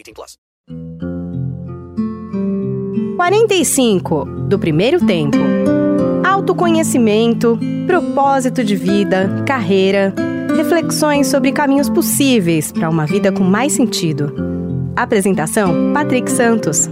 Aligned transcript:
18 0.00 0.14
plus. 0.14 0.38
45 3.16 4.24
do 4.48 4.58
primeiro 4.58 5.04
tempo. 5.04 5.36
Autoconhecimento, 6.26 7.58
propósito 7.86 8.64
de 8.64 8.76
vida, 8.76 9.44
carreira, 9.46 10.14
reflexões 10.56 11.26
sobre 11.26 11.52
caminhos 11.52 11.90
possíveis 11.90 12.72
para 12.72 12.88
uma 12.88 13.06
vida 13.06 13.30
com 13.30 13.44
mais 13.44 13.72
sentido. 13.72 14.34
Apresentação: 14.96 15.92
Patrick 15.92 16.30
Santos. 16.30 16.88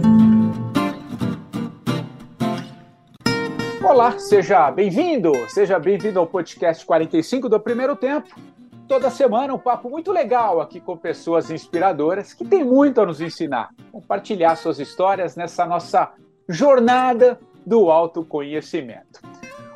Olá, 3.83 4.19
seja 4.19 4.69
bem-vindo, 4.69 5.31
seja 5.47 5.79
bem-vindo 5.79 6.19
ao 6.19 6.27
podcast 6.27 6.85
45 6.85 7.49
do 7.49 7.59
Primeiro 7.59 7.95
Tempo. 7.95 8.29
Toda 8.89 9.11
semana 9.11 9.53
um 9.53 9.59
papo 9.59 9.87
muito 9.87 10.11
legal 10.11 10.59
aqui 10.59 10.79
com 10.79 10.97
pessoas 10.97 11.51
inspiradoras 11.51 12.33
que 12.33 12.43
têm 12.43 12.63
muito 12.63 12.99
a 12.99 13.05
nos 13.05 13.21
ensinar, 13.21 13.69
compartilhar 13.91 14.55
suas 14.55 14.79
histórias 14.79 15.35
nessa 15.35 15.63
nossa 15.63 16.11
jornada 16.49 17.39
do 17.63 17.91
autoconhecimento. 17.91 19.21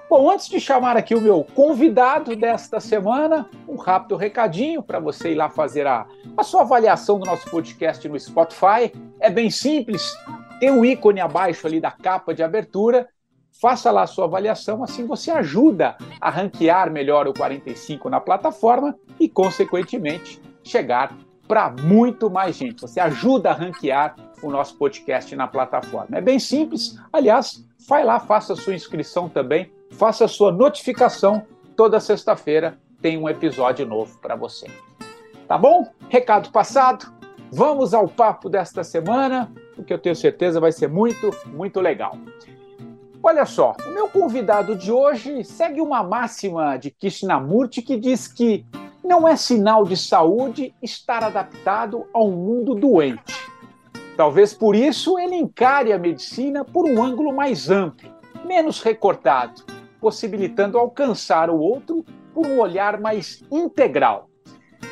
Bom, 0.09 0.31
antes 0.31 0.49
de 0.49 0.59
chamar 0.59 0.97
aqui 0.97 1.13
o 1.13 1.21
meu 1.21 1.45
convidado 1.53 2.35
desta 2.35 2.79
semana, 2.79 3.47
um 3.67 3.75
rápido 3.75 4.15
recadinho 4.15 4.81
para 4.81 4.99
você 4.99 5.33
ir 5.33 5.35
lá 5.35 5.47
fazer 5.47 5.85
a, 5.85 6.07
a 6.35 6.43
sua 6.43 6.61
avaliação 6.61 7.19
do 7.19 7.27
nosso 7.27 7.47
podcast 7.51 8.09
no 8.09 8.19
Spotify. 8.19 8.91
É 9.19 9.29
bem 9.29 9.51
simples, 9.51 10.11
tem 10.59 10.71
um 10.71 10.83
ícone 10.83 11.21
abaixo 11.21 11.67
ali 11.67 11.79
da 11.79 11.91
capa 11.91 12.33
de 12.33 12.41
abertura 12.41 13.07
Faça 13.61 13.91
lá 13.91 14.01
a 14.01 14.07
sua 14.07 14.25
avaliação, 14.25 14.83
assim 14.83 15.05
você 15.05 15.29
ajuda 15.29 15.95
a 16.19 16.29
ranquear 16.29 16.91
melhor 16.91 17.27
o 17.27 17.33
45 17.33 18.09
na 18.09 18.19
plataforma 18.19 18.97
e, 19.23 19.29
consequentemente, 19.29 20.41
chegar 20.65 21.17
para 21.47 21.73
muito 21.81 22.29
mais 22.29 22.57
gente. 22.57 22.81
Você 22.81 22.99
ajuda 22.99 23.51
a 23.51 23.53
ranquear 23.53 24.17
o 24.41 24.51
nosso 24.51 24.77
podcast 24.77 25.33
na 25.33 25.47
plataforma. 25.47 26.17
É 26.17 26.21
bem 26.21 26.37
simples. 26.39 26.99
Aliás, 27.11 27.65
vai 27.87 28.03
lá, 28.03 28.19
faça 28.19 28.53
sua 28.53 28.75
inscrição 28.75 29.29
também, 29.29 29.71
faça 29.91 30.27
sua 30.27 30.51
notificação. 30.51 31.47
Toda 31.73 32.01
sexta-feira 32.01 32.77
tem 33.01 33.17
um 33.17 33.29
episódio 33.29 33.85
novo 33.85 34.19
para 34.19 34.35
você. 34.35 34.67
Tá 35.47 35.57
bom? 35.57 35.87
Recado 36.09 36.51
passado. 36.51 37.05
Vamos 37.49 37.93
ao 37.93 38.09
papo 38.09 38.49
desta 38.49 38.83
semana, 38.83 39.49
porque 39.73 39.93
eu 39.93 39.99
tenho 39.99 40.15
certeza 40.17 40.59
vai 40.59 40.73
ser 40.73 40.89
muito, 40.89 41.29
muito 41.47 41.79
legal. 41.79 42.17
Olha 43.21 43.45
só, 43.45 43.73
o 43.87 43.91
meu 43.91 44.09
convidado 44.09 44.75
de 44.75 44.91
hoje 44.91 45.45
segue 45.45 45.79
uma 45.79 46.03
máxima 46.03 46.75
de 46.75 46.91
Krishnamurti 46.91 47.81
que 47.81 47.95
diz 47.95 48.27
que 48.27 48.65
não 49.03 49.27
é 49.27 49.35
sinal 49.35 49.83
de 49.83 49.97
saúde 49.97 50.73
estar 50.81 51.23
adaptado 51.23 52.05
a 52.13 52.23
um 52.23 52.31
mundo 52.31 52.73
doente. 52.73 53.43
Talvez 54.15 54.53
por 54.53 54.75
isso 54.75 55.19
ele 55.19 55.35
encare 55.35 55.91
a 55.91 55.99
medicina 55.99 56.63
por 56.63 56.85
um 56.85 57.03
ângulo 57.03 57.33
mais 57.33 57.69
amplo, 57.69 58.09
menos 58.45 58.81
recortado, 58.81 59.63
possibilitando 59.99 60.77
alcançar 60.77 61.49
o 61.49 61.59
outro 61.59 62.05
por 62.33 62.45
um 62.45 62.59
olhar 62.59 62.99
mais 62.99 63.43
integral. 63.51 64.29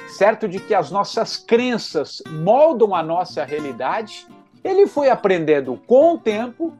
Certo 0.10 0.48
de 0.48 0.60
que 0.60 0.74
as 0.74 0.92
nossas 0.92 1.38
crenças 1.38 2.22
moldam 2.30 2.94
a 2.94 3.02
nossa 3.02 3.46
realidade, 3.46 4.28
ele 4.64 4.88
foi 4.88 5.10
aprendendo 5.10 5.80
com 5.88 6.16
o 6.16 6.18
tempo 6.18 6.74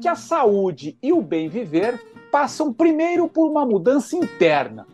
que 0.00 0.08
a 0.08 0.14
saúde 0.14 0.96
e 1.02 1.12
o 1.12 1.20
bem 1.20 1.48
viver 1.48 2.00
passam 2.30 2.72
primeiro 2.72 3.28
por 3.28 3.50
uma 3.50 3.64
mudança 3.64 4.16
interna. 4.16 4.86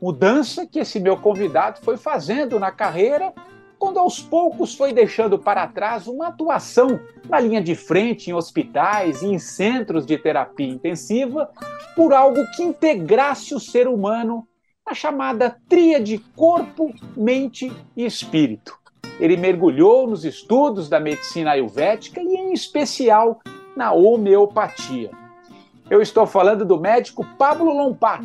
Mudança 0.00 0.66
que 0.66 0.78
esse 0.78 1.00
meu 1.00 1.16
convidado 1.16 1.80
foi 1.80 1.96
fazendo 1.96 2.58
na 2.60 2.70
carreira, 2.70 3.32
quando 3.78 3.98
aos 3.98 4.20
poucos 4.20 4.74
foi 4.74 4.92
deixando 4.92 5.38
para 5.38 5.66
trás 5.66 6.06
uma 6.06 6.28
atuação 6.28 7.00
na 7.28 7.40
linha 7.40 7.62
de 7.62 7.74
frente 7.74 8.30
em 8.30 8.34
hospitais 8.34 9.22
e 9.22 9.26
em 9.26 9.38
centros 9.38 10.06
de 10.06 10.16
terapia 10.16 10.68
intensiva 10.68 11.50
por 11.94 12.12
algo 12.12 12.44
que 12.54 12.62
integrasse 12.62 13.54
o 13.54 13.60
ser 13.60 13.88
humano 13.88 14.46
na 14.86 14.94
chamada 14.94 15.56
tríade 15.68 16.18
corpo, 16.36 16.92
mente 17.16 17.72
e 17.96 18.04
espírito. 18.04 18.78
Ele 19.18 19.36
mergulhou 19.36 20.06
nos 20.06 20.24
estudos 20.24 20.88
da 20.88 21.00
medicina 21.00 21.52
ayurvédica 21.52 22.20
e, 22.20 22.34
em 22.36 22.52
especial, 22.52 23.40
na 23.74 23.92
homeopatia. 23.92 25.10
Eu 25.88 26.02
estou 26.02 26.26
falando 26.26 26.64
do 26.64 26.80
médico 26.80 27.24
Pablo 27.38 27.72
Lompar, 27.72 28.20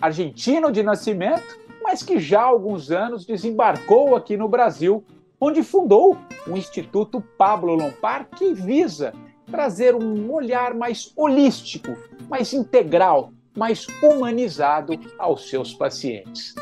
argentino 0.00 0.72
de 0.72 0.82
nascimento, 0.82 1.58
mas 1.82 2.02
que 2.02 2.18
já 2.18 2.40
há 2.40 2.44
alguns 2.44 2.90
anos 2.90 3.26
desembarcou 3.26 4.16
aqui 4.16 4.34
no 4.34 4.48
Brasil, 4.48 5.04
onde 5.38 5.62
fundou 5.62 6.16
o 6.46 6.56
Instituto 6.56 7.20
Pablo 7.36 7.74
Lompar, 7.74 8.26
que 8.34 8.54
visa 8.54 9.12
trazer 9.50 9.94
um 9.94 10.32
olhar 10.32 10.72
mais 10.72 11.12
holístico, 11.14 11.94
mais 12.30 12.54
integral, 12.54 13.30
mais 13.54 13.86
humanizado 14.02 14.98
aos 15.18 15.50
seus 15.50 15.74
pacientes. 15.74 16.54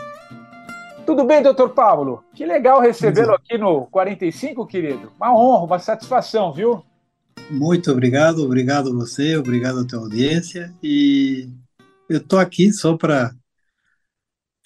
Tudo 1.07 1.25
bem, 1.25 1.43
doutor 1.43 1.71
Pablo? 1.71 2.25
Que 2.35 2.45
legal 2.45 2.81
recebê-lo 2.81 3.35
aqui 3.35 3.57
no 3.57 3.87
45, 3.87 4.67
querido. 4.67 5.13
Uma 5.17 5.33
honra, 5.33 5.65
uma 5.65 5.79
satisfação, 5.79 6.53
viu? 6.53 6.83
Muito 7.51 7.91
obrigado, 7.91 8.43
obrigado 8.43 8.91
a 8.91 8.93
você, 8.93 9.37
obrigado 9.37 9.81
à 9.81 9.85
tua 9.85 10.01
audiência. 10.01 10.75
E 10.83 11.49
eu 12.09 12.19
estou 12.19 12.39
aqui 12.39 12.73
só 12.73 12.97
para 12.97 13.35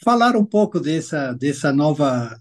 falar 0.03 0.37
um 0.37 0.44
pouco 0.44 0.79
dessa, 0.81 1.32
dessa 1.32 1.73
nova, 1.73 2.41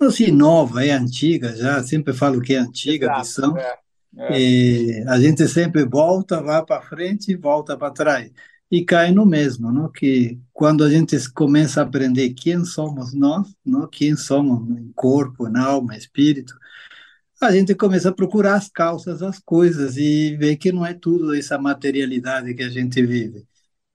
não 0.00 0.10
sei, 0.10 0.32
nova, 0.32 0.84
é 0.84 0.90
antiga 0.90 1.54
já, 1.56 1.82
sempre 1.82 2.12
falo 2.12 2.40
que 2.40 2.54
é 2.54 2.58
antiga 2.58 3.06
Exato, 3.06 3.20
missão. 3.20 3.56
É, 3.56 3.78
é. 4.16 5.04
a 5.08 5.18
gente 5.18 5.46
sempre 5.48 5.84
volta, 5.84 6.42
vai 6.42 6.64
para 6.64 6.82
frente 6.82 7.30
e 7.30 7.36
volta 7.36 7.76
para 7.76 7.92
trás. 7.92 8.30
E 8.70 8.84
cai 8.84 9.12
no 9.12 9.26
mesmo, 9.26 9.70
não? 9.70 9.90
que 9.90 10.40
quando 10.52 10.82
a 10.82 10.90
gente 10.90 11.16
começa 11.32 11.80
a 11.80 11.84
aprender 11.84 12.30
quem 12.30 12.64
somos 12.64 13.12
nós, 13.12 13.54
não? 13.64 13.86
quem 13.86 14.16
somos 14.16 14.66
em 14.78 14.90
corpo, 14.94 15.48
na 15.48 15.64
alma, 15.64 15.96
espírito, 15.96 16.54
a 17.46 17.52
gente 17.52 17.74
começa 17.74 18.08
a 18.10 18.14
procurar 18.14 18.54
as 18.54 18.68
causas 18.68 19.20
das 19.20 19.38
coisas 19.38 19.96
e 19.96 20.36
ver 20.36 20.56
que 20.56 20.72
não 20.72 20.86
é 20.86 20.94
tudo 20.94 21.34
essa 21.34 21.58
materialidade 21.58 22.54
que 22.54 22.62
a 22.62 22.68
gente 22.68 23.04
vive. 23.04 23.44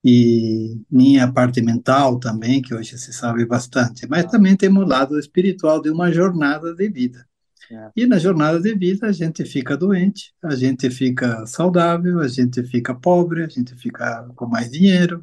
E 0.03 0.81
nem 0.89 1.19
a 1.19 1.31
parte 1.31 1.61
mental 1.61 2.19
também, 2.19 2.61
que 2.61 2.73
hoje 2.73 2.97
se 2.97 3.11
sabe 3.11 3.45
bastante, 3.45 4.07
mas 4.07 4.25
também 4.25 4.55
temos 4.55 4.83
o 4.83 4.87
lado 4.87 5.19
espiritual 5.19 5.81
de 5.81 5.89
uma 5.89 6.11
jornada 6.11 6.73
de 6.73 6.89
vida. 6.89 7.27
É. 7.71 7.91
E 7.95 8.05
na 8.05 8.17
jornada 8.17 8.59
de 8.59 8.73
vida 8.75 9.07
a 9.07 9.11
gente 9.11 9.43
fica 9.43 9.75
doente, 9.75 10.33
a 10.43 10.55
gente 10.55 10.89
fica 10.89 11.45
saudável, 11.45 12.19
a 12.19 12.27
gente 12.27 12.63
fica 12.63 12.95
pobre, 12.95 13.43
a 13.43 13.47
gente 13.47 13.75
fica 13.75 14.29
com 14.35 14.45
mais 14.45 14.71
dinheiro, 14.71 15.21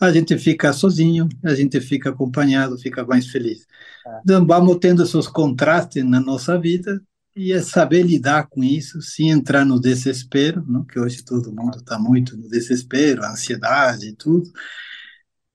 a 0.00 0.10
gente 0.10 0.36
fica 0.38 0.72
sozinho, 0.72 1.28
a 1.44 1.54
gente 1.54 1.80
fica 1.80 2.10
acompanhado, 2.10 2.78
fica 2.78 3.04
mais 3.04 3.28
feliz. 3.28 3.66
É. 4.06 4.20
Então 4.22 4.44
vamos 4.46 4.78
tendo 4.78 5.02
esses 5.02 5.28
contrastes 5.28 6.04
na 6.04 6.20
nossa 6.20 6.58
vida 6.58 7.00
e 7.36 7.52
é 7.52 7.60
saber 7.60 8.02
lidar 8.02 8.48
com 8.48 8.62
isso, 8.62 9.02
sem 9.02 9.30
entrar 9.30 9.64
no 9.64 9.80
desespero, 9.80 10.64
não? 10.66 10.84
que 10.84 10.98
hoje 10.98 11.24
todo 11.24 11.52
mundo 11.52 11.78
está 11.78 11.98
muito 11.98 12.36
no 12.36 12.48
desespero, 12.48 13.24
ansiedade 13.24 14.08
e 14.08 14.14
tudo. 14.14 14.50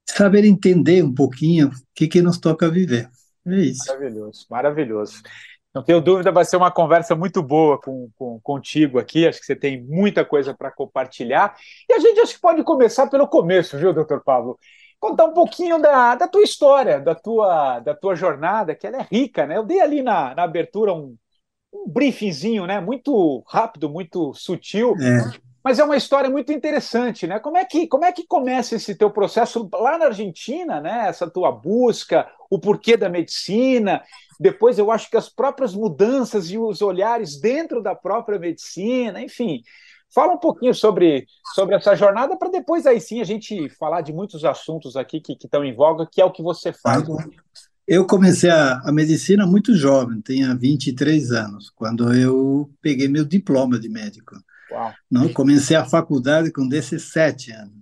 Saber 0.09 0.43
entender 0.43 1.03
um 1.03 1.13
pouquinho 1.13 1.67
o 1.69 1.71
que, 1.95 2.07
que 2.07 2.21
nos 2.21 2.37
toca 2.37 2.69
viver. 2.69 3.09
É 3.47 3.55
isso. 3.61 3.87
Maravilhoso, 3.87 4.45
maravilhoso. 4.49 5.21
Não 5.73 5.83
tenho 5.83 6.01
dúvida, 6.01 6.31
vai 6.31 6.43
ser 6.43 6.57
uma 6.57 6.71
conversa 6.71 7.15
muito 7.15 7.41
boa 7.43 7.79
com, 7.79 8.09
com 8.17 8.39
contigo 8.41 8.99
aqui. 8.99 9.27
Acho 9.27 9.39
que 9.39 9.45
você 9.45 9.55
tem 9.55 9.81
muita 9.81 10.25
coisa 10.25 10.53
para 10.53 10.71
compartilhar. 10.71 11.55
E 11.87 11.93
a 11.93 11.99
gente 11.99 12.19
acho 12.19 12.33
que 12.33 12.41
pode 12.41 12.63
começar 12.63 13.07
pelo 13.07 13.27
começo, 13.27 13.77
viu, 13.77 13.93
doutor 13.93 14.21
Pablo? 14.23 14.57
Contar 14.99 15.25
um 15.25 15.33
pouquinho 15.33 15.79
da, 15.79 16.15
da 16.15 16.27
tua 16.27 16.41
história, 16.41 16.99
da 16.99 17.15
tua, 17.15 17.79
da 17.79 17.95
tua 17.95 18.15
jornada, 18.15 18.75
que 18.75 18.85
ela 18.85 18.97
é 18.97 19.07
rica, 19.09 19.45
né? 19.45 19.57
Eu 19.57 19.63
dei 19.63 19.79
ali 19.79 20.01
na, 20.01 20.35
na 20.35 20.43
abertura 20.43 20.91
um, 20.91 21.15
um 21.73 21.87
briefingzinho, 21.87 22.65
né? 22.65 22.79
Muito 22.79 23.43
rápido, 23.47 23.89
muito 23.89 24.33
sutil. 24.33 24.95
É. 24.99 25.49
Mas 25.63 25.77
é 25.77 25.83
uma 25.83 25.97
história 25.97 26.29
muito 26.29 26.51
interessante, 26.53 27.27
né? 27.27 27.37
Como 27.39 27.57
é 27.57 27.65
que 27.65 27.85
como 27.87 28.05
é 28.05 28.11
que 28.11 28.25
começa 28.25 28.75
esse 28.75 28.95
teu 28.95 29.11
processo 29.11 29.69
lá 29.73 29.97
na 29.97 30.05
Argentina, 30.05 30.79
né? 30.79 31.07
Essa 31.07 31.29
tua 31.29 31.51
busca, 31.51 32.27
o 32.49 32.57
porquê 32.57 32.95
da 32.95 33.09
medicina. 33.09 34.01
Depois 34.39 34.79
eu 34.79 34.89
acho 34.89 35.09
que 35.09 35.17
as 35.17 35.27
próprias 35.27 35.75
mudanças 35.75 36.49
e 36.49 36.57
os 36.57 36.81
olhares 36.81 37.39
dentro 37.39 37.83
da 37.83 37.93
própria 37.93 38.39
medicina, 38.39 39.21
enfim. 39.21 39.61
Fala 40.13 40.33
um 40.33 40.37
pouquinho 40.37 40.73
sobre, 40.73 41.27
sobre 41.53 41.75
essa 41.75 41.95
jornada 41.95 42.35
para 42.35 42.49
depois 42.49 42.87
aí 42.87 42.99
sim 42.99 43.21
a 43.21 43.23
gente 43.23 43.69
falar 43.77 44.01
de 44.01 44.11
muitos 44.11 44.43
assuntos 44.43 44.97
aqui 44.97 45.21
que, 45.21 45.35
que 45.35 45.45
estão 45.45 45.63
em 45.63 45.75
voga, 45.75 46.07
que 46.11 46.19
é 46.19 46.25
o 46.25 46.31
que 46.31 46.41
você 46.41 46.73
faz. 46.73 47.03
Eu 47.89 48.05
comecei 48.05 48.51
a, 48.51 48.81
a 48.85 48.91
medicina 48.91 49.47
muito 49.47 49.75
jovem, 49.75 50.21
tinha 50.21 50.53
23 50.53 51.31
anos, 51.31 51.71
quando 51.71 52.13
eu 52.13 52.69
peguei 52.79 53.07
meu 53.07 53.25
diploma 53.25 53.79
de 53.79 53.89
médico. 53.89 54.35
Uau. 54.71 54.93
Não, 55.09 55.33
comecei 55.33 55.75
a 55.75 55.83
faculdade 55.83 56.51
com 56.51 56.67
17 56.67 57.51
anos. 57.51 57.79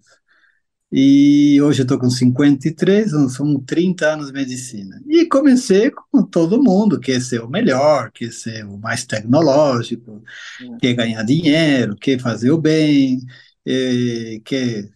E 0.89 1.61
hoje 1.61 1.81
estou 1.81 1.99
com 1.99 2.09
53, 2.09 3.11
são 3.33 3.59
30 3.59 4.13
anos 4.13 4.27
de 4.27 4.31
medicina. 4.33 4.97
E 5.09 5.25
comecei 5.25 5.91
com 5.91 6.23
todo 6.23 6.63
mundo, 6.63 7.01
quer 7.01 7.19
ser 7.19 7.41
o 7.41 7.49
melhor, 7.49 8.09
quer 8.13 8.31
ser 8.31 8.65
o 8.65 8.77
mais 8.77 9.03
tecnológico, 9.05 10.23
hum. 10.61 10.77
quer 10.79 10.93
ganhar 10.93 11.23
dinheiro, 11.23 11.97
quer 11.97 12.17
fazer 12.17 12.51
o 12.51 12.57
bem, 12.57 13.19
é, 13.65 14.39
quer, 14.45 14.89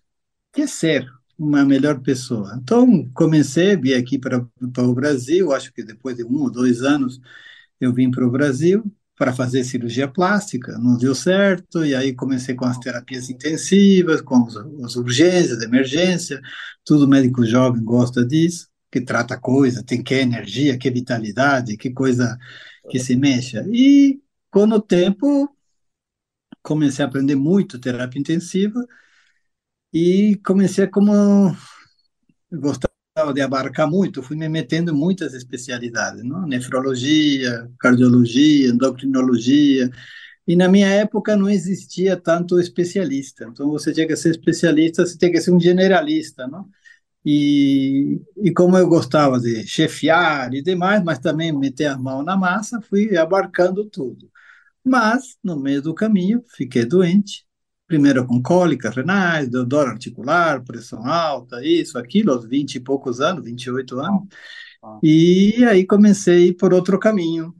quer 0.53 0.69
ser 0.69 1.05
uma 1.41 1.65
melhor 1.65 1.99
pessoa. 2.01 2.57
Então, 2.61 3.09
comecei, 3.13 3.75
vim 3.75 3.93
aqui 3.93 4.19
para, 4.19 4.45
o 4.77 4.93
Brasil, 4.93 5.51
acho 5.51 5.73
que 5.73 5.83
depois 5.83 6.15
de 6.17 6.23
um 6.23 6.43
ou 6.43 6.51
dois 6.51 6.83
anos 6.83 7.19
eu 7.79 7.91
vim 7.91 8.11
para 8.11 8.25
o 8.25 8.29
Brasil, 8.31 8.83
para 9.17 9.33
fazer 9.33 9.63
cirurgia 9.63 10.07
plástica, 10.07 10.77
não 10.77 10.97
deu 10.97 11.15
certo, 11.15 11.83
e 11.83 11.95
aí 11.95 12.13
comecei 12.13 12.53
com 12.55 12.65
as 12.65 12.77
terapias 12.77 13.29
intensivas, 13.29 14.21
com 14.21 14.45
as 14.85 14.95
urgências, 14.95 15.61
emergência, 15.63 16.39
tudo 16.85 17.07
médico 17.07 17.43
jovem 17.45 17.83
gosta 17.83 18.25
disso, 18.25 18.67
que 18.91 19.01
trata 19.01 19.39
coisa, 19.39 19.83
tem 19.83 20.03
que 20.03 20.13
energia, 20.15 20.77
que 20.77 20.91
vitalidade, 20.91 21.77
que 21.77 21.91
coisa 21.91 22.37
que 22.89 22.99
se 22.99 23.15
mexa. 23.15 23.65
E 23.71 24.21
com 24.51 24.65
o 24.67 24.81
tempo 24.81 25.49
comecei 26.61 27.03
a 27.03 27.07
aprender 27.07 27.35
muito 27.35 27.79
terapia 27.79 28.19
intensiva 28.21 28.85
e 29.93 30.39
comecei 30.45 30.87
como 30.87 31.55
gostar 32.51 32.89
de 33.33 33.41
abarcar 33.41 33.89
muito, 33.89 34.23
fui 34.23 34.37
me 34.37 34.47
metendo 34.49 34.91
em 34.91 34.95
muitas 34.95 35.33
especialidades, 35.33 36.23
não? 36.23 36.47
nefrologia, 36.47 37.69
cardiologia, 37.79 38.69
endocrinologia, 38.69 39.89
e 40.47 40.55
na 40.55 40.67
minha 40.69 40.87
época 40.87 41.35
não 41.35 41.49
existia 41.49 42.17
tanto 42.17 42.59
especialista, 42.59 43.45
então 43.51 43.69
você 43.69 43.93
tinha 43.93 44.07
que 44.07 44.15
ser 44.15 44.31
especialista, 44.31 45.05
você 45.05 45.17
tinha 45.17 45.31
que 45.31 45.41
ser 45.41 45.51
um 45.51 45.59
generalista, 45.59 46.47
não? 46.47 46.67
E, 47.25 48.19
e 48.37 48.51
como 48.51 48.77
eu 48.77 48.87
gostava 48.87 49.39
de 49.39 49.65
chefiar 49.67 50.53
e 50.53 50.61
demais, 50.63 51.03
mas 51.03 51.19
também 51.19 51.51
meter 51.51 51.85
a 51.87 51.97
mão 51.97 52.23
na 52.23 52.35
massa, 52.35 52.81
fui 52.81 53.15
abarcando 53.15 53.85
tudo. 53.85 54.29
Mas, 54.83 55.37
no 55.43 55.59
meio 55.59 55.81
do 55.81 55.93
caminho, 55.93 56.43
fiquei 56.49 56.85
doente, 56.85 57.45
primeiro 57.91 58.25
com 58.25 58.41
cólicas 58.41 58.95
renais, 58.95 59.49
dor 59.49 59.89
articular, 59.89 60.63
pressão 60.63 61.05
alta, 61.05 61.61
isso, 61.61 61.97
aquilo, 61.97 62.31
aos 62.31 62.45
20 62.45 62.75
e 62.75 62.79
poucos 62.79 63.19
anos, 63.19 63.43
28 63.43 63.99
anos. 63.99 64.27
Ah. 64.81 64.97
E 65.03 65.65
aí 65.65 65.85
comecei 65.85 66.53
por 66.53 66.73
outro 66.73 66.97
caminho. 66.97 67.53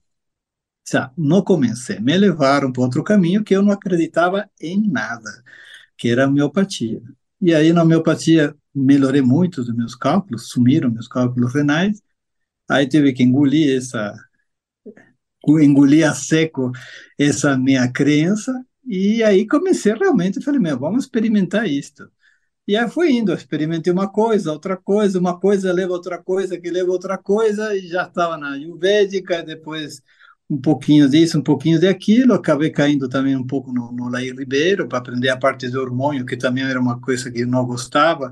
Não 1.18 1.42
comecei, 1.44 2.00
me 2.00 2.18
levaram 2.18 2.72
para 2.72 2.82
outro 2.82 3.04
caminho 3.04 3.44
que 3.44 3.54
eu 3.54 3.62
não 3.62 3.74
acreditava 3.74 4.50
em 4.60 4.90
nada, 4.90 5.30
que 5.98 6.08
era 6.10 6.24
a 6.24 6.28
homeopatia. 6.28 7.02
E 7.42 7.54
aí 7.54 7.74
na 7.74 7.84
homeopatia 7.84 8.56
melhorei 8.74 9.22
muito 9.22 9.60
os 9.60 9.74
meus 9.74 9.96
cálculos, 9.96 10.50
sumiram 10.50 10.90
meus 10.90 11.10
cálculos 11.10 11.54
renais, 11.54 12.02
aí 12.70 12.88
tive 12.88 13.12
que 13.14 13.24
engolir 13.24 13.78
essa, 13.78 14.16
engolir 15.48 16.10
a 16.10 16.14
seco 16.14 16.72
essa 17.20 17.58
minha 17.58 17.90
crença, 17.92 18.54
e 18.86 19.24
aí 19.24 19.48
comecei 19.48 19.94
realmente, 19.94 20.42
falei, 20.44 20.60
meu, 20.60 20.78
vamos 20.80 21.06
experimentar 21.06 21.68
isto. 21.68 22.10
E 22.68 22.76
aí 22.76 22.90
fui 22.90 23.12
indo, 23.12 23.34
experimentei 23.34 23.92
uma 23.92 24.10
coisa, 24.10 24.52
outra 24.52 24.78
coisa, 24.78 25.20
uma 25.20 25.40
coisa 25.40 25.74
leva 25.74 25.94
outra 25.94 26.18
coisa, 26.22 26.60
que 26.60 26.70
leva 26.70 26.92
outra 26.92 27.18
coisa, 27.18 27.76
e 27.76 27.88
já 27.88 28.04
estava 28.08 28.38
na 28.38 28.52
Ayurvédica, 28.54 29.44
depois 29.44 30.02
um 30.50 30.60
pouquinho 30.60 31.10
disso, 31.10 31.40
um 31.40 31.44
pouquinho 31.44 31.80
daquilo, 31.80 32.34
acabei 32.34 32.70
caindo 32.70 33.08
também 33.10 33.36
um 33.36 33.46
pouco 33.46 33.72
no, 33.74 33.92
no 33.92 34.10
Laí 34.10 34.32
Ribeiro, 34.32 34.88
para 34.88 35.00
aprender 35.00 35.30
a 35.30 35.38
parte 35.38 35.70
do 35.70 35.80
hormônio, 35.82 36.26
que 36.26 36.38
também 36.38 36.64
era 36.64 36.80
uma 36.80 37.00
coisa 37.00 37.32
que 37.32 37.42
eu 37.42 37.48
não 37.48 37.66
gostava, 37.66 38.32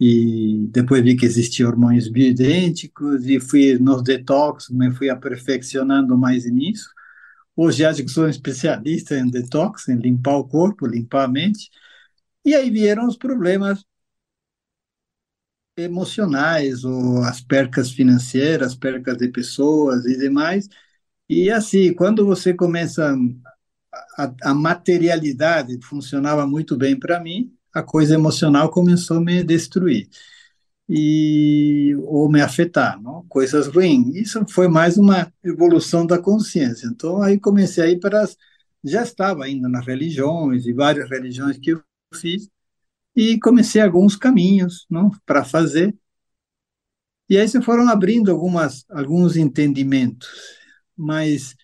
e 0.00 0.68
depois 0.70 1.02
vi 1.02 1.16
que 1.16 1.26
existiam 1.26 1.68
hormônios 1.70 2.08
bioidênticos, 2.08 3.26
e 3.26 3.40
fui 3.40 3.78
nos 3.78 4.02
detox, 4.02 4.68
me 4.70 4.90
fui 4.92 5.10
aperfeiçoando 5.10 6.16
mais 6.16 6.44
nisso, 6.50 6.90
Hoje 7.60 7.84
acho 7.84 8.04
que 8.04 8.08
sou 8.08 8.28
especialista 8.28 9.18
em 9.18 9.28
detox, 9.28 9.88
em 9.88 9.96
limpar 9.96 10.36
o 10.36 10.46
corpo, 10.46 10.86
limpar 10.86 11.24
a 11.24 11.28
mente. 11.28 11.68
E 12.44 12.54
aí 12.54 12.70
vieram 12.70 13.08
os 13.08 13.16
problemas 13.16 13.84
emocionais, 15.76 16.84
ou 16.84 17.22
as 17.24 17.40
percas 17.40 17.90
financeiras, 17.90 18.74
percas 18.74 19.16
de 19.16 19.28
pessoas 19.28 20.04
e 20.06 20.16
demais. 20.18 20.68
E 21.28 21.50
assim, 21.50 21.94
quando 21.94 22.26
você 22.26 22.54
começa 22.54 23.14
a, 24.16 24.34
a 24.50 24.54
materialidade 24.54 25.78
funcionava 25.82 26.46
muito 26.46 26.76
bem 26.76 26.98
para 26.98 27.20
mim, 27.20 27.52
a 27.74 27.82
coisa 27.82 28.14
emocional 28.14 28.70
começou 28.70 29.18
a 29.18 29.20
me 29.20 29.42
destruir 29.44 30.08
e 30.88 31.94
ou 32.04 32.30
me 32.30 32.40
afetar, 32.40 33.00
não? 33.02 33.24
coisas 33.28 33.66
ruins. 33.66 34.14
Isso 34.16 34.44
foi 34.48 34.68
mais 34.68 34.96
uma 34.96 35.32
evolução 35.44 36.06
da 36.06 36.18
consciência. 36.18 36.86
Então 36.86 37.22
aí 37.22 37.38
comecei 37.38 37.84
a 37.84 37.88
ir 37.90 38.00
para 38.00 38.22
as, 38.22 38.36
já 38.82 39.02
estava 39.02 39.48
indo 39.48 39.68
nas 39.68 39.86
religiões 39.86 40.66
e 40.66 40.72
várias 40.72 41.10
religiões 41.10 41.58
que 41.58 41.70
eu 41.70 41.82
fiz 42.14 42.48
e 43.16 43.38
comecei 43.40 43.82
alguns 43.82 44.16
caminhos, 44.16 44.86
não, 44.90 45.10
para 45.26 45.44
fazer. 45.44 45.94
E 47.28 47.36
aí 47.36 47.46
se 47.48 47.60
foram 47.62 47.88
abrindo 47.88 48.30
algumas 48.30 48.86
alguns 48.90 49.36
entendimentos, 49.36 50.28
mas 50.96 51.54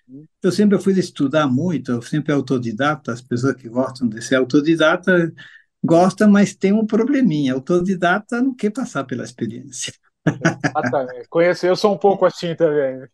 eu 0.43 0.53
sempre 0.53 0.79
fui 0.79 0.93
estudar 0.99 1.47
muito, 1.47 1.93
eu 1.93 2.03
sempre 2.03 2.33
autodidata, 2.33 3.13
as 3.13 3.23
pessoas 3.23 3.55
que 3.57 3.69
gostam 3.69 4.09
de 4.09 4.21
ser 4.23 4.37
autodidata 4.37 5.33
gosta, 5.85 6.27
mas 6.27 6.55
tem 6.55 6.73
um 6.73 6.87
probleminha. 6.87 7.53
Autodidata 7.53 8.41
não 8.41 8.55
quer 8.55 8.71
passar 8.71 9.05
pela 9.05 9.25
experiência. 9.25 9.93
Exatamente. 10.27 11.29
Conheço, 11.29 11.67
eu 11.67 11.77
sou 11.77 11.95
um 11.95 11.99
pouco 11.99 12.25
assim 12.25 12.55
também. 12.55 13.07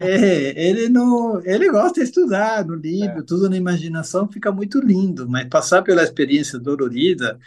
É, 0.00 0.68
ele 0.68 0.88
não, 0.88 1.40
ele 1.44 1.70
gosta 1.70 2.00
de 2.00 2.06
estudar 2.06 2.64
no 2.64 2.74
livro, 2.74 3.20
é. 3.20 3.22
tudo 3.22 3.48
na 3.48 3.56
imaginação 3.56 4.28
fica 4.28 4.50
muito 4.50 4.80
lindo, 4.80 5.28
mas 5.28 5.48
passar 5.48 5.82
pela 5.82 6.02
experiência 6.02 6.58
dolorida 6.58 7.38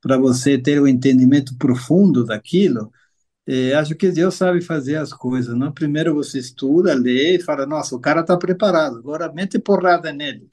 para 0.00 0.18
você 0.18 0.58
ter 0.58 0.78
o 0.78 0.84
um 0.84 0.88
entendimento 0.88 1.56
profundo 1.56 2.24
daquilo, 2.24 2.92
é, 3.52 3.74
acho 3.74 3.94
que 3.96 4.10
Deus 4.12 4.34
sabe 4.34 4.60
fazer 4.60 4.96
as 4.96 5.12
coisas. 5.12 5.54
Não? 5.56 5.72
Primeiro 5.72 6.14
você 6.14 6.38
estuda, 6.38 6.94
lê 6.94 7.36
e 7.36 7.42
fala: 7.42 7.66
Nossa, 7.66 7.96
o 7.96 8.00
cara 8.00 8.20
está 8.20 8.36
preparado, 8.36 8.98
agora 8.98 9.32
mete 9.32 9.58
porrada 9.58 10.12
nele. 10.12 10.48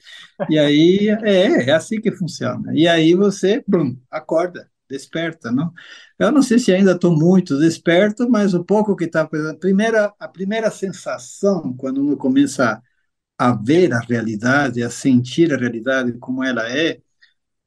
E 0.48 0.58
aí 0.58 1.08
é, 1.24 1.70
é 1.70 1.72
assim 1.72 2.00
que 2.00 2.12
funciona. 2.12 2.72
E 2.74 2.88
aí 2.88 3.14
você, 3.14 3.62
brum, 3.66 3.96
acorda. 4.10 4.70
desperta, 4.88 5.52
não? 5.52 5.72
Eu 6.18 6.32
não 6.32 6.42
sei 6.42 6.58
se 6.58 6.72
ainda 6.72 6.92
estou 6.92 7.16
muito 7.16 7.58
desperto, 7.58 8.28
mas 8.28 8.54
o 8.54 8.64
pouco 8.64 8.96
que 8.96 9.04
está... 9.04 9.28
Primeira, 9.60 10.12
a 10.18 10.28
primeira 10.28 10.70
sensação, 10.70 11.74
quando 11.76 11.98
uno 12.00 12.16
começa 12.16 12.82
a 13.38 13.52
ver 13.54 13.92
a 13.92 14.00
realidade, 14.00 14.82
a 14.82 14.90
sentir 14.90 15.52
a 15.54 15.56
realidade 15.56 16.12
como 16.18 16.42
ela 16.44 16.68
é, 16.70 17.00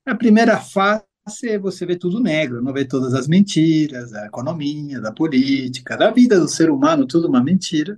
a 0.06 0.16
primeira 0.16 0.60
fase 0.60 1.04
é 1.44 1.58
você 1.58 1.86
ver 1.86 1.98
tudo 1.98 2.20
negro, 2.20 2.62
não 2.62 2.74
vê 2.74 2.86
todas 2.86 3.14
as 3.14 3.28
mentiras, 3.28 4.12
da 4.12 4.26
economia, 4.26 5.00
da 5.00 5.12
política, 5.12 5.98
da 5.98 6.12
vida 6.12 6.40
do 6.40 6.48
ser 6.48 6.70
humano, 6.70 7.08
tudo 7.08 7.28
uma 7.28 7.44
mentira. 7.44 7.98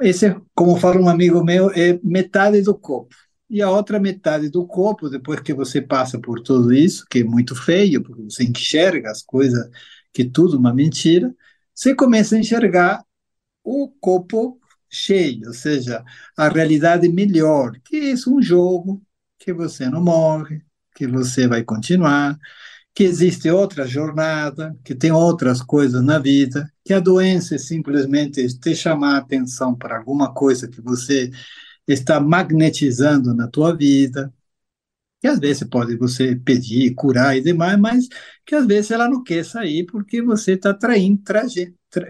Esse, 0.00 0.36
como 0.54 0.76
fala 0.76 1.00
um 1.00 1.08
amigo 1.08 1.42
meu, 1.44 1.70
é 1.70 1.98
metade 2.02 2.62
do 2.62 2.74
copo. 2.76 3.14
E 3.50 3.62
a 3.62 3.70
outra 3.70 3.98
metade 3.98 4.48
do 4.50 4.66
copo, 4.66 5.08
depois 5.08 5.40
que 5.40 5.54
você 5.54 5.80
passa 5.80 6.20
por 6.20 6.40
tudo 6.40 6.72
isso, 6.72 7.06
que 7.10 7.20
é 7.20 7.24
muito 7.24 7.54
feio, 7.56 8.02
porque 8.02 8.22
você 8.22 8.44
enxerga 8.44 9.10
as 9.10 9.22
coisas, 9.22 9.68
que 10.12 10.24
tudo 10.24 10.58
uma 10.58 10.74
mentira, 10.74 11.34
você 11.74 11.94
começa 11.94 12.36
a 12.36 12.38
enxergar 12.38 13.04
o 13.64 13.88
copo 14.00 14.60
cheio, 14.90 15.48
ou 15.48 15.54
seja, 15.54 16.04
a 16.36 16.48
realidade 16.48 17.08
melhor, 17.08 17.72
que 17.84 18.10
é 18.12 18.14
um 18.28 18.40
jogo, 18.42 19.02
que 19.38 19.52
você 19.52 19.88
não 19.88 20.02
morre, 20.02 20.62
que 20.98 21.06
você 21.06 21.46
vai 21.46 21.62
continuar, 21.62 22.36
que 22.92 23.04
existe 23.04 23.48
outra 23.48 23.86
jornada, 23.86 24.76
que 24.84 24.94
tem 24.96 25.12
outras 25.12 25.62
coisas 25.62 26.02
na 26.02 26.18
vida, 26.18 26.68
que 26.84 26.92
a 26.92 26.98
doença 26.98 27.54
é 27.54 27.58
simplesmente 27.58 28.46
te 28.58 28.74
chamar 28.74 29.14
a 29.14 29.18
atenção 29.18 29.76
para 29.76 29.98
alguma 29.98 30.34
coisa 30.34 30.66
que 30.68 30.80
você 30.80 31.30
está 31.86 32.18
magnetizando 32.20 33.32
na 33.32 33.46
tua 33.48 33.76
vida, 33.76 34.34
que 35.20 35.28
às 35.28 35.38
vezes 35.38 35.64
pode 35.68 35.96
você 35.96 36.34
pedir, 36.36 36.94
curar 36.94 37.36
e 37.36 37.42
demais, 37.42 37.78
mas 37.78 38.08
que 38.44 38.56
às 38.56 38.66
vezes 38.66 38.90
ela 38.90 39.08
não 39.08 39.22
quer 39.22 39.44
sair 39.44 39.86
porque 39.86 40.20
você 40.20 40.54
está 40.54 40.74
traindo, 40.74 41.22
tra, 41.22 41.46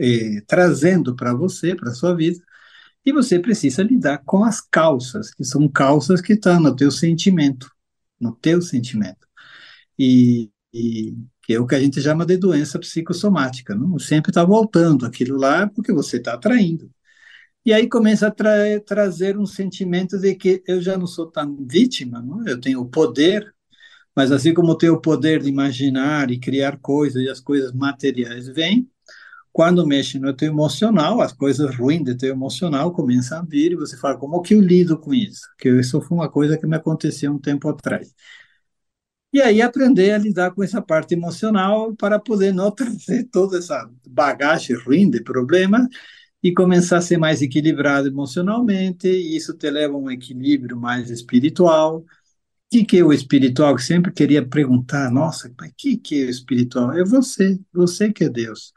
eh, 0.01 0.43
trazendo 0.47 1.15
para 1.15 1.35
você, 1.35 1.75
para 1.75 1.93
sua 1.93 2.15
vida, 2.17 2.43
e 3.05 3.13
você 3.13 3.39
precisa 3.39 3.83
lidar 3.83 4.19
com 4.25 4.45
as 4.45 4.61
calças, 4.63 5.33
que 5.35 5.45
são 5.45 5.69
calças 5.69 6.21
que 6.23 6.35
estão 6.35 6.61
no 6.61 6.75
teu 6.75 6.91
sentimento 6.91 7.71
no 8.21 8.35
teu 8.35 8.61
sentimento. 8.63 9.27
E, 9.99 10.51
e 10.73 11.17
que 11.43 11.55
é 11.55 11.61
o 11.61 11.67
que 11.67 11.75
a 11.75 11.81
gente 11.81 12.01
chama 12.01 12.27
de 12.27 12.37
doença 12.37 12.79
psicossomática. 12.79 13.75
Não? 13.75 13.99
Sempre 13.99 14.31
está 14.31 14.45
voltando 14.45 15.07
aquilo 15.07 15.39
lá 15.39 15.67
porque 15.69 15.93
você 15.93 16.19
está 16.19 16.35
atraindo. 16.35 16.91
E 17.65 17.73
aí 17.73 17.89
começa 17.89 18.29
a 18.29 18.31
tra 18.31 18.81
trazer 18.81 19.39
um 19.39 19.47
sentimento 19.47 20.19
de 20.19 20.35
que 20.35 20.63
eu 20.67 20.81
já 20.81 20.97
não 20.97 21.07
sou 21.07 21.27
tão 21.31 21.57
vítima, 21.67 22.21
não? 22.23 22.47
eu 22.47 22.61
tenho 22.61 22.81
o 22.81 22.89
poder, 22.89 23.55
mas 24.17 24.33
assim 24.33 24.55
como 24.55 24.73
eu 24.73 24.77
tenho 24.77 24.95
o 24.95 25.01
poder 25.01 25.43
de 25.43 25.49
imaginar 25.49 26.31
e 26.31 26.39
criar 26.39 26.79
coisas 26.79 27.23
e 27.23 27.29
as 27.29 27.41
coisas 27.41 27.73
materiais 27.73 28.49
vêm, 28.49 28.91
quando 29.59 29.85
mexe 29.85 30.21
no 30.21 30.33
teu 30.33 30.53
emocional, 30.53 31.21
as 31.21 31.33
coisas 31.33 31.75
ruins 31.75 32.05
do 32.05 32.17
teu 32.17 32.31
emocional 32.31 32.93
começam 32.93 33.41
a 33.41 33.43
vir 33.43 33.73
e 33.73 33.75
você 33.75 33.97
fala, 33.97 34.17
como 34.17 34.41
que 34.41 34.55
eu 34.55 34.61
lido 34.61 34.97
com 34.97 35.13
isso? 35.13 35.41
Que 35.59 35.69
isso 35.69 36.01
foi 36.01 36.17
uma 36.17 36.31
coisa 36.31 36.57
que 36.57 36.65
me 36.65 36.77
aconteceu 36.77 37.33
um 37.33 37.41
tempo 37.41 37.69
atrás. 37.69 38.15
E 39.33 39.43
aí 39.43 39.61
aprender 39.61 40.13
a 40.13 40.19
lidar 40.19 40.53
com 40.53 40.63
essa 40.63 40.81
parte 40.81 41.15
emocional 41.15 41.93
para 41.97 42.21
poder 42.21 42.55
não 42.55 42.71
trazer 42.73 43.25
toda 43.33 43.59
essa 43.59 43.91
bagagem 44.07 44.77
ruim 44.77 45.11
de 45.11 45.25
problemas 45.25 45.89
e 46.41 46.55
começar 46.55 46.99
a 46.99 47.03
ser 47.03 47.19
mais 47.19 47.43
equilibrado 47.43 48.07
emocionalmente, 48.07 49.09
e 49.09 49.37
isso 49.37 49.55
te 49.55 49.69
leva 49.69 49.95
a 49.95 49.99
um 49.99 50.09
equilíbrio 50.09 50.77
mais 50.77 51.11
espiritual. 51.11 51.99
O 51.99 52.07
que, 52.71 52.85
que 52.85 52.99
é 52.99 53.05
o 53.05 53.13
espiritual? 53.13 53.73
Eu 53.73 53.79
sempre 53.81 54.13
queria 54.13 54.47
perguntar, 54.47 55.11
nossa, 55.11 55.49
o 55.49 55.55
que, 55.77 55.97
que 55.97 56.23
é 56.23 56.27
o 56.27 56.31
espiritual? 56.31 56.93
É 56.93 57.05
você, 57.05 57.59
você 57.73 58.13
que 58.13 58.23
é 58.25 58.29
Deus. 58.29 58.73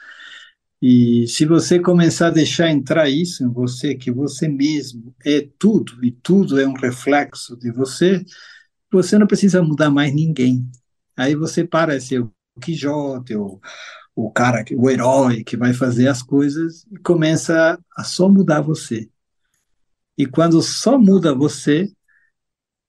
E 0.81 1.27
se 1.27 1.45
você 1.45 1.79
começar 1.79 2.27
a 2.27 2.31
deixar 2.31 2.69
entrar 2.71 3.07
isso 3.07 3.43
em 3.43 3.49
você, 3.53 3.93
que 3.93 4.11
você 4.11 4.47
mesmo 4.47 5.13
é 5.23 5.47
tudo, 5.59 6.03
e 6.03 6.11
tudo 6.11 6.59
é 6.59 6.65
um 6.67 6.73
reflexo 6.73 7.55
de 7.55 7.71
você, 7.71 8.25
você 8.91 9.17
não 9.17 9.27
precisa 9.27 9.61
mudar 9.61 9.91
mais 9.91 10.13
ninguém. 10.13 10.67
Aí 11.15 11.35
você 11.35 11.63
para 11.63 11.97
de 11.97 12.03
ser 12.03 12.21
o 12.21 12.33
Quijote, 12.59 13.35
o, 13.35 13.59
o 14.15 14.31
cara, 14.31 14.65
o 14.75 14.89
herói 14.89 15.43
que 15.43 15.55
vai 15.55 15.73
fazer 15.73 16.07
as 16.07 16.23
coisas, 16.23 16.85
e 16.91 16.97
começa 16.97 17.79
a 17.95 18.03
só 18.03 18.27
mudar 18.27 18.61
você. 18.61 19.07
E 20.17 20.25
quando 20.25 20.61
só 20.63 20.97
muda 20.97 21.33
você, 21.33 21.91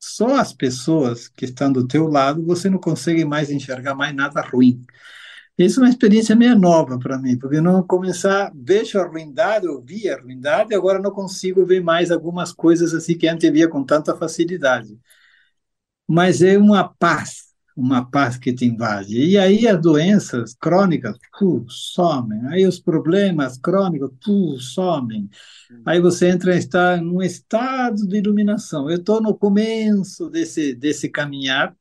só 0.00 0.37
as 0.40 0.52
pessoas 0.52 1.28
que 1.28 1.44
estão 1.44 1.70
do 1.72 1.87
teu 1.87 2.08
lado, 2.08 2.44
você 2.44 2.70
não 2.70 2.78
consegue 2.78 3.25
mais 3.25 3.50
enxergar 3.50 3.94
mais 3.94 4.14
nada 4.14 4.40
ruim. 4.40 4.84
Isso 5.59 5.80
é 5.80 5.85
uma 5.85 5.88
experiência 5.90 6.35
meio 6.35 6.59
nova 6.59 6.99
para 6.99 7.18
mim, 7.18 7.38
porque 7.38 7.61
não 7.61 7.82
começar, 7.82 8.50
vejo 8.54 8.99
a 8.99 9.06
ruindade, 9.06 9.66
eu 9.66 9.80
vi 9.82 10.09
a 10.09 10.18
ruindade, 10.21 10.75
agora 10.75 10.99
não 10.99 11.11
consigo 11.11 11.64
ver 11.66 11.80
mais 11.82 12.11
algumas 12.11 12.52
coisas 12.52 12.94
assim 12.94 13.16
que 13.16 13.28
antes 13.28 13.50
via 13.50 13.68
com 13.68 13.85
tanta 13.85 14.16
facilidade. 14.16 14.99
Mas 16.06 16.42
é 16.42 16.59
uma 16.59 16.85
paz, 16.88 17.44
uma 17.76 18.09
paz 18.11 18.37
que 18.37 18.52
te 18.52 18.64
invade. 18.66 19.16
E 19.16 19.38
aí 19.38 19.66
as 19.66 19.80
doenças 19.80 20.54
crônicas, 20.54 21.16
puh, 21.38 21.64
somem. 21.68 22.40
Aí 22.49 22.66
os 22.66 22.78
problemas 22.78 23.59
crônicos, 23.59 24.11
puh, 24.25 24.59
somem. 24.59 25.28
Aí 25.87 26.00
você 26.00 26.28
entra 26.30 26.54
em 26.54 26.59
estar 26.59 27.00
num 27.02 27.23
estado 27.23 28.06
de 28.09 28.18
iluminação. 28.18 28.90
Eu 28.90 28.99
estou 28.99 29.21
no 29.23 29.37
começo 29.37 30.28
desse, 30.30 30.75
desse 30.75 31.09
caminhar, 31.09 31.76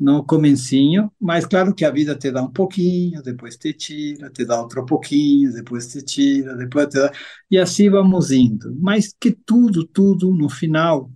no 0.00 0.24
comecinho, 0.24 1.12
mas 1.20 1.44
claro 1.44 1.74
que 1.74 1.84
a 1.84 1.90
vida 1.90 2.16
te 2.16 2.30
dá 2.32 2.42
um 2.42 2.50
pouquinho, 2.50 3.22
depois 3.22 3.56
te 3.56 3.74
tira, 3.74 4.30
te 4.30 4.46
dá 4.46 4.58
outro 4.60 4.84
pouquinho, 4.86 5.52
depois 5.52 5.88
te 5.88 6.02
tira, 6.02 6.56
depois 6.56 6.86
te 6.88 6.98
dá, 6.98 7.12
e 7.50 7.58
assim 7.58 7.90
vamos 7.90 8.30
indo. 8.30 8.74
Mas 8.80 9.14
que 9.20 9.30
tudo, 9.30 9.86
tudo 9.86 10.34
no 10.34 10.48
final 10.48 11.10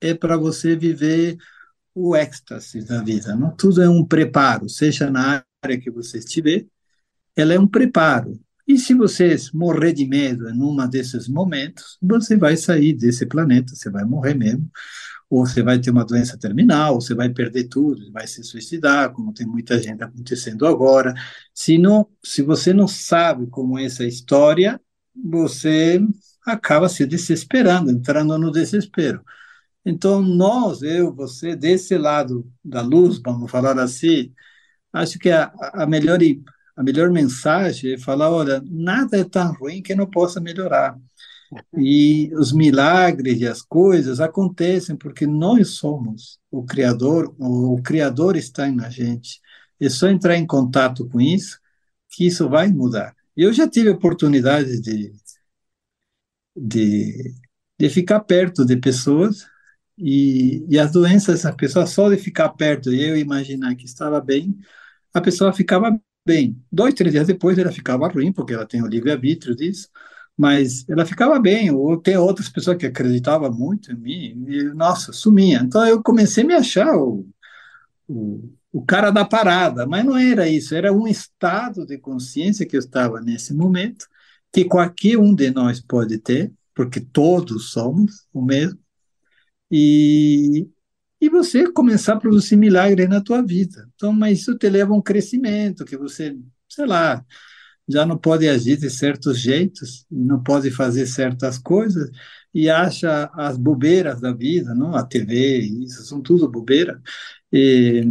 é 0.00 0.14
para 0.14 0.36
você 0.36 0.76
viver 0.76 1.38
o 1.94 2.16
êxtase 2.16 2.84
da 2.84 3.02
vida, 3.02 3.34
não? 3.34 3.54
Tudo 3.56 3.82
é 3.82 3.88
um 3.88 4.04
preparo, 4.04 4.68
seja 4.68 5.10
na 5.10 5.44
área 5.62 5.80
que 5.80 5.90
você 5.90 6.18
estiver, 6.18 6.66
ela 7.36 7.54
é 7.54 7.58
um 7.58 7.66
preparo. 7.66 8.40
E 8.68 8.78
se 8.78 8.94
você 8.94 9.36
morrer 9.54 9.92
de 9.92 10.06
medo 10.06 10.48
em 10.48 10.62
um 10.62 10.76
desses 10.88 11.28
momentos, 11.28 11.98
você 12.02 12.36
vai 12.36 12.56
sair 12.56 12.94
desse 12.94 13.26
planeta, 13.26 13.74
você 13.74 13.90
vai 13.90 14.04
morrer 14.04 14.34
mesmo 14.34 14.70
ou 15.30 15.46
você 15.46 15.62
vai 15.62 15.78
ter 15.78 15.90
uma 15.90 16.04
doença 16.04 16.36
terminal, 16.36 17.00
você 17.00 17.14
vai 17.14 17.28
perder 17.30 17.64
tudo, 17.68 18.10
vai 18.12 18.26
se 18.26 18.42
suicidar, 18.42 19.12
como 19.12 19.32
tem 19.32 19.46
muita 19.46 19.80
gente 19.80 20.02
acontecendo 20.02 20.66
agora. 20.66 21.14
Se 21.54 21.78
não, 21.78 22.08
se 22.24 22.42
você 22.42 22.72
não 22.74 22.88
sabe 22.88 23.46
como 23.46 23.78
é 23.78 23.84
essa 23.84 24.04
história, 24.04 24.80
você 25.14 26.00
acaba 26.44 26.88
se 26.88 27.06
desesperando, 27.06 27.90
entrando 27.90 28.36
no 28.38 28.50
desespero. 28.50 29.24
Então, 29.84 30.20
nós, 30.22 30.82
eu, 30.82 31.14
você, 31.14 31.56
desse 31.56 31.96
lado 31.96 32.50
da 32.64 32.82
luz, 32.82 33.20
vamos 33.24 33.50
falar 33.50 33.78
assim, 33.78 34.32
acho 34.92 35.18
que 35.18 35.30
a, 35.30 35.52
a 35.74 35.86
melhor 35.86 36.18
a 36.76 36.82
melhor 36.82 37.10
mensagem 37.10 37.94
é 37.94 37.98
falar, 37.98 38.30
olha, 38.30 38.62
nada 38.66 39.18
é 39.18 39.24
tão 39.24 39.52
ruim 39.54 39.82
que 39.82 39.94
não 39.94 40.08
possa 40.08 40.40
melhorar. 40.40 40.98
E 41.76 42.32
os 42.34 42.52
milagres 42.52 43.40
e 43.40 43.46
as 43.46 43.60
coisas 43.62 44.20
acontecem 44.20 44.96
porque 44.96 45.26
nós 45.26 45.70
somos 45.70 46.38
o 46.50 46.64
Criador, 46.64 47.34
o 47.38 47.80
Criador 47.82 48.36
está 48.36 48.70
na 48.70 48.88
gente. 48.88 49.40
É 49.80 49.88
só 49.88 50.08
entrar 50.08 50.36
em 50.36 50.46
contato 50.46 51.08
com 51.08 51.20
isso 51.20 51.58
que 52.08 52.26
isso 52.26 52.48
vai 52.48 52.68
mudar. 52.68 53.14
Eu 53.36 53.52
já 53.52 53.68
tive 53.68 53.90
oportunidade 53.90 54.80
de, 54.80 55.12
de, 56.56 57.34
de 57.78 57.90
ficar 57.90 58.20
perto 58.20 58.64
de 58.64 58.76
pessoas 58.76 59.46
e, 59.98 60.64
e 60.68 60.78
as 60.78 60.92
doenças, 60.92 61.44
a 61.44 61.52
pessoa 61.52 61.86
só 61.86 62.08
de 62.10 62.16
ficar 62.16 62.50
perto 62.50 62.92
e 62.92 63.02
eu 63.02 63.16
imaginar 63.16 63.74
que 63.74 63.84
estava 63.86 64.20
bem, 64.20 64.56
a 65.14 65.20
pessoa 65.20 65.52
ficava 65.52 65.98
bem. 66.26 66.62
Dois, 66.70 66.94
três 66.94 67.12
dias 67.12 67.26
depois 67.26 67.58
ela 67.58 67.72
ficava 67.72 68.08
ruim, 68.08 68.32
porque 68.32 68.54
ela 68.54 68.66
tem 68.66 68.82
o 68.82 68.86
livre-arbítrio 68.86 69.56
disso 69.56 69.88
mas 70.40 70.88
ela 70.88 71.04
ficava 71.04 71.38
bem, 71.38 71.70
ou 71.70 71.98
tem 71.98 72.16
outras 72.16 72.48
pessoas 72.48 72.78
que 72.78 72.86
acreditavam 72.86 73.52
muito 73.52 73.92
em 73.92 73.94
mim, 73.94 74.44
e, 74.48 74.64
nossa, 74.72 75.12
sumia. 75.12 75.58
Então 75.62 75.86
eu 75.86 76.02
comecei 76.02 76.42
a 76.42 76.46
me 76.46 76.54
achar 76.54 76.96
o, 76.96 77.28
o, 78.08 78.50
o 78.72 78.82
cara 78.82 79.10
da 79.10 79.22
parada, 79.22 79.86
mas 79.86 80.02
não 80.02 80.16
era 80.16 80.48
isso, 80.48 80.74
era 80.74 80.94
um 80.94 81.06
estado 81.06 81.84
de 81.84 81.98
consciência 81.98 82.64
que 82.64 82.74
eu 82.74 82.80
estava 82.80 83.20
nesse 83.20 83.52
momento, 83.52 84.06
que 84.50 84.64
qualquer 84.64 85.18
um 85.18 85.34
de 85.34 85.50
nós 85.50 85.78
pode 85.78 86.16
ter, 86.16 86.50
porque 86.74 87.00
todos 87.00 87.70
somos 87.70 88.26
o 88.32 88.40
mesmo, 88.40 88.78
e, 89.70 90.66
e 91.20 91.28
você 91.28 91.70
começar 91.70 92.14
a 92.14 92.18
produzir 92.18 92.56
milagre 92.56 93.06
na 93.06 93.20
tua 93.20 93.42
vida. 93.42 93.86
Então, 93.94 94.10
mas 94.10 94.40
isso 94.40 94.56
te 94.56 94.70
leva 94.70 94.94
a 94.94 94.96
um 94.96 95.02
crescimento, 95.02 95.84
que 95.84 95.98
você, 95.98 96.34
sei 96.66 96.86
lá, 96.86 97.22
já 97.90 98.06
não 98.06 98.18
pode 98.18 98.48
agir 98.48 98.76
de 98.78 98.90
certos 98.90 99.38
jeitos, 99.38 100.06
não 100.10 100.42
pode 100.42 100.70
fazer 100.70 101.06
certas 101.06 101.58
coisas 101.58 102.10
e 102.54 102.68
acha 102.70 103.30
as 103.34 103.56
bobeiras 103.56 104.20
da 104.20 104.32
vida, 104.32 104.74
não? 104.74 104.94
A 104.94 105.04
TV, 105.04 105.58
isso 105.84 106.04
são 106.04 106.20
tudo 106.22 106.48
bobeira. 106.50 107.00
E, 107.52 108.04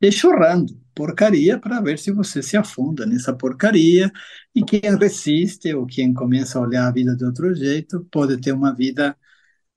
enxurrando 0.00 0.84
porcaria 0.94 1.58
para 1.58 1.80
ver 1.80 1.98
se 1.98 2.12
você 2.12 2.42
se 2.42 2.56
afunda 2.56 3.04
nessa 3.04 3.34
porcaria 3.34 4.10
e 4.54 4.62
quem 4.64 4.80
resiste 4.98 5.74
ou 5.74 5.86
quem 5.86 6.14
começa 6.14 6.58
a 6.58 6.62
olhar 6.62 6.86
a 6.86 6.92
vida 6.92 7.16
de 7.16 7.24
outro 7.24 7.54
jeito 7.54 8.06
pode 8.10 8.40
ter 8.40 8.52
uma 8.52 8.72
vida 8.74 9.16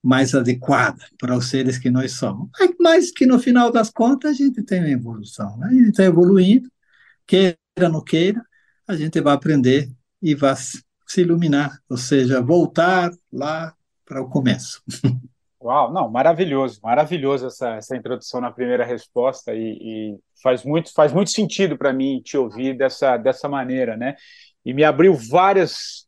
mais 0.03 0.36
adequada 0.36 1.03
para 1.19 1.36
os 1.36 1.50
seres 1.50 1.77
que 1.77 1.89
nós 1.89 2.13
somos. 2.13 2.50
Mas 2.79 3.12
que 3.12 3.25
no 3.25 3.39
final 3.39 3.72
das 3.72 3.89
contas 3.89 4.31
a 4.31 4.34
gente 4.34 4.63
tem 4.63 4.79
uma 4.79 4.89
evolução, 4.89 5.57
né? 5.57 5.67
a 5.69 5.74
gente 5.74 5.89
está 5.89 6.03
evoluindo, 6.03 6.72
queira 7.25 7.57
ou 7.81 7.89
não 7.89 8.03
queira, 8.03 8.41
a 8.88 8.96
gente 8.96 9.20
vai 9.20 9.34
aprender 9.34 9.89
e 10.22 10.34
vai 10.34 10.56
se 10.56 11.22
iluminar, 11.22 11.79
ou 11.89 11.98
seja, 11.98 12.41
voltar 12.41 13.12
lá 13.32 13.74
para 14.06 14.22
o 14.22 14.29
começo. 14.29 14.82
Uau, 15.62 15.91
não, 15.91 16.10
maravilhoso, 16.10 16.79
maravilhoso 16.84 17.48
essa, 17.48 17.75
essa 17.75 17.98
introdução 17.98 18.39
na 18.39 18.51
primeira 18.51 18.86
resposta 18.86 19.53
e, 19.53 19.77
e 19.82 20.20
faz 20.41 20.63
muito 20.63 20.94
faz 20.94 21.12
muito 21.12 21.32
sentido 21.32 21.77
para 21.77 21.91
mim 21.91 22.22
te 22.24 22.38
ouvir 22.38 22.77
dessa 22.77 23.17
dessa 23.17 23.50
maneira, 23.50 23.98
né? 23.98 24.15
E 24.63 24.74
me 24.74 24.84
abriu 24.84 25.13
vários 25.15 26.08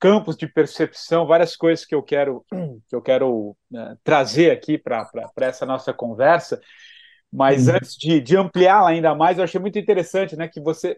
campos 0.00 0.36
de 0.36 0.46
percepção, 0.46 1.26
várias 1.26 1.54
coisas 1.54 1.84
que 1.84 1.94
eu 1.94 2.02
quero 2.02 2.44
que 2.88 2.96
eu 2.96 3.02
quero 3.02 3.56
né, 3.70 3.96
trazer 4.02 4.50
aqui 4.50 4.78
para 4.78 5.08
essa 5.42 5.66
nossa 5.66 5.92
conversa. 5.92 6.60
Mas 7.36 7.68
uhum. 7.68 7.74
antes 7.74 7.94
de, 7.96 8.18
de 8.20 8.36
ampliá-la 8.36 8.88
ainda 8.88 9.14
mais, 9.14 9.36
eu 9.36 9.44
achei 9.44 9.60
muito 9.60 9.78
interessante, 9.78 10.34
né, 10.36 10.48
que 10.48 10.58
você 10.58 10.96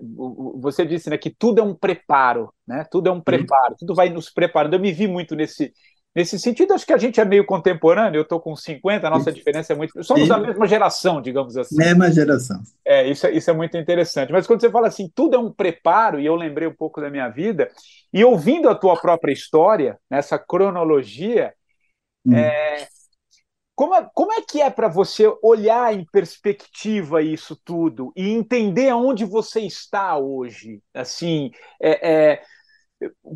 você 0.60 0.86
disse, 0.86 1.10
né, 1.10 1.18
que 1.18 1.30
tudo 1.30 1.60
é 1.60 1.64
um 1.64 1.74
preparo, 1.74 2.52
né? 2.66 2.86
Tudo 2.90 3.08
é 3.08 3.12
um 3.12 3.20
preparo, 3.20 3.74
tudo 3.76 3.94
vai 3.94 4.08
nos 4.08 4.30
preparando. 4.30 4.74
Eu 4.74 4.80
me 4.80 4.92
vi 4.92 5.08
muito 5.08 5.34
nesse 5.34 5.72
Nesse 6.18 6.36
sentido, 6.36 6.72
acho 6.74 6.84
que 6.84 6.92
a 6.92 6.98
gente 6.98 7.20
é 7.20 7.24
meio 7.24 7.46
contemporâneo, 7.46 8.18
eu 8.18 8.22
estou 8.22 8.40
com 8.40 8.56
50, 8.56 9.06
a 9.06 9.10
nossa 9.10 9.30
diferença 9.30 9.72
é 9.72 9.76
muito. 9.76 10.02
Somos 10.02 10.26
da 10.26 10.36
mesma 10.36 10.66
geração, 10.66 11.20
digamos 11.22 11.56
assim. 11.56 11.76
Mesma 11.76 12.10
geração. 12.10 12.60
É, 12.84 13.08
isso, 13.08 13.26
é, 13.26 13.30
isso 13.30 13.48
é 13.48 13.52
muito 13.52 13.76
interessante. 13.76 14.32
Mas 14.32 14.44
quando 14.44 14.60
você 14.60 14.68
fala 14.68 14.88
assim, 14.88 15.08
tudo 15.14 15.36
é 15.36 15.38
um 15.38 15.52
preparo, 15.52 16.18
e 16.18 16.26
eu 16.26 16.34
lembrei 16.34 16.66
um 16.66 16.74
pouco 16.74 17.00
da 17.00 17.08
minha 17.08 17.28
vida, 17.28 17.68
e 18.12 18.24
ouvindo 18.24 18.68
a 18.68 18.74
tua 18.74 18.98
própria 18.98 19.32
história, 19.32 19.96
nessa 20.10 20.38
cronologia, 20.38 21.52
hum. 22.26 22.34
é, 22.34 22.88
como, 23.78 23.94
é, 23.94 24.10
como 24.12 24.32
é 24.32 24.42
que 24.42 24.60
é 24.60 24.68
para 24.68 24.88
você 24.88 25.32
olhar 25.40 25.94
em 25.94 26.04
perspectiva 26.04 27.22
isso 27.22 27.56
tudo 27.64 28.12
e 28.16 28.28
entender 28.28 28.88
aonde 28.88 29.24
você 29.24 29.60
está 29.60 30.18
hoje? 30.18 30.82
Assim, 30.92 31.52
é, 31.80 32.32
é 32.32 32.42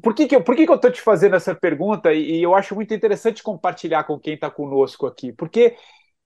por 0.02 0.12
que, 0.12 0.26
que, 0.26 0.34
eu, 0.34 0.42
por 0.42 0.56
que, 0.56 0.66
que 0.66 0.72
eu 0.72 0.74
estou 0.74 0.90
te 0.90 1.00
fazendo 1.00 1.36
essa 1.36 1.54
pergunta? 1.54 2.12
E, 2.12 2.38
e 2.38 2.42
eu 2.42 2.56
acho 2.56 2.74
muito 2.74 2.92
interessante 2.92 3.40
compartilhar 3.40 4.02
com 4.02 4.18
quem 4.18 4.34
está 4.34 4.50
conosco 4.50 5.06
aqui, 5.06 5.32
porque 5.32 5.76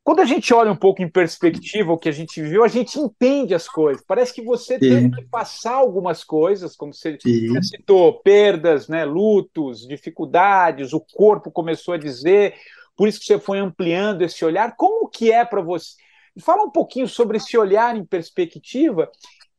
quando 0.03 0.21
a 0.21 0.25
gente 0.25 0.55
olha 0.55 0.73
um 0.73 0.77
pouco 0.77 1.03
em 1.03 1.11
perspectiva 1.11 1.93
o 1.93 1.99
que 1.99 2.09
a 2.09 2.13
gente 2.13 2.41
viveu, 2.41 2.65
a 2.65 2.69
gente 2.69 2.99
entende 2.99 3.55
as 3.55 3.69
coisas. 3.69 4.03
Parece 4.07 4.33
que 4.33 4.41
você 4.41 4.79
teve 4.79 5.11
que 5.11 5.27
passar 5.27 5.75
algumas 5.75 6.25
coisas, 6.25 6.75
como 6.75 6.95
você, 6.95 7.19
você 7.21 7.63
citou, 7.63 8.23
perdas, 8.23 8.89
né, 8.89 9.05
lutos, 9.05 9.87
dificuldades, 9.87 10.95
o 10.95 11.05
corpo 11.13 11.51
começou 11.51 11.93
a 11.93 11.99
dizer, 11.99 12.55
por 12.97 13.07
isso 13.09 13.21
que 13.21 13.27
você 13.27 13.39
foi 13.39 13.59
ampliando 13.59 14.23
esse 14.23 14.45
olhar. 14.45 14.75
Como 14.77 15.09
que 15.09 15.31
é 15.31 15.45
para 15.45 15.61
você? 15.61 15.95
Fala 16.41 16.65
um 16.65 16.71
pouquinho 16.71 17.09
sobre 17.09 17.37
esse 17.37 17.57
olhar 17.57 17.97
em 17.97 18.05
perspectiva 18.05 19.11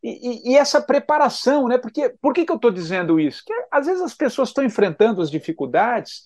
e, 0.04 0.52
e, 0.52 0.58
essa 0.58 0.82
preparação, 0.82 1.68
né? 1.68 1.78
Porque 1.78 2.14
por 2.22 2.34
que, 2.34 2.46
que 2.46 2.52
eu 2.52 2.56
estou 2.56 2.72
dizendo 2.72 3.20
isso? 3.20 3.44
Que 3.46 3.54
às 3.72 3.88
vezes 3.88 4.02
as 4.02 4.14
pessoas 4.14 4.50
estão 4.50 4.64
enfrentando 4.64 5.22
as 5.22 5.30
dificuldades 5.30 6.24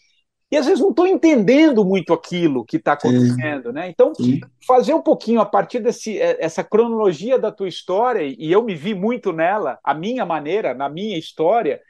e 0.51 0.57
às 0.57 0.65
vezes 0.65 0.81
não 0.81 0.89
estão 0.89 1.07
entendendo 1.07 1.85
muito 1.85 2.11
aquilo 2.11 2.65
que 2.65 2.75
está 2.75 2.93
acontecendo, 2.93 3.69
Sim. 3.69 3.73
né? 3.73 3.89
Então, 3.89 4.13
Sim. 4.13 4.41
fazer 4.67 4.93
um 4.93 5.01
pouquinho 5.01 5.39
a 5.39 5.45
partir 5.45 5.79
desse 5.79 6.19
é, 6.19 6.37
essa 6.43 6.63
cronologia 6.63 7.39
da 7.39 7.51
tua 7.51 7.69
história 7.69 8.21
e 8.23 8.51
eu 8.51 8.61
me 8.61 8.75
vi 8.75 8.93
muito 8.93 9.31
nela, 9.31 9.79
a 9.81 9.93
minha 9.93 10.25
maneira, 10.25 10.73
na 10.73 10.89
minha 10.89 11.17
história, 11.17 11.81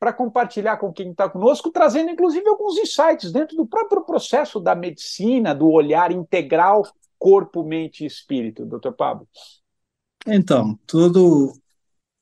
para 0.00 0.14
compartilhar 0.14 0.78
com 0.78 0.90
quem 0.90 1.10
está 1.10 1.28
conosco, 1.28 1.70
trazendo 1.70 2.10
inclusive 2.10 2.48
alguns 2.48 2.78
insights 2.78 3.30
dentro 3.30 3.54
do 3.54 3.66
próprio 3.66 4.02
processo 4.02 4.58
da 4.58 4.74
medicina, 4.74 5.54
do 5.54 5.68
olhar 5.70 6.10
integral 6.10 6.90
corpo, 7.18 7.62
mente 7.62 8.02
e 8.02 8.06
espírito, 8.06 8.64
doutor 8.64 8.94
Pablo. 8.94 9.28
Então, 10.26 10.78
tudo, 10.86 11.52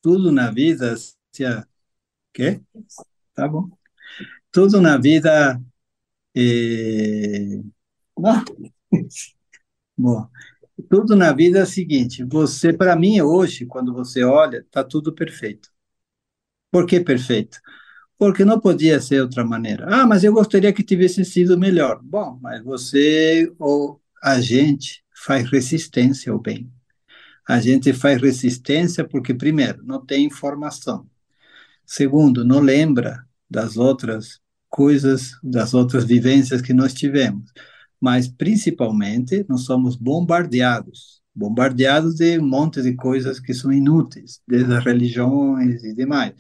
tudo 0.03 0.33
na 0.33 0.51
vida, 0.51 0.97
se 1.33 1.45
a, 1.45 1.65
quê? 2.33 2.61
Tá 3.33 3.47
bom. 3.47 3.69
Tudo 4.51 4.81
na 4.81 4.99
vida 4.99 5.63
é... 6.37 7.61
bom, 9.97 10.29
tudo 10.91 11.15
na 11.15 11.33
vida 11.33 11.61
é 11.61 11.63
o 11.63 11.67
seguinte, 11.67 12.25
você, 12.25 12.73
para 12.73 12.97
mim, 12.97 13.21
hoje, 13.21 13.67
quando 13.67 13.95
você 13.95 14.25
olha, 14.25 14.67
tá 14.69 14.83
tudo 14.83 15.15
perfeito. 15.15 15.71
Por 16.71 16.87
que 16.87 17.01
perfeito? 17.01 17.59
Porque 18.19 18.45
não 18.45 18.61
podia 18.61 19.01
ser 19.01 19.23
outra 19.23 19.45
maneira. 19.45 19.87
Ah, 19.89 20.07
mas 20.07 20.25
eu 20.25 20.33
gostaria 20.33 20.73
que 20.73 20.83
tivesse 20.83 21.25
sido 21.25 21.59
melhor. 21.59 22.01
Bom, 22.03 22.39
mas 22.43 22.63
você 22.63 23.53
ou 23.59 24.01
a 24.23 24.41
gente 24.41 25.05
faz 25.15 25.49
resistência 25.51 26.33
ao 26.33 26.41
bem 26.41 26.71
a 27.49 27.59
gente 27.61 27.95
faz 27.95 28.21
resistência 28.21 29.09
porque, 29.09 29.33
primeiro, 29.33 29.83
não 29.83 30.05
tem 30.05 30.27
informação. 30.27 31.09
Segundo, 31.87 32.45
não 32.45 32.61
lembra 32.61 33.25
das 33.51 33.79
outras 33.79 34.39
coisas, 34.69 35.31
das 35.43 35.73
outras 35.73 36.05
vivências 36.05 36.61
que 36.61 36.75
nós 36.75 36.93
tivemos. 36.93 37.51
Mas, 37.99 38.29
principalmente, 38.29 39.47
nós 39.49 39.63
somos 39.65 39.97
bombardeados 39.97 41.19
bombardeados 41.35 42.17
de 42.17 42.37
um 42.37 42.45
monte 42.49 42.83
de 42.83 42.97
coisas 42.97 43.39
que 43.39 43.55
são 43.55 43.73
inúteis, 43.73 44.41
desde 44.45 44.75
as 44.75 44.85
religiões 44.85 45.85
e 45.85 45.95
demais. 45.95 46.35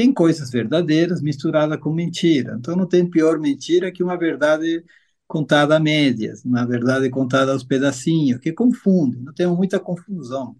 Tem 0.00 0.14
coisas 0.14 0.50
verdadeiras 0.50 1.20
misturadas 1.20 1.78
com 1.78 1.92
mentira. 1.92 2.56
Então, 2.58 2.74
não 2.74 2.86
tem 2.86 3.04
pior 3.04 3.38
mentira 3.38 3.92
que 3.92 4.02
uma 4.02 4.16
verdade 4.16 4.82
contada 5.28 5.76
a 5.76 5.80
médias, 5.80 6.42
na 6.42 6.64
verdade 6.64 7.10
contada 7.10 7.52
aos 7.52 7.62
pedacinhos, 7.62 8.40
que 8.40 8.50
confunde, 8.50 9.18
não 9.20 9.34
temos 9.34 9.58
muita 9.58 9.78
confusão. 9.78 10.56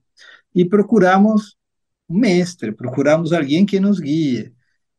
E 0.54 0.62
procuramos 0.62 1.56
um 2.06 2.18
mestre, 2.18 2.70
procuramos 2.70 3.32
alguém 3.32 3.64
que 3.64 3.80
nos 3.80 3.98
guie. 3.98 4.52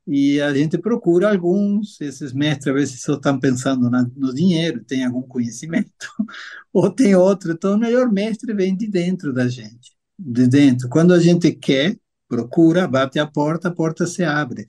E 0.07 0.41
a 0.41 0.51
gente 0.55 0.75
procura 0.79 1.29
alguns, 1.31 2.01
esses 2.01 2.33
mestres 2.33 2.69
às 2.69 2.73
vezes 2.73 3.01
só 3.03 3.13
estão 3.13 3.39
pensando 3.39 3.91
na, 3.91 4.09
no 4.15 4.33
dinheiro, 4.33 4.83
tem 4.83 5.05
algum 5.05 5.21
conhecimento, 5.21 5.91
ou 6.73 6.89
tem 6.89 7.13
outro. 7.15 7.51
Então, 7.51 7.75
o 7.75 7.79
melhor 7.79 8.11
mestre 8.11 8.55
vem 8.55 8.75
de 8.75 8.87
dentro 8.87 9.31
da 9.31 9.47
gente, 9.47 9.91
de 10.17 10.47
dentro. 10.47 10.89
Quando 10.89 11.13
a 11.13 11.19
gente 11.19 11.51
quer, 11.51 11.95
procura, 12.31 12.87
bate 12.87 13.19
a 13.19 13.27
porta, 13.27 13.67
a 13.67 13.71
porta 13.71 14.07
se 14.07 14.23
abre 14.23 14.65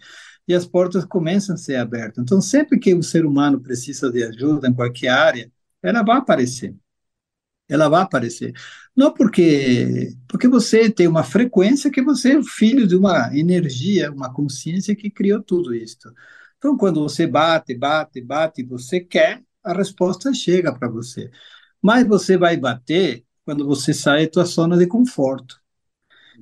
e 0.48 0.54
as 0.54 0.66
portas 0.66 1.04
começam 1.04 1.54
a 1.54 1.58
ser 1.58 1.76
abertas. 1.76 2.22
Então, 2.22 2.40
sempre 2.40 2.78
que 2.78 2.92
o 2.94 3.02
ser 3.02 3.24
humano 3.24 3.60
precisa 3.60 4.10
de 4.10 4.24
ajuda 4.24 4.68
em 4.68 4.74
qualquer 4.74 5.08
área, 5.08 5.52
ela 5.82 6.02
vai 6.02 6.16
aparecer. 6.18 6.74
Ela 7.68 7.88
vai 7.88 8.02
aparecer. 8.02 8.52
Não 8.96 9.14
porque 9.14 10.10
porque 10.28 10.48
você 10.48 10.90
tem 10.90 11.06
uma 11.08 11.24
frequência 11.24 11.90
que 11.90 12.02
você 12.02 12.36
é 12.38 12.42
filho 12.42 12.86
de 12.86 12.96
uma 12.96 13.30
energia, 13.36 14.12
uma 14.12 14.32
consciência 14.32 14.96
que 14.96 15.10
criou 15.10 15.42
tudo 15.42 15.74
isso. 15.74 16.12
Então, 16.58 16.76
quando 16.76 17.02
você 17.02 17.26
bate, 17.26 17.74
bate, 17.74 18.20
bate, 18.20 18.62
você 18.64 19.00
quer, 19.00 19.42
a 19.64 19.72
resposta 19.72 20.34
chega 20.34 20.76
para 20.76 20.88
você. 20.88 21.30
Mas 21.82 22.06
você 22.06 22.36
vai 22.36 22.56
bater 22.56 23.24
quando 23.44 23.66
você 23.66 23.94
sai 23.94 24.26
da 24.28 24.44
sua 24.44 24.64
zona 24.64 24.76
de 24.78 24.86
conforto. 24.86 25.61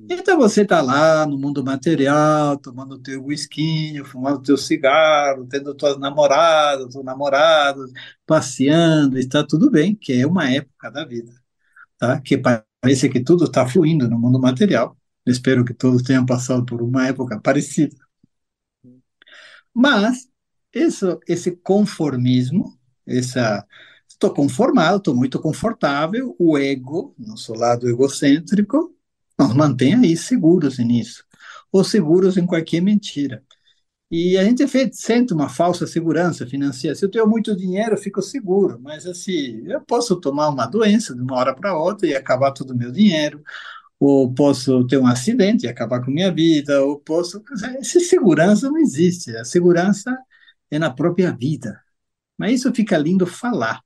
Então 0.09 0.37
você 0.37 0.61
está 0.61 0.81
lá 0.81 1.25
no 1.25 1.37
mundo 1.37 1.63
material, 1.63 2.57
tomando 2.57 2.99
teu 2.99 3.23
whisky, 3.25 4.03
fumando 4.05 4.41
teu 4.41 4.57
cigarro, 4.57 5.47
tendo 5.47 5.73
tuas 5.75 5.97
namoradas 5.97 6.95
ou 6.95 7.03
namorados, 7.03 7.91
passeando, 8.25 9.17
está 9.17 9.45
tudo 9.45 9.69
bem, 9.71 9.95
que 9.95 10.13
é 10.13 10.27
uma 10.27 10.49
época 10.49 10.91
da 10.91 11.05
vida, 11.05 11.31
tá? 11.97 12.21
Que 12.21 12.37
parece 12.37 13.09
que 13.09 13.21
tudo 13.23 13.45
está 13.45 13.67
fluindo 13.67 14.09
no 14.09 14.19
mundo 14.19 14.39
material. 14.39 14.97
espero 15.25 15.65
que 15.65 15.73
todos 15.73 16.03
tenham 16.03 16.25
passado 16.25 16.65
por 16.65 16.81
uma 16.81 17.07
época 17.07 17.39
parecida. 17.39 17.95
Mas 19.73 20.29
isso, 20.73 21.19
esse 21.27 21.51
conformismo, 21.57 22.77
essa 23.05 23.65
estou 24.07 24.33
conformado, 24.33 24.97
estou 24.97 25.15
muito 25.15 25.39
confortável, 25.41 26.35
o 26.39 26.57
ego, 26.57 27.15
nosso 27.17 27.53
lado 27.53 27.89
egocêntrico, 27.89 28.95
nos 29.39 29.53
mantém 29.53 29.95
aí 29.95 30.15
seguros 30.17 30.77
nisso, 30.79 31.23
ou 31.71 31.83
seguros 31.83 32.37
em 32.37 32.45
qualquer 32.45 32.81
mentira. 32.81 33.43
E 34.11 34.37
a 34.37 34.43
gente 34.43 34.67
sente 34.93 35.33
uma 35.33 35.47
falsa 35.47 35.87
segurança 35.87 36.45
financeira. 36.45 36.95
Se 36.95 37.05
eu 37.05 37.09
tenho 37.09 37.25
muito 37.27 37.55
dinheiro, 37.55 37.93
eu 37.93 37.97
fico 37.97 38.21
seguro, 38.21 38.77
mas 38.81 39.05
assim, 39.05 39.63
eu 39.65 39.79
posso 39.81 40.19
tomar 40.19 40.49
uma 40.49 40.65
doença 40.67 41.15
de 41.15 41.21
uma 41.21 41.37
hora 41.37 41.55
para 41.55 41.77
outra 41.77 42.07
e 42.07 42.13
acabar 42.15 42.51
todo 42.51 42.71
o 42.71 42.77
meu 42.77 42.91
dinheiro, 42.91 43.41
ou 43.99 44.33
posso 44.33 44.85
ter 44.87 44.97
um 44.97 45.07
acidente 45.07 45.65
e 45.65 45.69
acabar 45.69 46.03
com 46.03 46.11
minha 46.11 46.31
vida, 46.33 46.83
ou 46.83 46.99
posso. 46.99 47.41
Essa 47.79 47.99
segurança 48.01 48.69
não 48.69 48.79
existe. 48.79 49.35
A 49.37 49.45
segurança 49.45 50.17
é 50.71 50.79
na 50.79 50.89
própria 50.91 51.31
vida. 51.31 51.79
Mas 52.37 52.53
isso 52.61 52.73
fica 52.73 52.97
lindo 52.97 53.25
falar. 53.27 53.81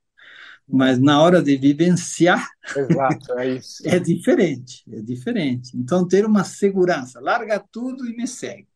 Mas 0.68 0.98
na 0.98 1.22
hora 1.22 1.42
de 1.42 1.56
vivenciar 1.56 2.48
Exato, 2.76 3.38
é 3.38 3.54
isso. 3.54 3.82
é 3.86 3.98
diferente, 3.98 4.84
é 4.92 5.00
diferente. 5.00 5.76
Então 5.76 6.06
ter 6.06 6.24
uma 6.24 6.44
segurança, 6.44 7.20
larga 7.20 7.58
tudo 7.58 8.06
e 8.06 8.16
me 8.16 8.26
segue. 8.26 8.66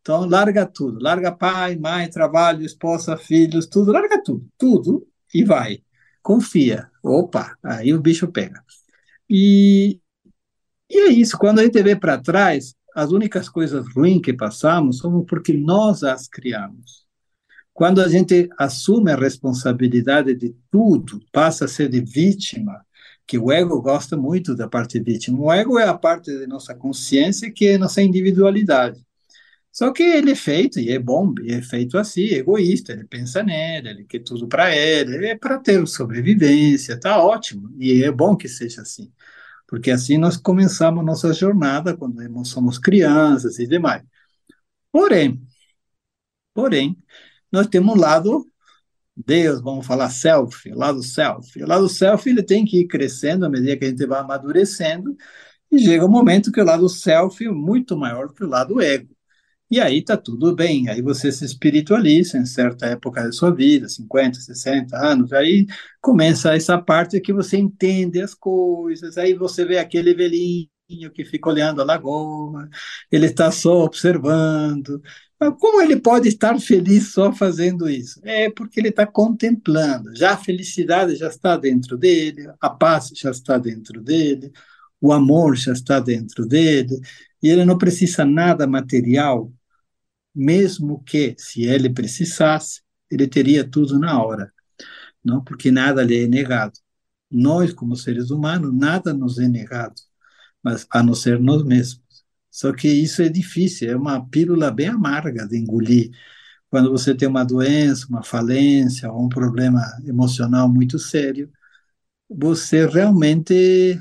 Então 0.00 0.26
larga 0.26 0.66
tudo, 0.66 0.98
larga 1.00 1.32
pai, 1.32 1.76
mãe, 1.76 2.08
trabalho, 2.08 2.64
esposa, 2.64 3.16
filhos, 3.16 3.66
tudo, 3.66 3.92
larga 3.92 4.22
tudo, 4.22 4.46
tudo 4.58 5.06
e 5.34 5.44
vai. 5.44 5.82
Confia. 6.22 6.90
Opa, 7.02 7.56
aí 7.62 7.94
o 7.94 8.00
bicho 8.00 8.28
pega. 8.28 8.62
E, 9.28 10.00
e 10.90 10.98
é 11.00 11.08
isso, 11.08 11.38
quando 11.38 11.60
a 11.60 11.64
gente 11.64 11.82
vê 11.82 11.96
para 11.96 12.18
trás, 12.20 12.74
as 12.94 13.12
únicas 13.12 13.48
coisas 13.48 13.86
ruins 13.94 14.20
que 14.22 14.32
passamos 14.32 14.98
são 14.98 15.24
porque 15.24 15.52
nós 15.52 16.02
as 16.02 16.28
criamos. 16.28 17.06
Quando 17.80 18.02
a 18.02 18.08
gente 18.08 18.46
assume 18.58 19.10
a 19.10 19.16
responsabilidade 19.16 20.34
de 20.34 20.54
tudo, 20.70 21.18
passa 21.32 21.64
a 21.64 21.68
ser 21.68 21.88
de 21.88 22.02
vítima, 22.02 22.84
que 23.26 23.38
o 23.38 23.50
ego 23.50 23.80
gosta 23.80 24.18
muito 24.18 24.54
da 24.54 24.68
parte 24.68 25.00
vítima. 25.00 25.40
O 25.40 25.50
ego 25.50 25.78
é 25.78 25.88
a 25.88 25.96
parte 25.96 26.30
da 26.40 26.46
nossa 26.46 26.74
consciência 26.74 27.50
que 27.50 27.68
é 27.68 27.78
nossa 27.78 28.02
individualidade. 28.02 29.02
Só 29.72 29.94
que 29.94 30.02
ele 30.02 30.32
é 30.32 30.34
feito, 30.34 30.78
e 30.78 30.90
é 30.90 30.98
bom, 30.98 31.32
e 31.42 31.54
é 31.54 31.62
feito 31.62 31.96
assim, 31.96 32.26
egoísta, 32.26 32.92
ele 32.92 33.04
pensa 33.04 33.42
nele, 33.42 33.88
ele 33.88 34.04
quer 34.04 34.18
tudo 34.18 34.46
para 34.46 34.76
ele, 34.76 35.28
é 35.28 35.34
para 35.34 35.58
ter 35.58 35.88
sobrevivência, 35.88 37.00
tá 37.00 37.24
ótimo, 37.24 37.74
e 37.78 38.04
é 38.04 38.12
bom 38.12 38.36
que 38.36 38.46
seja 38.46 38.82
assim, 38.82 39.10
porque 39.66 39.90
assim 39.90 40.18
nós 40.18 40.36
começamos 40.36 41.02
nossa 41.02 41.32
jornada 41.32 41.96
quando 41.96 42.44
somos 42.44 42.78
crianças 42.78 43.58
e 43.58 43.66
demais. 43.66 44.02
Porém, 44.92 45.40
porém, 46.52 46.96
nós 47.52 47.66
temos 47.66 47.94
um 47.94 47.98
lado 47.98 48.46
Deus, 49.26 49.60
vamos 49.60 49.86
falar 49.86 50.10
self, 50.10 50.68
lado 50.70 51.02
self. 51.02 51.62
O 51.62 51.66
lado 51.66 51.88
self 51.88 52.28
ele 52.28 52.42
tem 52.42 52.64
que 52.64 52.80
ir 52.80 52.86
crescendo 52.86 53.44
à 53.44 53.50
medida 53.50 53.76
que 53.76 53.84
a 53.84 53.88
gente 53.88 54.06
vai 54.06 54.20
amadurecendo, 54.20 55.16
e 55.70 55.78
chega 55.78 56.04
um 56.04 56.08
momento 56.10 56.50
que 56.52 56.60
o 56.60 56.64
lado 56.64 56.88
self 56.88 57.44
é 57.44 57.50
muito 57.50 57.96
maior 57.96 58.32
que 58.32 58.44
o 58.44 58.48
lado 58.48 58.80
ego. 58.80 59.14
E 59.70 59.80
aí 59.80 60.02
tá 60.04 60.16
tudo 60.16 60.54
bem, 60.54 60.88
aí 60.88 61.00
você 61.00 61.30
se 61.30 61.44
espiritualiza 61.44 62.36
em 62.38 62.44
certa 62.46 62.86
época 62.86 63.22
da 63.22 63.32
sua 63.32 63.54
vida, 63.54 63.88
50, 63.88 64.40
60 64.40 64.96
anos, 64.96 65.32
aí 65.32 65.66
começa 66.00 66.54
essa 66.54 66.76
parte 66.80 67.20
que 67.20 67.32
você 67.32 67.56
entende 67.56 68.20
as 68.20 68.34
coisas, 68.34 69.16
aí 69.16 69.32
você 69.34 69.64
vê 69.64 69.78
aquele 69.78 70.12
velhinho 70.12 70.68
que 71.14 71.24
fica 71.24 71.48
olhando 71.48 71.80
a 71.80 71.84
lagoa, 71.84 72.68
ele 73.12 73.26
está 73.26 73.50
só 73.52 73.84
observando. 73.84 75.00
Mas 75.40 75.54
como 75.58 75.80
ele 75.80 75.98
pode 75.98 76.28
estar 76.28 76.60
feliz 76.60 77.12
só 77.12 77.32
fazendo 77.32 77.88
isso? 77.88 78.20
É 78.22 78.50
porque 78.50 78.78
ele 78.78 78.90
está 78.90 79.06
contemplando. 79.06 80.14
Já 80.14 80.32
a 80.34 80.36
felicidade 80.36 81.16
já 81.16 81.28
está 81.28 81.56
dentro 81.56 81.96
dele, 81.96 82.52
a 82.60 82.68
paz 82.68 83.10
já 83.14 83.30
está 83.30 83.56
dentro 83.56 84.02
dele, 84.02 84.52
o 85.00 85.12
amor 85.12 85.56
já 85.56 85.72
está 85.72 85.98
dentro 85.98 86.46
dele, 86.46 87.00
e 87.42 87.48
ele 87.48 87.64
não 87.64 87.78
precisa 87.78 88.24
nada 88.24 88.66
material 88.66 89.50
mesmo 90.34 91.02
que, 91.04 91.34
se 91.38 91.64
ele 91.64 91.90
precisasse, 91.90 92.82
ele 93.10 93.26
teria 93.26 93.68
tudo 93.68 93.98
na 93.98 94.22
hora, 94.22 94.52
não? 95.24 95.42
Porque 95.42 95.70
nada 95.70 96.02
lhe 96.02 96.24
é 96.24 96.28
negado. 96.28 96.78
Nós, 97.30 97.72
como 97.72 97.96
seres 97.96 98.30
humanos, 98.30 98.74
nada 98.74 99.12
nos 99.14 99.38
é 99.38 99.48
negado, 99.48 99.94
mas 100.62 100.86
a 100.90 101.02
não 101.02 101.14
ser 101.14 101.40
nós 101.40 101.64
mesmos. 101.64 102.02
Só 102.50 102.72
que 102.72 102.88
isso 102.88 103.22
é 103.22 103.28
difícil, 103.28 103.90
é 103.90 103.96
uma 103.96 104.26
pílula 104.28 104.70
bem 104.70 104.88
amarga 104.88 105.46
de 105.46 105.58
engolir. 105.58 106.10
Quando 106.70 106.90
você 106.90 107.14
tem 107.14 107.28
uma 107.28 107.44
doença, 107.44 108.06
uma 108.08 108.22
falência 108.24 109.10
ou 109.12 109.24
um 109.26 109.28
problema 109.28 109.82
emocional 110.06 110.68
muito 110.72 110.98
sério, 110.98 111.50
você 112.30 112.86
realmente 112.86 113.98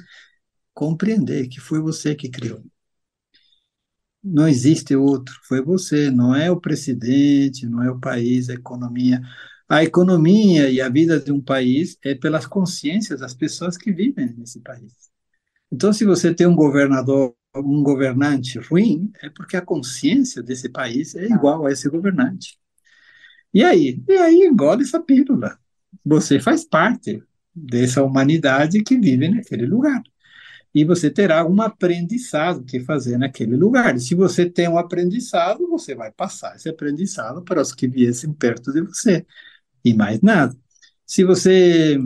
compreender 0.73 1.47
que 1.49 1.59
foi 1.61 1.81
você 1.81 2.15
que 2.15 2.29
criou 2.29 2.63
não 4.23 4.47
existe 4.47 4.95
outro, 4.95 5.33
foi 5.47 5.61
você, 5.61 6.11
não 6.11 6.35
é 6.35 6.51
o 6.51 6.59
presidente, 6.59 7.65
não 7.65 7.81
é 7.83 7.89
o 7.89 7.99
país, 7.99 8.49
a 8.49 8.53
economia. 8.53 9.21
A 9.67 9.83
economia 9.83 10.69
e 10.69 10.81
a 10.81 10.89
vida 10.89 11.19
de 11.19 11.31
um 11.31 11.41
país 11.41 11.97
é 12.03 12.15
pelas 12.15 12.45
consciências 12.45 13.19
das 13.21 13.33
pessoas 13.33 13.77
que 13.77 13.91
vivem 13.91 14.33
nesse 14.37 14.59
país. 14.61 14.93
Então, 15.71 15.93
se 15.93 16.05
você 16.05 16.33
tem 16.33 16.47
um 16.47 16.55
governador, 16.55 17.35
um 17.55 17.83
governante 17.83 18.59
ruim, 18.59 19.11
é 19.21 19.29
porque 19.29 19.57
a 19.57 19.61
consciência 19.61 20.41
desse 20.43 20.69
país 20.69 21.15
é 21.15 21.25
igual 21.25 21.65
a 21.65 21.71
esse 21.71 21.89
governante. 21.89 22.57
E 23.53 23.63
aí? 23.63 24.03
E 24.07 24.13
aí 24.13 24.43
engole 24.43 24.83
essa 24.83 25.01
pílula. 25.01 25.57
Você 26.05 26.39
faz 26.39 26.63
parte 26.65 27.23
dessa 27.53 28.03
humanidade 28.03 28.83
que 28.83 28.97
vive 28.97 29.29
naquele 29.29 29.65
lugar 29.65 30.01
e 30.73 30.85
você 30.85 31.09
terá 31.09 31.45
um 31.45 31.61
aprendizado 31.61 32.63
que 32.63 32.79
fazer 32.81 33.17
naquele 33.17 33.55
lugar. 33.55 33.95
E 33.95 33.99
se 33.99 34.15
você 34.15 34.49
tem 34.49 34.67
um 34.69 34.77
aprendizado, 34.77 35.67
você 35.67 35.95
vai 35.95 36.11
passar 36.11 36.55
esse 36.55 36.69
aprendizado 36.69 37.43
para 37.43 37.61
os 37.61 37.73
que 37.73 37.87
viessem 37.87 38.33
perto 38.33 38.71
de 38.71 38.81
você, 38.81 39.25
e 39.83 39.93
mais 39.93 40.21
nada. 40.21 40.55
Se 41.05 41.23
você. 41.23 41.97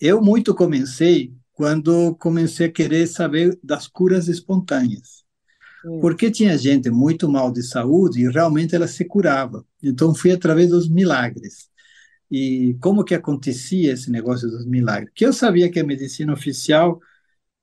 Eu 0.00 0.20
muito 0.20 0.54
comecei 0.54 1.32
quando 1.52 2.14
comecei 2.16 2.66
a 2.66 2.72
querer 2.72 3.06
saber 3.06 3.58
das 3.62 3.86
curas 3.86 4.28
espontâneas. 4.28 5.22
Porque 6.00 6.30
tinha 6.30 6.56
gente 6.56 6.90
muito 6.90 7.28
mal 7.28 7.52
de 7.52 7.62
saúde 7.62 8.20
e 8.22 8.30
realmente 8.30 8.74
ela 8.74 8.86
se 8.86 9.04
curava. 9.04 9.64
Então 9.82 10.14
fui 10.14 10.30
através 10.32 10.70
dos 10.70 10.88
milagres. 10.88 11.68
E 12.30 12.76
como 12.80 13.04
que 13.04 13.14
acontecia 13.14 13.92
esse 13.92 14.10
negócio 14.10 14.48
dos 14.48 14.64
milagres? 14.66 15.12
Que 15.14 15.26
eu 15.26 15.32
sabia 15.32 15.70
que 15.70 15.80
a 15.80 15.84
medicina 15.84 16.32
oficial 16.32 17.00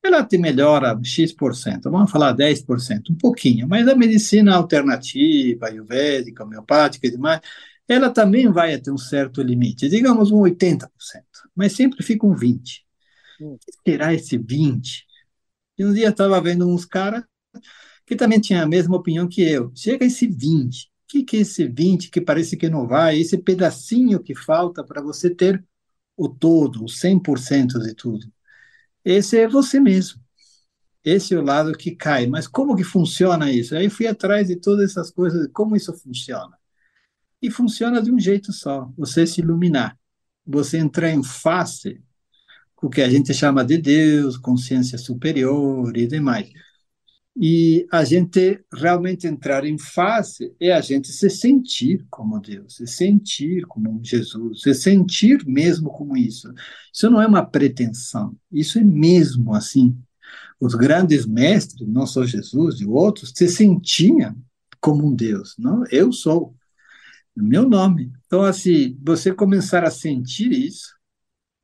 ela 0.03 0.23
te 0.23 0.37
melhora 0.37 0.97
X%, 1.03 1.81
vamos 1.91 2.09
falar 2.11 2.33
10%, 2.33 3.11
um 3.11 3.15
pouquinho, 3.15 3.67
mas 3.67 3.87
a 3.87 3.95
medicina 3.95 4.55
alternativa, 4.55 5.67
ayurvédica, 5.67 6.43
homeopática 6.43 7.07
e 7.07 7.11
demais, 7.11 7.41
ela 7.87 8.09
também 8.09 8.49
vai 8.51 8.73
até 8.73 8.91
um 8.91 8.97
certo 8.97 9.41
limite, 9.41 9.89
digamos 9.89 10.31
um 10.31 10.37
80%, 10.39 10.89
mas 11.55 11.73
sempre 11.73 12.03
fica 12.03 12.25
um 12.25 12.35
20%. 12.35 12.88
Hum. 13.39 13.57
Será 13.87 14.13
esse 14.13 14.37
20%? 14.37 15.09
E 15.77 15.85
um 15.85 15.93
dia 15.93 16.09
estava 16.09 16.41
vendo 16.41 16.67
uns 16.67 16.85
caras 16.85 17.23
que 18.05 18.15
também 18.15 18.39
tinham 18.39 18.63
a 18.63 18.67
mesma 18.67 18.97
opinião 18.97 19.27
que 19.27 19.41
eu. 19.41 19.71
Chega 19.75 20.05
esse 20.05 20.27
20%. 20.27 20.89
O 21.05 21.11
que, 21.11 21.23
que 21.23 21.37
é 21.37 21.39
esse 21.41 21.67
20% 21.67 22.11
que 22.11 22.21
parece 22.21 22.57
que 22.57 22.69
não 22.69 22.87
vai? 22.87 23.19
Esse 23.19 23.37
pedacinho 23.37 24.21
que 24.21 24.35
falta 24.35 24.83
para 24.83 25.01
você 25.01 25.29
ter 25.29 25.63
o 26.17 26.29
todo, 26.29 26.85
o 26.85 26.89
100% 26.89 27.79
de 27.79 27.95
tudo. 27.95 28.27
Esse 29.05 29.37
é 29.39 29.47
você 29.47 29.79
mesmo. 29.79 30.21
Esse 31.03 31.33
é 31.33 31.37
o 31.39 31.43
lado 31.43 31.73
que 31.77 31.95
cai. 31.95 32.27
Mas 32.27 32.47
como 32.47 32.75
que 32.75 32.83
funciona 32.83 33.51
isso? 33.51 33.75
Aí 33.75 33.89
fui 33.89 34.07
atrás 34.07 34.47
de 34.47 34.55
todas 34.57 34.91
essas 34.91 35.11
coisas, 35.11 35.49
como 35.53 35.75
isso 35.75 35.93
funciona. 35.93 36.57
E 37.41 37.49
funciona 37.51 38.01
de 38.01 38.11
um 38.11 38.19
jeito 38.19 38.51
só: 38.53 38.91
você 38.97 39.25
se 39.27 39.41
iluminar, 39.41 39.97
você 40.45 40.77
entrar 40.77 41.11
em 41.11 41.23
face 41.23 42.01
o 42.81 42.89
que 42.89 43.01
a 43.01 43.09
gente 43.09 43.33
chama 43.33 43.63
de 43.63 43.77
Deus, 43.77 44.37
consciência 44.37 44.97
superior 44.97 45.95
e 45.95 46.07
demais. 46.07 46.49
E 47.41 47.87
a 47.91 48.03
gente 48.03 48.59
realmente 48.73 49.25
entrar 49.25 49.65
em 49.65 49.77
face 49.77 50.53
é 50.59 50.73
a 50.73 50.81
gente 50.81 51.07
se 51.07 51.29
sentir 51.29 52.05
como 52.09 52.39
Deus, 52.39 52.75
se 52.75 52.85
sentir 52.87 53.65
como 53.65 53.99
Jesus, 54.03 54.61
se 54.61 54.73
sentir 54.73 55.45
mesmo 55.45 55.89
como 55.89 56.17
isso. 56.17 56.53
Isso 56.93 57.09
não 57.09 57.21
é 57.21 57.27
uma 57.27 57.45
pretensão, 57.45 58.35
isso 58.51 58.77
é 58.77 58.83
mesmo 58.83 59.53
assim. 59.53 59.97
Os 60.59 60.75
grandes 60.75 61.25
mestres, 61.25 61.87
não 61.87 62.05
só 62.05 62.25
Jesus 62.25 62.81
e 62.81 62.85
outros, 62.85 63.31
se 63.33 63.47
sentiam 63.47 64.35
como 64.81 65.07
um 65.07 65.15
Deus. 65.15 65.55
Não, 65.57 65.85
eu 65.89 66.11
sou, 66.11 66.53
meu 67.33 67.67
nome. 67.67 68.11
Então, 68.25 68.41
assim, 68.41 68.97
você 69.01 69.33
começar 69.33 69.85
a 69.85 69.91
sentir 69.91 70.51
isso, 70.51 70.98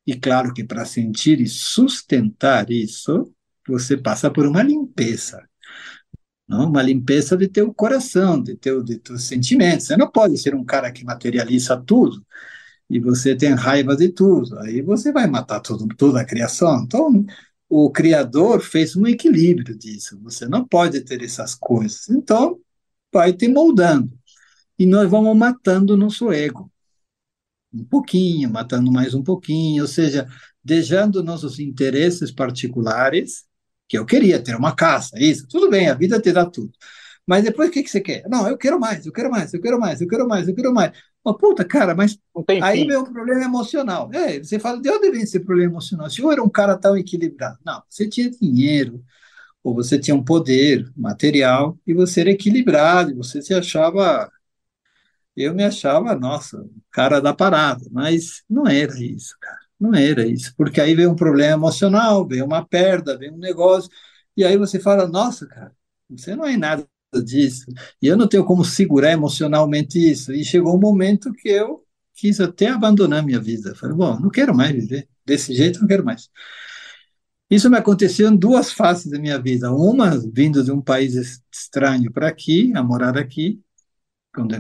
e 0.06 0.16
claro 0.16 0.54
que 0.54 0.64
para 0.64 0.86
sentir 0.86 1.42
e 1.42 1.48
sustentar 1.48 2.70
isso, 2.70 3.32
você 3.68 3.98
passa 3.98 4.30
por 4.32 4.46
uma 4.46 4.62
limpeza 4.64 5.44
não? 6.48 6.70
uma 6.70 6.82
limpeza 6.82 7.36
de 7.38 7.48
teu 7.48 7.74
coração, 7.74 8.42
de 8.42 8.56
teu 8.56 8.84
de 8.84 8.98
teus 9.00 9.24
sentimentos. 9.24 9.88
Você 9.88 9.98
não 9.98 10.10
pode 10.12 10.38
ser 10.38 10.56
um 10.56 10.64
cara 10.64 10.92
que 10.92 11.04
materializa 11.04 11.78
tudo 11.78 12.26
e 12.90 13.00
você 13.00 13.36
tem 13.36 13.54
raiva 13.54 13.96
de 13.96 14.10
tudo. 14.10 14.58
Aí 14.60 14.82
você 14.82 15.12
vai 15.12 15.28
matar 15.28 15.60
tudo, 15.62 15.88
toda 15.96 16.22
a 16.22 16.26
criação. 16.26 16.84
Então, 16.84 17.26
o 17.70 17.90
Criador 17.92 18.62
fez 18.62 18.96
um 18.96 19.08
equilíbrio 19.08 19.78
disso. 19.78 20.20
Você 20.24 20.48
não 20.48 20.68
pode 20.68 21.02
ter 21.02 21.24
essas 21.24 21.56
coisas. 21.56 22.10
Então, 22.10 22.60
vai 23.14 23.34
te 23.34 23.48
moldando. 23.48 24.12
E 24.78 24.86
nós 24.86 25.10
vamos 25.10 25.36
matando 25.38 25.94
o 25.94 25.98
nosso 25.98 26.32
ego. 26.32 26.72
Um 27.76 27.84
pouquinho, 27.84 28.50
matando 28.50 28.92
mais 28.92 29.14
um 29.14 29.24
pouquinho, 29.24 29.84
ou 29.84 29.88
seja, 29.88 30.28
deixando 30.64 31.24
nossos 31.24 31.60
interesses 31.60 32.32
particulares 32.32 33.44
que 33.88 33.98
eu 33.98 34.06
queria 34.06 34.42
ter 34.42 34.56
uma 34.56 34.76
casa, 34.76 35.12
isso, 35.16 35.48
tudo 35.48 35.70
bem, 35.70 35.90
a 35.90 35.94
vida 35.94 36.20
te 36.20 36.32
dá 36.32 36.46
tudo. 36.46 36.72
Mas 37.28 37.44
depois 37.44 37.70
o 37.70 37.72
que, 37.72 37.84
que 37.84 37.90
você 37.90 38.02
quer? 38.02 38.24
Não, 38.30 38.48
eu 38.48 38.58
quero 38.58 38.80
mais, 38.80 39.06
eu 39.06 39.12
quero 39.12 39.32
mais, 39.32 39.54
eu 39.54 39.60
quero 39.60 39.80
mais, 39.80 40.00
eu 40.00 40.08
quero 40.08 40.28
mais, 40.28 40.48
eu 40.48 40.56
quero 40.56 40.74
mais. 40.74 40.92
Mas, 41.24 41.38
puta, 41.38 41.66
cara, 41.66 41.96
mas 41.96 42.18
aí 42.62 42.82
fim. 42.82 42.88
vem 42.88 42.98
um 42.98 43.04
problema 43.04 43.44
emocional. 43.44 44.10
É, 44.14 44.38
você 44.38 44.60
fala, 44.60 44.80
de 44.80 44.90
onde 44.90 45.10
vem 45.10 45.24
esse 45.24 45.40
problema 45.40 45.72
emocional? 45.72 46.10
Se 46.10 46.22
eu 46.22 46.32
era 46.32 46.44
um 46.44 46.50
cara 46.50 46.78
tão 46.78 46.96
equilibrado. 46.96 47.58
Não, 47.66 47.82
você 47.90 48.08
tinha 48.08 48.30
dinheiro, 48.30 49.04
ou 49.64 49.74
você 49.74 49.98
tinha 49.98 50.16
um 50.16 50.24
poder 50.24 50.88
material, 50.96 51.78
e 51.86 51.94
você 51.94 52.22
era 52.22 52.30
equilibrado, 52.32 53.12
e 53.12 53.16
você 53.16 53.42
se 53.42 53.54
achava. 53.54 54.32
Eu 55.36 55.54
me 55.54 55.64
achava, 55.64 56.16
nossa, 56.16 56.66
cara 56.92 57.20
da 57.22 57.34
parada, 57.34 57.86
mas 57.92 58.44
não 58.50 58.68
era 58.68 58.98
isso, 59.00 59.36
cara. 59.40 59.60
Não 59.80 59.94
era 59.94 60.26
isso, 60.26 60.54
porque 60.58 60.80
aí 60.80 60.96
vem 60.96 61.08
um 61.08 61.16
problema 61.16 61.54
emocional, 61.54 62.26
vem 62.28 62.42
uma 62.42 62.66
perda, 62.66 63.18
vem 63.18 63.32
um 63.32 63.38
negócio, 63.38 63.90
e 64.38 64.44
aí 64.44 64.58
você 64.58 64.80
fala, 64.80 65.08
nossa, 65.08 65.46
cara, 65.48 65.74
você 66.10 66.36
não 66.36 66.46
é 66.46 66.56
nada 66.58 66.88
disso, 67.24 67.66
e 68.02 68.08
eu 68.08 68.18
não 68.18 68.28
tenho 68.28 68.46
como 68.46 68.64
segurar 68.64 69.12
emocionalmente 69.12 70.00
isso. 70.00 70.32
E 70.34 70.44
chegou 70.46 70.76
um 70.76 70.80
momento 70.80 71.34
que 71.34 71.50
eu 71.50 71.84
quis 72.14 72.40
até 72.40 72.70
abandonar 72.70 73.24
minha 73.24 73.40
vida. 73.40 73.76
Falei, 73.76 73.96
bom, 73.96 74.20
não 74.20 74.30
quero 74.30 74.56
mais 74.56 74.72
viver 74.74 75.08
desse 75.26 75.54
jeito, 75.54 75.82
não 75.82 75.88
quero 75.88 76.06
mais. 76.06 76.30
Isso 77.50 77.70
me 77.70 77.78
aconteceu 77.78 78.30
em 78.30 78.36
duas 78.36 78.72
fases 78.72 79.12
da 79.12 79.20
minha 79.20 79.40
vida. 79.40 79.72
Uma, 79.72 80.18
vindo 80.34 80.64
de 80.64 80.72
um 80.72 80.82
país 80.82 81.42
estranho 81.52 82.12
para 82.12 82.28
aqui, 82.28 82.72
a 82.76 82.82
morar 82.84 83.18
aqui, 83.18 83.62
quando 84.34 84.56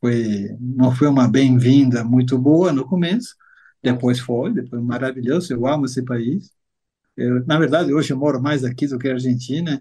foi, 0.00 0.56
não 0.60 0.94
foi 0.94 1.08
uma 1.08 1.28
bem-vinda 1.28 2.04
muito 2.04 2.38
boa 2.38 2.72
no 2.72 2.86
começo, 2.86 3.36
depois 3.82 4.20
foi, 4.20 4.52
depois 4.52 4.82
maravilhoso, 4.82 5.52
eu 5.52 5.66
amo 5.66 5.86
esse 5.86 6.02
país. 6.04 6.52
Eu, 7.16 7.44
na 7.46 7.58
verdade, 7.58 7.92
hoje 7.92 8.12
eu 8.12 8.18
moro 8.18 8.42
mais 8.42 8.64
aqui 8.64 8.86
do 8.86 8.98
que 8.98 9.08
Argentina, 9.08 9.80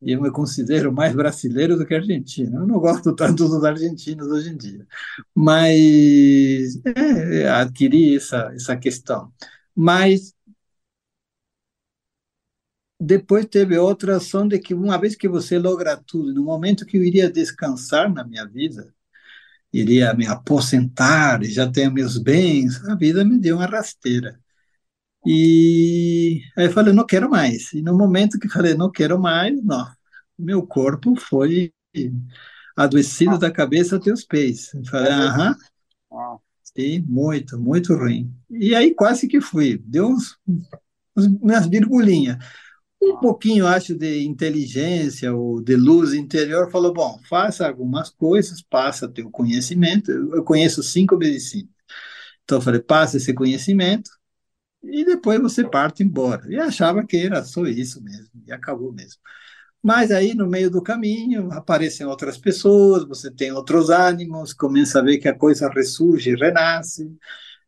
e 0.00 0.12
eu 0.12 0.22
me 0.22 0.30
considero 0.30 0.92
mais 0.92 1.14
brasileiro 1.14 1.76
do 1.76 1.86
que 1.86 1.94
argentino. 1.94 2.60
Eu 2.60 2.66
não 2.66 2.78
gosto 2.80 3.14
tanto 3.14 3.48
dos 3.48 3.64
argentinos 3.64 4.28
hoje 4.28 4.50
em 4.50 4.56
dia, 4.56 4.86
mas 5.34 6.80
é, 6.86 7.42
é, 7.42 7.48
adquiri 7.50 8.16
essa, 8.16 8.52
essa 8.54 8.76
questão. 8.76 9.32
Mas 9.74 10.34
depois 13.00 13.46
teve 13.46 13.76
outra 13.78 14.16
ação 14.16 14.46
de 14.46 14.58
que 14.58 14.74
uma 14.74 14.98
vez 14.98 15.14
que 15.16 15.28
você 15.28 15.58
logra 15.58 15.96
tudo, 15.96 16.32
no 16.34 16.42
momento 16.44 16.86
que 16.86 16.96
eu 16.96 17.04
iria 17.04 17.30
descansar 17.30 18.12
na 18.12 18.24
minha 18.24 18.46
vida, 18.46 18.92
iria 19.72 20.14
me 20.14 20.26
aposentar, 20.26 21.42
já 21.44 21.70
tenho 21.70 21.92
meus 21.92 22.18
bens, 22.18 22.82
a 22.88 22.94
vida 22.94 23.24
me 23.24 23.38
deu 23.38 23.56
uma 23.56 23.66
rasteira. 23.66 24.38
E 25.26 26.42
aí 26.56 26.66
eu 26.66 26.72
falei, 26.72 26.92
não 26.94 27.04
quero 27.04 27.28
mais. 27.28 27.72
E 27.72 27.82
no 27.82 27.96
momento 27.96 28.38
que 28.38 28.48
falei, 28.48 28.74
não 28.74 28.90
quero 28.90 29.18
mais, 29.18 29.62
não. 29.62 29.86
Meu 30.38 30.66
corpo 30.66 31.16
foi 31.16 31.72
adoecido 32.76 33.34
ah. 33.34 33.38
da 33.38 33.50
cabeça 33.50 33.96
até 33.96 34.12
os 34.12 34.24
pés. 34.24 34.72
Eu 34.74 34.84
falei, 34.86 35.12
aham. 35.12 35.56
Ah. 36.12 36.36
Sim, 36.62 37.00
muito, 37.08 37.58
muito 37.58 37.94
ruim. 37.94 38.32
E 38.50 38.74
aí 38.74 38.94
quase 38.94 39.26
que 39.26 39.40
fui. 39.40 39.82
Deu 39.84 40.08
uns, 40.08 40.38
uns, 41.16 41.26
umas 41.26 41.66
virgulinhas. 41.66 42.38
Um 43.00 43.16
pouquinho, 43.18 43.66
acho, 43.66 43.94
de 43.94 44.24
inteligência 44.24 45.32
ou 45.34 45.60
de 45.62 45.76
luz 45.76 46.12
interior, 46.14 46.70
falou, 46.70 46.92
bom, 46.92 47.20
faça 47.28 47.66
algumas 47.66 48.10
coisas, 48.10 48.60
passa 48.62 49.08
teu 49.08 49.30
conhecimento. 49.30 50.10
Eu 50.10 50.42
conheço 50.44 50.82
cinco 50.82 51.16
medicinas. 51.16 51.70
Então, 52.44 52.58
eu 52.58 52.62
falei, 52.62 52.80
passa 52.80 53.18
esse 53.18 53.34
conhecimento, 53.34 54.10
e 54.82 55.04
depois 55.04 55.40
você 55.40 55.64
parte 55.68 56.02
embora. 56.02 56.44
E 56.50 56.56
achava 56.58 57.04
que 57.06 57.16
era 57.18 57.44
só 57.44 57.66
isso 57.66 58.02
mesmo, 58.02 58.30
e 58.46 58.52
acabou 58.52 58.92
mesmo. 58.92 59.20
Mas 59.82 60.10
aí, 60.10 60.34
no 60.34 60.46
meio 60.48 60.70
do 60.70 60.82
caminho, 60.82 61.52
aparecem 61.52 62.06
outras 62.06 62.38
pessoas, 62.38 63.04
você 63.06 63.30
tem 63.30 63.52
outros 63.52 63.90
ânimos, 63.90 64.52
começa 64.52 65.00
a 65.00 65.02
ver 65.02 65.18
que 65.18 65.28
a 65.28 65.34
coisa 65.38 65.68
ressurge, 65.70 66.34
renasce. 66.36 67.10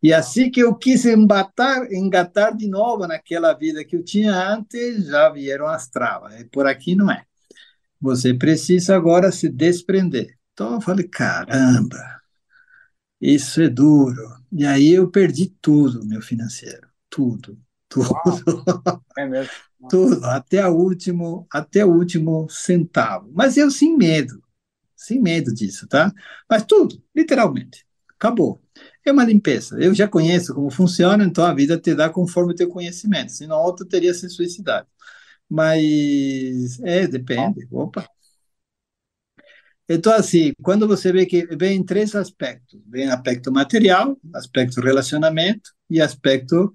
E 0.02 0.12
assim 0.12 0.50
que 0.50 0.60
eu 0.60 0.74
quis 0.74 1.04
embatar, 1.04 1.92
engatar 1.92 2.56
de 2.56 2.68
novo 2.68 3.06
naquela 3.06 3.52
vida 3.52 3.84
que 3.84 3.96
eu 3.96 4.02
tinha 4.02 4.34
antes, 4.34 5.06
já 5.06 5.28
vieram 5.28 5.66
as 5.66 5.88
travas. 5.88 6.40
E 6.40 6.44
por 6.44 6.66
aqui 6.66 6.94
não 6.94 7.10
é. 7.10 7.24
Você 8.00 8.32
precisa 8.32 8.96
agora 8.96 9.30
se 9.30 9.48
desprender. 9.48 10.38
Então 10.52 10.74
eu 10.74 10.80
falei, 10.80 11.06
caramba, 11.06 12.20
isso 13.20 13.60
é 13.60 13.68
duro. 13.68 14.22
E 14.52 14.64
aí 14.64 14.92
eu 14.92 15.10
perdi 15.10 15.54
tudo, 15.60 16.04
meu 16.06 16.22
financeiro 16.22 16.90
tudo, 17.10 17.58
tudo. 17.88 18.14
É 19.18 19.26
mesmo. 19.26 19.50
tudo, 19.90 20.24
até 20.24 20.66
o 20.66 20.72
último, 20.72 21.46
até 21.52 21.84
o 21.84 21.92
último 21.92 22.48
centavo. 22.48 23.30
Mas 23.34 23.56
eu 23.56 23.70
sem 23.70 23.96
medo, 23.96 24.42
sem 24.96 25.20
medo 25.20 25.52
disso, 25.52 25.86
tá? 25.88 26.12
Mas 26.48 26.64
tudo, 26.64 27.02
literalmente, 27.14 27.84
acabou. 28.14 28.62
É 29.04 29.12
uma 29.12 29.24
limpeza. 29.24 29.78
Eu 29.80 29.94
já 29.94 30.06
conheço 30.06 30.54
como 30.54 30.70
funciona, 30.70 31.24
então 31.24 31.44
a 31.44 31.54
vida 31.54 31.78
te 31.78 31.94
dá 31.94 32.08
conforme 32.10 32.52
o 32.52 32.56
teu 32.56 32.68
conhecimento. 32.68 33.32
Senão 33.32 33.58
outro 33.58 33.86
teria 33.86 34.12
se 34.14 34.28
suicidado. 34.28 34.86
Mas 35.48 36.80
é, 36.82 37.06
depende. 37.06 37.66
Opa. 37.70 38.06
Então, 39.88 40.12
assim, 40.12 40.52
quando 40.62 40.86
você 40.86 41.12
vê 41.12 41.26
que 41.26 41.44
vem 41.56 41.82
três 41.84 42.14
aspectos: 42.14 42.80
vem 42.86 43.08
aspecto 43.08 43.50
material, 43.50 44.16
aspecto 44.34 44.80
relacionamento 44.80 45.70
e 45.88 46.00
aspecto 46.00 46.72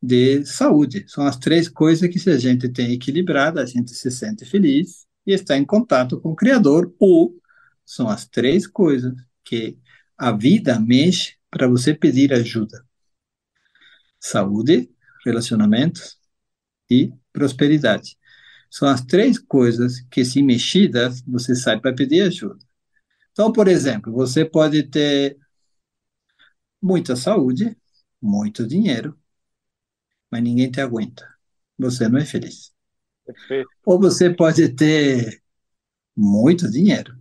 de 0.00 0.44
saúde. 0.44 1.04
São 1.08 1.26
as 1.26 1.36
três 1.36 1.68
coisas 1.68 2.08
que, 2.08 2.18
se 2.18 2.30
a 2.30 2.38
gente 2.38 2.68
tem 2.68 2.92
equilibrado, 2.92 3.58
a 3.58 3.66
gente 3.66 3.92
se 3.94 4.10
sente 4.10 4.44
feliz 4.44 5.06
e 5.26 5.32
está 5.32 5.56
em 5.56 5.64
contato 5.64 6.20
com 6.20 6.30
o 6.32 6.36
Criador, 6.36 6.94
ou 6.98 7.34
são 7.84 8.08
as 8.08 8.26
três 8.26 8.66
coisas 8.66 9.14
que 9.42 9.78
a 10.16 10.30
vida 10.30 10.78
mexe 10.78 11.36
para 11.54 11.68
você 11.68 11.94
pedir 11.94 12.32
ajuda: 12.32 12.84
saúde, 14.18 14.90
relacionamentos 15.24 16.18
e 16.90 17.12
prosperidade. 17.32 18.18
São 18.68 18.88
as 18.88 19.02
três 19.02 19.38
coisas 19.38 20.00
que, 20.10 20.24
se 20.24 20.42
mexidas, 20.42 21.22
você 21.22 21.54
sai 21.54 21.80
para 21.80 21.94
pedir 21.94 22.22
ajuda. 22.22 22.58
Então, 23.30 23.52
por 23.52 23.68
exemplo, 23.68 24.12
você 24.12 24.44
pode 24.44 24.82
ter 24.82 25.38
muita 26.82 27.14
saúde, 27.14 27.76
muito 28.20 28.66
dinheiro, 28.66 29.16
mas 30.28 30.42
ninguém 30.42 30.68
te 30.68 30.80
aguenta. 30.80 31.24
Você 31.78 32.08
não 32.08 32.18
é 32.18 32.24
feliz. 32.24 32.72
Perfeito. 33.24 33.70
Ou 33.86 34.00
você 34.00 34.28
pode 34.28 34.70
ter 34.70 35.40
muito 36.16 36.68
dinheiro. 36.68 37.16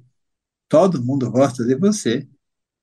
Todo 0.67 1.03
mundo 1.03 1.29
gosta 1.29 1.63
de 1.63 1.75
você 1.75 2.27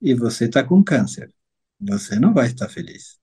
e 0.00 0.14
você 0.14 0.44
está 0.44 0.62
com 0.62 0.82
câncer. 0.82 1.32
Você 1.80 2.18
não 2.18 2.34
vai 2.34 2.48
estar 2.48 2.68
feliz. 2.68 3.18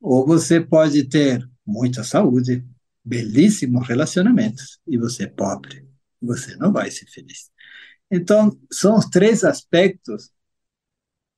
Ou 0.00 0.26
você 0.26 0.60
pode 0.60 1.04
ter 1.08 1.48
muita 1.64 2.02
saúde, 2.04 2.64
belíssimos 3.04 3.86
relacionamentos 3.86 4.78
e 4.86 4.98
você 4.98 5.24
é 5.24 5.28
pobre. 5.28 5.88
Você 6.20 6.56
não 6.56 6.72
vai 6.72 6.90
ser 6.90 7.06
feliz. 7.06 7.50
Então, 8.10 8.56
são 8.70 8.96
os 8.96 9.06
três 9.06 9.42
aspectos 9.42 10.30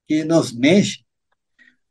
que 0.07 0.25
nos 0.25 0.53
mexem 0.53 1.05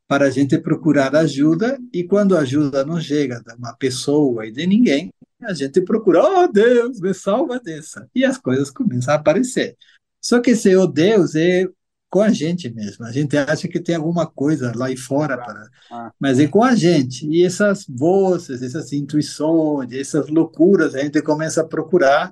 para 0.08 0.26
a 0.26 0.30
gente 0.30 0.58
procurar 0.60 1.16
ajuda, 1.16 1.80
e 1.92 2.04
quando 2.04 2.36
a 2.38 2.42
ajuda 2.42 2.86
não 2.86 3.00
chega 3.00 3.42
de 3.42 3.54
uma 3.56 3.74
pessoa 3.76 4.46
e 4.46 4.52
de 4.52 4.68
ninguém, 4.68 5.12
a 5.42 5.54
gente 5.54 5.82
procura, 5.82 6.24
oh 6.24 6.48
Deus, 6.48 7.00
me 7.00 7.14
salva 7.14 7.60
dessa. 7.60 8.08
E 8.14 8.24
as 8.24 8.38
coisas 8.38 8.70
começam 8.70 9.14
a 9.14 9.18
aparecer. 9.18 9.76
Só 10.22 10.40
que 10.40 10.52
esse 10.52 10.76
oh 10.76 10.86
Deus 10.86 11.36
é 11.36 11.68
com 12.14 12.22
a 12.22 12.30
gente 12.30 12.70
mesmo. 12.72 13.06
A 13.06 13.12
gente 13.12 13.36
acha 13.36 13.68
que 13.68 13.80
tem 13.80 13.96
alguma 13.96 14.28
coisa 14.28 14.72
lá 14.76 14.92
e 14.92 14.96
fora, 14.96 15.36
para... 15.36 15.68
Ah. 15.92 16.12
mas 16.20 16.40
é 16.40 16.48
com 16.48 16.64
a 16.64 16.76
gente. 16.76 17.26
E 17.28 17.44
essas 17.44 17.88
vozes, 17.90 18.62
essas 18.62 18.94
intuições, 18.94 19.92
essas 19.92 20.30
loucuras, 20.30 20.94
a 20.94 21.00
gente 21.00 21.20
começa 21.24 21.62
a 21.62 21.68
procurar 21.68 22.32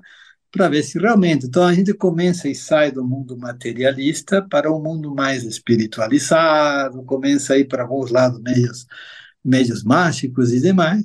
para 0.52 0.68
ver 0.68 0.84
se 0.84 1.00
realmente. 1.00 1.46
Então 1.46 1.64
a 1.64 1.74
gente 1.74 1.92
começa 1.94 2.48
e 2.48 2.54
sai 2.54 2.92
do 2.92 3.04
mundo 3.04 3.36
materialista 3.36 4.40
para 4.40 4.72
um 4.72 4.80
mundo 4.80 5.12
mais 5.12 5.42
espiritualizado, 5.42 7.02
começa 7.02 7.54
a 7.54 7.58
ir 7.58 7.66
para 7.66 7.82
alguns 7.82 8.12
lados 8.12 8.40
meios, 8.40 8.86
meios 9.44 9.82
mágicos 9.82 10.52
e 10.52 10.60
demais. 10.60 11.04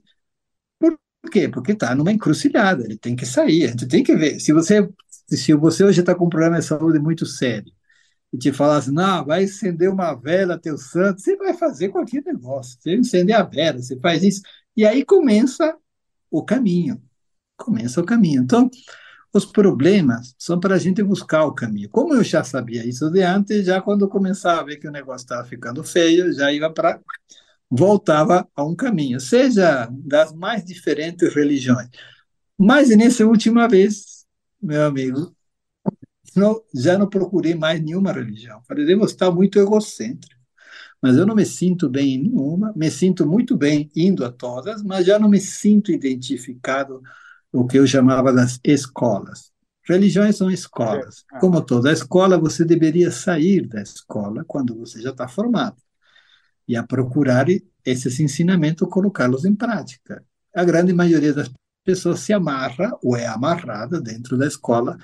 Por 0.79 0.99
quê? 1.31 1.49
Porque 1.49 1.71
está 1.71 1.95
numa 1.95 2.11
encruzilhada, 2.11 2.83
ele 2.83 2.97
tem 2.97 3.15
que 3.15 3.25
sair, 3.25 3.65
a 3.65 3.67
gente 3.69 3.87
tem 3.87 4.03
que 4.03 4.15
ver. 4.15 4.39
Se 4.39 4.53
você, 4.53 4.87
se 5.27 5.53
você 5.55 5.83
hoje 5.83 6.01
está 6.01 6.13
com 6.13 6.25
um 6.27 6.29
problema 6.29 6.59
de 6.59 6.65
saúde 6.65 6.99
muito 6.99 7.25
sério, 7.25 7.71
e 8.33 8.37
te 8.37 8.51
falar 8.51 8.77
assim, 8.77 8.91
não, 8.91 9.25
vai 9.25 9.45
acender 9.45 9.89
uma 9.89 10.13
vela, 10.13 10.59
teu 10.59 10.77
santo, 10.77 11.21
você 11.21 11.35
vai 11.37 11.53
fazer 11.53 11.89
qualquer 11.89 12.23
negócio, 12.23 12.77
você 12.79 12.95
acende 12.95 13.31
a 13.33 13.43
vela, 13.43 13.81
você 13.81 13.99
faz 13.99 14.23
isso, 14.23 14.41
e 14.75 14.85
aí 14.85 15.05
começa 15.05 15.75
o 16.29 16.43
caminho, 16.43 17.01
começa 17.55 18.01
o 18.01 18.05
caminho. 18.05 18.43
Então, 18.43 18.69
os 19.33 19.45
problemas 19.45 20.35
são 20.37 20.59
para 20.59 20.75
a 20.75 20.79
gente 20.79 21.01
buscar 21.03 21.45
o 21.45 21.53
caminho. 21.53 21.89
Como 21.89 22.13
eu 22.13 22.23
já 22.23 22.43
sabia 22.43 22.85
isso 22.85 23.09
de 23.11 23.21
antes, 23.21 23.65
já 23.65 23.81
quando 23.81 24.07
começava 24.09 24.61
a 24.61 24.63
ver 24.63 24.77
que 24.77 24.87
o 24.87 24.91
negócio 24.91 25.25
estava 25.25 25.47
ficando 25.47 25.83
feio, 25.83 26.33
já 26.33 26.51
ia 26.51 26.69
para 26.69 26.99
voltava 27.69 28.47
a 28.55 28.63
um 28.63 28.75
caminho, 28.75 29.19
seja 29.19 29.89
das 29.91 30.33
mais 30.33 30.63
diferentes 30.63 31.33
religiões. 31.33 31.89
Mas 32.57 32.89
nessa 32.95 33.25
última 33.25 33.67
vez 33.67 34.25
meu 34.61 34.85
amigo, 34.85 35.35
não, 36.37 36.61
já 36.73 36.97
não 36.97 37.09
procurei 37.09 37.55
mais 37.55 37.81
nenhuma 37.81 38.11
religião. 38.11 38.61
Falei, 38.67 38.85
devo 38.85 39.05
estar 39.05 39.31
muito 39.31 39.59
egocêntrico, 39.59 40.41
mas 41.01 41.17
eu 41.17 41.25
não 41.25 41.35
me 41.35 41.45
sinto 41.45 41.89
bem 41.89 42.15
em 42.15 42.23
nenhuma, 42.23 42.73
me 42.75 42.89
sinto 42.89 43.25
muito 43.25 43.55
bem 43.55 43.89
indo 43.95 44.25
a 44.25 44.31
todas, 44.31 44.83
mas 44.83 45.05
já 45.05 45.19
não 45.19 45.29
me 45.29 45.39
sinto 45.39 45.91
identificado 45.91 47.01
o 47.51 47.65
que 47.65 47.77
eu 47.77 47.87
chamava 47.87 48.31
das 48.31 48.59
escolas. 48.63 49.51
Religiões 49.83 50.35
são 50.35 50.51
escolas. 50.51 51.23
É, 51.33 51.37
é. 51.37 51.39
Como 51.39 51.61
toda 51.61 51.91
escola, 51.91 52.37
você 52.37 52.65
deveria 52.65 53.09
sair 53.09 53.65
da 53.67 53.81
escola 53.81 54.43
quando 54.45 54.75
você 54.75 55.01
já 55.01 55.11
está 55.11 55.27
formado 55.27 55.77
e 56.67 56.75
a 56.75 56.83
procurar 56.83 57.45
esses 57.85 58.19
ensinamentos, 58.19 58.87
colocá-los 58.89 59.45
em 59.45 59.55
prática. 59.55 60.23
A 60.53 60.65
grande 60.65 60.91
maioria 60.91 61.33
das 61.33 61.49
pessoas 61.83 62.19
se 62.19 62.33
amarra 62.33 62.91
ou 63.01 63.15
é 63.15 63.25
amarrada 63.25 64.01
dentro 64.01 64.37
da 64.37 64.45
escola 64.45 64.97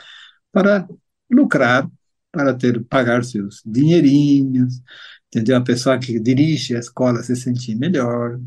para 0.51 0.85
lucrar, 1.33 1.89
para 2.31 2.53
ter 2.53 2.83
pagar 2.85 3.23
seus 3.23 3.61
dinheirinhos, 3.65 4.81
entendeu? 5.27 5.57
A 5.57 5.61
pessoa 5.61 5.99
que 5.99 6.19
dirige 6.19 6.75
a 6.75 6.79
escola 6.79 7.21
se 7.21 7.35
sentir 7.35 7.75
melhor, 7.75 8.39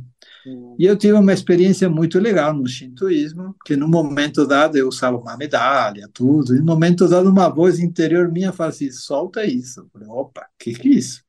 e 0.78 0.84
eu 0.84 0.96
tive 0.96 1.14
uma 1.14 1.32
experiência 1.32 1.88
muito 1.88 2.20
legal 2.20 2.54
no 2.54 2.68
shintoísmo, 2.68 3.56
que 3.64 3.74
no 3.74 3.88
momento 3.88 4.46
dado 4.46 4.76
eu 4.76 4.86
usava 4.88 5.16
uma 5.16 5.36
medalha, 5.36 6.08
tudo, 6.12 6.54
e 6.54 6.60
no 6.60 6.64
momento 6.64 7.08
dado 7.08 7.28
uma 7.28 7.48
voz 7.48 7.80
interior 7.80 8.30
minha 8.30 8.52
falou 8.52 8.70
assim, 8.70 8.90
solta 8.92 9.44
isso. 9.44 9.80
Eu 9.80 9.88
falei, 9.92 10.08
opa, 10.08 10.46
que 10.58 10.72
que 10.72 10.88
é 10.88 10.92
isso? 10.92 11.24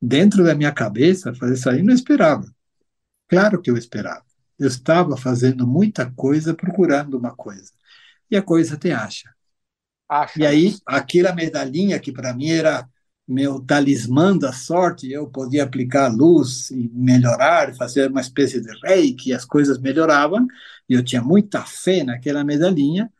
Dentro 0.00 0.44
da 0.44 0.54
minha 0.54 0.72
cabeça, 0.72 1.34
fazer 1.34 1.54
isso 1.54 1.68
aí 1.68 1.82
não 1.82 1.92
esperava. 1.92 2.46
Claro 3.28 3.60
que 3.60 3.70
eu 3.70 3.76
esperava. 3.76 4.24
Eu 4.58 4.68
estava 4.68 5.16
fazendo 5.16 5.66
muita 5.66 6.10
coisa, 6.12 6.54
procurando 6.54 7.18
uma 7.18 7.34
coisa. 7.34 7.72
E 8.30 8.36
a 8.36 8.42
coisa 8.42 8.76
te 8.78 8.90
acha. 8.92 9.28
Acha. 10.12 10.40
E 10.40 10.46
aí, 10.46 10.76
aquela 10.86 11.34
medalhinha 11.34 11.98
que 11.98 12.12
para 12.12 12.34
mim 12.34 12.50
era 12.50 12.88
meu 13.26 13.60
talismã 13.60 14.36
da 14.36 14.52
sorte, 14.52 15.10
eu 15.10 15.28
podia 15.28 15.64
aplicar 15.64 16.08
luz 16.08 16.70
e 16.70 16.90
melhorar, 16.92 17.74
fazer 17.74 18.10
uma 18.10 18.20
espécie 18.20 18.60
de 18.60 18.68
reiki, 18.84 19.32
as 19.32 19.44
coisas 19.44 19.78
melhoravam, 19.78 20.46
e 20.88 20.94
eu 20.94 21.04
tinha 21.04 21.22
muita 21.22 21.62
fé 21.62 22.04
naquela 22.04 22.44
medalhinha, 22.44 23.10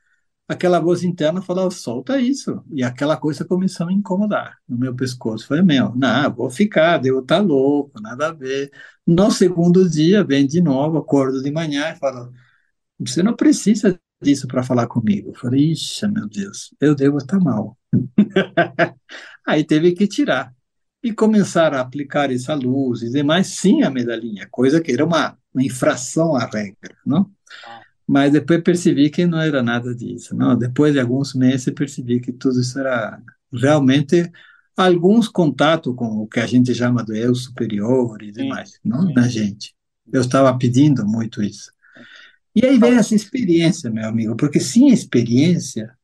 aquela 0.49 0.81
voz 0.81 1.03
interna 1.05 1.43
falava, 1.43 1.71
solta 1.71 2.21
isso, 2.21 2.63
e 2.73 2.83
aquela 2.83 3.17
coisa 3.17 3.45
começou 3.45 3.87
a 3.87 3.89
me 3.89 3.95
incomodar 3.95 4.59
no 4.69 4.77
meu 4.79 4.95
pescoço, 4.95 5.47
falei, 5.47 5.63
meu, 5.63 5.95
não, 5.97 6.35
vou 6.35 6.51
ficar, 6.51 6.99
devo 6.99 7.21
estar 7.21 7.37
tá 7.37 7.43
louco, 7.43 8.01
nada 8.01 8.29
a 8.29 8.33
ver. 8.33 8.71
No 9.07 9.31
segundo 9.31 9.89
dia, 9.89 10.25
vem 10.25 10.47
de 10.47 10.61
novo, 10.61 10.99
acordo 10.99 11.43
de 11.43 11.51
manhã 11.51 11.93
e 11.93 11.97
falo, 11.99 12.33
você 12.99 13.23
não 13.23 13.35
precisa 13.37 13.99
disso 14.23 14.47
para 14.47 14.63
falar 14.63 14.87
comigo. 14.87 15.31
Eu 15.31 15.35
falei, 15.35 15.73
ixi, 15.73 16.07
meu 16.09 16.29
Deus, 16.29 16.75
eu 16.81 16.95
devo 16.95 17.19
estar 17.19 17.39
tá 17.39 17.45
mal. 17.45 17.77
Aí 19.47 19.65
teve 19.65 19.93
que 19.93 20.07
tirar. 20.07 20.55
E 21.03 21.13
começar 21.13 21.75
a 21.75 21.81
aplicar 21.81 22.31
essa 22.31 22.55
luz 22.55 23.03
e 23.03 23.11
demais, 23.11 23.49
sim, 23.49 23.83
a 23.83 23.91
medalhinha, 23.91 24.47
coisa 24.49 24.81
que 24.81 24.93
era 24.93 25.05
uma, 25.05 25.37
uma 25.53 25.65
infração 25.65 26.37
à 26.37 26.47
regra, 26.47 26.97
não? 27.05 27.29
Mas 28.07 28.33
depois 28.33 28.63
percebi 28.63 29.11
que 29.11 29.27
não 29.27 29.41
era 29.41 29.63
nada 29.63 29.95
disso, 29.95 30.37
não? 30.37 30.57
Depois 30.57 30.93
de 30.93 31.01
alguns 31.01 31.35
meses 31.35 31.73
percebi 31.75 32.21
que 32.21 32.33
tudo 32.33 32.61
isso 32.61 32.79
era 32.79 33.21
realmente 33.53 34.31
alguns 34.77 35.29
contatos 35.29 35.95
com 35.97 36.23
o 36.23 36.27
que 36.27 36.41
a 36.41 36.47
gente 36.47 36.75
chama 36.75 37.03
do 37.03 37.15
eu 37.15 37.35
superior 37.35 38.23
e 38.23 38.31
demais, 38.31 38.71
sim, 38.71 38.79
não? 38.85 39.07
Sim. 39.07 39.15
Na 39.15 39.29
gente. 39.29 39.75
Eu 40.13 40.21
estava 40.21 40.57
pedindo 40.57 41.07
muito 41.07 41.43
isso. 41.43 41.73
E 42.55 42.67
aí 42.67 42.79
vem 42.79 42.97
essa 42.97 43.15
experiência, 43.15 43.91
meu 43.91 44.07
amigo, 44.07 44.37
porque 44.37 44.61
sem 44.61 44.89
experiência 44.89 45.97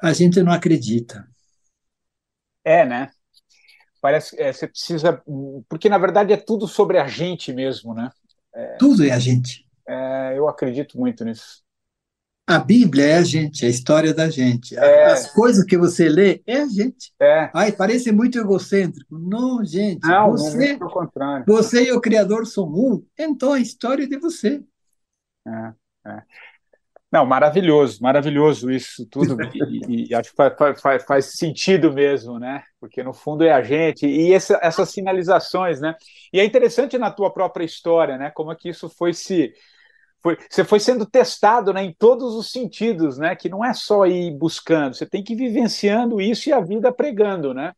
a 0.00 0.12
gente 0.12 0.42
não 0.42 0.52
acredita. 0.52 1.26
É, 2.64 2.84
né? 2.84 3.10
Parece 4.00 4.36
que 4.36 4.42
é, 4.42 4.52
você 4.52 4.68
precisa. 4.68 5.22
Porque, 5.68 5.88
na 5.88 5.98
verdade, 5.98 6.32
é 6.32 6.36
tudo 6.36 6.68
sobre 6.68 6.98
a 6.98 7.08
gente 7.08 7.52
mesmo, 7.52 7.94
né? 7.94 8.10
É, 8.54 8.76
tudo 8.76 9.04
é 9.04 9.10
a 9.10 9.18
gente. 9.18 9.66
É, 9.88 10.34
eu 10.36 10.48
acredito 10.48 10.98
muito 10.98 11.24
nisso. 11.24 11.64
A 12.48 12.60
Bíblia 12.60 13.06
é 13.06 13.16
a 13.16 13.22
gente, 13.24 13.64
é 13.64 13.66
a 13.66 13.70
história 13.70 14.14
da 14.14 14.30
gente. 14.30 14.76
É. 14.76 15.06
As 15.06 15.32
coisas 15.32 15.64
que 15.64 15.76
você 15.76 16.08
lê 16.08 16.42
é 16.46 16.58
a 16.58 16.68
gente. 16.68 17.12
É. 17.20 17.50
Ai, 17.52 17.72
parece 17.72 18.12
muito 18.12 18.38
egocêntrico. 18.38 19.18
Não, 19.18 19.64
gente. 19.64 20.06
Não, 20.06 20.30
você, 20.30 20.76
não, 20.76 20.88
contrário. 20.88 21.44
Você 21.48 21.88
e 21.88 21.92
o 21.92 22.00
Criador 22.00 22.46
são 22.46 22.68
um, 22.68 23.04
então 23.18 23.52
a 23.52 23.58
história 23.58 24.04
é 24.04 24.06
de 24.06 24.16
você. 24.18 24.62
É, 25.46 26.10
é. 26.10 26.22
Não, 27.10 27.24
maravilhoso, 27.24 28.02
maravilhoso 28.02 28.70
isso 28.70 29.06
tudo, 29.06 29.36
e, 29.88 30.10
e 30.10 30.14
acho 30.14 30.30
que 30.30 30.36
faz, 30.36 30.80
faz, 30.80 31.04
faz, 31.04 31.24
sentido 31.36 31.92
mesmo, 31.92 32.38
né? 32.38 32.62
Porque 32.80 33.02
no 33.02 33.14
fundo 33.14 33.44
é 33.44 33.52
a 33.52 33.62
gente, 33.62 34.06
e 34.06 34.32
essa, 34.32 34.58
essas 34.60 34.90
sinalizações, 34.90 35.80
né? 35.80 35.94
E 36.32 36.40
é 36.40 36.44
interessante 36.44 36.98
na 36.98 37.10
tua 37.10 37.32
própria 37.32 37.64
história, 37.64 38.18
né? 38.18 38.30
Como 38.30 38.50
é 38.52 38.56
que 38.56 38.68
isso 38.68 38.88
foi 38.88 39.12
se. 39.12 39.52
Foi, 40.20 40.36
você 40.50 40.64
foi 40.64 40.80
sendo 40.80 41.06
testado 41.06 41.72
né, 41.72 41.84
em 41.84 41.94
todos 41.96 42.34
os 42.34 42.50
sentidos, 42.50 43.16
né? 43.16 43.36
Que 43.36 43.48
não 43.48 43.64
é 43.64 43.72
só 43.72 44.04
ir 44.06 44.32
buscando, 44.36 44.94
você 44.94 45.06
tem 45.06 45.22
que 45.22 45.34
ir 45.34 45.36
vivenciando 45.36 46.20
isso 46.20 46.48
e 46.48 46.52
a 46.52 46.60
vida 46.60 46.92
pregando, 46.92 47.54
né? 47.54 47.72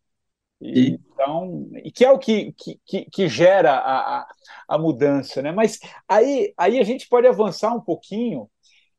E, 0.60 0.98
então, 1.12 1.68
e 1.84 1.90
que 1.90 2.04
é 2.04 2.10
o 2.10 2.18
que, 2.18 2.52
que, 2.84 3.04
que 3.04 3.28
gera 3.28 3.72
a, 3.72 4.18
a, 4.18 4.26
a 4.68 4.78
mudança, 4.78 5.40
né? 5.40 5.52
Mas 5.52 5.78
aí, 6.08 6.52
aí 6.56 6.80
a 6.80 6.84
gente 6.84 7.08
pode 7.08 7.26
avançar 7.26 7.72
um 7.72 7.80
pouquinho 7.80 8.48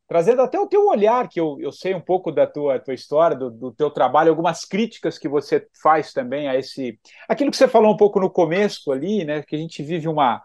trazendo 0.08 0.42
até 0.42 0.58
o 0.58 0.66
teu 0.66 0.88
olhar, 0.88 1.28
que 1.28 1.38
eu, 1.38 1.56
eu 1.60 1.70
sei 1.70 1.94
um 1.94 2.00
pouco 2.00 2.32
da 2.32 2.44
tua, 2.44 2.80
tua 2.80 2.94
história, 2.94 3.36
do, 3.36 3.48
do, 3.48 3.72
teu 3.72 3.88
trabalho, 3.90 4.30
algumas 4.30 4.64
críticas 4.64 5.16
que 5.16 5.28
você 5.28 5.68
faz 5.80 6.12
também 6.12 6.48
a 6.48 6.56
esse. 6.56 6.98
Aquilo 7.28 7.50
que 7.50 7.56
você 7.56 7.68
falou 7.68 7.92
um 7.92 7.96
pouco 7.96 8.18
no 8.18 8.28
começo 8.28 8.90
ali, 8.90 9.24
né? 9.24 9.42
Que 9.42 9.54
a 9.54 9.58
gente 9.58 9.84
vive 9.84 10.08
uma. 10.08 10.42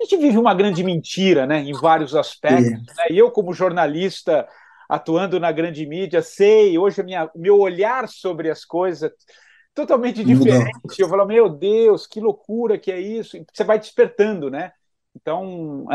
A 0.00 0.04
gente 0.04 0.16
vive 0.16 0.36
uma 0.36 0.52
grande 0.52 0.82
mentira, 0.82 1.46
né? 1.46 1.60
Em 1.60 1.72
vários 1.74 2.16
aspectos. 2.16 2.72
Né, 2.72 3.04
e 3.10 3.18
eu, 3.18 3.30
como 3.30 3.54
jornalista, 3.54 4.48
atuando 4.88 5.38
na 5.38 5.52
grande 5.52 5.86
mídia, 5.86 6.20
sei, 6.20 6.76
hoje 6.76 7.00
minha, 7.04 7.30
o 7.32 7.38
meu 7.38 7.60
olhar 7.60 8.08
sobre 8.08 8.50
as 8.50 8.64
coisas 8.64 9.12
totalmente 9.74 10.24
diferente. 10.24 10.98
Eu 10.98 11.08
falo, 11.08 11.26
meu 11.26 11.48
Deus, 11.48 12.06
que 12.06 12.20
loucura 12.20 12.78
que 12.78 12.92
é 12.92 13.00
isso. 13.00 13.36
Você 13.52 13.64
vai 13.64 13.78
despertando, 13.78 14.50
né? 14.50 14.72
Então, 15.16 15.86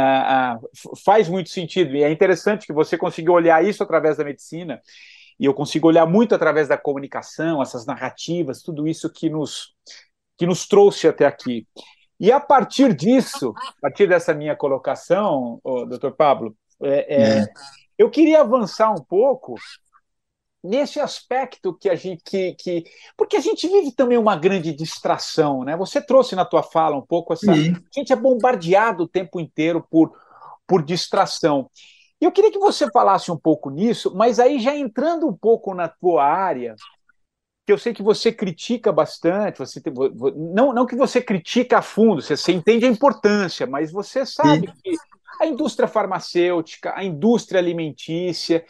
faz 1.04 1.28
muito 1.28 1.50
sentido. 1.50 1.96
E 1.96 2.04
é 2.04 2.12
interessante 2.12 2.65
que 2.65 2.74
você 2.74 2.98
conseguiu 2.98 3.34
olhar 3.34 3.63
isso 3.63 3.84
através 3.84 4.18
da 4.18 4.24
medicina, 4.24 4.82
e 5.39 5.46
eu 5.46 5.54
consigo 5.54 5.88
olhar 5.88 6.06
muito 6.06 6.36
através 6.36 6.68
da 6.68 6.78
comunicação, 6.78 7.62
essas 7.62 7.86
narrativas, 7.86 8.62
tudo 8.62 8.88
isso 8.88 9.10
que 9.10 9.30
nos, 9.30 9.74
que 10.38 10.46
nos 10.46 10.68
trouxe 10.68 11.08
até 11.08 11.26
aqui. 11.26 11.65
E 12.20 12.32
a 12.32 12.39
partir 12.39 12.94
disso, 12.94 13.54
a 13.56 13.82
partir 13.82 14.08
dessa 14.08 14.34
minha 14.34 14.56
colocação, 14.56 15.62
doutor 15.63 16.12
Pablo, 16.12 16.54
é, 16.84 17.15
é, 17.15 17.39
é. 17.39 17.48
eu 17.98 18.10
queria 18.10 18.42
avançar 18.42 18.92
um 18.92 19.02
pouco 19.02 19.56
nesse 20.63 21.00
aspecto 21.00 21.74
que 21.74 21.89
a 21.89 21.95
gente 21.95 22.22
que, 22.24 22.54
que 22.56 22.84
porque 23.17 23.38
a 23.38 23.39
gente 23.39 23.67
vive 23.67 23.91
também 23.91 24.17
uma 24.17 24.36
grande 24.36 24.74
distração, 24.74 25.63
né? 25.63 25.76
Você 25.78 26.02
trouxe 26.02 26.36
na 26.36 26.45
tua 26.45 26.62
fala 26.62 26.98
um 26.98 27.06
pouco 27.06 27.34
essa 27.34 27.52
a 27.52 27.56
gente 27.56 28.12
é 28.12 28.15
bombardeado 28.15 29.04
o 29.04 29.08
tempo 29.08 29.39
inteiro 29.39 29.86
por 29.89 30.12
por 30.67 30.84
distração. 30.84 31.69
Eu 32.22 32.32
queria 32.32 32.52
que 32.52 32.60
você 32.60 32.91
falasse 32.91 33.32
um 33.32 33.38
pouco 33.38 33.69
nisso, 33.69 34.13
mas 34.13 34.39
aí 34.39 34.60
já 34.60 34.76
entrando 34.76 35.28
um 35.28 35.36
pouco 35.36 35.74
na 35.74 35.88
tua 35.88 36.24
área, 36.24 36.76
que 37.65 37.72
eu 37.72 37.78
sei 37.78 37.93
que 37.93 38.04
você 38.04 38.32
critica 38.32 38.91
bastante, 38.91 39.60
você 39.60 39.80
tem, 39.80 39.93
não, 40.54 40.74
não 40.74 40.86
que 40.86 40.95
você 40.95 41.22
critica 41.22 41.78
a 41.78 41.82
fundo, 41.82 42.22
você, 42.22 42.36
você 42.36 42.52
entende 42.52 42.86
a 42.86 42.89
importância, 42.89 43.65
mas 43.65 43.91
você 43.91 44.26
sabe 44.26 44.67
que 44.84 44.95
a 45.39 45.45
indústria 45.45 45.88
farmacêutica, 45.88 46.93
a 46.95 47.04
indústria 47.04 47.60
alimentícia 47.60 48.65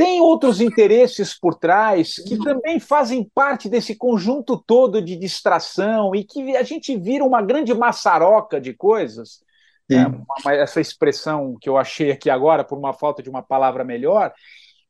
tem 0.00 0.18
outros 0.18 0.62
interesses 0.62 1.38
por 1.38 1.54
trás 1.54 2.14
que 2.14 2.38
também 2.38 2.80
fazem 2.80 3.30
parte 3.34 3.68
desse 3.68 3.94
conjunto 3.94 4.56
todo 4.56 5.02
de 5.02 5.14
distração 5.14 6.14
e 6.14 6.24
que 6.24 6.56
a 6.56 6.62
gente 6.62 6.96
vira 6.96 7.22
uma 7.22 7.42
grande 7.42 7.74
maçaroca 7.74 8.58
de 8.58 8.72
coisas. 8.72 9.44
É, 9.90 10.06
uma, 10.06 10.54
essa 10.54 10.80
expressão 10.80 11.54
que 11.60 11.68
eu 11.68 11.76
achei 11.76 12.10
aqui 12.10 12.30
agora, 12.30 12.64
por 12.64 12.78
uma 12.78 12.94
falta 12.94 13.22
de 13.22 13.28
uma 13.28 13.42
palavra 13.42 13.84
melhor, 13.84 14.32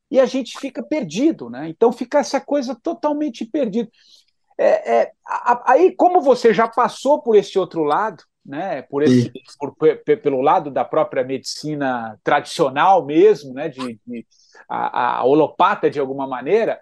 e 0.08 0.20
a 0.20 0.26
gente 0.26 0.56
fica 0.60 0.80
perdido, 0.80 1.50
né? 1.50 1.68
Então 1.68 1.90
fica 1.90 2.20
essa 2.20 2.40
coisa 2.40 2.78
totalmente 2.80 3.44
perdida. 3.44 3.90
É, 4.56 5.00
é, 5.00 5.12
aí, 5.64 5.92
como 5.96 6.20
você 6.20 6.54
já 6.54 6.68
passou 6.68 7.20
por 7.20 7.34
esse 7.34 7.58
outro 7.58 7.82
lado, 7.82 8.22
né, 8.44 8.82
por 8.82 9.02
esse, 9.02 9.30
por, 9.58 9.74
pelo 10.04 10.40
lado 10.40 10.70
da 10.70 10.84
própria 10.84 11.22
medicina 11.22 12.18
tradicional 12.24 13.04
mesmo, 13.04 13.52
né, 13.52 13.68
de, 13.68 14.00
de 14.06 14.26
a, 14.68 15.18
a 15.18 15.24
holopata 15.24 15.90
de 15.90 16.00
alguma 16.00 16.26
maneira, 16.26 16.80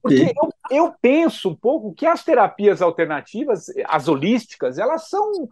porque 0.00 0.32
eu, 0.36 0.52
eu, 0.70 0.94
penso 1.00 1.50
um 1.50 1.56
pouco 1.56 1.92
que 1.92 2.06
as 2.06 2.24
terapias 2.24 2.80
alternativas, 2.80 3.66
as 3.86 4.06
holísticas, 4.06 4.78
elas 4.78 5.08
são 5.08 5.48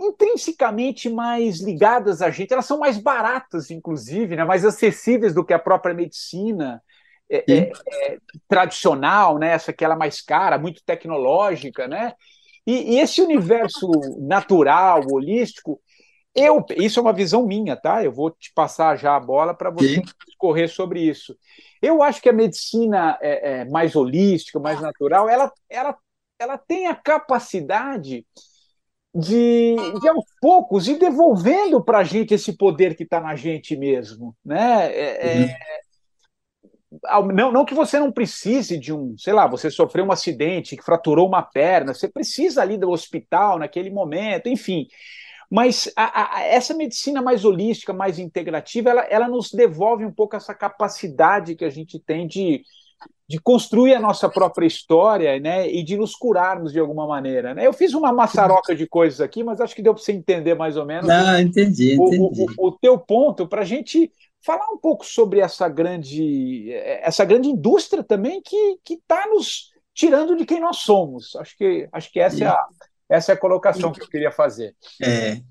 intrinsecamente 0.00 1.08
mais 1.08 1.60
ligadas 1.60 2.20
a 2.22 2.30
gente, 2.30 2.52
elas 2.52 2.66
são 2.66 2.78
mais 2.78 2.98
baratas, 2.98 3.70
inclusive, 3.70 4.36
né, 4.36 4.44
mais 4.44 4.64
acessíveis 4.64 5.32
do 5.32 5.44
que 5.44 5.52
a 5.52 5.58
própria 5.58 5.94
medicina. 5.94 6.82
é, 7.30 7.44
é, 7.46 7.72
é, 7.92 8.18
tradicional, 8.48 9.38
né? 9.38 9.50
Essa 9.50 9.70
aquela 9.70 9.94
mais 9.94 10.20
cara, 10.22 10.58
muito 10.58 10.82
tecnológica, 10.82 11.86
né? 11.86 12.14
E, 12.68 12.96
e, 12.96 13.00
esse 13.00 13.22
universo 13.22 13.88
natural, 14.18 15.00
holístico, 15.10 15.80
eu, 16.34 16.62
isso 16.76 17.00
é 17.00 17.02
uma 17.02 17.14
visão 17.14 17.46
minha, 17.46 17.74
tá? 17.74 18.04
Eu 18.04 18.12
vou 18.12 18.30
te 18.30 18.52
passar 18.54 18.94
já 18.98 19.16
a 19.16 19.20
bola 19.20 19.54
para 19.54 19.70
você 19.70 20.02
correr 20.36 20.68
sobre 20.68 21.00
isso. 21.00 21.34
Eu 21.80 22.02
acho 22.02 22.20
que 22.20 22.28
a 22.28 22.32
medicina 22.32 23.18
é, 23.22 23.60
é, 23.60 23.64
mais 23.64 23.96
holística, 23.96 24.60
mais 24.60 24.82
natural, 24.82 25.30
ela, 25.30 25.50
ela, 25.66 25.96
ela 26.38 26.58
tem 26.58 26.88
a 26.88 26.94
capacidade 26.94 28.26
de, 29.14 29.74
de 30.02 30.06
aos 30.06 30.26
poucos 30.38 30.88
ir 30.88 30.98
devolvendo 30.98 31.82
para 31.82 32.00
a 32.00 32.04
gente 32.04 32.34
esse 32.34 32.54
poder 32.54 32.94
que 32.94 33.04
está 33.04 33.18
na 33.18 33.34
gente 33.34 33.74
mesmo, 33.78 34.36
né? 34.44 34.92
É, 34.94 35.38
uhum 35.38 35.48
não, 37.32 37.52
não 37.52 37.64
que 37.64 37.74
você 37.74 37.98
não 37.98 38.10
precise 38.10 38.78
de 38.78 38.92
um, 38.92 39.16
sei 39.18 39.32
lá, 39.32 39.46
você 39.46 39.70
sofreu 39.70 40.04
um 40.04 40.12
acidente 40.12 40.76
que 40.76 40.84
fraturou 40.84 41.28
uma 41.28 41.42
perna, 41.42 41.92
você 41.92 42.08
precisa 42.08 42.62
ali 42.62 42.78
do 42.78 42.90
hospital 42.90 43.58
naquele 43.58 43.90
momento, 43.90 44.48
enfim. 44.48 44.88
Mas 45.50 45.90
a, 45.96 46.36
a, 46.36 46.42
essa 46.42 46.74
medicina 46.74 47.22
mais 47.22 47.44
holística, 47.44 47.92
mais 47.92 48.18
integrativa, 48.18 48.90
ela, 48.90 49.02
ela 49.02 49.28
nos 49.28 49.50
devolve 49.50 50.04
um 50.04 50.12
pouco 50.12 50.36
essa 50.36 50.54
capacidade 50.54 51.54
que 51.54 51.64
a 51.64 51.70
gente 51.70 51.98
tem 51.98 52.26
de, 52.26 52.62
de 53.26 53.38
construir 53.38 53.94
a 53.94 54.00
nossa 54.00 54.28
própria 54.28 54.66
história 54.66 55.38
né, 55.40 55.70
e 55.70 55.82
de 55.82 55.96
nos 55.96 56.14
curarmos 56.14 56.72
de 56.72 56.78
alguma 56.78 57.06
maneira. 57.06 57.54
Né? 57.54 57.66
Eu 57.66 57.72
fiz 57.72 57.94
uma 57.94 58.12
maçaroca 58.12 58.74
de 58.74 58.86
coisas 58.86 59.22
aqui, 59.22 59.42
mas 59.42 59.60
acho 59.60 59.74
que 59.74 59.82
deu 59.82 59.94
para 59.94 60.02
você 60.02 60.12
entender 60.12 60.54
mais 60.54 60.76
ou 60.76 60.84
menos. 60.84 61.06
Não, 61.06 61.40
entendi, 61.40 61.94
entendi. 61.94 62.42
O, 62.56 62.64
o, 62.64 62.68
o 62.68 62.72
teu 62.72 62.98
ponto 62.98 63.46
para 63.46 63.62
a 63.62 63.66
gente 63.66 64.10
falar 64.40 64.68
um 64.72 64.78
pouco 64.78 65.04
sobre 65.04 65.40
essa 65.40 65.68
grande, 65.68 66.72
essa 66.72 67.24
grande 67.24 67.48
indústria 67.48 68.02
também 68.02 68.40
que 68.42 68.78
está 68.88 69.26
nos 69.26 69.72
tirando 69.94 70.36
de 70.36 70.46
quem 70.46 70.60
nós 70.60 70.78
somos. 70.78 71.34
Acho 71.36 71.56
que, 71.56 71.88
acho 71.90 72.12
que 72.12 72.20
essa, 72.20 72.44
é 72.44 72.46
a, 72.46 72.66
essa 73.08 73.32
é 73.32 73.34
a 73.34 73.38
colocação 73.38 73.92
que 73.92 74.00
eu 74.00 74.08
queria 74.08 74.30
fazer. 74.30 74.76
É, 75.02 75.42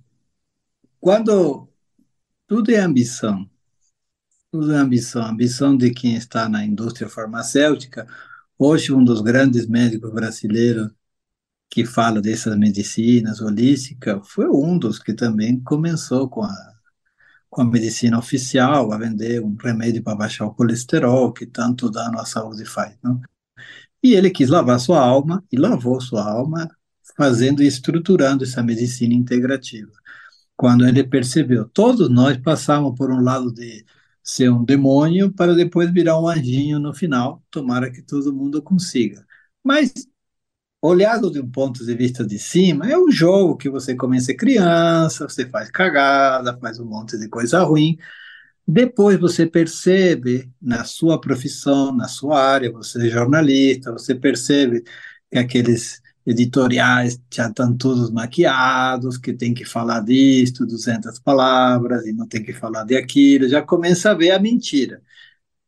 quando 1.00 1.68
tudo 2.48 2.72
é 2.72 2.78
ambição, 2.78 3.50
tudo 4.50 4.74
é 4.74 4.78
ambição, 4.78 5.24
ambição 5.24 5.76
de 5.76 5.92
quem 5.92 6.16
está 6.16 6.48
na 6.48 6.64
indústria 6.64 7.10
farmacêutica. 7.10 8.08
Hoje, 8.58 8.94
um 8.94 9.04
dos 9.04 9.22
grandes 9.22 9.68
médicos 9.68 10.14
brasileiros 10.14 10.90
que 11.70 11.86
fala 11.86 12.22
dessas 12.22 12.58
medicinas 12.58 13.42
holísticas 13.42 14.26
foi 14.30 14.48
um 14.48 14.78
dos 14.78 14.98
que 14.98 15.14
também 15.14 15.60
começou 15.60 16.30
com 16.30 16.44
a 16.44 16.77
com 17.50 17.62
a 17.62 17.66
medicina 17.66 18.18
oficial 18.18 18.92
a 18.92 18.98
vender 18.98 19.42
um 19.42 19.56
remédio 19.56 20.04
para 20.04 20.16
baixar 20.16 20.46
o 20.46 20.54
colesterol, 20.54 21.34
que 21.34 21.46
tanto 21.46 21.90
dano 21.90 22.20
à 22.20 22.26
saúde 22.26 22.66
faz. 22.66 22.96
Não? 23.04 23.22
E 24.04 24.14
ele 24.14 24.30
quis 24.30 24.50
lavar 24.50 24.80
sua 24.80 25.00
alma, 25.00 25.44
e 25.52 25.58
lavou 25.58 26.00
sua 26.02 26.24
alma, 26.30 26.70
fazendo 27.16 27.64
e 27.64 27.68
estruturando 27.68 28.44
essa 28.44 28.62
medicina 28.64 29.14
integrativa. 29.14 29.92
Quando 30.56 30.88
ele 30.88 31.04
percebeu, 31.04 31.68
todos 31.70 32.10
nós 32.10 32.38
passamos 32.38 32.96
por 32.98 33.12
um 33.12 33.22
lado 33.22 33.54
de 33.54 33.86
ser 34.24 34.50
um 34.52 34.64
demônio 34.64 35.32
para 35.34 35.56
depois 35.56 35.92
virar 35.92 36.20
um 36.20 36.28
anjinho 36.28 36.80
no 36.80 36.94
final, 36.94 37.44
tomara 37.50 37.92
que 37.92 38.02
todo 38.02 38.34
mundo 38.34 38.62
consiga. 38.62 39.26
Mas 39.64 39.94
olhado 40.82 41.32
de 41.32 41.40
um 41.40 41.50
ponto 41.50 41.86
de 41.86 41.96
vista 41.96 42.26
de 42.26 42.38
cima, 42.40 42.90
é 42.90 42.98
um 42.98 43.12
jogo 43.12 43.58
que 43.58 43.70
você 43.70 43.96
começa 43.96 44.34
criança, 44.36 45.28
você 45.28 45.48
faz 45.50 45.72
cagada, 45.72 46.58
faz 46.60 46.80
um 46.80 46.86
monte 46.86 47.18
de 47.18 47.28
coisa 47.30 47.64
ruim. 47.64 47.98
Depois 48.68 49.20
você 49.20 49.46
percebe 49.48 50.52
na 50.62 50.84
sua 50.84 51.20
profissão, 51.22 51.96
na 51.96 52.08
sua 52.08 52.42
área, 52.44 52.72
você 52.72 53.08
é 53.08 53.10
jornalista, 53.10 53.92
você 53.92 54.14
percebe 54.16 54.84
que 55.32 55.38
aqueles 55.38 56.02
editoriais 56.26 57.20
já 57.34 57.48
estão 57.48 57.76
todos 57.78 58.12
maquiados, 58.12 59.18
que 59.18 59.34
tem 59.34 59.54
que 59.54 59.64
falar 59.66 60.02
disto, 60.02 60.66
200 60.66 61.20
palavras, 61.20 62.06
e 62.06 62.12
não 62.14 62.28
tem 62.28 62.44
que 62.44 62.52
falar 62.54 62.84
de 62.84 62.98
aquilo, 62.98 63.48
já 63.48 63.62
começa 63.62 64.12
a 64.12 64.14
ver 64.14 64.32
a 64.32 64.40
mentira. 64.40 65.02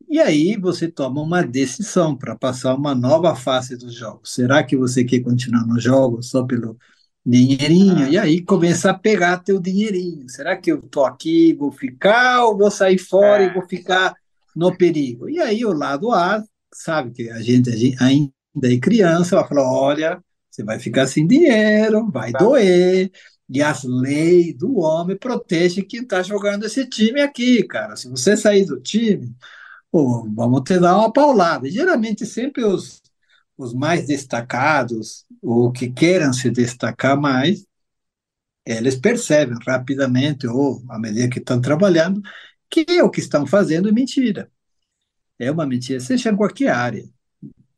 E 0.09 0.19
aí 0.19 0.57
você 0.57 0.87
toma 0.87 1.21
uma 1.21 1.43
decisão 1.43 2.15
para 2.17 2.35
passar 2.35 2.73
uma 2.73 2.95
nova 2.95 3.35
fase 3.35 3.77
dos 3.77 3.93
jogos. 3.93 4.33
Será 4.33 4.63
que 4.63 4.75
você 4.75 5.03
quer 5.03 5.19
continuar 5.19 5.67
no 5.67 5.79
jogo 5.79 6.23
só 6.23 6.43
pelo 6.43 6.77
dinheirinho? 7.23 8.07
E 8.07 8.17
aí 8.17 8.41
começa 8.41 8.89
a 8.89 8.93
pegar 8.93 9.37
teu 9.37 9.59
dinheirinho. 9.59 10.27
Será 10.27 10.57
que 10.57 10.71
eu 10.71 10.81
tô 10.81 11.05
aqui, 11.05 11.53
vou 11.53 11.71
ficar 11.71 12.43
ou 12.45 12.57
vou 12.57 12.71
sair 12.71 12.97
fora 12.97 13.43
e 13.43 13.53
vou 13.53 13.67
ficar 13.67 14.15
no 14.55 14.75
perigo? 14.75 15.29
E 15.29 15.39
aí 15.39 15.63
o 15.63 15.73
lado 15.73 16.11
A, 16.11 16.43
sabe 16.73 17.11
que 17.11 17.29
a 17.29 17.39
gente, 17.39 17.69
a 17.69 17.75
gente 17.75 17.97
ainda 18.01 18.33
é 18.63 18.79
criança, 18.79 19.35
vai 19.35 19.47
falar, 19.47 19.71
olha, 19.71 20.23
você 20.49 20.63
vai 20.63 20.79
ficar 20.79 21.05
sem 21.05 21.27
dinheiro, 21.27 22.09
vai 22.11 22.31
tá. 22.31 22.39
doer, 22.39 23.11
e 23.47 23.61
as 23.61 23.83
leis 23.83 24.55
do 24.57 24.79
homem 24.79 25.15
protegem 25.15 25.85
quem 25.85 26.01
está 26.01 26.23
jogando 26.23 26.65
esse 26.65 26.83
time 26.87 27.21
aqui, 27.21 27.63
cara. 27.63 27.95
Se 27.95 28.09
você 28.09 28.35
sair 28.35 28.65
do 28.65 28.79
time, 28.79 29.35
pô, 29.91 30.27
vamos 30.33 30.61
te 30.63 30.79
dar 30.79 30.97
uma 30.97 31.11
paulada. 31.11 31.69
Geralmente, 31.69 32.25
sempre 32.25 32.63
os, 32.63 33.01
os 33.57 33.73
mais 33.73 34.07
destacados, 34.07 35.25
ou 35.41 35.71
que 35.71 35.89
queiram 35.91 36.33
se 36.33 36.49
destacar 36.49 37.19
mais, 37.19 37.65
eles 38.65 38.95
percebem 38.95 39.57
rapidamente, 39.65 40.47
ou 40.47 40.83
à 40.89 40.99
medida 40.99 41.29
que 41.29 41.39
estão 41.39 41.59
trabalhando, 41.61 42.21
que 42.69 43.01
o 43.01 43.09
que 43.09 43.19
estão 43.19 43.45
fazendo 43.47 43.89
é 43.89 43.91
mentira. 43.91 44.51
É 45.39 45.51
uma 45.51 45.65
mentira, 45.67 45.99
seja 45.99 46.31
em 46.31 46.35
qualquer 46.35 46.69
área. 46.69 47.05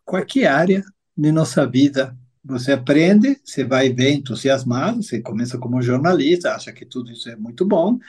Qualquer 0.06 0.48
área 0.48 0.84
de 1.18 1.32
nossa 1.32 1.68
vida, 1.68 2.18
você 2.44 2.74
aprende, 2.74 3.40
você 3.46 3.64
vai 3.66 3.90
bem 3.92 4.18
entusiasmado, 4.20 5.04
você 5.04 5.22
começa 5.22 5.58
como 5.60 5.82
jornalista, 5.82 6.56
acha 6.56 6.74
que 6.74 6.86
tudo 6.86 7.12
isso 7.12 7.30
é 7.30 7.36
muito 7.36 7.66
bom, 7.66 8.00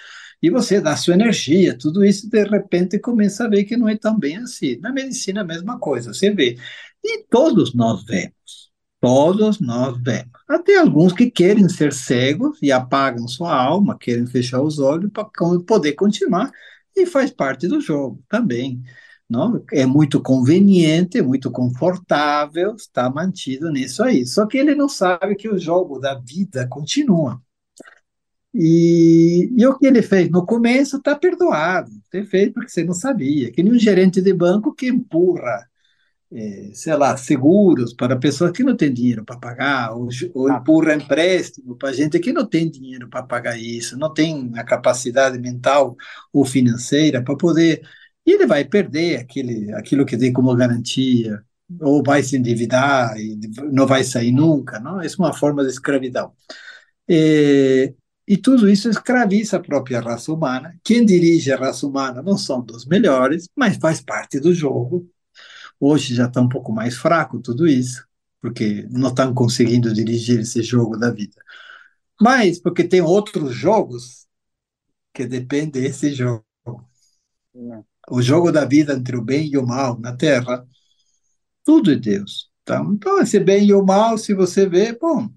e 0.43 0.51
você 0.51 0.81
dá 0.81 0.97
sua 0.97 1.15
energia, 1.15 1.79
tudo 1.79 2.05
isso, 2.05 2.29
de 2.29 2.45
repente 2.45 2.99
começa 2.99 3.45
a 3.45 3.49
ver 3.49 3.65
que 3.65 3.77
não 3.77 3.89
é 3.89 3.97
tão 3.97 4.19
bem 4.19 4.39
assim. 4.39 4.77
Na 4.79 4.93
medicina, 4.93 5.43
a 5.43 5.45
mesma 5.45 5.79
coisa, 5.79 6.13
você 6.13 6.31
vê. 6.31 6.59
E 7.05 7.25
todos 7.31 7.75
nós 7.75 8.05
vemos, 8.05 8.73
todos 9.01 9.61
nós 9.61 9.97
vemos. 10.03 10.33
Até 10.49 10.79
alguns 10.79 11.13
que 11.13 11.31
querem 11.31 11.69
ser 11.69 11.93
cegos 11.93 12.59
e 12.61 12.73
apagam 12.73 13.29
sua 13.29 13.55
alma, 13.55 13.97
querem 13.99 14.27
fechar 14.27 14.61
os 14.61 14.79
olhos 14.79 15.11
para 15.13 15.29
poder 15.67 15.93
continuar, 15.93 16.51
e 16.97 17.07
faz 17.07 17.31
parte 17.31 17.67
do 17.69 17.81
jogo 17.81 18.23
também. 18.29 18.83
Não? 19.29 19.65
É 19.73 19.87
muito 19.87 20.21
conveniente, 20.21 21.19
é 21.19 21.23
muito 21.23 21.51
confortável 21.51 22.75
estar 22.75 23.09
mantido 23.11 23.71
nisso 23.71 24.03
aí. 24.03 24.27
Só 24.27 24.45
que 24.47 24.59
ele 24.59 24.75
não 24.75 24.89
sabe 24.89 25.37
que 25.37 25.49
o 25.49 25.59
jogo 25.59 25.99
da 25.99 26.15
vida 26.15 26.67
continua. 26.69 27.41
E, 28.55 29.51
e 29.57 29.67
o 29.67 29.79
que 29.79 29.87
ele 29.87 30.03
fez 30.03 30.31
no 30.31 30.45
começo 30.45 30.99
está 30.99 31.17
perdoado, 31.17 31.91
ter 32.11 32.25
feito 32.27 32.55
porque 32.55 32.71
você 32.71 32.85
não 32.85 32.93
sabia. 32.95 33.51
Que 33.51 33.63
nem 33.63 33.73
um 33.73 33.79
gerente 33.79 34.21
de 34.21 34.33
banco 34.35 34.75
que 34.75 34.89
empurra, 34.89 35.67
é, 36.33 36.71
sei 36.75 36.95
lá, 36.97 37.17
seguros 37.17 37.95
para 37.95 38.17
pessoas 38.19 38.53
que 38.53 38.63
não 38.65 38.77
têm 38.77 38.93
dinheiro 38.93 39.25
para 39.25 39.39
pagar, 39.39 39.93
ou, 39.95 40.09
ou 40.35 40.49
ah. 40.51 40.59
empurra 40.59 40.95
empréstimo 40.95 41.77
para 41.77 41.93
gente 41.93 42.19
que 42.21 42.33
não 42.33 42.47
tem 42.47 42.71
dinheiro 42.71 43.09
para 43.09 43.23
pagar 43.23 43.59
isso, 43.59 43.99
não 43.99 44.13
tem 44.13 44.51
a 44.57 44.65
capacidade 44.65 45.39
mental 45.39 45.97
ou 46.33 46.45
financeira 46.45 47.23
para 47.23 47.37
poder. 47.37 47.83
E 48.27 48.33
ele 48.33 48.47
vai 48.47 48.65
perder 48.65 49.21
aquele, 49.21 49.73
aquilo 49.75 50.07
que 50.07 50.17
tem 50.17 50.33
como 50.33 50.55
garantia, 50.55 51.43
ou 51.81 52.03
vai 52.03 52.23
se 52.23 52.37
endividar 52.37 53.17
e 53.19 53.39
não 53.73 53.87
vai 53.87 54.05
sair 54.05 54.33
nunca, 54.33 54.79
não? 54.81 55.01
Isso 55.03 55.23
é 55.23 55.25
uma 55.27 55.33
forma 55.35 55.65
de 55.65 55.71
escravidão. 55.71 56.33
É, 57.09 57.95
e 58.27 58.37
tudo 58.37 58.71
isso 58.71 58.89
escraviza 58.89 59.57
a 59.57 59.61
própria 59.61 60.01
raça 60.01 60.33
humana. 60.33 60.79
Quem 60.85 61.05
dirige 61.05 61.53
a 61.53 61.57
raça 61.57 61.87
humana 61.87 62.23
não 62.23 62.39
são 62.39 62.61
dos 62.63 62.87
melhores, 62.87 63.49
mas 63.57 63.77
faz 63.77 64.01
parte 64.01 64.39
do 64.39 64.55
jogo. 64.55 65.09
Hoje 65.81 66.15
já 66.15 66.27
está 66.27 66.41
um 66.41 66.49
pouco 66.49 66.73
mais 66.73 66.97
fraco 66.97 67.41
tudo 67.41 67.67
isso, 67.67 68.07
porque 68.41 68.87
não 68.91 69.09
estão 69.09 69.35
conseguindo 69.35 69.93
dirigir 69.93 70.41
esse 70.41 70.63
jogo 70.63 70.97
da 70.97 71.11
vida. 71.11 71.43
Mas 72.21 72.61
porque 72.61 72.85
tem 72.85 73.01
outros 73.01 73.55
jogos 73.55 74.27
que 75.13 75.27
dependem 75.27 75.83
desse 75.83 76.13
jogo. 76.15 76.45
O 78.09 78.23
jogo 78.23 78.53
da 78.53 78.65
vida 78.65 78.95
entre 78.95 79.17
o 79.17 79.23
bem 79.23 79.49
e 79.51 79.59
o 79.59 79.67
mal 79.67 79.99
na 79.99 80.17
Terra, 80.17 80.67
tudo 81.65 81.93
é 81.93 81.97
Deus. 81.97 82.51
Então, 82.63 82.93
então 82.95 83.21
esse 83.21 83.41
bem 83.41 83.67
e 83.67 83.75
o 83.75 83.85
mal, 83.85 84.17
se 84.17 84.35
você 84.35 84.69
vê, 84.69 84.97
bom, 84.97 85.29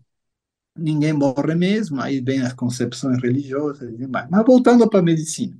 ninguém 0.76 1.14
morre 1.14 1.56
mesmo, 1.56 2.02
aí 2.02 2.22
vem 2.22 2.42
as 2.42 2.54
concepções 2.54 3.22
religiosas 3.22 3.90
e 3.94 3.98
demais. 3.98 4.28
Mas 4.30 4.46
voltando 4.46 4.90
para 4.90 5.00
a 5.00 5.04
medicina. 5.04 5.58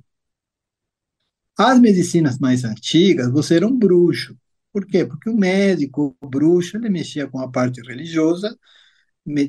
As 1.58 1.80
medicinas 1.80 2.38
mais 2.38 2.64
antigas, 2.64 3.30
você 3.30 3.56
era 3.56 3.66
um 3.66 3.76
bruxo. 3.78 4.36
Por 4.72 4.86
quê? 4.86 5.06
Porque 5.06 5.30
o 5.30 5.36
médico, 5.36 6.14
o 6.20 6.28
bruxo, 6.28 6.76
ele 6.76 6.90
mexia 6.90 7.26
com 7.26 7.40
a 7.40 7.50
parte 7.50 7.80
religiosa, 7.80 8.56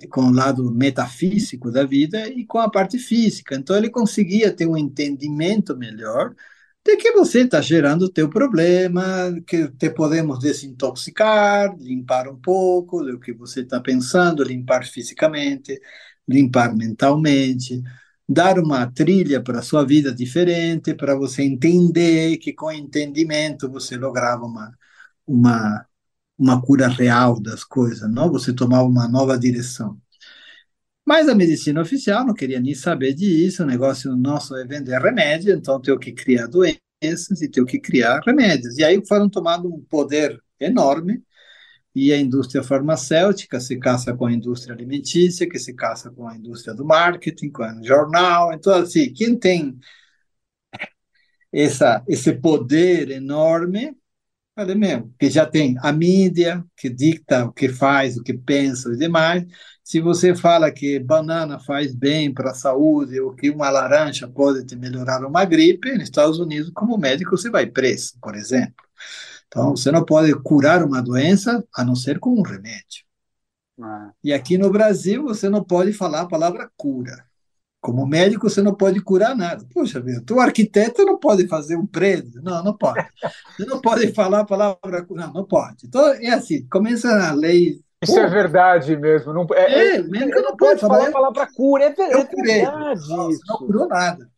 com 0.10 0.22
o 0.22 0.32
lado 0.32 0.72
metafísico 0.74 1.70
da 1.70 1.86
vida 1.86 2.28
e 2.30 2.46
com 2.46 2.60
a 2.60 2.72
parte 2.72 2.98
física. 2.98 3.56
Então, 3.56 3.76
ele 3.76 3.90
conseguia 3.90 4.52
ter 4.54 4.68
um 4.68 4.78
entendimento 4.78 5.76
melhor 5.78 6.34
de 6.88 6.98
que 6.98 7.12
você 7.12 7.42
está 7.42 7.62
gerando 7.62 8.04
o 8.04 8.10
teu 8.10 8.30
problema, 8.30 9.04
que 9.46 9.68
te 9.70 9.90
podemos 9.90 10.40
desintoxicar, 10.40 11.76
limpar 11.78 12.28
um 12.30 12.38
pouco 12.38 13.04
do 13.04 13.20
que 13.20 13.34
você 13.34 13.62
está 13.62 13.80
pensando, 13.82 14.44
limpar 14.44 14.86
fisicamente, 14.86 15.80
limpar 16.28 16.76
mentalmente, 16.76 17.84
dar 18.28 18.60
uma 18.60 18.88
trilha 18.92 19.42
para 19.44 19.60
a 19.60 19.62
sua 19.62 19.86
vida 19.86 20.14
diferente, 20.14 20.94
para 20.96 21.16
você 21.16 21.44
entender 21.44 22.38
que 22.38 22.54
com 22.54 22.72
entendimento 22.72 23.70
você 23.70 23.98
lograva 23.98 24.46
uma, 24.46 24.72
uma, 25.28 25.86
uma 26.38 26.62
cura 26.62 26.88
real 26.88 27.40
das 27.42 27.64
coisas, 27.64 28.10
não? 28.12 28.32
Você 28.32 28.54
tomava 28.54 28.84
uma 28.88 29.08
nova 29.08 29.38
direção. 29.38 30.00
Mas 31.08 31.30
a 31.30 31.36
medicina 31.36 31.80
oficial 31.82 32.26
não 32.26 32.34
queria 32.34 32.60
nem 32.60 32.76
saber 32.76 33.14
disso, 33.14 33.64
o 33.64 33.66
negócio 33.66 34.14
nosso 34.18 34.54
é 34.58 34.66
vender 34.66 35.00
remédio, 35.02 35.56
então 35.56 35.80
tem 35.80 35.98
que 35.98 36.12
criar 36.12 36.48
doenças 36.48 37.42
e 37.42 37.50
tem 37.50 37.64
que 37.64 37.80
criar 37.80 38.20
remédios. 38.26 38.78
E 38.78 38.84
aí 38.84 39.02
foram 39.08 39.30
tomando 39.30 39.74
um 39.74 39.82
poder 39.86 40.38
enorme, 40.60 41.24
e 41.96 42.12
a 42.12 42.18
indústria 42.20 42.62
farmacêutica 42.62 43.58
se 43.58 43.78
caça 43.80 44.14
com 44.14 44.26
a 44.26 44.34
indústria 44.34 44.76
alimentícia, 44.76 45.48
que 45.50 45.58
se 45.58 45.74
caça 45.74 46.12
com 46.12 46.28
a 46.28 46.36
indústria 46.36 46.76
do 46.76 46.84
marketing, 46.84 47.52
com 47.52 47.64
o 47.64 47.84
jornal. 47.86 48.52
Então, 48.52 48.74
assim, 48.74 49.14
quem 49.14 49.40
tem 49.40 49.80
essa, 51.54 52.04
esse 52.08 52.34
poder 52.34 53.12
enorme, 53.12 53.96
falei 54.54 54.76
mesmo, 54.76 55.14
que 55.18 55.30
já 55.30 55.46
tem 55.46 55.78
a 55.82 55.94
mídia, 55.94 56.66
que 56.76 56.90
dicta 56.90 57.46
o 57.46 57.54
que 57.54 57.70
faz, 57.70 58.18
o 58.18 58.24
que 58.24 58.34
pensa 58.34 58.92
e 58.94 58.98
demais, 58.98 59.46
se 59.88 60.02
você 60.02 60.36
fala 60.36 60.70
que 60.70 61.00
banana 61.00 61.62
faz 61.62 61.96
bem 61.96 62.34
para 62.34 62.52
a 62.52 62.54
saúde 62.54 63.22
ou 63.22 63.34
que 63.34 63.50
uma 63.50 63.70
laranja 63.70 64.28
pode 64.28 64.66
te 64.66 64.76
melhorar 64.76 65.26
uma 65.26 65.46
gripe, 65.46 65.94
nos 65.94 66.04
Estados 66.04 66.40
Unidos, 66.40 66.70
como 66.76 66.98
médico, 66.98 67.38
você 67.38 67.50
vai 67.50 67.68
preso, 67.68 68.16
por 68.22 68.36
exemplo. 68.36 68.84
Então, 69.48 69.78
você 69.78 69.90
não 69.90 70.04
pode 70.04 70.34
curar 70.42 70.84
uma 70.84 71.02
doença 71.02 71.66
a 71.74 71.86
não 71.86 71.96
ser 71.96 72.20
com 72.20 72.32
um 72.32 72.42
remédio. 72.42 73.06
Ah. 73.82 74.12
E 74.22 74.34
aqui 74.34 74.58
no 74.58 74.70
Brasil, 74.70 75.24
você 75.24 75.48
não 75.48 75.64
pode 75.64 75.94
falar 75.94 76.24
a 76.24 76.28
palavra 76.28 76.70
cura. 76.76 77.26
Como 77.80 78.06
médico, 78.06 78.50
você 78.50 78.62
não 78.62 78.76
pode 78.76 79.00
curar 79.00 79.38
nada. 79.38 79.66
Puxa 79.74 80.02
vida, 80.02 80.22
tu 80.26 80.38
arquiteto 80.38 81.06
não 81.06 81.18
pode 81.18 81.48
fazer 81.48 81.78
um 81.78 81.88
prédio. 81.88 82.42
Não, 82.44 82.62
não 82.62 82.76
pode. 82.76 83.08
Você 83.56 83.66
não 83.66 83.80
pode 83.80 84.14
falar 84.14 84.42
a 84.42 84.46
palavra 84.46 85.06
cura. 85.06 85.28
Não, 85.28 85.34
não 85.34 85.46
pode. 85.46 85.86
Então, 85.86 86.06
é 86.16 86.32
assim, 86.32 86.68
começa 86.68 87.30
a 87.30 87.32
lei 87.32 87.80
isso 88.04 88.14
Pô. 88.14 88.20
é 88.20 88.28
verdade 88.28 88.96
mesmo. 88.96 89.34
Não, 89.34 89.48
é, 89.54 89.96
é, 89.96 90.02
não, 90.04 90.42
não 90.42 90.56
pode 90.56 90.80
falar 90.80 91.08
a 91.08 91.12
palavra 91.12 91.48
cura. 91.54 91.86
É, 91.86 91.88
é 91.88 92.26
verdade. 92.26 93.10
Não, 93.10 93.26
você 93.26 93.40
não 93.48 93.58
curou 93.58 93.88
nada. 93.88 94.30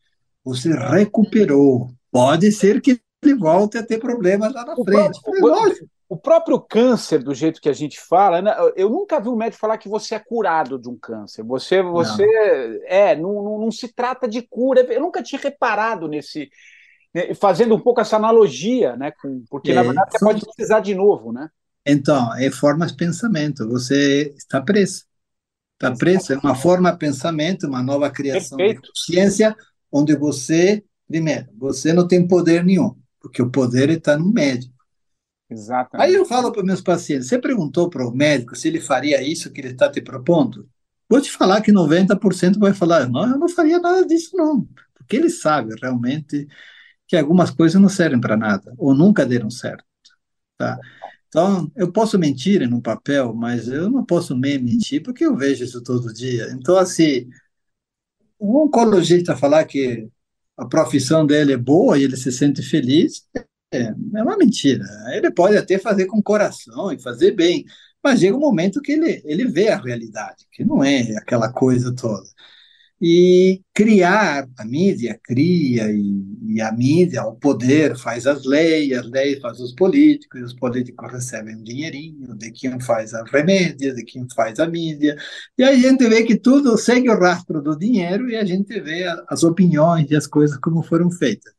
Você 0.45 0.71
recuperou. 0.71 1.91
Pode 2.11 2.51
ser 2.51 2.79
que 2.79 3.01
ele 3.21 3.35
volte 3.35 3.77
a 3.77 3.85
ter 3.85 3.99
problemas 3.99 4.53
lá 4.53 4.65
na 4.65 4.73
o 4.77 4.83
frente. 4.83 5.21
Próprio, 5.21 5.87
o, 6.09 6.13
o, 6.15 6.17
próprio 6.17 6.59
câncer, 6.61 7.21
do 7.21 7.33
jeito 7.33 7.59
que 7.59 7.67
a 7.67 7.73
gente 7.73 7.99
fala, 7.99 8.41
né? 8.41 8.55
eu 8.77 8.89
nunca 8.89 9.19
vi 9.19 9.27
um 9.27 9.35
médico 9.35 9.59
falar 9.59 9.77
que 9.77 9.89
você 9.89 10.15
é 10.15 10.19
curado 10.19 10.79
de 10.79 10.87
um 10.87 10.97
câncer. 10.97 11.43
Você, 11.43 11.83
você 11.83 12.25
não. 12.25 12.79
é, 12.85 13.15
não, 13.15 13.33
não, 13.43 13.59
não 13.59 13.71
se 13.71 13.93
trata 13.93 14.25
de 14.25 14.41
cura. 14.41 14.81
Eu 14.81 15.01
nunca 15.01 15.21
tinha 15.21 15.39
reparado 15.39 16.07
nesse. 16.07 16.49
Né, 17.13 17.33
fazendo 17.33 17.75
um 17.75 17.79
pouco 17.79 17.99
essa 17.99 18.15
analogia, 18.15 18.95
né? 18.95 19.11
Com, 19.11 19.43
porque, 19.49 19.71
é, 19.71 19.75
na 19.75 19.83
verdade, 19.83 20.11
você 20.11 20.25
pode 20.25 20.45
precisar 20.45 20.79
de 20.79 20.95
novo, 20.95 21.33
né? 21.33 21.49
Então, 21.85 22.35
é 22.35 22.51
forma 22.51 22.85
de 22.85 22.95
pensamento. 22.95 23.67
Você 23.67 24.33
está 24.37 24.61
preso. 24.61 25.05
Está 25.73 25.95
preso. 25.95 26.33
É 26.33 26.37
uma 26.37 26.55
forma 26.55 26.91
de 26.91 26.97
pensamento, 26.97 27.67
uma 27.67 27.81
nova 27.81 28.09
criação 28.09 28.57
Perfeito. 28.57 28.81
de 28.81 28.87
consciência, 28.89 29.55
onde 29.91 30.15
você, 30.15 30.83
primeiro, 31.07 31.47
você 31.57 31.93
não 31.93 32.07
tem 32.07 32.27
poder 32.27 32.63
nenhum, 32.63 32.95
porque 33.19 33.41
o 33.41 33.49
poder 33.49 33.89
está 33.89 34.17
no 34.17 34.31
médico. 34.31 34.73
Exatamente. 35.49 36.07
Aí 36.07 36.13
eu 36.13 36.25
falo 36.25 36.51
para 36.51 36.63
meus 36.63 36.81
pacientes: 36.81 37.27
você 37.27 37.39
perguntou 37.39 37.89
para 37.89 38.05
o 38.05 38.15
médico 38.15 38.55
se 38.55 38.67
ele 38.67 38.79
faria 38.79 39.21
isso 39.21 39.51
que 39.51 39.61
ele 39.61 39.69
está 39.69 39.89
te 39.89 40.01
propondo? 40.01 40.69
Vou 41.09 41.19
te 41.19 41.31
falar 41.31 41.61
que 41.61 41.71
90% 41.71 42.59
vai 42.59 42.73
falar: 42.73 43.09
não, 43.09 43.31
eu 43.31 43.39
não 43.39 43.49
faria 43.49 43.79
nada 43.79 44.05
disso, 44.05 44.35
não. 44.35 44.67
Porque 44.93 45.15
ele 45.15 45.29
sabe 45.29 45.73
realmente 45.81 46.47
que 47.07 47.17
algumas 47.17 47.49
coisas 47.49 47.81
não 47.81 47.89
servem 47.89 48.21
para 48.21 48.37
nada, 48.37 48.71
ou 48.77 48.93
nunca 48.93 49.25
deram 49.25 49.49
certo. 49.49 49.83
Tá? 50.55 50.77
Então, 51.29 51.71
eu 51.75 51.91
posso 51.91 52.17
mentir 52.17 52.67
no 52.67 52.81
papel, 52.81 53.33
mas 53.33 53.67
eu 53.67 53.89
não 53.89 54.03
posso 54.03 54.35
me 54.35 54.57
mentir 54.57 55.01
porque 55.03 55.25
eu 55.25 55.35
vejo 55.37 55.63
isso 55.63 55.81
todo 55.83 56.13
dia. 56.13 56.49
Então, 56.53 56.75
assim, 56.77 57.29
um 58.39 58.57
oncologista 58.63 59.35
falar 59.35 59.65
que 59.65 60.07
a 60.57 60.65
profissão 60.65 61.25
dele 61.25 61.53
é 61.53 61.57
boa 61.57 61.97
e 61.97 62.03
ele 62.03 62.17
se 62.17 62.31
sente 62.31 62.61
feliz, 62.63 63.27
é, 63.71 63.93
é 64.15 64.23
uma 64.23 64.37
mentira. 64.37 64.85
Ele 65.13 65.31
pode 65.31 65.57
até 65.57 65.77
fazer 65.77 66.05
com 66.07 66.21
coração 66.21 66.91
e 66.91 66.99
fazer 67.01 67.31
bem, 67.31 67.63
mas 68.03 68.19
chega 68.19 68.35
um 68.35 68.39
momento 68.39 68.81
que 68.81 68.93
ele, 68.93 69.21
ele 69.25 69.45
vê 69.45 69.69
a 69.69 69.77
realidade, 69.77 70.45
que 70.51 70.63
não 70.65 70.83
é 70.83 71.15
aquela 71.17 71.51
coisa 71.51 71.93
toda 71.95 72.27
e 73.01 73.61
criar, 73.73 74.47
a 74.57 74.65
mídia 74.65 75.17
cria, 75.23 75.89
e, 75.89 76.55
e, 76.55 76.61
a 76.61 76.71
mídia, 76.71 77.23
o 77.23 77.35
poder 77.35 77.97
faz 77.97 78.27
as 78.27 78.43
leis, 78.45 78.91
as 78.91 79.09
leis 79.09 79.39
faz 79.39 79.59
os 79.59 79.73
políticos, 79.73 80.41
os 80.41 80.53
políticos 80.53 81.11
recebem 81.11 81.55
um 81.55 81.63
dinheirinho 81.63 82.35
de 82.35 82.51
quem 82.51 82.79
faz 82.81 83.13
as 83.13 83.29
remédios, 83.31 83.95
de 83.95 84.03
quem 84.03 84.27
faz 84.35 84.59
a 84.59 84.67
mídia, 84.67 85.15
e 85.57 85.63
a 85.63 85.73
gente 85.75 86.07
vê 86.09 86.23
que 86.23 86.37
tudo 86.37 86.77
segue 86.77 87.09
o 87.09 87.17
rastro 87.17 87.61
do 87.61 87.77
dinheiro 87.77 88.29
e 88.29 88.35
a 88.35 88.43
gente 88.43 88.79
vê 88.81 89.05
as 89.29 89.43
opiniões 89.43 90.11
e 90.11 90.15
as 90.15 90.27
coisas 90.27 90.57
como 90.57 90.83
foram 90.83 91.09
feitas. 91.09 91.53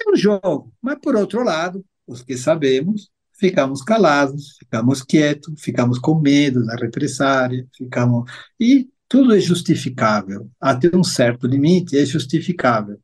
É 0.00 0.10
um 0.10 0.16
jogo, 0.16 0.72
mas 0.82 0.98
por 1.00 1.14
outro 1.14 1.44
lado, 1.44 1.84
os 2.06 2.22
que 2.22 2.36
sabemos, 2.36 3.10
ficamos 3.32 3.82
calados, 3.82 4.56
ficamos 4.58 5.02
quietos, 5.02 5.60
ficamos 5.60 5.98
com 5.98 6.20
medo 6.20 6.64
da 6.66 6.74
represária, 6.76 7.66
ficamos 7.76 8.30
e 8.58 8.88
tudo 9.12 9.36
é 9.36 9.40
justificável. 9.40 10.50
Até 10.58 10.88
um 10.96 11.04
certo 11.04 11.46
limite 11.46 11.98
é 11.98 12.06
justificável. 12.06 12.98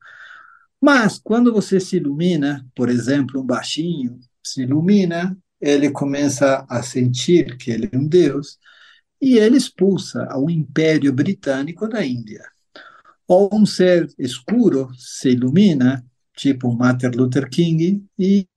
Mas 0.80 1.18
quando 1.18 1.52
você 1.52 1.78
se 1.78 1.96
ilumina, 1.96 2.66
por 2.74 2.88
exemplo, 2.88 3.42
um 3.42 3.44
baixinho 3.44 4.18
se 4.42 4.62
ilumina, 4.62 5.36
ele 5.60 5.90
começa 5.90 6.64
a 6.66 6.82
sentir 6.82 7.58
que 7.58 7.70
ele 7.70 7.90
é 7.92 7.98
um 7.98 8.08
deus 8.08 8.56
e 9.20 9.36
ele 9.36 9.58
expulsa 9.58 10.26
o 10.34 10.48
Império 10.48 11.12
Britânico 11.12 11.86
da 11.86 12.02
Índia. 12.02 12.42
Ou 13.26 13.50
um 13.52 13.66
ser 13.66 14.08
escuro 14.18 14.88
se 14.96 15.32
ilumina, 15.32 16.02
tipo 16.34 16.74
Martin 16.74 17.08
Luther 17.08 17.50
King, 17.50 18.02
e 18.18 18.48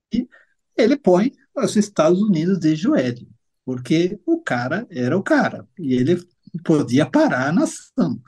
ele 0.78 0.96
põe 0.96 1.34
os 1.54 1.76
Estados 1.76 2.22
Unidos 2.22 2.60
de 2.60 2.78
joelho, 2.78 3.28
porque 3.66 4.18
o 4.26 4.42
cara 4.42 4.88
era 4.90 5.18
o 5.18 5.22
cara 5.22 5.68
e 5.78 5.96
ele 5.96 6.16
podia 6.60 7.06
parar 7.06 7.50
a 7.50 7.52
nação. 7.52 8.22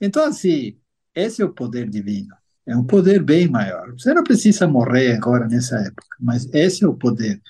Então, 0.00 0.24
assim, 0.24 0.78
esse 1.14 1.42
é 1.42 1.44
o 1.44 1.52
poder 1.52 1.88
divino. 1.88 2.34
É 2.66 2.76
um 2.76 2.84
poder 2.84 3.22
bem 3.22 3.48
maior. 3.48 3.92
Você 3.92 4.14
não 4.14 4.22
precisa 4.22 4.66
morrer 4.66 5.12
agora 5.14 5.48
nessa 5.48 5.76
época, 5.76 6.16
mas 6.20 6.48
esse 6.52 6.84
é 6.84 6.88
o 6.88 6.94
poder. 6.94 7.40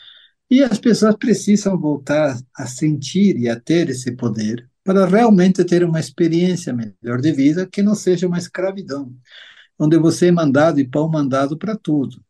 E 0.51 0.63
as 0.63 0.79
pessoas 0.79 1.15
precisam 1.17 1.79
voltar 1.79 2.39
a 2.57 2.67
sentir 2.67 3.37
e 3.39 3.49
a 3.49 3.59
ter 3.59 3.89
esse 3.91 4.13
poder 4.13 4.69
para 4.83 5.07
realmente 5.07 5.65
ter 5.65 5.85
uma 5.85 6.01
experiência 6.01 6.73
melhor 6.73 7.21
de 7.21 7.33
vida 7.33 7.67
que 7.67 7.83
não 7.83 7.95
seja 7.95 8.27
uma 8.27 8.39
escravidão, 8.39 9.15
onde 9.79 9.99
você 9.99 10.29
é 10.29 10.33
mandado 10.33 10.81
e 10.81 10.89
pão 10.89 11.09
mandado 11.09 11.57
para 11.57 11.77
tudo 11.77 12.21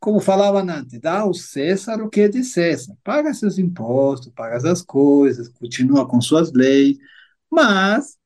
como 0.00 0.20
falava 0.20 0.60
antes, 0.62 1.00
dá 1.00 1.20
ao 1.20 1.34
César 1.34 2.02
o 2.02 2.08
que 2.08 2.22
é 2.22 2.28
de 2.28 2.44
César. 2.44 2.96
Paga 3.02 3.34
seus 3.34 3.58
impostos, 3.58 4.32
paga 4.34 4.56
as 4.70 4.82
coisas, 4.82 5.48
continua 5.48 6.06
com 6.08 6.20
suas 6.20 6.52
leis, 6.52 6.96
mas 7.50 8.16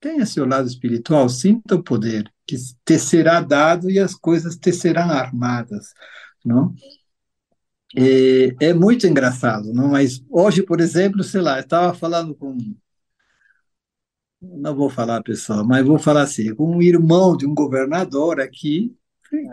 tenha 0.00 0.26
seu 0.26 0.46
lado 0.46 0.68
espiritual, 0.68 1.28
sinta 1.28 1.74
o 1.76 1.82
poder 1.82 2.32
que 2.46 2.56
te 2.84 2.98
será 2.98 3.40
dado 3.40 3.90
e 3.90 3.98
as 3.98 4.14
coisas 4.14 4.56
te 4.56 4.72
serão 4.72 5.10
armadas, 5.10 5.92
não? 6.44 6.74
É, 7.96 8.68
é 8.68 8.74
muito 8.74 9.06
engraçado, 9.06 9.72
não? 9.72 9.88
Mas 9.90 10.22
hoje, 10.30 10.62
por 10.62 10.80
exemplo, 10.80 11.22
sei 11.24 11.40
lá, 11.40 11.60
estava 11.60 11.94
falando 11.94 12.34
com 12.34 12.56
não 14.40 14.74
vou 14.76 14.90
falar 14.90 15.22
pessoal, 15.22 15.64
mas 15.66 15.84
vou 15.86 15.98
falar 15.98 16.22
assim, 16.22 16.54
com 16.54 16.76
um 16.76 16.82
irmão 16.82 17.36
de 17.36 17.46
um 17.46 17.54
governador 17.54 18.40
aqui, 18.40 18.94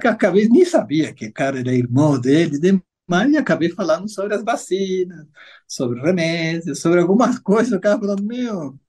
acabei 0.06 0.48
nem 0.50 0.66
sabia 0.66 1.14
que 1.14 1.28
o 1.28 1.34
cara 1.34 1.60
era 1.60 1.74
irmão 1.74 2.20
dele, 2.20 2.82
mas 3.08 3.36
acabei 3.36 3.70
falando 3.70 4.10
sobre 4.10 4.36
as 4.36 4.44
vacinas, 4.44 5.28
sobre 5.68 6.02
remédios, 6.02 6.80
sobre 6.82 7.00
algumas 7.02 7.40
coisas. 7.40 7.74
O 7.74 7.80
cara 7.80 8.00
falando, 8.00 8.24
meu, 8.24 8.80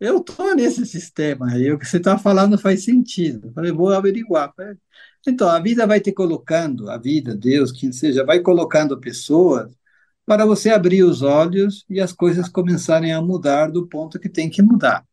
eu 0.00 0.18
estou 0.18 0.54
nesse 0.54 0.84
sistema 0.86 1.50
aí, 1.52 1.70
o 1.72 1.78
que 1.78 1.86
você 1.86 1.98
está 1.98 2.18
falando 2.18 2.58
faz 2.58 2.84
sentido. 2.84 3.48
Eu 3.48 3.52
falei, 3.52 3.72
vou 3.72 3.92
averiguar. 3.92 4.52
Então, 5.26 5.48
a 5.48 5.60
vida 5.60 5.86
vai 5.86 6.00
te 6.00 6.12
colocando, 6.12 6.90
a 6.90 6.98
vida, 6.98 7.34
Deus, 7.34 7.72
quem 7.72 7.92
seja, 7.92 8.24
vai 8.24 8.40
colocando 8.40 9.00
pessoas 9.00 9.72
para 10.26 10.46
você 10.46 10.70
abrir 10.70 11.02
os 11.04 11.22
olhos 11.22 11.84
e 11.88 12.00
as 12.00 12.12
coisas 12.12 12.48
começarem 12.48 13.12
a 13.12 13.22
mudar 13.22 13.70
do 13.70 13.86
ponto 13.86 14.18
que 14.18 14.28
tem 14.28 14.50
que 14.50 14.62
mudar. 14.62 15.06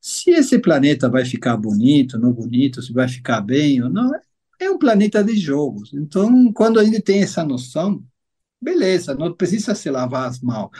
Se 0.00 0.30
esse 0.30 0.58
planeta 0.58 1.08
vai 1.08 1.24
ficar 1.24 1.56
bonito, 1.56 2.18
não 2.18 2.32
bonito, 2.32 2.82
se 2.82 2.92
vai 2.92 3.08
ficar 3.08 3.40
bem 3.40 3.82
ou 3.82 3.90
não, 3.90 4.12
é 4.60 4.70
um 4.70 4.78
planeta 4.78 5.24
de 5.24 5.36
jogos. 5.36 5.92
Então, 5.94 6.52
quando 6.52 6.78
a 6.78 6.84
gente 6.84 7.00
tem 7.02 7.22
essa 7.22 7.44
noção, 7.44 8.04
beleza, 8.60 9.14
não 9.14 9.34
precisa 9.34 9.74
se 9.74 9.90
lavar 9.90 10.28
as 10.28 10.40
mãos, 10.40 10.70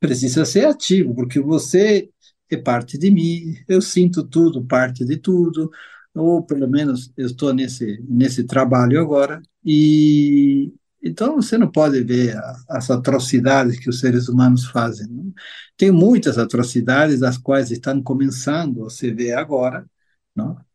precisa 0.00 0.44
ser 0.44 0.66
ativo, 0.66 1.14
porque 1.14 1.40
você 1.40 2.10
é 2.50 2.56
parte 2.56 2.98
de 2.98 3.10
mim, 3.10 3.56
eu 3.68 3.82
sinto 3.82 4.24
tudo, 4.24 4.64
parte 4.66 5.04
de 5.04 5.16
tudo, 5.18 5.70
ou 6.14 6.42
pelo 6.44 6.68
menos 6.68 7.12
eu 7.16 7.26
estou 7.26 7.52
nesse, 7.52 8.02
nesse 8.08 8.44
trabalho 8.44 9.00
agora, 9.00 9.42
e 9.64 10.72
então 11.02 11.36
você 11.36 11.56
não 11.58 11.70
pode 11.70 12.02
ver 12.02 12.36
as 12.68 12.90
atrocidades 12.90 13.78
que 13.78 13.88
os 13.88 14.00
seres 14.00 14.28
humanos 14.28 14.64
fazem. 14.66 15.06
Não? 15.08 15.32
Tem 15.76 15.90
muitas 15.90 16.38
atrocidades, 16.38 17.22
as 17.22 17.38
quais 17.38 17.70
estão 17.70 18.02
começando 18.02 18.84
a 18.86 18.90
se 18.90 19.12
ver 19.12 19.34
agora, 19.34 19.88
não? 20.34 20.65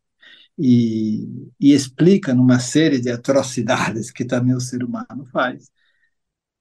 E, 0.58 1.50
e 1.58 1.72
explica 1.72 2.34
numa 2.34 2.60
série 2.60 3.00
de 3.00 3.10
atrocidades 3.10 4.10
que 4.10 4.24
também 4.24 4.54
o 4.54 4.60
ser 4.60 4.84
humano 4.84 5.26
faz. 5.32 5.70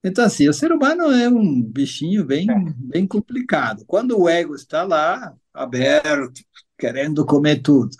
Então, 0.03 0.25
assim, 0.25 0.47
o 0.49 0.53
ser 0.53 0.71
humano 0.71 1.11
é 1.11 1.29
um 1.29 1.61
bichinho 1.61 2.25
bem, 2.25 2.47
bem 2.75 3.05
complicado. 3.07 3.83
Quando 3.85 4.19
o 4.19 4.27
ego 4.27 4.55
está 4.55 4.83
lá, 4.83 5.35
aberto, 5.53 6.41
querendo 6.77 7.25
comer 7.25 7.61
tudo. 7.61 7.95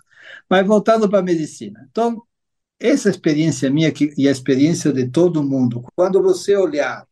Mas 0.50 0.66
voltando 0.66 1.10
para 1.10 1.20
a 1.20 1.24
medicina. 1.24 1.88
Então, 1.92 2.24
essa 2.80 3.10
experiência 3.10 3.70
minha 3.70 3.94
e 4.18 4.28
a 4.28 4.32
experiência 4.32 4.92
de 4.94 5.10
todo 5.10 5.44
mundo, 5.44 5.84
quando 5.96 6.22
você 6.22 6.56
olhar 6.56 7.08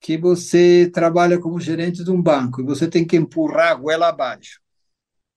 que 0.00 0.18
você 0.18 0.90
trabalha 0.92 1.40
como 1.40 1.58
gerente 1.58 2.04
de 2.04 2.10
um 2.10 2.20
banco 2.22 2.60
e 2.60 2.64
você 2.64 2.88
tem 2.88 3.06
que 3.06 3.16
empurrar 3.16 3.72
a 3.72 3.74
goela 3.74 4.08
abaixo 4.08 4.60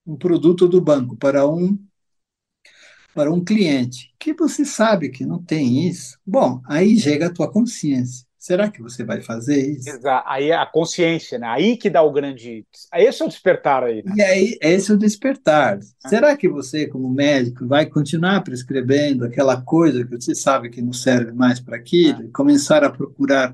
um 0.08 0.16
produto 0.16 0.68
do 0.68 0.80
banco 0.80 1.18
para 1.18 1.48
um 1.48 1.78
para 3.14 3.34
um 3.34 3.44
cliente 3.44 4.14
que 4.20 4.32
você 4.32 4.64
sabe 4.64 5.10
que 5.10 5.26
não 5.26 5.44
tem 5.44 5.88
isso, 5.88 6.20
bom, 6.26 6.62
aí 6.66 7.00
chega 7.00 7.26
a 7.26 7.34
tua 7.34 7.52
consciência. 7.52 8.28
Será 8.38 8.70
que 8.70 8.82
você 8.82 9.04
vai 9.04 9.22
fazer 9.22 9.72
isso? 9.72 9.90
Exato. 9.90 10.24
Aí 10.30 10.52
é 10.52 10.56
a 10.56 10.66
consciência, 10.66 11.38
né? 11.38 11.48
Aí 11.48 11.76
que 11.76 11.90
dá 11.90 12.02
o 12.02 12.14
grande. 12.14 12.66
Esse 12.94 13.22
é 13.22 13.26
o 13.26 13.28
despertar 13.28 13.84
aí. 13.84 14.02
Né? 14.06 14.14
E 14.16 14.22
aí, 14.22 14.58
esse 14.62 14.90
é 14.90 14.94
o 14.94 14.98
despertar. 14.98 15.80
Ah. 16.04 16.08
Será 16.08 16.38
que 16.38 16.48
você, 16.48 16.88
como 16.88 17.10
médico, 17.10 17.68
vai 17.68 17.88
continuar 17.88 18.42
prescrevendo 18.44 19.26
aquela 19.26 19.60
coisa 19.60 20.06
que 20.06 20.12
você 20.12 20.34
sabe 20.34 20.70
que 20.70 20.82
não 20.82 20.94
serve 20.94 21.34
mais 21.34 21.60
para 21.60 21.76
aquilo 21.76 22.20
ah. 22.22 22.24
e 22.26 22.30
começar 22.30 22.86
a 22.86 22.90
procurar? 22.90 23.54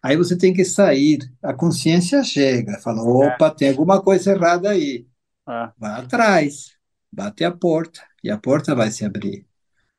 Aí 0.00 0.16
você 0.16 0.38
tem 0.38 0.54
que 0.54 0.64
sair. 0.64 1.18
A 1.42 1.52
consciência 1.52 2.22
chega, 2.22 2.78
fala: 2.78 3.00
é. 3.00 3.02
opa, 3.02 3.50
tem 3.50 3.70
alguma 3.70 4.00
coisa 4.00 4.30
errada 4.30 4.70
aí. 4.70 5.04
Ah. 5.46 5.74
Vai 5.76 5.92
atrás, 6.00 6.76
bate 7.12 7.44
a 7.44 7.52
porta 7.52 8.00
e 8.22 8.30
a 8.30 8.38
porta 8.38 8.74
vai 8.74 8.90
se 8.90 9.04
abrir. 9.04 9.46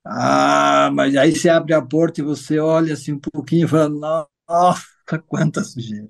Ah, 0.06 0.92
mas 0.94 1.16
aí 1.18 1.36
você 1.36 1.50
abre 1.50 1.74
a 1.74 1.82
porta 1.82 2.22
e 2.22 2.24
você 2.24 2.60
olha 2.60 2.94
assim 2.94 3.14
um 3.14 3.20
pouquinho 3.20 3.66
e 3.66 3.70
fala, 3.70 3.90
nossa, 3.90 4.86
quanta 5.28 5.64
sujeira. 5.64 6.10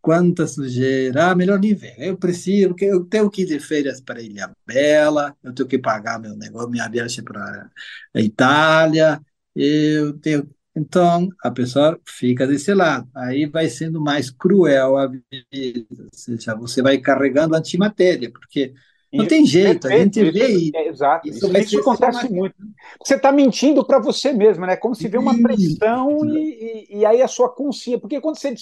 Quanta 0.00 0.46
sujeira. 0.46 1.30
Ah, 1.32 1.34
melhor 1.34 1.58
nem 1.60 1.74
ver. 1.74 1.94
Eu 1.98 2.16
preciso, 2.18 2.68
porque 2.70 2.84
eu 2.86 3.04
tenho 3.04 3.30
que 3.30 3.42
ir 3.42 3.46
de 3.46 3.60
férias 3.60 4.00
para 4.00 4.22
Ilha 4.22 4.52
Bela, 4.66 5.36
eu 5.42 5.54
tenho 5.54 5.68
que 5.68 5.78
pagar 5.78 6.20
meu 6.20 6.36
negócio, 6.36 6.70
minha 6.70 6.88
viagem 6.88 7.24
para 7.24 7.70
a 8.14 8.20
Itália, 8.20 9.20
eu 9.54 10.18
tenho. 10.20 10.48
Então, 10.78 11.28
a 11.42 11.50
pessoa 11.50 11.98
fica 12.06 12.46
desse 12.46 12.72
lado. 12.72 13.08
Aí 13.14 13.46
vai 13.46 13.68
sendo 13.68 14.00
mais 14.00 14.30
cruel 14.30 14.96
a 14.96 15.06
vida. 15.06 15.86
Ou 15.90 16.08
seja, 16.12 16.54
você 16.54 16.80
vai 16.80 16.98
carregando 16.98 17.56
antimatéria, 17.56 18.30
porque 18.30 18.72
não 19.12 19.26
tem 19.26 19.44
jeito, 19.46 19.86
a 19.86 19.90
gente 19.90 20.22
vê 20.30 20.48
isso. 20.48 20.76
É, 20.76 20.86
exato, 20.86 21.28
isso, 21.28 21.46
isso, 21.46 21.58
isso 21.58 21.80
acontece 21.80 22.30
muito. 22.30 22.54
Você 23.02 23.14
está 23.14 23.32
mentindo 23.32 23.84
para 23.84 23.98
você 23.98 24.32
mesmo, 24.32 24.66
né? 24.66 24.76
Como 24.76 24.94
se 24.94 25.08
vê 25.08 25.16
uma 25.16 25.36
pressão 25.40 26.24
e, 26.26 26.86
e, 26.90 26.98
e, 26.98 27.06
aí 27.06 27.22
a 27.22 27.28
sua 27.28 27.48
consciência. 27.48 27.98
Porque 27.98 28.20
quando 28.20 28.36
você, 28.36 28.54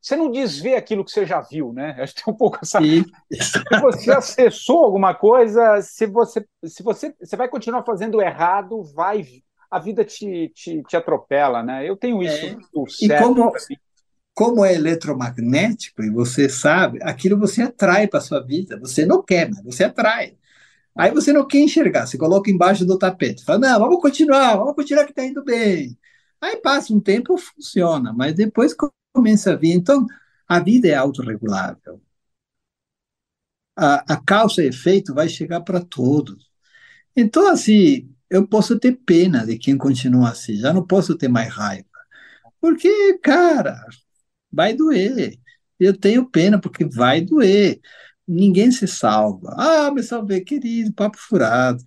você 0.00 0.16
não 0.16 0.30
desvê 0.30 0.74
aquilo 0.74 1.04
que 1.04 1.10
você 1.10 1.24
já 1.24 1.40
viu, 1.40 1.72
né? 1.72 1.96
Acho 1.98 2.14
que 2.14 2.22
tem 2.22 2.34
um 2.34 2.36
pouco 2.36 2.58
essa. 2.62 2.80
se 3.32 3.80
você 3.80 4.12
acessou 4.12 4.84
alguma 4.84 5.14
coisa, 5.14 5.80
se 5.80 6.06
você, 6.06 6.44
se 6.64 6.82
você, 6.82 7.14
você 7.18 7.36
vai 7.36 7.48
continuar 7.48 7.82
fazendo 7.82 8.20
errado, 8.20 8.82
vai. 8.94 9.24
A 9.74 9.78
vida 9.80 10.04
te, 10.04 10.52
te, 10.54 10.84
te 10.84 10.96
atropela, 10.96 11.60
né? 11.60 11.88
Eu 11.88 11.96
tenho 11.96 12.22
isso 12.22 12.46
é. 12.46 12.56
E 13.02 13.08
como, 13.18 13.52
como 14.32 14.64
é 14.64 14.72
eletromagnético 14.72 16.00
e 16.00 16.10
você 16.10 16.48
sabe, 16.48 17.00
aquilo 17.02 17.36
você 17.36 17.62
atrai 17.62 18.06
para 18.06 18.20
sua 18.20 18.40
vida. 18.40 18.78
Você 18.78 19.04
não 19.04 19.20
quer, 19.20 19.50
mas 19.50 19.64
você 19.64 19.82
atrai. 19.82 20.36
Aí 20.96 21.10
você 21.10 21.32
não 21.32 21.44
quer 21.44 21.58
enxergar, 21.58 22.06
você 22.06 22.16
coloca 22.16 22.48
embaixo 22.48 22.86
do 22.86 22.96
tapete. 22.96 23.44
Fala, 23.44 23.58
não, 23.58 23.80
vamos 23.80 24.00
continuar, 24.00 24.56
vamos 24.56 24.76
continuar 24.76 25.04
que 25.06 25.10
está 25.10 25.24
indo 25.24 25.42
bem. 25.42 25.98
Aí 26.40 26.56
passa 26.58 26.94
um 26.94 27.00
tempo, 27.00 27.36
funciona, 27.36 28.12
mas 28.12 28.32
depois 28.32 28.76
começa 29.12 29.54
a 29.54 29.56
vir. 29.56 29.72
Então, 29.72 30.06
a 30.46 30.60
vida 30.60 30.86
é 30.86 30.94
autorregulável. 30.94 32.00
A, 33.76 34.14
a 34.14 34.16
causa 34.24 34.62
e 34.62 34.68
efeito 34.68 35.12
vai 35.12 35.28
chegar 35.28 35.62
para 35.62 35.80
todos. 35.80 36.48
Então, 37.16 37.48
assim, 37.48 38.13
eu 38.30 38.46
posso 38.46 38.78
ter 38.78 38.92
pena 39.06 39.46
de 39.46 39.58
quem 39.58 39.76
continua 39.78 40.30
assim, 40.30 40.56
já 40.56 40.72
não 40.72 40.86
posso 40.86 41.16
ter 41.16 41.28
mais 41.28 41.52
raiva. 41.52 41.86
Porque, 42.60 43.18
cara, 43.18 43.84
vai 44.52 44.74
doer. 44.74 45.38
Eu 45.78 45.96
tenho 45.96 46.28
pena, 46.30 46.60
porque 46.60 46.84
vai 46.84 47.20
doer. 47.20 47.80
Ninguém 48.26 48.70
se 48.72 48.86
salva. 48.88 49.54
Ah, 49.58 49.90
me 49.92 50.02
salvei, 50.02 50.40
querido, 50.42 50.92
papo 50.92 51.18
furado. 51.18 51.84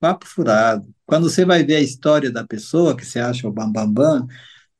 Papo 0.00 0.26
furado. 0.26 0.88
Quando 1.06 1.30
você 1.30 1.44
vai 1.44 1.64
ver 1.64 1.76
a 1.76 1.80
história 1.80 2.30
da 2.30 2.46
pessoa 2.46 2.96
que 2.96 3.04
você 3.06 3.20
acha 3.20 3.48
o 3.48 3.52
bambambam, 3.52 3.94
bam, 3.94 4.26
bam, 4.26 4.28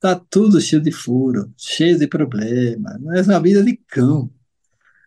tá 0.01 0.17
tudo 0.31 0.61
cheio 0.61 0.83
de 0.83 0.93
furo, 0.93 1.53
cheio 1.57 1.99
de 1.99 2.07
problema. 2.07 2.99
É 3.17 3.23
uma 3.23 3.41
vida 3.41 3.63
de 3.65 3.77
cão. 3.89 4.31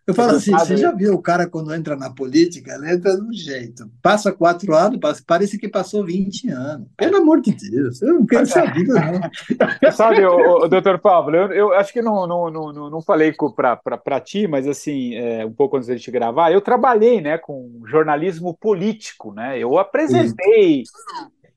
Eu 0.06 0.14
falo 0.14 0.32
assim, 0.32 0.50
você 0.50 0.76
já 0.76 0.90
viu 0.90 1.14
o 1.14 1.22
cara 1.22 1.46
quando 1.46 1.72
entra 1.72 1.94
na 1.94 2.10
política, 2.10 2.74
ele 2.74 2.92
entra 2.92 3.14
de 3.16 3.22
um 3.22 3.32
jeito, 3.32 3.88
passa 4.02 4.32
quatro 4.32 4.74
anos, 4.74 4.98
parece 5.24 5.56
que 5.56 5.68
passou 5.68 6.04
20 6.04 6.50
anos. 6.50 6.88
Pelo 6.96 7.18
amor 7.18 7.40
de 7.40 7.52
Deus, 7.52 8.02
eu 8.02 8.14
não 8.14 8.26
quero 8.26 8.44
vida, 8.72 8.94
não. 8.94 9.92
Sabe, 9.92 10.24
o, 10.24 10.64
o 10.64 10.68
doutor 10.68 10.98
Pablo, 10.98 11.36
eu, 11.36 11.52
eu, 11.52 11.72
acho 11.74 11.92
que 11.92 12.02
não, 12.02 12.26
não, 12.26 12.50
não, 12.50 12.90
não 12.90 13.00
falei 13.00 13.32
para 13.54 14.20
ti, 14.20 14.48
mas 14.48 14.66
assim, 14.66 15.14
é, 15.14 15.46
um 15.46 15.52
pouco 15.52 15.76
antes 15.76 15.88
da 15.88 15.96
gente 15.96 16.10
gravar, 16.10 16.50
eu 16.50 16.60
trabalhei 16.60 17.20
né, 17.20 17.38
com 17.38 17.82
jornalismo 17.86 18.56
político, 18.58 19.32
né? 19.32 19.58
Eu 19.58 19.78
apresentei 19.78 20.82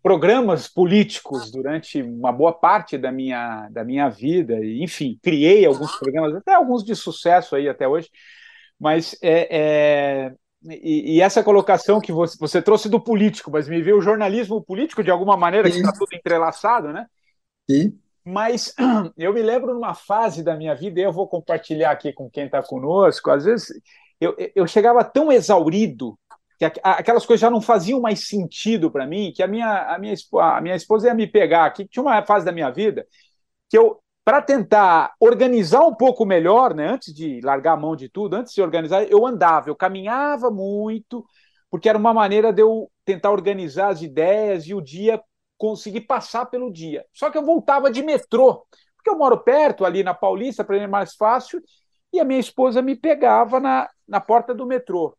programas 0.05 0.67
políticos 0.67 1.49
durante 1.49 1.99
uma 1.99 2.31
boa 2.31 2.53
parte 2.53 2.95
da 2.95 3.11
minha, 3.11 3.67
da 3.71 3.83
minha 3.83 4.07
vida, 4.07 4.63
enfim, 4.63 5.17
criei 5.19 5.65
alguns 5.65 5.95
programas, 5.97 6.35
até 6.35 6.53
alguns 6.53 6.83
de 6.83 6.95
sucesso 6.95 7.55
aí 7.55 7.67
até 7.67 7.87
hoje, 7.87 8.11
mas 8.79 9.17
é, 9.19 9.47
é 9.49 10.33
e, 10.63 11.15
e, 11.15 11.21
essa 11.21 11.43
colocação 11.43 11.99
que 11.99 12.11
você, 12.11 12.37
você 12.39 12.61
trouxe 12.61 12.87
do 12.87 12.99
político, 12.99 13.49
mas 13.49 13.67
me 13.67 13.81
veio 13.81 13.97
o 13.97 14.01
jornalismo 14.01 14.63
político 14.63 15.03
de 15.03 15.09
alguma 15.09 15.35
maneira, 15.35 15.69
Sim. 15.69 15.73
que 15.73 15.79
está 15.79 15.91
tudo 15.91 16.13
entrelaçado, 16.13 16.93
né? 16.93 17.07
Sim. 17.67 17.97
Mas 18.23 18.75
eu 19.17 19.33
me 19.33 19.41
lembro 19.41 19.73
numa 19.73 19.95
fase 19.95 20.43
da 20.43 20.55
minha 20.55 20.75
vida, 20.75 20.99
e 20.99 21.03
eu 21.03 21.11
vou 21.11 21.27
compartilhar 21.27 21.89
aqui 21.89 22.13
com 22.13 22.29
quem 22.29 22.45
está 22.45 22.61
conosco, 22.61 23.31
às 23.31 23.45
vezes 23.45 23.73
eu, 24.21 24.35
eu 24.55 24.67
chegava 24.67 25.03
tão 25.03 25.31
exaurido 25.31 26.15
que 26.57 26.65
aquelas 26.83 27.25
coisas 27.25 27.41
já 27.41 27.49
não 27.49 27.61
faziam 27.61 27.99
mais 27.99 28.27
sentido 28.27 28.89
para 28.89 29.05
mim, 29.05 29.33
que 29.35 29.43
a 29.43 29.47
minha, 29.47 29.93
a, 29.93 29.97
minha, 29.99 30.15
a 30.39 30.61
minha 30.61 30.75
esposa 30.75 31.07
ia 31.07 31.13
me 31.13 31.27
pegar 31.27 31.65
aqui, 31.65 31.85
tinha 31.87 32.01
uma 32.03 32.25
fase 32.25 32.45
da 32.45 32.51
minha 32.51 32.71
vida 32.71 33.05
que 33.69 33.77
eu, 33.77 33.99
para 34.23 34.41
tentar 34.41 35.13
organizar 35.19 35.85
um 35.85 35.93
pouco 35.93 36.25
melhor, 36.25 36.73
né, 36.73 36.87
antes 36.87 37.13
de 37.13 37.41
largar 37.41 37.73
a 37.73 37.77
mão 37.77 37.95
de 37.95 38.09
tudo, 38.09 38.35
antes 38.35 38.53
de 38.53 38.61
organizar, 38.61 39.03
eu 39.03 39.25
andava, 39.25 39.69
eu 39.69 39.75
caminhava 39.75 40.49
muito, 40.49 41.25
porque 41.69 41.89
era 41.89 41.97
uma 41.97 42.13
maneira 42.13 42.51
de 42.53 42.61
eu 42.61 42.89
tentar 43.03 43.31
organizar 43.31 43.89
as 43.89 44.01
ideias 44.01 44.65
e 44.65 44.73
o 44.73 44.81
dia 44.81 45.21
conseguir 45.57 46.01
passar 46.01 46.45
pelo 46.47 46.71
dia. 46.71 47.05
Só 47.13 47.29
que 47.29 47.37
eu 47.37 47.45
voltava 47.45 47.91
de 47.91 48.01
metrô, 48.01 48.65
porque 48.95 49.09
eu 49.09 49.17
moro 49.17 49.37
perto, 49.43 49.85
ali 49.85 50.03
na 50.03 50.13
Paulista, 50.13 50.63
para 50.63 50.77
mim 50.77 50.83
é 50.83 50.87
mais 50.87 51.15
fácil, 51.15 51.61
e 52.11 52.19
a 52.19 52.25
minha 52.25 52.39
esposa 52.39 52.81
me 52.81 52.95
pegava 52.95 53.59
na, 53.59 53.89
na 54.07 54.19
porta 54.19 54.53
do 54.53 54.65
metrô. 54.65 55.15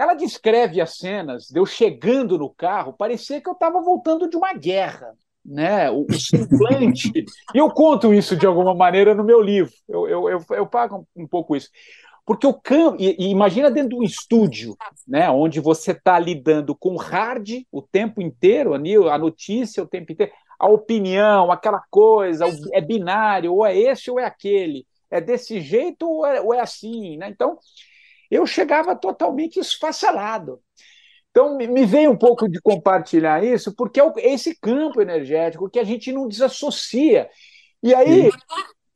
Ela 0.00 0.14
descreve 0.14 0.80
as 0.80 0.96
cenas 0.96 1.48
de 1.48 1.60
eu 1.60 1.66
chegando 1.66 2.38
no 2.38 2.48
carro, 2.48 2.94
parecia 2.94 3.38
que 3.38 3.46
eu 3.46 3.52
estava 3.52 3.82
voltando 3.82 4.30
de 4.30 4.34
uma 4.34 4.54
guerra, 4.54 5.12
né? 5.44 5.90
O, 5.90 6.06
o 6.08 6.18
semblante. 6.18 7.12
e 7.54 7.58
eu 7.58 7.68
conto 7.68 8.14
isso 8.14 8.34
de 8.34 8.46
alguma 8.46 8.74
maneira 8.74 9.14
no 9.14 9.22
meu 9.22 9.42
livro. 9.42 9.70
Eu, 9.86 10.08
eu, 10.08 10.28
eu, 10.30 10.44
eu 10.52 10.66
pago 10.66 11.06
um, 11.14 11.26
pouco 11.28 11.54
isso. 11.54 11.68
Porque 12.24 12.46
o 12.46 12.54
campo. 12.54 12.96
Imagina 12.98 13.70
dentro 13.70 13.90
de 13.90 13.96
um 13.96 14.02
estúdio, 14.02 14.74
né? 15.06 15.28
Onde 15.28 15.60
você 15.60 15.90
está 15.90 16.18
lidando 16.18 16.74
com 16.74 16.96
hard 16.96 17.50
o 17.70 17.82
tempo 17.82 18.22
inteiro, 18.22 18.72
a 18.72 19.18
notícia 19.18 19.82
o 19.82 19.86
tempo 19.86 20.12
inteiro, 20.12 20.32
a 20.58 20.66
opinião, 20.66 21.52
aquela 21.52 21.82
coisa, 21.90 22.46
é 22.72 22.80
binário, 22.80 23.52
ou 23.52 23.66
é 23.66 23.76
esse 23.76 24.10
ou 24.10 24.18
é 24.18 24.24
aquele. 24.24 24.86
É 25.10 25.20
desse 25.20 25.60
jeito 25.60 26.08
ou 26.08 26.24
é, 26.24 26.40
ou 26.40 26.54
é 26.54 26.60
assim, 26.60 27.18
né? 27.18 27.28
Então 27.28 27.58
eu 28.30 28.46
chegava 28.46 28.94
totalmente 28.94 29.58
esfacelado. 29.58 30.60
Então, 31.30 31.56
me 31.56 31.86
veio 31.86 32.10
um 32.10 32.16
pouco 32.16 32.48
de 32.48 32.60
compartilhar 32.60 33.44
isso, 33.44 33.74
porque 33.74 34.00
é 34.00 34.32
esse 34.32 34.58
campo 34.58 35.00
energético 35.00 35.70
que 35.70 35.78
a 35.78 35.84
gente 35.84 36.12
não 36.12 36.26
desassocia. 36.26 37.28
E 37.82 37.94
aí, 37.94 38.30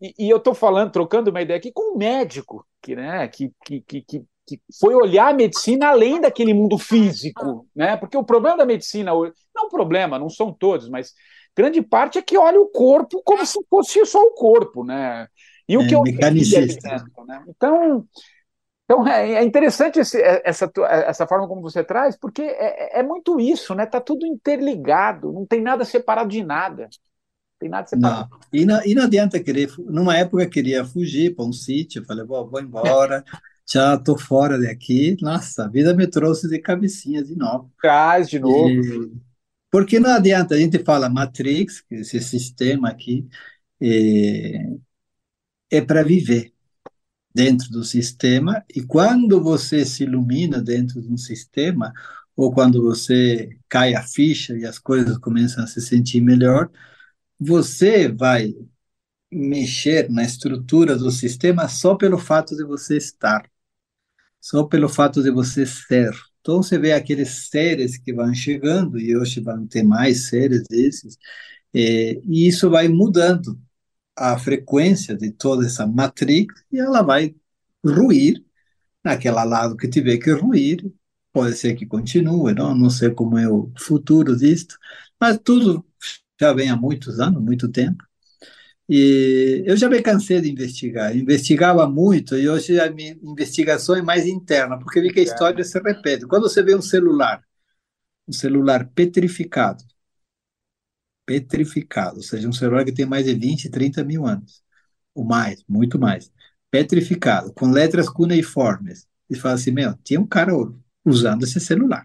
e, 0.01 0.15
e, 0.19 0.31
eu 0.31 0.39
estou 0.39 0.55
falando, 0.55 0.91
trocando 0.91 1.31
uma 1.31 1.43
ideia 1.43 1.59
aqui 1.59 1.71
com 1.73 1.95
um 1.95 1.99
médico, 1.99 2.67
que, 2.83 2.97
né, 2.97 3.29
que, 3.29 3.53
que, 3.65 3.81
que, 3.81 4.25
que 4.47 4.61
foi 4.79 4.95
olhar 4.95 5.29
a 5.29 5.35
medicina 5.35 5.89
além 5.89 6.21
daquele 6.21 6.53
mundo 6.53 6.77
físico, 6.77 7.67
né? 7.75 7.97
Porque 7.97 8.17
o 8.17 8.25
problema 8.25 8.59
da 8.59 8.67
medicina, 8.67 9.13
não 9.55 9.69
problema, 9.71 10.19
não 10.19 10.29
são 10.29 10.53
todos, 10.53 10.89
mas 10.89 11.13
grande 11.57 11.81
parte 11.81 12.19
é 12.19 12.23
que 12.23 12.37
olha 12.37 12.61
o 12.61 12.69
corpo 12.69 13.23
como 13.25 13.45
se 13.47 13.59
fosse 13.71 14.05
só 14.05 14.21
o 14.21 14.33
corpo, 14.33 14.85
né? 14.85 15.29
E 15.69 15.79
o 15.79 15.83
é, 15.83 15.89
que 15.89 15.95
eu 15.95 16.03
mecanicista. 16.03 17.05
Né? 17.27 17.45
Então, 17.49 18.07
então 18.85 19.07
é, 19.09 19.35
é 19.35 19.45
interessante 19.45 19.99
esse, 19.99 20.21
é, 20.21 20.43
essa, 20.45 20.71
essa 20.89 21.27
forma 21.27 21.49
como 21.49 21.63
você 21.63 21.83
traz, 21.83 22.17
porque 22.17 22.43
é, 22.43 23.01
é, 23.01 23.03
muito 23.03 23.41
isso, 23.41 23.75
né? 23.75 23.87
Tá 23.87 24.01
tudo 24.01 24.27
interligado, 24.27 25.33
não 25.33 25.47
tem 25.47 25.63
nada 25.63 25.85
separado 25.85 26.29
de 26.29 26.43
nada. 26.43 26.89
Tem 27.59 27.69
nada 27.69 27.87
separado. 27.87 28.31
Não. 28.31 28.39
E, 28.53 28.67
não, 28.67 28.85
e 28.85 28.95
não 28.95 29.05
adianta 29.05 29.43
querer. 29.43 29.71
Numa 29.79 30.17
época 30.17 30.43
eu 30.43 30.51
queria 30.51 30.85
fugir 30.85 31.35
para 31.35 31.47
um 31.47 31.53
sítio, 31.53 32.05
falei, 32.05 32.25
vou, 32.27 32.47
vou 32.47 32.61
embora, 32.61 33.25
já 33.67 33.97
tô 33.97 34.19
fora 34.19 34.61
daqui. 34.61 35.17
Nossa, 35.23 35.65
a 35.65 35.69
vida 35.69 35.95
me 35.95 36.07
trouxe 36.07 36.47
de 36.47 36.59
cabecinha 36.59 37.25
de 37.25 37.35
novo. 37.35 37.73
Traz 37.81 38.29
de 38.29 38.39
novo. 38.39 38.69
E, 38.69 39.13
porque 39.71 39.99
não 39.99 40.11
adianta, 40.11 40.55
a 40.55 40.59
gente 40.59 40.79
fala 40.85 41.09
Matrix, 41.09 41.83
esse 41.91 42.21
sistema 42.21 42.91
aqui, 42.91 43.27
é, 43.81 44.69
é 45.71 45.81
para 45.81 46.03
viver 46.03 46.54
dentro 47.35 47.69
do 47.71 47.85
sistema, 47.85 48.65
e 48.75 48.83
quando 48.83 49.43
você 49.43 49.85
se 49.85 50.05
ilumina 50.05 50.63
dentro 50.63 51.03
de 51.03 51.09
um 51.09 51.17
sistema, 51.17 51.93
ou 52.37 52.53
quando 52.53 52.83
você 52.83 53.59
cai 53.69 53.95
a 53.95 54.03
ficha 54.03 54.57
e 54.57 54.65
as 54.65 54.79
coisas 54.79 55.19
começam 55.19 55.65
a 55.65 55.67
se 55.67 55.81
sentir 55.81 56.21
melhor, 56.21 56.71
você 57.39 58.09
vai 58.09 58.55
mexer 59.31 60.11
na 60.11 60.25
estrutura 60.25 60.97
do 60.97 61.11
sistema 61.11 61.69
só 61.69 61.95
pelo 61.97 62.19
fato 62.19 62.57
de 62.57 62.65
você 62.65 62.97
estar, 62.97 63.49
só 64.41 64.65
pelo 64.65 64.89
fato 64.89 65.23
de 65.23 65.31
você 65.31 65.67
ser. 65.67 66.13
Então 66.41 66.63
você 66.63 66.79
vê 66.79 66.93
aqueles 66.93 67.49
seres 67.49 67.97
que 67.99 68.13
vão 68.13 68.33
chegando, 68.35 68.99
e 68.99 69.17
hoje 69.17 69.41
vão 69.41 69.67
ter 69.67 69.83
mais 69.83 70.29
seres 70.29 70.65
desses, 70.69 71.19
é, 71.75 72.21
e 72.25 72.49
isso 72.49 72.71
vai 72.71 72.89
mudando 72.89 73.59
a 74.17 74.39
frequência 74.39 75.17
de 75.17 75.31
toda 75.31 75.67
essa 75.67 75.87
matrix 75.87 76.65
e 76.73 76.79
ela 76.79 77.03
vai 77.03 77.35
ruir 77.85 78.45
naquele 79.05 79.35
lado 79.45 79.77
que 79.77 79.89
tiver 79.89 80.19
que 80.19 80.31
ruir. 80.33 80.93
Pode 81.33 81.57
ser 81.57 81.75
que 81.75 81.87
continue, 81.87 82.55
não, 82.55 82.75
não 82.75 82.91
sei 82.91 83.11
como 83.11 83.39
é 83.39 83.49
o 83.49 83.73
futuro 83.79 84.37
disto, 84.37 84.79
mas 85.21 85.39
tudo 85.43 85.85
já 86.41 86.53
vem 86.53 86.71
há 86.71 86.77
muitos 86.77 87.21
anos, 87.21 87.43
muito 87.43 87.69
tempo. 87.71 88.05
E 88.89 89.63
eu 89.67 89.77
já 89.77 89.89
me 89.89 90.03
cansei 90.03 90.41
de 90.41 90.51
investigar. 90.51 91.17
Investigava 91.17 91.89
muito 91.89 92.37
e 92.37 92.49
hoje 92.49 92.79
a 92.79 92.91
minha 92.91 93.17
investigação 93.23 93.97
é 93.97 94.03
mais 94.03 94.27
interna, 94.27 94.79
porque 94.79 95.01
vi 95.01 95.13
que 95.13 95.21
a 95.21 95.23
história 95.23 95.65
se 95.65 95.79
repete. 95.81 96.27
Quando 96.27 96.43
você 96.49 96.63
vê 96.63 96.75
um 96.75 96.83
celular, 96.83 97.43
um 98.29 98.33
celular 98.33 98.89
petrificado, 98.95 99.85
petrificado, 101.27 102.17
ou 102.17 102.23
seja, 102.23 102.49
um 102.49 102.53
celular 102.53 102.85
que 102.85 102.93
tem 102.93 103.07
mais 103.07 103.27
de 103.27 103.35
20, 103.35 103.71
30 103.71 104.05
mil 104.05 104.27
anos, 104.27 104.63
ou 105.15 105.25
mais, 105.25 105.65
muito 105.69 105.99
mais, 105.99 106.31
petrificado, 106.71 107.53
com 107.55 107.71
letras 107.71 108.09
cuneiformes. 108.09 109.07
E 109.31 109.37
fala 109.37 109.55
assim, 109.55 109.71
meu, 109.71 109.95
tinha 110.05 110.21
um 110.21 110.27
cara 110.27 110.53
usando 111.05 111.45
esse 111.45 111.61
celular 111.61 112.05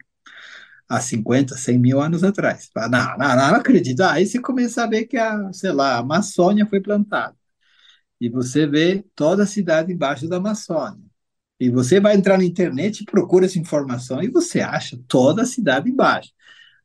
há 0.90 1.00
50, 1.00 1.56
100 1.56 1.78
mil 1.80 2.02
anos 2.02 2.24
atrás. 2.24 2.70
Fala, 2.74 2.90
não, 2.90 3.18
não, 3.18 3.36
não, 3.36 3.48
não 3.52 3.56
acredito. 3.56 4.02
Aí 4.02 4.26
você 4.26 4.40
começa 4.42 4.84
a 4.84 4.88
ver 4.88 5.06
que 5.06 5.18
a, 5.18 5.54
sei 5.54 5.72
lá, 5.72 5.96
a 5.96 6.00
Amazônia 6.00 6.66
foi 6.66 6.82
plantada. 6.82 7.36
E 8.20 8.30
você 8.30 8.68
vê 8.68 9.04
toda 9.16 9.44
a 9.44 9.48
cidade 9.48 9.94
embaixo 9.94 10.28
da 10.28 10.38
Amazônia. 10.38 11.04
E 11.60 11.70
você 11.70 12.00
vai 12.00 12.16
entrar 12.16 12.38
na 12.38 12.46
internet 12.46 13.06
procura 13.06 13.46
essa 13.46 13.60
informação 13.60 14.24
e 14.24 14.30
você 14.30 14.62
acha 14.62 15.00
toda 15.08 15.44
a 15.44 15.46
cidade 15.46 15.90
embaixo. 15.90 16.32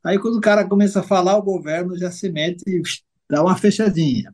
Aí 0.05 0.19
quando 0.19 0.35
o 0.35 0.41
cara 0.41 0.67
começa 0.67 0.99
a 0.99 1.03
falar, 1.03 1.35
o 1.35 1.41
governo 1.41 1.97
já 1.97 2.11
se 2.11 2.29
mete 2.29 2.63
e 2.67 2.81
dá 3.27 3.41
uma 3.41 3.57
fechadinha. 3.57 4.31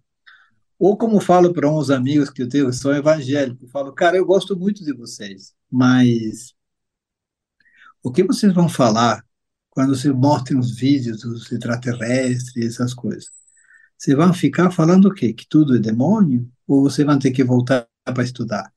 Ou 0.77 0.97
como 0.97 1.21
falo 1.21 1.53
para 1.53 1.71
uns 1.71 1.89
amigos 1.89 2.29
que 2.29 2.41
eu 2.41 2.49
tenho, 2.49 2.69
que 2.69 2.75
são 2.75 2.93
evangélicos, 2.93 3.71
falo, 3.71 3.93
cara, 3.93 4.17
eu 4.17 4.25
gosto 4.25 4.57
muito 4.57 4.83
de 4.83 4.93
vocês, 4.93 5.53
mas 5.71 6.53
o 8.03 8.11
que 8.11 8.23
vocês 8.23 8.53
vão 8.53 8.67
falar 8.67 9.23
quando 9.69 9.95
se 9.95 10.11
mostrem 10.11 10.59
os 10.59 10.75
vídeos 10.75 11.21
dos 11.21 11.49
extraterrestres, 11.49 12.73
essas 12.73 12.93
coisas? 12.93 13.29
Vocês 13.97 14.17
vão 14.17 14.33
ficar 14.33 14.71
falando 14.71 15.05
o 15.05 15.13
quê? 15.13 15.31
Que 15.31 15.47
tudo 15.47 15.75
é 15.75 15.79
demônio? 15.79 16.51
Ou 16.67 16.81
vocês 16.81 17.05
vão 17.05 17.17
ter 17.17 17.31
que 17.31 17.43
voltar 17.43 17.87
para 18.03 18.23
estudar? 18.23 18.73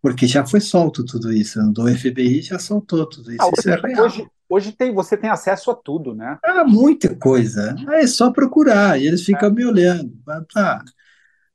Porque 0.00 0.26
já 0.26 0.46
foi 0.46 0.60
solto 0.60 1.04
tudo 1.04 1.30
isso, 1.30 1.60
do 1.72 1.86
FBI 1.94 2.40
já 2.40 2.58
soltou 2.58 3.04
tudo 3.06 3.32
isso. 3.32 3.42
Ah, 3.42 3.50
isso 3.52 3.68
é 3.68 4.00
hoje, 4.00 4.26
Hoje 4.50 4.72
tem, 4.72 4.92
você 4.92 5.16
tem 5.16 5.30
acesso 5.30 5.70
a 5.70 5.74
tudo, 5.76 6.12
né? 6.12 6.36
Ah, 6.44 6.64
muita 6.64 7.14
coisa. 7.14 7.76
É 7.92 8.04
só 8.08 8.32
procurar, 8.32 9.00
e 9.00 9.06
eles 9.06 9.24
ficam 9.24 9.48
é. 9.48 9.52
me 9.52 9.64
olhando. 9.64 10.12
Tá. 10.52 10.84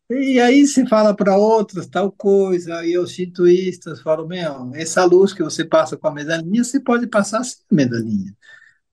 E 0.09 0.39
aí 0.39 0.65
se 0.65 0.87
fala 0.87 1.13
para 1.13 1.35
outros 1.35 1.87
tal 1.87 2.09
coisa, 2.09 2.85
e 2.85 2.97
os 2.97 3.13
sintoístas 3.13 4.01
falam, 4.01 4.25
meu, 4.25 4.71
essa 4.75 5.03
luz 5.03 5.33
que 5.33 5.43
você 5.43 5.65
passa 5.65 5.97
com 5.97 6.07
a 6.07 6.13
medalhinha, 6.13 6.63
você 6.63 6.79
pode 6.79 7.07
passar 7.07 7.43
sem 7.43 7.61
a 7.69 7.75
medalhinha. 7.75 8.33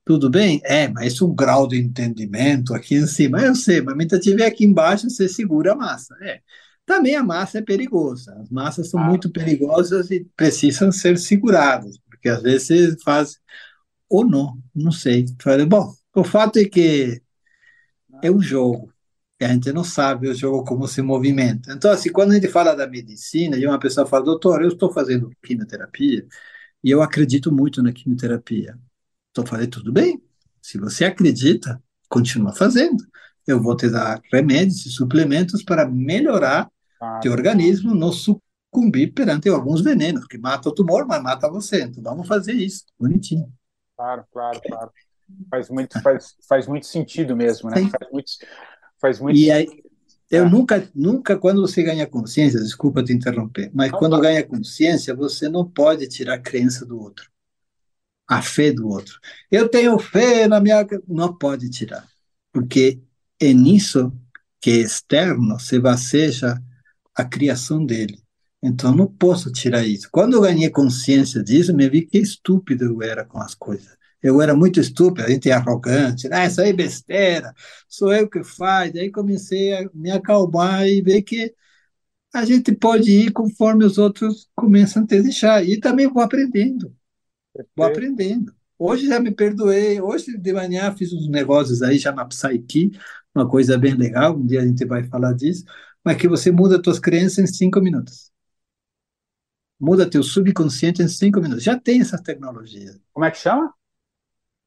Tudo 0.05 0.29
bem? 0.29 0.61
É, 0.65 0.89
mas 0.89 1.23
um 1.23 1.33
grau 1.33 1.69
de 1.69 1.79
entendimento 1.79 2.75
aqui 2.75 2.97
em 2.97 3.07
cima, 3.07 3.41
eu 3.41 3.55
sei, 3.55 3.81
mas 3.83 3.97
se 4.09 4.17
estiver 4.17 4.47
aqui 4.47 4.65
embaixo, 4.65 5.09
você 5.09 5.29
segura 5.29 5.75
a 5.75 5.77
massa. 5.77 6.17
É. 6.23 6.41
Também 6.85 7.15
a 7.15 7.23
massa 7.23 7.59
é 7.59 7.63
perigosa. 7.63 8.35
As 8.41 8.51
massas 8.51 8.91
são 8.91 8.99
ah. 8.99 9.05
muito 9.05 9.31
perigosas 9.31 10.11
e 10.11 10.27
precisam 10.37 10.91
ser 10.91 11.17
seguradas, 11.19 11.99
porque 12.11 12.29
às 12.29 12.43
vezes 12.43 13.01
faz 13.05 13.37
ou 14.13 14.27
não, 14.27 14.63
não 14.75 14.93
sei. 14.93 15.25
Bom, 15.67 15.95
o 16.15 16.23
fato 16.23 16.59
é 16.59 16.67
que 16.67 17.23
é 18.23 18.31
um 18.31 18.43
jogo, 18.43 18.93
a 19.41 19.49
gente 19.49 19.73
não 19.73 19.83
sabe 19.83 20.29
o 20.29 20.35
jogo 20.35 20.65
como 20.65 20.87
se 20.87 21.01
movimenta. 21.01 21.73
Então, 21.73 21.91
assim, 21.91 22.13
quando 22.13 22.33
a 22.33 22.35
gente 22.35 22.49
fala 22.49 22.75
da 22.75 22.87
medicina 22.87 23.57
e 23.57 23.67
uma 23.67 23.79
pessoa 23.79 24.07
fala, 24.07 24.27
doutor, 24.27 24.61
eu 24.61 24.69
estou 24.69 24.93
fazendo 24.93 25.31
quimioterapia 25.43 26.27
e 26.85 26.91
eu 26.91 27.03
acredito 27.03 27.51
muito 27.51 27.83
na 27.83 27.91
quimioterapia. 27.91 28.79
Estou 29.29 29.47
falando, 29.47 29.71
tudo 29.71 29.91
bem, 29.91 30.23
se 30.61 30.77
você 30.79 31.07
acredita, 31.07 31.83
continua 32.07 32.53
fazendo. 32.53 33.03
Eu 33.47 33.63
vou 33.63 33.75
te 33.75 33.89
dar 33.89 34.21
remédios 34.31 34.85
e 34.85 34.91
suplementos 34.91 35.65
para 35.65 35.89
melhorar 35.89 36.71
ah, 37.01 37.19
teu 37.21 37.33
organismo, 37.33 37.95
não 37.95 38.13
sucumbir 38.13 39.15
perante 39.15 39.49
alguns 39.49 39.81
venenos, 39.81 40.27
que 40.27 40.37
matam 40.37 40.71
o 40.71 40.75
tumor, 40.75 41.07
mas 41.07 41.23
mata 41.23 41.51
você. 41.51 41.83
Então, 41.83 42.03
vamos 42.03 42.29
fazer 42.29 42.53
isso, 42.53 42.85
bonitinho. 43.01 43.51
Claro, 44.03 44.25
claro, 44.33 44.61
claro. 44.67 44.91
Faz 45.49 45.71
muito, 45.71 46.03
faz, 46.03 46.37
faz 46.49 46.67
muito 46.67 46.87
sentido 46.87 47.37
mesmo, 47.37 47.71
né? 47.71 47.77
Faz 47.89 48.13
muito, 48.13 48.33
faz 49.01 49.21
muito 49.21 49.39
e 49.39 49.51
aí, 49.51 49.67
eu 50.29 50.45
é. 50.45 50.49
nunca, 50.49 50.91
nunca, 50.93 51.39
quando 51.39 51.61
você 51.61 51.83
ganha 51.85 52.07
consciência, 52.07 52.59
desculpa 52.61 53.03
te 53.03 53.13
interromper, 53.13 53.71
mas 53.73 53.93
não, 53.93 53.99
quando 53.99 54.13
não. 54.13 54.21
ganha 54.21 54.45
consciência, 54.45 55.15
você 55.15 55.49
não 55.49 55.65
pode 55.65 56.09
tirar 56.09 56.35
a 56.35 56.41
crença 56.41 56.85
do 56.85 57.01
outro, 57.01 57.31
a 58.29 58.43
fé 58.43 58.73
do 58.73 58.89
outro. 58.89 59.21
Eu 59.51 59.69
tenho 59.69 59.97
fé 59.99 60.49
na 60.49 60.61
minha. 60.61 60.85
Não 61.07 61.33
pode 61.33 61.71
tirar, 61.71 62.07
porque 62.53 63.01
é 63.41 63.53
nisso 63.53 64.13
que 64.61 64.71
é 64.71 64.77
externo 64.79 65.61
se 65.61 65.79
baseja 65.79 66.61
a 67.15 67.25
criação 67.25 67.87
dele. 67.87 68.22
Então, 68.63 68.95
não 68.95 69.07
posso 69.09 69.51
tirar 69.51 69.85
isso. 69.85 70.09
Quando 70.11 70.35
eu 70.35 70.43
ganhei 70.43 70.71
consciência 70.71 71.43
disso, 71.43 71.75
me 71.75 71.89
vi 71.89 72.03
que 72.07 72.19
estúpido 72.19 72.85
eu 72.85 73.03
era 73.03 73.25
com 73.25 73.39
as 73.39 73.55
coisas. 73.55 73.97
Eu 74.23 74.41
era 74.41 74.55
muito 74.55 74.79
estúpido, 74.79 75.27
a 75.27 75.31
gente 75.31 75.51
é 75.51 75.53
arrogante, 75.53 76.29
ah, 76.33 76.47
isso 76.47 76.61
aí 76.61 76.71
é 76.71 76.73
besteira, 76.73 77.53
sou 77.89 78.13
eu 78.15 78.29
que 78.31 78.45
faz. 78.45 78.95
Aí 78.95 79.11
comecei 79.11 79.75
a 79.75 79.91
me 79.93 80.13
acalmar 80.13 80.87
e 80.87 81.03
ver 81.03 81.23
que 81.23 81.53
a 82.35 82.45
gente 82.45 82.73
pode 82.75 83.11
ir 83.11 83.33
conforme 83.33 83.85
os 83.85 83.99
outros 83.99 84.49
começam 84.55 85.05
a 85.05 85.07
te 85.07 85.23
deixar. 85.23 85.65
E 85.65 85.81
também 85.81 86.09
vou 86.09 86.23
aprendendo. 86.23 86.95
Vou 87.77 87.87
aprendendo. 87.87 88.55
Hoje 88.79 89.09
já 89.09 89.21
me 89.21 89.33
perdoei. 89.33 90.01
Hoje 90.01 90.39
de 90.39 90.53
manhã 90.53 90.95
fiz 90.97 91.13
uns 91.13 91.29
negócios 91.29 91.83
aí, 91.83 92.01
na 92.15 92.25
Psyche, 92.27 92.93
uma 93.35 93.49
coisa 93.49 93.79
bem 93.79 93.95
legal. 93.95 94.37
Um 94.37 94.47
dia 94.47 94.61
a 94.63 94.67
gente 94.67 94.85
vai 94.87 95.05
falar 95.05 95.35
disso. 95.35 95.65
Mas 96.05 96.17
que 96.17 96.29
você 96.29 96.51
muda 96.51 96.81
suas 96.83 96.99
crenças 96.99 97.39
em 97.39 97.47
cinco 97.55 97.81
minutos 97.81 98.32
muda 99.83 100.09
teu 100.09 100.23
subconsciente 100.23 101.03
em 101.03 101.09
cinco 101.09 101.41
minutos. 101.41 101.65
Já 101.65 101.77
tem 101.77 102.01
essa 102.01 102.17
tecnologia. 102.17 102.95
Como 103.13 103.27
é 103.27 103.33
que 103.33 103.39
chama? 103.39 103.75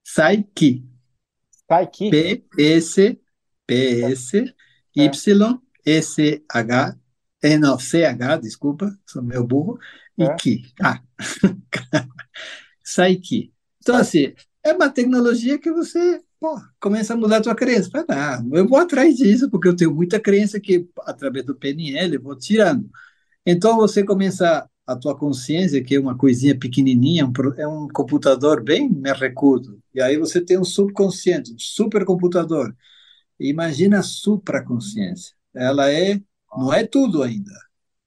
Psyche. 0.04 0.86
Psyche. 1.66 2.10
P-S, 2.12 3.22
P-S, 3.66 4.54
Y, 4.94 5.62
S-H, 5.86 7.00
é, 7.42 7.58
não, 7.58 7.80
C-H, 7.80 8.38
desculpa, 8.38 8.94
sou 9.06 9.24
meu 9.24 9.46
burro, 9.48 9.80
e 10.18 10.24
é. 10.24 10.36
Ki. 10.36 10.64
Ah. 10.82 11.02
Psyche. 12.84 13.54
Então, 13.80 13.96
assim, 13.96 14.34
é 14.64 14.74
uma 14.74 14.90
tecnologia 14.90 15.58
que 15.58 15.72
você 15.72 16.22
pô, 16.38 16.60
começa 16.78 17.14
a 17.14 17.18
mudar 17.18 17.38
a 17.38 17.42
tua 17.42 17.56
crença. 17.56 17.90
Ah, 18.10 18.44
eu 18.52 18.68
vou 18.68 18.80
atrás 18.80 19.16
disso, 19.16 19.50
porque 19.50 19.70
eu 19.70 19.76
tenho 19.76 19.96
muita 19.96 20.20
crença 20.20 20.60
que, 20.60 20.90
através 21.04 21.46
do 21.46 21.56
PNL, 21.56 22.16
eu 22.16 22.22
vou 22.22 22.36
tirando. 22.36 22.90
Então, 23.46 23.78
você 23.78 24.04
começa 24.04 24.70
a 24.86 24.96
tua 24.96 25.18
consciência, 25.18 25.84
que 25.84 25.96
é 25.96 26.00
uma 26.00 26.18
coisinha 26.18 26.58
pequenininha, 26.58 27.32
é 27.58 27.68
um 27.68 27.88
computador 27.88 28.64
bem 28.64 28.90
merrecudo. 28.90 29.82
E 29.94 30.02
aí 30.02 30.18
você 30.18 30.40
tem 30.42 30.60
um 30.60 30.64
subconsciente, 30.64 31.54
um 31.54 31.60
supercomputador. 31.60 32.76
Imagina 33.40 34.00
a 34.00 34.04
supraconsciência. 34.04 35.36
Ela 35.54 35.92
é, 35.92 36.22
não 36.56 36.74
é 36.74 36.86
tudo 36.86 37.24
ainda, 37.24 37.52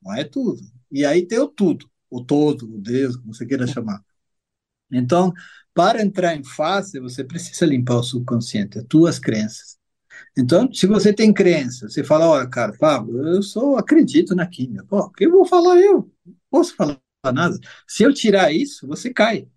não 0.03 0.14
é 0.14 0.24
tudo. 0.24 0.61
E 0.91 1.05
aí 1.05 1.26
tem 1.26 1.39
o 1.39 1.49
tudo, 1.49 1.89
o 2.11 2.22
todo, 2.24 2.72
o 2.74 2.79
Deus, 2.79 3.16
como 3.16 3.35
você 3.35 3.45
queira 3.47 3.66
chamar. 3.66 4.03
Então, 4.91 5.33
para 5.74 6.03
entrar 6.03 6.35
em 6.35 6.45
fase, 6.45 7.01
você 7.01 7.24
precisa 7.24 7.66
limpar 7.66 7.97
o 7.97 8.03
subconsciente, 8.03 8.79
as 8.79 8.85
tuas 8.89 9.18
crenças. 9.18 9.76
Então, 10.37 10.72
se 10.72 10.87
você 10.87 11.12
tem 11.12 11.33
crença, 11.33 11.89
você 11.89 12.03
fala, 12.03 12.29
olha, 12.29 12.49
cara, 12.49 12.72
Pablo, 12.79 13.26
eu 13.29 13.43
só 13.43 13.76
acredito 13.76 14.35
na 14.35 14.47
química. 14.47 14.85
Pô, 14.89 15.11
que 15.11 15.26
eu 15.26 15.31
vou 15.31 15.45
falar 15.47 15.79
eu? 15.81 16.11
Posso 16.51 16.74
falar 16.74 16.99
nada. 17.32 17.59
Se 17.86 18.03
eu 18.03 18.12
tirar 18.12 18.53
isso, 18.53 18.86
você 18.86 19.12
cai. 19.12 19.49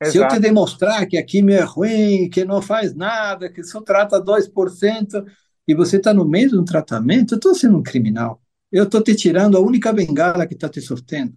Exato. 0.00 0.12
Se 0.12 0.18
eu 0.18 0.28
te 0.28 0.38
demonstrar 0.38 1.06
que 1.06 1.18
a 1.18 1.24
química 1.24 1.60
é 1.60 1.64
ruim, 1.64 2.30
que 2.30 2.44
não 2.44 2.62
faz 2.62 2.94
nada, 2.94 3.50
que 3.50 3.64
só 3.64 3.80
trata 3.80 4.20
2%, 4.20 5.24
e 5.66 5.74
você 5.74 5.96
está 5.96 6.14
no 6.14 6.24
um 6.24 6.64
tratamento, 6.64 7.34
eu 7.34 7.36
estou 7.36 7.54
sendo 7.54 7.78
um 7.78 7.82
criminal. 7.82 8.40
Eu 8.70 8.84
estou 8.84 9.02
te 9.02 9.14
tirando 9.14 9.56
a 9.56 9.60
única 9.60 9.92
bengala 9.92 10.46
que 10.46 10.54
está 10.54 10.68
te 10.68 10.80
sustentando. 10.80 11.36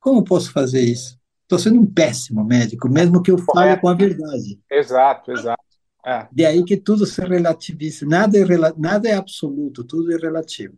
Como 0.00 0.22
posso 0.22 0.52
fazer 0.52 0.82
isso? 0.82 1.18
Estou 1.42 1.58
sendo 1.58 1.80
um 1.80 1.86
péssimo 1.86 2.44
médico, 2.44 2.88
mesmo 2.88 3.22
que 3.22 3.30
eu 3.30 3.38
fale 3.38 3.76
com 3.78 3.88
a 3.88 3.94
verdade. 3.94 4.60
Exato, 4.70 5.32
exato. 5.32 5.62
É. 6.06 6.28
De 6.30 6.44
aí 6.44 6.62
que 6.64 6.76
tudo 6.76 7.06
se 7.06 7.20
relativiza. 7.22 8.04
Nada 8.04 8.38
é, 8.38 8.44
nada 8.76 9.08
é 9.08 9.14
absoluto, 9.14 9.82
tudo 9.84 10.12
é 10.12 10.16
relativo. 10.16 10.76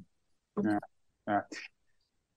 É, 0.64 1.32
é. 1.32 1.44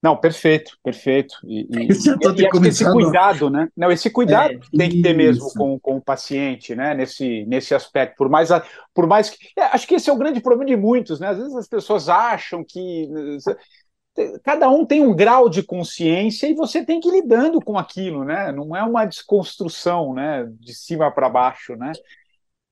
Não, 0.02 0.16
perfeito, 0.16 0.78
perfeito. 0.82 1.34
E, 1.44 1.60
e, 1.70 1.88
e, 1.92 2.64
e 2.64 2.68
esse 2.68 2.90
cuidado, 2.90 3.50
né? 3.50 3.68
Não, 3.76 3.90
esse 3.90 4.08
cuidado 4.10 4.54
é, 4.54 4.76
tem 4.76 4.88
que 4.88 5.02
ter 5.02 5.14
mesmo 5.14 5.52
com, 5.52 5.78
com 5.78 5.96
o 5.96 6.00
paciente, 6.00 6.74
né? 6.74 6.94
Nesse, 6.94 7.44
nesse 7.44 7.74
aspecto. 7.74 8.16
Por 8.16 8.28
mais, 8.28 8.48
por 8.94 9.06
mais 9.06 9.28
que. 9.28 9.36
É, 9.56 9.64
acho 9.64 9.86
que 9.86 9.94
esse 9.94 10.08
é 10.08 10.12
o 10.12 10.18
grande 10.18 10.40
problema 10.40 10.64
de 10.64 10.76
muitos, 10.76 11.20
né? 11.20 11.28
Às 11.28 11.38
vezes 11.38 11.54
as 11.54 11.68
pessoas 11.68 12.08
acham 12.08 12.64
que. 12.64 13.08
Cada 14.42 14.68
um 14.68 14.84
tem 14.84 15.02
um 15.02 15.14
grau 15.14 15.48
de 15.48 15.62
consciência 15.62 16.46
e 16.46 16.54
você 16.54 16.84
tem 16.84 16.98
que 16.98 17.08
ir 17.08 17.12
lidando 17.12 17.60
com 17.60 17.78
aquilo, 17.78 18.24
né? 18.24 18.50
Não 18.52 18.74
é 18.74 18.82
uma 18.82 19.04
desconstrução, 19.04 20.14
né? 20.14 20.48
De 20.58 20.74
cima 20.74 21.10
para 21.10 21.28
baixo, 21.28 21.76
né? 21.76 21.92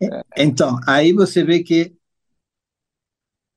É. 0.03 0.23
Então, 0.39 0.79
aí 0.87 1.13
você 1.13 1.45
vê 1.45 1.63
que 1.63 1.93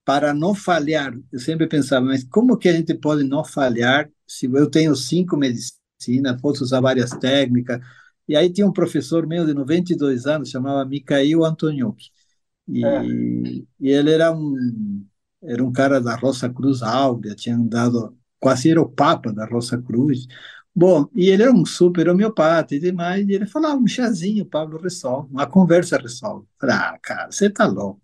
para 0.05 0.33
não 0.33 0.55
falhar, 0.55 1.13
eu 1.31 1.39
sempre 1.39 1.67
pensava, 1.67 2.05
mas 2.05 2.23
como 2.23 2.57
que 2.57 2.69
a 2.69 2.73
gente 2.73 2.93
pode 2.95 3.23
não 3.23 3.43
falhar 3.43 4.09
se 4.27 4.45
eu 4.45 4.69
tenho 4.69 4.95
cinco 4.95 5.37
medicinas, 5.37 6.41
posso 6.41 6.63
usar 6.63 6.81
várias 6.81 7.11
técnicas? 7.11 7.79
E 8.27 8.35
aí 8.35 8.51
tinha 8.51 8.67
um 8.67 8.73
professor 8.73 9.27
meu 9.27 9.45
de 9.45 9.53
92 9.53 10.25
anos, 10.25 10.49
chamava 10.49 10.85
Mikhail 10.85 11.43
Antoniuk. 11.43 12.09
E, 12.67 12.85
é. 12.85 13.03
e 13.79 13.89
ele 13.91 14.11
era 14.11 14.31
um 14.31 15.05
era 15.41 15.63
um 15.63 15.71
cara 15.71 15.99
da 15.99 16.15
Rosa 16.15 16.49
Cruz 16.49 16.81
Áurea, 16.83 17.35
tinha 17.35 17.55
andado, 17.55 18.15
quase 18.39 18.69
era 18.69 18.81
o 18.81 18.87
papa 18.89 19.33
da 19.33 19.45
Rosa 19.45 19.81
Cruz. 19.81 20.27
Bom, 20.73 21.09
e 21.15 21.29
ele 21.29 21.43
era 21.43 21.51
um 21.51 21.65
super 21.65 22.07
homeopata 22.09 22.75
e 22.75 22.79
demais, 22.79 23.27
e 23.27 23.33
ele 23.33 23.45
falava, 23.45 23.75
um 23.75 23.87
chazinho, 23.87 24.45
Pablo, 24.45 24.79
resolve, 24.79 25.29
uma 25.31 25.47
conversa 25.47 25.97
resolve. 25.97 26.47
Falei, 26.59 26.75
ah, 26.75 26.99
cara, 27.01 27.31
você 27.31 27.49
tá 27.49 27.65
louco. 27.67 28.01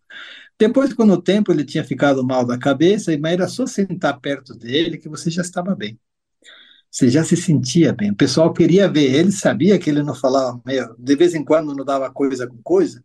Depois, 0.60 0.94
com 0.94 1.04
o 1.04 1.22
tempo, 1.22 1.52
ele 1.52 1.64
tinha 1.64 1.84
ficado 1.84 2.26
mal 2.26 2.46
da 2.46 2.58
cabeça, 2.58 3.16
mas 3.20 3.34
era 3.34 3.48
só 3.48 3.66
sentar 3.68 4.20
perto 4.20 4.56
dele 4.56 4.98
que 4.98 5.08
você 5.08 5.30
já 5.30 5.42
estava 5.42 5.76
bem. 5.76 6.00
Você 6.90 7.10
já 7.10 7.24
se 7.24 7.38
sentia 7.38 7.94
bem. 7.94 8.12
O 8.12 8.16
pessoal 8.16 8.52
queria 8.52 8.90
ver 8.90 9.14
ele, 9.14 9.32
sabia 9.32 9.78
que 9.78 9.90
ele 9.90 10.02
não 10.02 10.16
falava 10.16 10.60
meio, 10.66 10.96
de 10.98 11.16
vez 11.16 11.36
em 11.36 11.44
quando 11.44 11.76
não 11.76 11.86
dava 11.86 12.12
coisa 12.12 12.48
com 12.48 12.58
coisa, 12.64 13.04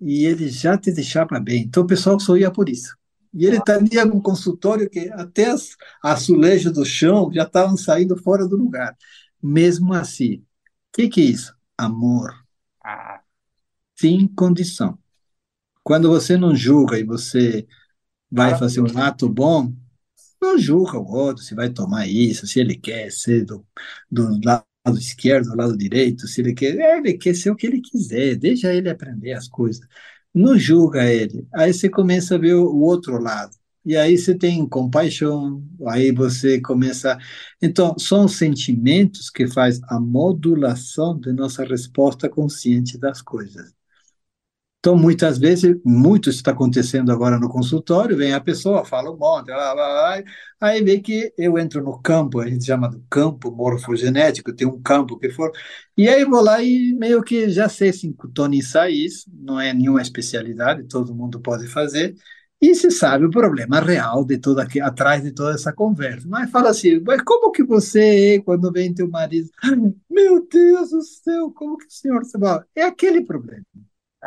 e 0.00 0.24
ele 0.24 0.48
já 0.48 0.78
te 0.78 0.90
deixava 0.92 1.38
bem. 1.38 1.64
Então 1.64 1.82
o 1.82 1.86
pessoal 1.86 2.18
só 2.18 2.36
ia 2.36 2.50
por 2.50 2.68
isso. 2.68 2.96
E 3.34 3.44
ele 3.44 3.60
tinha 3.90 4.06
um 4.06 4.20
consultório 4.20 4.88
que 4.88 5.10
até 5.12 5.50
as 5.50 5.76
azulejos 6.02 6.72
do 6.72 6.84
chão 6.86 7.30
já 7.30 7.42
estavam 7.42 7.76
saindo 7.76 8.16
fora 8.16 8.48
do 8.48 8.56
lugar. 8.56 8.96
Mesmo 9.42 9.92
assim, 9.92 10.36
o 10.36 10.42
que, 10.94 11.08
que 11.08 11.20
é 11.20 11.24
isso? 11.24 11.54
Amor. 11.76 12.32
Ah. 12.82 13.20
Sem 13.94 14.26
condição. 14.28 14.98
Quando 15.86 16.08
você 16.08 16.36
não 16.36 16.52
julga 16.56 16.98
e 16.98 17.04
você 17.04 17.64
vai 18.28 18.58
fazer 18.58 18.80
um 18.80 18.98
ato 18.98 19.28
bom, 19.28 19.72
não 20.42 20.58
julga 20.58 20.98
o 20.98 21.06
outro 21.06 21.44
se 21.44 21.54
vai 21.54 21.70
tomar 21.70 22.08
isso, 22.08 22.44
se 22.44 22.58
ele 22.58 22.76
quer 22.76 23.12
ser 23.12 23.44
do, 23.44 23.64
do 24.10 24.40
lado 24.44 24.66
esquerdo, 24.98 25.50
do 25.50 25.56
lado 25.56 25.76
direito, 25.78 26.26
se 26.26 26.40
ele 26.40 26.54
quer, 26.54 26.76
é, 26.76 26.98
ele 26.98 27.14
quer 27.14 27.36
ser 27.36 27.50
o 27.50 27.56
que 27.56 27.68
ele 27.68 27.80
quiser, 27.80 28.34
deixa 28.34 28.74
ele 28.74 28.90
aprender 28.90 29.32
as 29.34 29.46
coisas. 29.46 29.86
Não 30.34 30.58
julga 30.58 31.04
ele. 31.04 31.46
Aí 31.54 31.72
você 31.72 31.88
começa 31.88 32.34
a 32.34 32.38
ver 32.38 32.54
o, 32.54 32.64
o 32.66 32.80
outro 32.82 33.22
lado. 33.22 33.56
E 33.84 33.96
aí 33.96 34.18
você 34.18 34.34
tem 34.36 34.68
compaixão, 34.68 35.62
aí 35.86 36.10
você 36.10 36.60
começa. 36.60 37.16
Então, 37.62 37.96
são 37.96 38.26
sentimentos 38.26 39.30
que 39.30 39.46
faz 39.46 39.80
a 39.84 40.00
modulação 40.00 41.16
de 41.20 41.32
nossa 41.32 41.64
resposta 41.64 42.28
consciente 42.28 42.98
das 42.98 43.22
coisas. 43.22 43.76
Então, 44.78 44.96
muitas 44.96 45.36
vezes, 45.36 45.76
muito 45.84 46.30
está 46.30 46.52
acontecendo 46.52 47.10
agora 47.10 47.38
no 47.40 47.48
consultório, 47.48 48.16
vem 48.16 48.32
a 48.32 48.40
pessoa, 48.40 48.84
fala 48.84 49.10
um 49.10 49.16
monte, 49.16 49.46
blá, 49.46 49.74
blá, 49.74 50.18
blá, 50.20 50.24
aí 50.60 50.80
vê 50.82 51.00
que 51.00 51.32
eu 51.36 51.58
entro 51.58 51.82
no 51.82 52.00
campo, 52.00 52.38
a 52.40 52.46
gente 52.48 52.64
chama 52.64 52.88
do 52.88 53.02
campo 53.10 53.50
morfogenético, 53.50 54.54
tem 54.54 54.64
um 54.66 54.80
campo 54.80 55.18
que 55.18 55.28
for, 55.30 55.50
e 55.96 56.08
aí 56.08 56.24
vou 56.24 56.40
lá 56.40 56.62
e 56.62 56.94
meio 56.94 57.20
que 57.24 57.50
já 57.50 57.68
sei 57.68 57.92
sintonicizar 57.92 58.88
isso, 58.88 59.28
não 59.32 59.58
é 59.60 59.74
nenhuma 59.74 60.00
especialidade, 60.00 60.84
todo 60.86 61.12
mundo 61.14 61.40
pode 61.40 61.66
fazer, 61.66 62.14
e 62.60 62.72
se 62.74 62.88
sabe 62.90 63.24
o 63.26 63.30
problema 63.30 63.80
real 63.80 64.24
de 64.24 64.38
toda 64.38 64.62
aqui, 64.62 64.80
atrás 64.80 65.22
de 65.22 65.32
toda 65.32 65.54
essa 65.54 65.72
conversa. 65.72 66.26
Mas 66.28 66.50
fala 66.50 66.70
assim, 66.70 67.00
mas 67.00 67.20
como 67.22 67.50
que 67.52 67.62
você, 67.64 68.40
quando 68.44 68.72
vem 68.72 68.94
teu 68.94 69.08
marido, 69.10 69.50
meu 70.08 70.46
Deus 70.48 70.90
do 70.90 71.02
céu, 71.02 71.50
como 71.52 71.76
que 71.76 71.86
o 71.86 71.90
senhor 71.90 72.24
se 72.24 72.38
É 72.74 72.82
aquele 72.84 73.24
problema. 73.24 73.64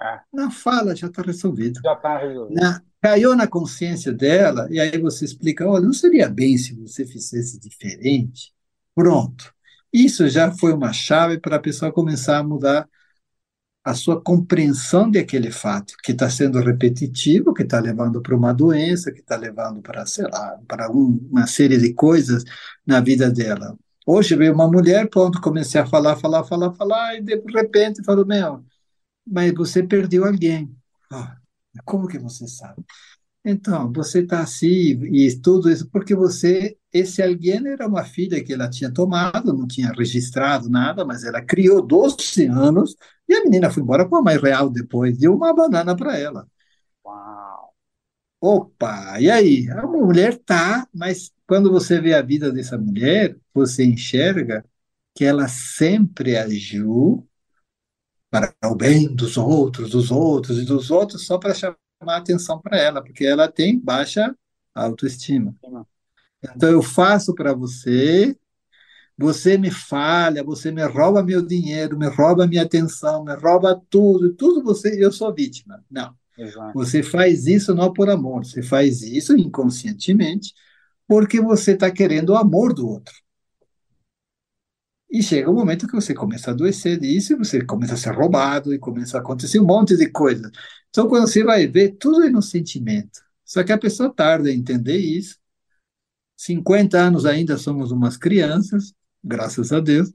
É. 0.02 0.20
Na 0.32 0.50
fala 0.50 0.96
já 0.96 1.08
está 1.08 1.22
resolvido. 1.22 1.82
Já 1.84 1.94
está 1.94 2.18
resolvido. 2.18 2.60
Na, 2.60 2.82
caiu 3.02 3.36
na 3.36 3.48
consciência 3.48 4.14
dela, 4.14 4.68
e 4.72 4.80
aí 4.80 4.98
você 4.98 5.26
explica: 5.26 5.68
olha, 5.68 5.86
não 5.86 5.94
seria 5.94 6.30
bem 6.30 6.58
se 6.58 6.74
você 6.74 7.06
fizesse 7.06 7.60
diferente? 7.60 8.54
Pronto. 8.96 9.54
Isso 9.92 10.28
já 10.30 10.52
foi 10.52 10.72
uma 10.74 10.94
chave 10.94 11.40
para 11.40 11.56
a 11.56 11.60
pessoa 11.60 11.92
começar 11.92 12.38
a 12.38 12.44
mudar 12.44 12.88
a 13.84 13.94
sua 13.94 14.22
compreensão 14.22 15.10
daquele 15.10 15.52
fato, 15.52 15.96
que 16.04 16.12
está 16.12 16.30
sendo 16.30 16.60
repetitivo, 16.60 17.54
que 17.54 17.64
está 17.64 17.80
levando 17.80 18.22
para 18.22 18.36
uma 18.36 18.54
doença, 18.54 19.12
que 19.12 19.22
está 19.22 19.36
levando 19.36 19.82
para, 19.82 20.06
sei 20.06 20.26
lá, 20.26 20.60
para 20.68 20.92
um, 20.92 21.28
uma 21.32 21.48
série 21.48 21.78
de 21.78 21.94
coisas 21.94 22.44
na 22.86 23.00
vida 23.00 23.32
dela. 23.32 23.76
Hoje 24.06 24.36
veio 24.36 24.54
uma 24.54 24.68
mulher, 24.70 25.10
pronto, 25.10 25.42
comecei 25.42 25.80
a 25.80 25.86
falar, 25.86 26.16
falar, 26.18 26.44
falar, 26.44 26.74
falar, 26.74 27.16
e 27.16 27.22
de 27.22 27.42
repente 27.52 28.04
falou, 28.04 28.26
meu, 28.26 28.64
mas 29.30 29.54
você 29.54 29.84
perdeu 29.84 30.26
alguém. 30.26 30.76
Ah, 31.12 31.38
como 31.86 32.08
que 32.08 32.18
você 32.18 32.48
sabe? 32.48 32.84
Então, 33.44 33.92
você 33.94 34.20
está 34.22 34.42
assim, 34.42 34.68
e 35.06 35.40
tudo 35.42 35.70
isso, 35.70 35.90
porque 35.90 36.14
você, 36.14 36.78
esse 36.92 37.24
alguém 37.24 37.66
era 37.68 37.88
uma 37.88 38.04
filha 38.04 38.44
que 38.44 38.54
ela 38.54 38.70
tinha 38.70 38.92
tomado, 38.92 39.54
não 39.54 39.66
tinha 39.66 39.92
registrado 39.92 40.70
nada, 40.70 41.06
mas 41.06 41.24
ela 41.24 41.42
criou 41.42 41.82
12 41.82 42.46
anos, 42.48 42.96
e 43.28 43.34
a 43.34 43.44
menina 43.44 43.70
foi 43.72 43.82
embora 43.82 44.08
com 44.08 44.18
a 44.18 44.22
mãe 44.22 44.38
real 44.38 44.70
depois, 44.70 45.18
deu 45.18 45.34
uma 45.34 45.54
banana 45.54 45.96
para 45.96 46.18
ela. 46.18 46.48
Uau! 47.06 47.74
Opa, 48.42 49.20
e 49.22 49.30
aí? 49.30 49.70
A 49.72 49.86
mulher 49.88 50.38
tá, 50.40 50.88
mas 50.94 51.32
quando 51.48 51.72
você 51.72 52.00
vê 52.02 52.14
a 52.14 52.22
vida 52.22 52.52
dessa 52.52 52.78
mulher, 52.78 53.38
você 53.54 53.86
enxerga 53.86 54.66
que 55.16 55.26
ela 55.26 55.48
sempre 55.48 56.38
agiu 56.38 57.29
para 58.30 58.54
o 58.66 58.76
bem 58.76 59.14
dos 59.14 59.38
outros, 59.38 59.92
dos 59.92 60.12
outros 60.12 60.60
e 60.60 60.66
dos 60.66 60.92
outros, 60.92 61.26
só 61.26 61.38
para 61.38 61.54
chamar 61.54 61.78
atenção 62.02 62.60
para 62.60 62.78
ela, 62.78 63.02
porque 63.04 63.26
ela 63.26 63.48
tem 63.48 63.80
baixa 63.80 64.36
autoestima. 64.74 65.56
Então 66.56 66.70
eu 66.70 66.82
faço 66.82 67.34
para 67.34 67.54
você, 67.54 68.36
você 69.18 69.58
me 69.58 69.72
falha, 69.72 70.44
você 70.44 70.72
me 70.72 70.84
rouba 70.86 71.24
meu 71.24 71.42
dinheiro, 71.42 71.98
me 71.98 72.08
rouba 72.08 72.48
minha 72.48 72.64
atenção, 72.64 73.24
me 73.24 73.34
rouba 73.36 73.82
tudo, 73.90 74.34
tudo 74.34 74.64
você, 74.64 75.04
eu 75.04 75.12
sou 75.12 75.34
vítima. 75.34 75.84
Não. 75.90 76.14
Exato. 76.38 76.74
Você 76.74 77.04
faz 77.04 77.48
isso 77.48 77.76
não 77.76 77.92
por 77.92 78.10
amor, 78.10 78.46
você 78.46 78.64
faz 78.64 79.02
isso 79.02 79.36
inconscientemente 79.36 80.54
porque 81.06 81.42
você 81.42 81.72
está 81.72 81.92
querendo 81.92 82.30
o 82.30 82.38
amor 82.38 82.74
do 82.74 82.88
outro. 82.88 83.14
E 85.12 85.24
chega 85.24 85.50
um 85.50 85.56
momento 85.56 85.88
que 85.88 85.94
você 85.96 86.14
começa 86.14 86.52
a 86.52 86.54
adoecer 86.54 87.00
disso, 87.00 87.34
e 87.34 87.36
você 87.38 87.64
começa 87.66 87.96
a 87.96 87.98
ser 87.98 88.14
roubado, 88.14 88.74
e 88.74 88.80
começa 88.80 89.18
a 89.18 89.22
acontecer 89.22 89.60
um 89.60 89.66
monte 89.66 89.96
de 89.98 90.10
coisa. 90.12 90.52
Então, 90.90 91.08
quando 91.08 91.28
você 91.28 91.44
vai 91.44 91.68
ver, 91.68 91.98
tudo 92.00 92.24
é 92.24 92.30
no 92.30 92.42
sentimento. 92.42 93.20
Só 93.46 93.64
que 93.64 93.72
a 93.72 93.78
pessoa 93.78 94.14
tarda 94.14 94.52
em 94.52 94.60
entender 94.60 94.98
isso. 94.98 95.38
50 96.38 97.00
anos 97.00 97.26
ainda 97.26 97.58
somos 97.58 97.92
umas 97.92 98.18
crianças, 98.18 98.94
graças 99.24 99.72
a 99.74 99.80
Deus. 99.80 100.12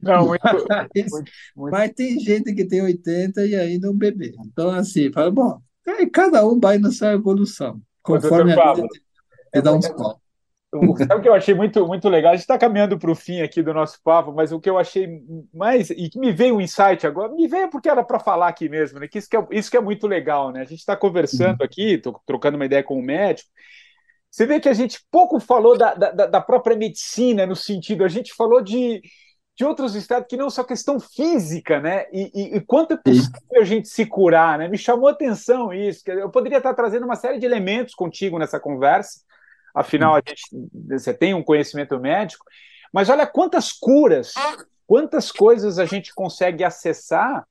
Não, 0.00 0.26
muito, 0.26 0.42
Mas, 0.68 0.88
muito, 1.10 1.32
muito. 1.56 1.80
mas 1.80 1.92
tem 1.94 2.18
gente 2.20 2.54
que 2.54 2.64
tem 2.66 2.82
80 2.82 3.46
e 3.46 3.54
ainda 3.54 3.88
é 3.88 3.90
um 3.90 3.96
bebê. 3.96 4.34
Então, 4.46 4.70
assim, 4.70 5.10
fala, 5.12 5.30
bom, 5.30 5.62
aí 5.86 6.08
cada 6.10 6.46
um 6.46 6.58
vai 6.60 6.78
na 6.78 6.90
sua 6.92 7.12
evolução, 7.12 7.80
conforme 8.02 8.52
a 8.52 8.56
vida 8.58 8.82
te 8.88 9.02
é, 9.52 9.60
te 9.60 9.62
dá 9.62 9.72
uns 9.74 9.88
é, 9.88 9.94
o- 9.94 10.20
sabe 10.98 11.16
o 11.16 11.22
que 11.22 11.28
eu 11.28 11.34
achei 11.34 11.54
muito, 11.54 11.86
muito 11.86 12.08
legal? 12.08 12.32
A 12.32 12.34
gente 12.34 12.42
está 12.42 12.58
caminhando 12.58 12.98
para 12.98 13.10
o 13.10 13.14
fim 13.14 13.40
aqui 13.40 13.62
do 13.62 13.74
nosso 13.74 14.00
papo, 14.02 14.32
mas 14.32 14.52
o 14.52 14.60
que 14.60 14.68
eu 14.68 14.78
achei 14.78 15.08
mais, 15.52 15.90
e 15.90 16.08
que 16.08 16.18
me 16.18 16.32
veio 16.32 16.56
um 16.56 16.60
insight 16.60 17.06
agora, 17.06 17.32
me 17.32 17.46
veio 17.46 17.70
porque 17.70 17.88
era 17.88 18.02
para 18.02 18.18
falar 18.18 18.48
aqui 18.48 18.68
mesmo, 18.68 18.98
né? 18.98 19.08
Que 19.08 19.18
isso 19.18 19.28
que 19.28 19.36
é, 19.36 19.46
isso 19.52 19.70
que 19.70 19.76
é 19.76 19.80
muito 19.80 20.06
legal, 20.06 20.50
né? 20.50 20.62
A 20.62 20.64
gente 20.64 20.80
está 20.80 20.96
conversando 20.96 21.62
aqui, 21.62 21.98
tô 21.98 22.18
trocando 22.26 22.56
uma 22.56 22.66
ideia 22.66 22.82
com 22.82 22.98
o 22.98 23.02
médico. 23.02 23.48
Você 24.30 24.46
vê 24.46 24.58
que 24.58 24.68
a 24.68 24.74
gente 24.74 24.98
pouco 25.12 25.38
falou 25.38 25.78
da, 25.78 25.94
da, 25.94 26.26
da 26.26 26.40
própria 26.40 26.76
medicina, 26.76 27.46
no 27.46 27.54
sentido, 27.54 28.04
a 28.04 28.08
gente 28.08 28.34
falou 28.34 28.60
de, 28.60 29.00
de 29.56 29.64
outros 29.64 29.94
estados 29.94 30.26
que 30.28 30.36
não 30.36 30.50
só 30.50 30.64
questão 30.64 30.98
física, 30.98 31.78
né? 31.80 32.06
E, 32.12 32.30
e, 32.34 32.56
e 32.56 32.60
quanto 32.60 32.94
é 32.94 32.96
possível 32.96 33.60
a 33.60 33.64
gente 33.64 33.88
se 33.88 34.04
curar, 34.04 34.58
né? 34.58 34.66
Me 34.66 34.76
chamou 34.76 35.08
a 35.08 35.12
atenção 35.12 35.72
isso. 35.72 36.02
Eu 36.10 36.30
poderia 36.30 36.58
estar 36.58 36.74
trazendo 36.74 37.04
uma 37.04 37.14
série 37.14 37.38
de 37.38 37.46
elementos 37.46 37.94
contigo 37.94 38.36
nessa 38.36 38.58
conversa, 38.58 39.20
afinal, 39.74 40.14
a 40.14 40.22
gente, 40.26 40.42
você 40.88 41.12
tem 41.12 41.34
um 41.34 41.42
conhecimento 41.42 41.98
médico, 41.98 42.44
mas 42.92 43.08
olha 43.08 43.26
quantas 43.26 43.72
curas, 43.72 44.32
quantas 44.86 45.32
coisas 45.32 45.78
a 45.78 45.84
gente 45.84 46.14
consegue 46.14 46.62
acessar. 46.62 47.44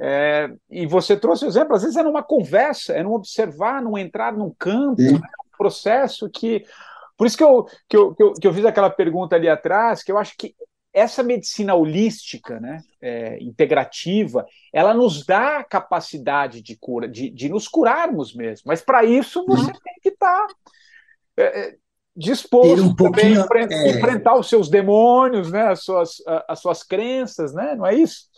é, 0.00 0.50
e 0.70 0.86
você 0.86 1.16
trouxe 1.16 1.44
o 1.44 1.48
exemplo, 1.48 1.76
às 1.76 1.82
vezes 1.82 1.96
é 1.96 2.02
numa 2.02 2.22
conversa, 2.22 2.94
é 2.94 3.02
num 3.02 3.12
observar, 3.12 3.82
num 3.82 3.98
entrar 3.98 4.32
num 4.32 4.52
campo, 4.58 5.02
né? 5.02 5.18
um 5.18 5.56
processo 5.56 6.28
que. 6.30 6.64
Por 7.16 7.28
isso 7.28 7.36
que 7.36 7.44
eu, 7.44 7.64
que, 7.88 7.96
eu, 7.96 8.14
que, 8.14 8.22
eu, 8.22 8.32
que 8.32 8.46
eu 8.46 8.52
fiz 8.54 8.64
aquela 8.64 8.90
pergunta 8.90 9.36
ali 9.36 9.48
atrás, 9.48 10.02
que 10.02 10.10
eu 10.10 10.18
acho 10.18 10.34
que 10.36 10.54
essa 10.94 11.24
medicina 11.24 11.74
holística, 11.74 12.60
né, 12.60 12.80
é, 13.02 13.42
integrativa, 13.42 14.46
ela 14.72 14.94
nos 14.94 15.26
dá 15.26 15.58
a 15.58 15.64
capacidade 15.64 16.62
de 16.62 16.76
cura, 16.76 17.08
de, 17.08 17.28
de 17.30 17.48
nos 17.48 17.66
curarmos 17.66 18.32
mesmo. 18.32 18.64
Mas 18.66 18.80
para 18.80 19.04
isso 19.04 19.44
você 19.44 19.72
tem 19.72 19.94
que 20.00 20.10
estar 20.10 20.46
Ir 21.36 21.78
disposto 22.16 22.84
um 22.84 22.94
também 22.94 23.36
a 23.36 23.46
é, 23.70 23.90
enfrentar 23.90 24.38
os 24.38 24.48
seus 24.48 24.68
demônios, 24.68 25.50
né, 25.50 25.66
as 25.66 25.82
suas, 25.82 26.22
as 26.48 26.60
suas 26.60 26.84
crenças, 26.84 27.52
né? 27.52 27.74
Não 27.74 27.84
é 27.84 27.94
isso? 27.94 28.28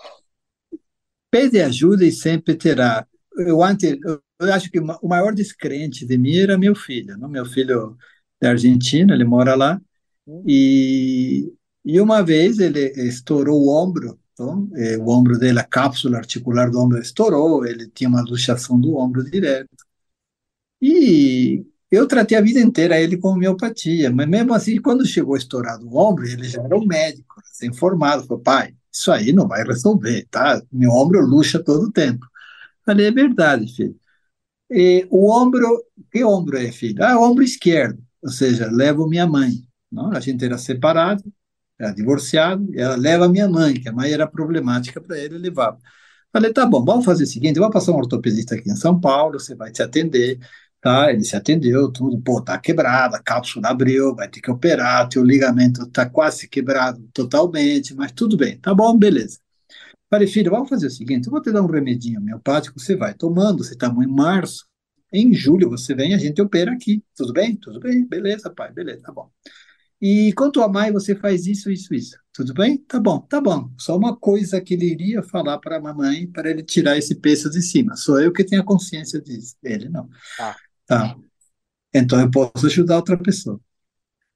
pede 1.37 1.61
ajuda 1.61 2.05
e 2.05 2.11
sempre 2.11 2.55
terá. 2.55 3.07
Eu 3.37 3.63
antes, 3.63 3.95
eu 4.03 4.53
acho 4.55 4.71
que 4.71 4.81
o 4.81 5.09
maior 5.09 5.35
descrente 5.35 6.07
de 6.07 6.17
mim 6.17 6.37
era 6.39 6.57
meu 6.57 6.75
filho? 6.75 7.19
Meu 7.29 7.45
filho 7.45 7.97
da 8.41 8.51
Argentina, 8.51 9.15
ele 9.15 9.25
mora 9.25 9.55
lá, 9.55 9.81
e, 10.47 11.53
e 11.85 12.01
uma 12.01 12.23
vez 12.23 12.59
ele 12.59 12.91
estourou 12.97 13.61
o 13.63 13.69
ombro, 13.69 14.19
então, 14.33 14.69
eh, 14.77 14.99
o 14.99 15.09
ombro 15.09 15.39
dele, 15.39 15.59
a 15.59 15.65
cápsula 15.65 16.19
articular 16.19 16.71
do 16.71 16.79
ombro 16.79 16.99
estourou, 16.99 17.67
ele 17.67 17.89
tinha 17.89 18.09
uma 18.09 18.23
luxação 18.23 18.81
do 18.81 18.97
ombro 18.97 19.23
direto. 19.25 19.69
E 20.81 21.67
eu 21.91 22.07
tratei 22.07 22.37
a 22.37 22.41
vida 22.41 22.61
inteira 22.61 23.01
ele 23.01 23.17
com 23.17 23.29
homeopatia, 23.29 24.11
mas 24.11 24.29
mesmo 24.29 24.55
assim, 24.55 24.81
quando 24.81 25.07
chegou 25.07 25.37
estourado 25.37 25.87
o 25.89 25.97
ombro, 25.97 26.27
ele 26.27 26.49
já 26.49 26.63
era 26.63 26.77
um 26.77 26.87
médico, 26.87 27.41
recém-formado, 27.49 28.27
falou, 28.27 28.43
pai, 28.43 28.75
isso 28.93 29.13
aí 29.13 29.33
não 29.33 29.47
vai 29.47 29.63
resolver, 29.65 30.27
tá? 30.31 30.61
Meu 30.73 30.91
ombro 30.91 31.21
luxa 31.21 31.63
todo 31.63 31.85
o 31.85 31.93
tempo. 31.93 32.27
Falei, 32.85 33.07
é 33.07 33.11
verdade, 33.13 33.67
filho. 33.75 33.97
E 34.71 35.07
o 35.11 35.31
ombro, 35.33 35.85
que 36.11 36.25
ombro 36.25 36.57
é, 36.59 36.73
filho? 36.73 37.05
Ah, 37.05 37.19
o 37.19 37.23
ombro 37.23 37.45
esquerdo, 37.45 38.03
ou 38.23 38.31
seja, 38.31 38.69
levo 38.71 39.09
minha 39.09 39.27
mãe. 39.27 39.53
Não? 39.91 40.13
A 40.13 40.21
gente 40.21 40.45
era 40.45 40.59
separado, 40.59 41.23
era 41.79 41.93
divorciado, 41.93 42.67
e 42.75 42.81
ela 42.81 42.97
leva 42.97 43.29
minha 43.29 43.49
mãe, 43.49 43.75
que 43.81 43.89
a 43.89 43.93
mãe 43.93 44.13
era 44.13 44.27
problemática 44.27 45.01
para 45.01 45.19
ele, 45.19 45.39
levava. 45.39 45.79
Falei, 46.33 46.53
tá 46.53 46.67
bom, 46.67 46.85
vamos 46.85 47.05
fazer 47.05 47.25
o 47.25 47.27
seguinte, 47.27 47.57
eu 47.57 47.63
vou 47.63 47.71
passar 47.73 47.93
um 47.93 47.97
ortopedista 47.97 48.55
aqui 48.55 48.71
em 48.71 48.77
São 48.77 49.01
Paulo, 49.01 49.39
você 49.41 49.55
vai 49.55 49.71
te 49.73 49.83
atender, 49.83 50.39
tá? 50.87 51.11
Ele 51.13 51.25
se 51.25 51.35
atendeu, 51.35 51.91
tudo, 51.91 52.17
pô, 52.21 52.41
tá 52.41 52.57
quebrado, 52.57 53.17
a 53.17 53.19
cápsula 53.21 53.71
abriu, 53.71 54.15
vai 54.15 54.29
ter 54.29 54.41
que 54.41 54.49
operar, 54.49 55.09
teu 55.09 55.25
ligamento 55.25 55.85
tá 55.91 56.09
quase 56.09 56.47
quebrado 56.49 57.03
totalmente, 57.13 57.93
mas 57.93 58.13
tudo 58.13 58.37
bem, 58.37 58.57
tá 58.61 58.73
bom, 58.73 58.97
beleza. 58.97 59.41
Falei, 60.09 60.29
filho, 60.29 60.53
vamos 60.53 60.69
fazer 60.69 60.87
o 60.87 60.91
seguinte, 60.91 61.27
eu 61.27 61.33
vou 61.33 61.43
te 61.43 61.51
dar 61.51 61.61
um 61.61 61.67
remedinho 61.67 62.21
homeopático, 62.21 62.79
você 62.79 62.95
vai 62.95 63.15
tomando, 63.15 63.65
você 63.65 63.73
está 63.75 63.89
em 63.89 64.07
março, 64.07 64.65
em 65.13 65.35
julho 65.35 65.69
você 65.69 65.93
vem, 65.93 66.15
a 66.15 66.19
gente 66.19 66.41
opera 66.41 66.71
aqui, 66.73 67.03
tudo 67.17 67.33
bem? 67.33 67.57
Tudo 67.57 67.81
bem, 67.81 68.07
beleza, 68.07 68.49
pai, 68.49 68.73
beleza, 68.73 69.03
tá 69.03 69.11
bom. 69.11 69.29
E 70.01 70.33
quanto 70.35 70.63
a 70.63 70.69
mãe, 70.69 70.93
você 70.93 71.17
faz 71.17 71.47
isso, 71.47 71.69
isso, 71.69 71.93
isso. 71.95 72.17
Tudo 72.33 72.53
bem? 72.55 72.77
Tá 72.77 73.01
bom, 73.01 73.19
tá 73.19 73.41
bom. 73.41 73.71
Só 73.79 73.97
uma 73.97 74.15
coisa 74.15 74.61
que 74.61 74.75
ele 74.75 74.85
iria 74.85 75.23
falar 75.23 75.59
para 75.59 75.79
a 75.79 75.81
mamãe 75.81 76.27
para 76.27 76.51
ele 76.51 76.63
tirar 76.63 76.99
esse 76.99 77.15
peso 77.15 77.51
de 77.51 77.63
cima. 77.63 77.97
Sou 77.97 78.21
eu 78.21 78.31
que 78.31 78.45
tenho 78.45 78.61
a 78.61 78.65
consciência 78.65 79.21
disso. 79.21 79.57
Ele 79.65 79.89
não. 79.89 80.07
Tá. 80.37 80.55
Tá. 80.87 81.17
Então 81.95 82.21
eu 82.21 82.31
posso 82.31 82.67
ajudar 82.67 82.97
outra 82.97 83.19
pessoa. 83.19 83.61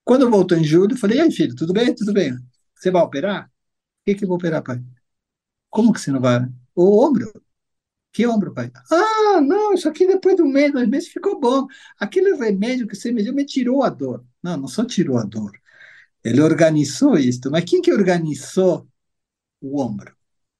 Quando 0.05 0.31
voltou 0.31 0.59
em 0.59 0.65
julho, 0.65 0.95
eu 0.95 0.99
falei: 0.99 1.19
e 1.19 1.23
aí, 1.23 1.33
filho, 1.33 1.55
tudo 1.57 1.73
bem? 1.73 1.95
Tudo 1.95 2.13
bem. 2.13 2.35
Você 2.75 2.91
vai 2.91 3.03
operar? 3.03 3.47
O 3.47 3.51
que 4.07 4.15
que 4.17 4.25
eu 4.25 4.29
vou 4.29 4.39
operar, 4.39 4.63
pai? 4.63 4.83
Como 5.71 5.93
que 5.93 6.01
você 6.01 6.13
não 6.13 6.21
vai? 6.21 6.47
O 6.75 7.05
ombro. 7.07 7.33
Que 8.13 8.27
ombro, 8.27 8.55
pai? 8.55 8.73
Ah, 8.93 9.41
não, 9.43 9.75
isso 9.75 9.89
aqui 9.89 10.07
depois 10.07 10.37
do 10.37 10.47
mês, 10.47 10.73
dois 10.73 10.89
meses 10.89 11.09
ficou 11.11 11.41
bom. 11.41 11.67
Aquele 11.99 12.35
remédio 12.37 12.87
que 12.89 12.97
você 12.97 13.13
me 13.13 13.23
deu 13.23 13.35
me 13.35 13.47
tirou 13.47 13.83
a 13.85 13.91
dor. 13.91 14.25
Não, 14.43 14.57
não 14.57 14.69
só 14.69 14.85
tirou 14.85 15.19
a 15.19 15.25
dor. 15.25 15.53
Ele 16.25 16.41
organizou 16.43 17.19
isso. 17.19 17.51
Mas 17.51 17.65
quem 17.65 17.83
que 17.83 17.93
organizou 17.93 18.89
o 19.61 19.81
ombro? 19.83 20.17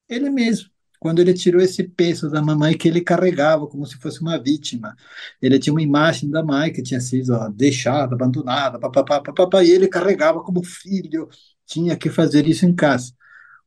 Ele 0.09 0.31
mesmo. 0.31 0.71
Quando 1.01 1.21
ele 1.21 1.35
tirou 1.35 1.61
esse 1.63 1.83
peso 1.85 2.31
da 2.31 2.43
mamãe 2.43 2.77
que 2.79 2.89
ele 2.89 3.01
carregava 3.01 3.67
como 3.67 3.87
se 3.87 3.97
fosse 3.99 4.21
uma 4.21 4.39
vítima. 4.39 4.97
Ele 5.43 5.59
tinha 5.59 5.73
uma 5.75 5.83
imagem 5.83 6.31
da 6.31 6.45
mãe 6.45 6.73
que 6.73 6.83
tinha 6.83 7.01
sido 7.01 7.35
ó, 7.35 7.49
deixada, 7.49 8.15
abandonada, 8.15 8.79
papapá, 8.79 9.21
papapá, 9.21 9.65
e 9.65 9.71
ele 9.71 9.89
carregava 9.89 10.43
como 10.43 10.63
filho. 10.65 11.29
Tinha 11.67 11.97
que 11.97 12.11
fazer 12.11 12.47
isso 12.47 12.67
em 12.67 12.75
casa. 12.75 13.13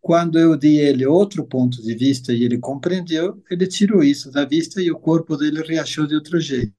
Quando 0.02 0.38
eu 0.40 0.58
dei 0.58 0.80
ele 0.80 1.06
outro 1.06 1.46
ponto 1.46 1.82
de 1.82 1.96
vista 1.96 2.34
e 2.34 2.44
ele 2.44 2.58
compreendeu, 2.60 3.44
ele 3.50 3.68
tirou 3.68 4.04
isso 4.04 4.32
da 4.32 4.46
vista 4.46 4.82
e 4.82 4.92
o 4.92 5.00
corpo 5.00 5.38
dele 5.38 5.64
reagiu 5.64 6.06
de 6.08 6.16
outro 6.16 6.40
jeito. 6.40 6.74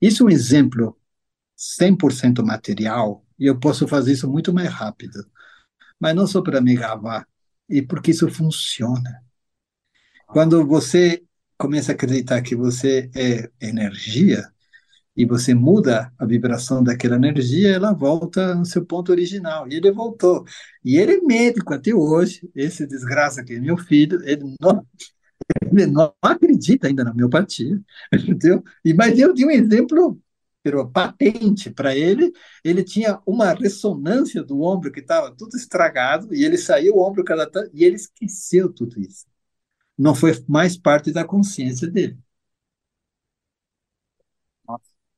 Isso 0.00 0.22
é 0.22 0.26
um 0.26 0.30
exemplo 0.30 0.96
100% 1.56 2.44
material 2.44 3.24
e 3.38 3.46
eu 3.46 3.58
posso 3.58 3.86
fazer 3.88 4.12
isso 4.12 4.30
muito 4.30 4.52
mais 4.52 4.68
rápido. 4.70 5.24
Mas 6.00 6.14
não 6.14 6.26
só 6.26 6.42
para 6.42 6.60
me 6.60 6.74
gabar, 6.74 7.26
e 7.68 7.82
porque 7.82 8.10
isso 8.12 8.28
funciona. 8.30 9.22
Quando 10.32 10.64
você 10.64 11.22
começa 11.58 11.92
a 11.92 11.94
acreditar 11.94 12.40
que 12.42 12.54
você 12.54 13.10
é 13.14 13.50
energia 13.60 14.44
e 15.16 15.26
você 15.26 15.54
muda 15.54 16.12
a 16.18 16.24
vibração 16.24 16.84
daquela 16.84 17.16
energia, 17.16 17.70
ela 17.74 17.92
volta 17.92 18.54
no 18.54 18.64
seu 18.64 18.84
ponto 18.84 19.10
original. 19.12 19.68
E 19.68 19.74
ele 19.74 19.90
voltou. 19.90 20.44
E 20.84 20.96
ele 20.96 21.14
é 21.14 21.20
médico 21.20 21.74
até 21.74 21.92
hoje. 21.94 22.48
Esse 22.54 22.86
desgraça 22.86 23.44
que 23.44 23.54
é 23.54 23.60
meu 23.60 23.76
filho, 23.76 24.20
ele 24.24 24.54
não, 24.60 24.86
ele 25.62 25.86
não 25.86 26.14
acredita 26.22 26.86
ainda 26.86 27.04
na 27.04 27.10
homeopatia, 27.12 27.80
entendeu? 28.14 28.62
E, 28.84 28.94
mas 28.94 29.18
eu 29.18 29.34
dei 29.34 29.46
um 29.46 29.50
exemplo 29.50 30.20
pero 30.62 30.88
patente 30.90 31.70
para 31.70 31.96
ele. 31.96 32.32
Ele 32.64 32.84
tinha 32.84 33.20
uma 33.26 33.52
ressonância 33.52 34.42
do 34.44 34.60
ombro 34.62 34.92
que 34.92 35.00
estava 35.00 35.34
tudo 35.34 35.56
estragado 35.56 36.34
e 36.34 36.44
ele 36.44 36.58
saiu 36.58 36.96
o 36.96 37.00
ombro 37.06 37.24
e 37.74 37.84
ele 37.84 37.96
esqueceu 37.96 38.72
tudo 38.72 39.00
isso. 39.00 39.29
Não 40.00 40.14
foi 40.14 40.32
mais 40.48 40.76
parte 40.76 41.12
da 41.12 41.24
consciência 41.24 41.88
dele. 41.88 42.18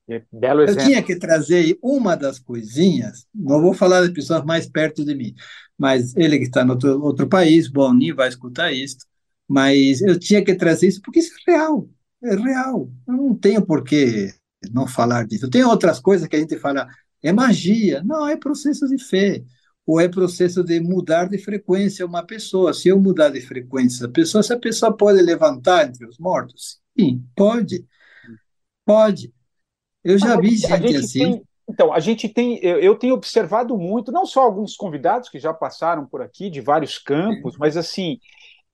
Que 0.07 0.25
belo 0.33 0.63
Eu 0.63 0.77
tinha 0.77 1.03
que 1.03 1.17
trazer 1.17 1.79
uma 1.81 2.17
das 2.17 2.39
coisinhas, 2.39 3.27
não 3.35 3.61
vou 3.63 3.73
falar 3.73 4.01
das 4.01 4.11
pessoas 4.11 4.45
mais 4.45 4.69
perto 4.69 5.05
de 5.05 5.15
mim, 5.15 5.33
mas 5.79 6.15
ele 6.17 6.39
que 6.39 6.45
está 6.45 6.63
em 6.63 6.71
outro, 6.71 7.01
outro 7.03 7.29
país, 7.29 7.69
bom, 7.69 7.95
nem 7.95 8.13
vai 8.13 8.29
escutar 8.29 8.73
isso, 8.73 8.97
mas 9.49 10.01
eu 10.03 10.19
tinha 10.19 10.45
que 10.45 10.55
trazer 10.57 10.89
isso 10.89 11.01
porque 11.03 11.21
isso 11.21 11.33
é 11.49 11.53
real, 11.53 11.89
é 12.23 12.35
real. 12.35 12.91
Eu 13.07 13.15
não 13.15 13.35
tenho 13.35 13.65
por 13.65 13.85
que 13.85 14.33
não 14.73 14.87
falar 14.87 15.27
disso. 15.27 15.49
Tem 15.49 15.65
outras 15.65 16.01
coisas 16.01 16.27
que 16.27 16.37
a 16.37 16.41
gente 16.41 16.59
fala, 16.59 16.89
é 17.23 17.33
magia. 17.33 18.03
Não, 18.05 18.27
é 18.29 18.37
processo 18.37 18.89
de 18.89 18.99
fé. 18.99 19.43
Ou 19.87 20.01
é 20.01 20.09
processo 20.09 20.63
de 20.63 20.79
mudar 20.81 21.29
de 21.29 21.39
frequência 21.39 22.07
uma 22.07 22.25
pessoa. 22.25 22.73
Se 22.73 22.89
eu 22.89 23.01
mudar 23.01 23.31
de 23.31 23.41
frequência 23.41 24.07
a 24.07 24.11
pessoa, 24.11 24.43
se 24.43 24.53
a 24.53 24.59
pessoa 24.59 24.97
pode 24.97 25.21
levantar 25.21 25.89
entre 25.89 26.07
os 26.07 26.19
mortos? 26.19 26.81
Sim, 26.99 27.25
pode. 27.35 27.85
Pode. 28.85 29.33
Eu 30.05 30.19
já 30.19 30.39
vi 30.39 30.49
a 30.67 30.77
gente 30.77 30.93
gente 30.93 30.97
assim. 30.97 31.19
tem, 31.19 31.43
Então, 31.69 31.93
a 31.93 32.01
gente 32.01 32.29
tem, 32.29 32.59
eu, 32.63 32.79
eu, 32.79 32.97
tenho 32.97 33.15
observado 33.15 33.77
muito, 33.77 34.13
não 34.13 34.27
só 34.27 34.43
alguns 34.43 34.77
convidados 34.77 35.29
que 35.29 35.39
já 35.39 35.55
passaram 35.55 36.07
por 36.07 36.21
aqui, 36.21 36.51
de 36.51 36.61
vários 36.61 36.99
campos, 36.99 37.57
mas 37.57 37.77
assim, 37.77 38.19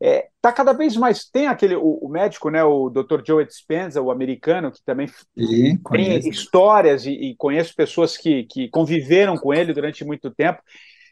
é, 0.00 0.28
tá 0.40 0.52
cada 0.52 0.72
vez 0.72 0.96
mais. 0.96 1.28
Tem 1.28 1.46
aquele, 1.46 1.74
o, 1.74 1.98
o, 2.00 2.08
médico, 2.08 2.50
né, 2.50 2.62
o 2.62 2.88
Dr. 2.88 3.20
Joe 3.26 3.44
Dispenza, 3.44 4.00
o 4.00 4.10
americano, 4.10 4.70
que 4.70 4.82
também 4.84 5.08
Sim, 5.36 5.76
tem 5.90 6.18
histórias 6.28 7.04
e, 7.04 7.10
e 7.10 7.36
conheço 7.36 7.74
pessoas 7.74 8.16
que, 8.16 8.44
que 8.44 8.68
conviveram 8.68 9.36
com 9.36 9.52
ele 9.52 9.74
durante 9.74 10.04
muito 10.04 10.30
tempo. 10.30 10.62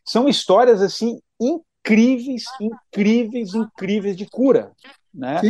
São 0.06 0.28
histórias 0.28 0.80
assim 0.80 1.20
incríveis, 1.40 2.44
incríveis, 2.60 3.54
incríveis 3.54 4.16
de 4.16 4.26
cura. 4.26 4.72
Né? 5.12 5.40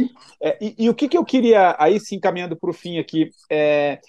É, 0.40 0.56
e, 0.60 0.74
e, 0.78 0.90
o 0.90 0.94
que, 0.94 1.08
que 1.08 1.18
eu 1.18 1.24
queria, 1.24 1.74
aí 1.78 1.98
sim, 1.98 2.20
caminhando 2.20 2.56
para 2.56 2.70
o 2.70 2.74
fim 2.74 2.98
aqui, 2.98 3.30
é, 3.50 4.00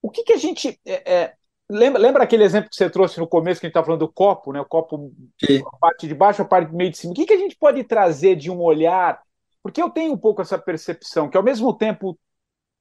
o 0.00 0.10
que, 0.10 0.22
que 0.22 0.32
a 0.32 0.36
gente. 0.36 0.78
É, 0.86 1.12
é, 1.12 1.34
lembra, 1.68 2.00
lembra 2.00 2.22
aquele 2.22 2.44
exemplo 2.44 2.70
que 2.70 2.76
você 2.76 2.88
trouxe 2.88 3.18
no 3.18 3.26
começo, 3.26 3.60
que 3.60 3.66
a 3.66 3.68
gente 3.68 3.72
estava 3.72 3.86
falando 3.86 4.06
do 4.06 4.12
copo, 4.12 4.52
né? 4.52 4.60
O 4.60 4.64
copo, 4.64 5.12
sim. 5.44 5.60
a 5.66 5.76
parte 5.78 6.06
de 6.06 6.14
baixo, 6.14 6.42
a 6.42 6.44
parte 6.44 6.72
meio 6.72 6.90
de 6.92 6.98
cima. 6.98 7.12
O 7.12 7.16
que, 7.16 7.26
que 7.26 7.32
a 7.32 7.38
gente 7.38 7.56
pode 7.56 7.82
trazer 7.82 8.36
de 8.36 8.50
um 8.50 8.62
olhar? 8.62 9.20
Porque 9.62 9.82
eu 9.82 9.90
tenho 9.90 10.12
um 10.12 10.16
pouco 10.16 10.40
essa 10.40 10.56
percepção 10.56 11.28
que, 11.28 11.36
ao 11.36 11.42
mesmo 11.42 11.72
tempo, 11.76 12.16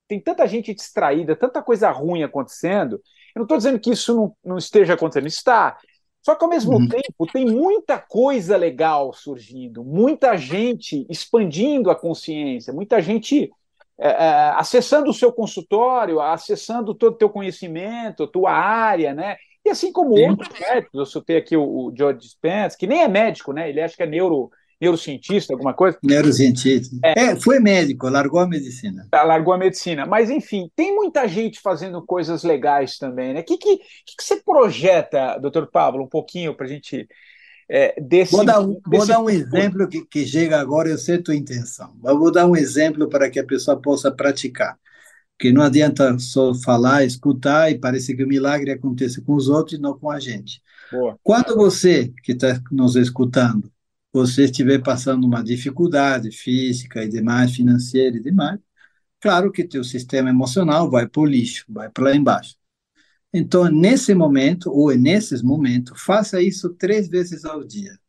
tem 0.07 0.21
tanta 0.21 0.45
gente 0.45 0.73
distraída, 0.73 1.35
tanta 1.35 1.63
coisa 1.63 1.89
ruim 1.89 2.21
acontecendo. 2.21 3.01
Eu 3.35 3.39
não 3.39 3.43
estou 3.43 3.57
dizendo 3.57 3.79
que 3.79 3.89
isso 3.89 4.15
não, 4.15 4.35
não 4.45 4.57
esteja 4.59 4.93
acontecendo, 4.93 5.27
está. 5.27 5.77
Só 6.25 6.33
que 6.33 6.43
ao 6.43 6.49
mesmo 6.49 6.79
uhum. 6.79 6.87
tempo 6.87 7.27
tem 7.31 7.45
muita 7.45 7.99
coisa 7.99 8.57
legal 8.57 9.13
surgindo, 9.13 9.83
muita 9.83 10.35
gente 10.35 11.05
expandindo 11.07 11.91
a 11.91 11.95
consciência, 11.95 12.73
muita 12.73 12.99
gente 12.99 13.51
é, 13.95 14.07
é, 14.07 14.49
acessando 14.55 15.11
o 15.11 15.13
seu 15.13 15.31
consultório, 15.31 16.19
acessando 16.19 16.95
todo 16.95 17.13
o 17.13 17.17
teu 17.17 17.29
conhecimento, 17.29 18.25
tua 18.25 18.51
área, 18.51 19.13
né? 19.13 19.35
E 19.63 19.69
assim 19.69 19.91
como 19.91 20.17
Sim. 20.17 20.31
outros 20.31 20.49
médicos, 20.59 20.99
eu 20.99 21.05
citei 21.05 21.37
aqui 21.37 21.55
o, 21.55 21.63
o 21.63 21.93
George 21.95 22.27
Spence, 22.27 22.75
que 22.75 22.87
nem 22.87 23.03
é 23.03 23.07
médico, 23.07 23.53
né? 23.53 23.69
Ele 23.69 23.79
acha 23.79 23.95
que 23.95 24.01
é 24.01 24.07
neuro, 24.07 24.49
neurocientista, 24.79 25.53
alguma 25.53 25.73
coisa. 25.73 25.97
Neurocientista. 26.03 26.95
É, 27.03 27.25
é, 27.25 27.35
foi 27.39 27.59
médico, 27.59 28.09
largou 28.09 28.39
a 28.39 28.47
medicina. 28.47 29.07
Tá, 29.09 29.23
largou 29.23 29.53
a 29.53 29.57
medicina. 29.57 30.05
Mas, 30.05 30.29
enfim, 30.29 30.69
tem 30.75 30.93
muita 30.93 31.27
gente 31.27 31.59
fazendo 31.59 32.01
coisas 32.05 32.43
legais 32.43 32.97
também, 32.97 33.33
né? 33.33 33.39
O 33.41 33.43
que, 33.43 33.57
que, 33.57 33.77
que, 33.77 34.23
você 34.23 34.37
projeta, 34.37 35.37
doutor 35.37 35.67
Pablo, 35.67 36.03
um 36.03 36.09
pouquinho 36.09 36.53
para 36.55 36.65
a 36.65 36.69
gente. 36.69 37.07
É, 37.67 37.99
desse, 37.99 38.31
vou 38.31 38.45
dar 38.45 38.61
um, 38.61 38.79
vou 38.85 39.07
dar 39.07 39.19
um 39.19 39.27
exemplo 39.27 39.87
que, 39.87 40.05
que 40.05 40.23
chega 40.23 40.59
agora, 40.59 40.87
eu 40.87 40.99
sei 40.99 41.15
a 41.15 41.23
tua 41.23 41.35
intenção, 41.35 41.95
mas 41.99 42.15
vou 42.15 42.31
dar 42.31 42.45
um 42.45 42.55
exemplo 42.55 43.09
para 43.09 43.27
que 43.27 43.39
a 43.39 43.43
pessoa 43.43 43.81
possa 43.81 44.11
praticar. 44.11 44.77
Porque 45.35 45.51
não 45.51 45.63
adianta 45.63 46.17
só 46.19 46.53
falar, 46.53 47.03
escutar 47.03 47.71
e 47.71 47.79
parece 47.79 48.15
que 48.15 48.23
o 48.23 48.27
milagre 48.27 48.71
acontece 48.71 49.19
com 49.19 49.33
os 49.33 49.49
outros 49.49 49.79
e 49.79 49.81
não 49.81 49.97
com 49.97 50.11
a 50.11 50.19
gente. 50.19 50.61
Boa. 50.91 51.17
Quando 51.23 51.55
você 51.55 52.13
que 52.23 52.33
está 52.33 52.61
nos 52.71 52.95
escutando 52.95 53.69
você 54.15 54.45
estiver 54.45 54.81
passando 54.81 55.25
uma 55.27 55.43
dificuldade 55.43 56.31
física 56.31 57.03
e 57.03 57.09
demais, 57.09 57.53
financeira 57.53 58.15
e 58.15 58.21
demais, 58.21 58.57
claro 59.19 59.51
que 59.51 59.67
teu 59.67 59.83
sistema 59.83 60.29
emocional 60.29 60.89
vai 60.89 61.05
para 61.05 61.21
o 61.21 61.25
lixo, 61.25 61.65
vai 61.67 61.89
para 61.89 62.05
lá 62.05 62.15
embaixo. 62.15 62.55
Então, 63.33 63.65
nesse 63.65 64.13
momento, 64.15 64.71
ou 64.71 64.95
nesses 64.97 65.41
momentos, 65.41 66.01
faça 66.01 66.41
isso 66.41 66.73
três 66.75 67.09
vezes 67.09 67.43
ao 67.43 67.61
dia. 67.65 67.99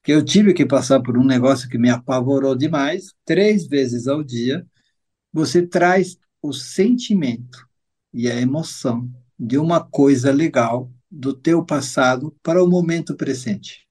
Que 0.00 0.12
eu 0.12 0.24
tive 0.24 0.54
que 0.54 0.64
passar 0.64 1.00
por 1.00 1.18
um 1.18 1.24
negócio 1.24 1.68
que 1.68 1.78
me 1.78 1.90
apavorou 1.90 2.54
demais, 2.54 3.12
três 3.24 3.66
vezes 3.66 4.06
ao 4.06 4.22
dia, 4.22 4.64
você 5.32 5.66
traz 5.66 6.16
o 6.40 6.52
sentimento 6.52 7.66
e 8.14 8.30
a 8.30 8.40
emoção 8.40 9.10
de 9.36 9.58
uma 9.58 9.84
coisa 9.84 10.30
legal 10.30 10.88
do 11.10 11.34
teu 11.34 11.64
passado 11.64 12.32
para 12.44 12.62
o 12.62 12.70
momento 12.70 13.16
presente. 13.16 13.88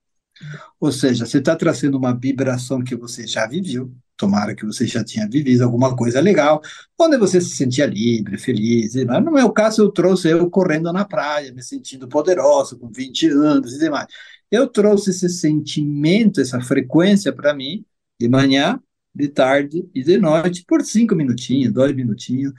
Ou 0.79 0.91
seja, 0.91 1.25
você 1.25 1.37
está 1.39 1.55
trazendo 1.55 1.97
uma 1.97 2.13
vibração 2.13 2.83
que 2.83 2.95
você 2.95 3.27
já 3.27 3.45
viveu, 3.47 3.91
tomara 4.17 4.55
que 4.55 4.65
você 4.65 4.85
já 4.85 5.03
tinha 5.03 5.27
vivido 5.27 5.63
alguma 5.63 5.95
coisa 5.95 6.19
legal, 6.19 6.61
onde 6.99 7.17
você 7.17 7.41
se 7.41 7.55
sentia 7.55 7.85
livre, 7.85 8.37
feliz. 8.37 8.93
Mas 9.05 9.23
no 9.23 9.31
meu 9.31 9.51
caso, 9.51 9.81
eu 9.83 9.89
trouxe 9.91 10.29
eu 10.29 10.49
correndo 10.49 10.91
na 10.93 11.05
praia, 11.05 11.51
me 11.53 11.63
sentindo 11.63 12.07
poderoso, 12.07 12.77
com 12.77 12.89
20 12.91 13.27
anos 13.29 13.73
e 13.73 13.79
demais. 13.79 14.07
Eu 14.49 14.67
trouxe 14.67 15.11
esse 15.11 15.29
sentimento, 15.29 16.41
essa 16.41 16.61
frequência 16.61 17.33
para 17.33 17.53
mim, 17.53 17.85
de 18.19 18.27
manhã, 18.27 18.79
de 19.13 19.27
tarde 19.27 19.89
e 19.93 20.03
de 20.03 20.17
noite, 20.17 20.63
por 20.67 20.83
cinco 20.83 21.15
minutinhos, 21.15 21.73
dois 21.73 21.95
minutinhos, 21.95 22.53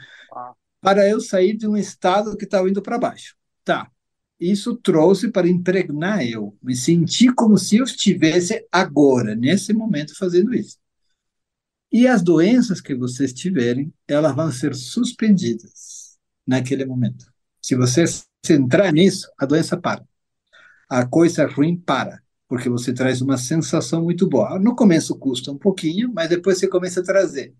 para 0.80 1.08
eu 1.08 1.20
sair 1.20 1.56
de 1.56 1.66
um 1.66 1.76
estado 1.76 2.36
que 2.36 2.44
estava 2.44 2.68
indo 2.68 2.82
para 2.82 2.98
baixo. 2.98 3.36
Tá, 3.64 3.88
isso 4.50 4.74
trouxe 4.76 5.30
para 5.30 5.48
impregnar 5.48 6.26
eu, 6.26 6.56
me 6.62 6.74
sentir 6.74 7.32
como 7.34 7.56
se 7.56 7.76
eu 7.76 7.84
estivesse 7.84 8.66
agora, 8.72 9.34
nesse 9.36 9.72
momento, 9.72 10.16
fazendo 10.16 10.54
isso. 10.54 10.78
E 11.92 12.06
as 12.06 12.22
doenças 12.22 12.80
que 12.80 12.94
vocês 12.94 13.32
tiverem, 13.32 13.92
elas 14.08 14.34
vão 14.34 14.50
ser 14.50 14.74
suspendidas 14.74 16.18
naquele 16.46 16.84
momento. 16.84 17.26
Se 17.60 17.76
você 17.76 18.04
entrar 18.50 18.92
nisso, 18.92 19.30
a 19.38 19.46
doença 19.46 19.76
para. 19.76 20.04
A 20.88 21.06
coisa 21.06 21.46
ruim 21.46 21.76
para, 21.76 22.20
porque 22.48 22.68
você 22.68 22.92
traz 22.92 23.20
uma 23.20 23.36
sensação 23.36 24.02
muito 24.02 24.28
boa. 24.28 24.58
No 24.58 24.74
começo 24.74 25.18
custa 25.18 25.52
um 25.52 25.58
pouquinho, 25.58 26.12
mas 26.12 26.28
depois 26.28 26.58
você 26.58 26.66
começa 26.66 27.00
a 27.00 27.04
trazer. 27.04 27.54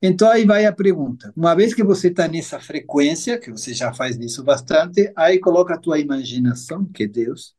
Então 0.00 0.30
aí 0.30 0.44
vai 0.44 0.64
a 0.64 0.72
pergunta. 0.72 1.32
Uma 1.36 1.54
vez 1.54 1.74
que 1.74 1.82
você 1.82 2.08
está 2.08 2.28
nessa 2.28 2.60
frequência, 2.60 3.38
que 3.38 3.50
você 3.50 3.74
já 3.74 3.92
faz 3.92 4.16
isso 4.16 4.44
bastante, 4.44 5.12
aí 5.16 5.40
coloca 5.40 5.74
a 5.74 5.78
tua 5.78 5.98
imaginação, 5.98 6.84
que 6.84 7.02
é 7.02 7.06
Deus, 7.06 7.54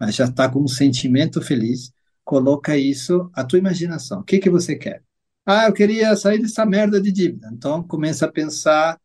mas 0.00 0.14
já 0.14 0.24
está 0.24 0.48
com 0.48 0.62
um 0.62 0.68
sentimento 0.68 1.42
feliz, 1.42 1.92
coloca 2.24 2.76
isso, 2.78 3.30
a 3.34 3.44
tua 3.44 3.58
imaginação. 3.58 4.20
O 4.20 4.24
que 4.24 4.38
que 4.38 4.48
você 4.50 4.74
quer? 4.76 5.02
Ah, 5.44 5.66
eu 5.66 5.72
queria 5.74 6.16
sair 6.16 6.40
dessa 6.40 6.64
merda 6.64 7.00
de 7.00 7.12
dívida. 7.12 7.50
Então 7.52 7.82
começa 7.82 8.24
a 8.26 8.32
pensar 8.32 8.98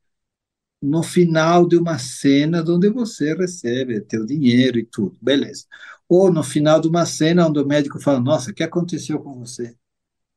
no 0.81 1.03
final 1.03 1.67
de 1.67 1.77
uma 1.77 1.99
cena 1.99 2.63
onde 2.67 2.89
você 2.89 3.35
recebe 3.35 4.01
teu 4.01 4.25
dinheiro 4.25 4.79
e 4.79 4.85
tudo, 4.85 5.17
beleza. 5.21 5.65
Ou 6.09 6.31
no 6.31 6.43
final 6.43 6.79
de 6.81 6.87
uma 6.87 7.05
cena 7.05 7.47
onde 7.47 7.59
o 7.59 7.67
médico 7.67 7.99
fala, 7.99 8.19
nossa, 8.19 8.51
o 8.51 8.53
que 8.53 8.63
aconteceu 8.63 9.19
com 9.19 9.37
você? 9.39 9.75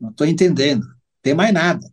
Não 0.00 0.10
estou 0.10 0.26
entendendo 0.26 0.86
tem 1.24 1.34
mais 1.34 1.52
nada. 1.52 1.90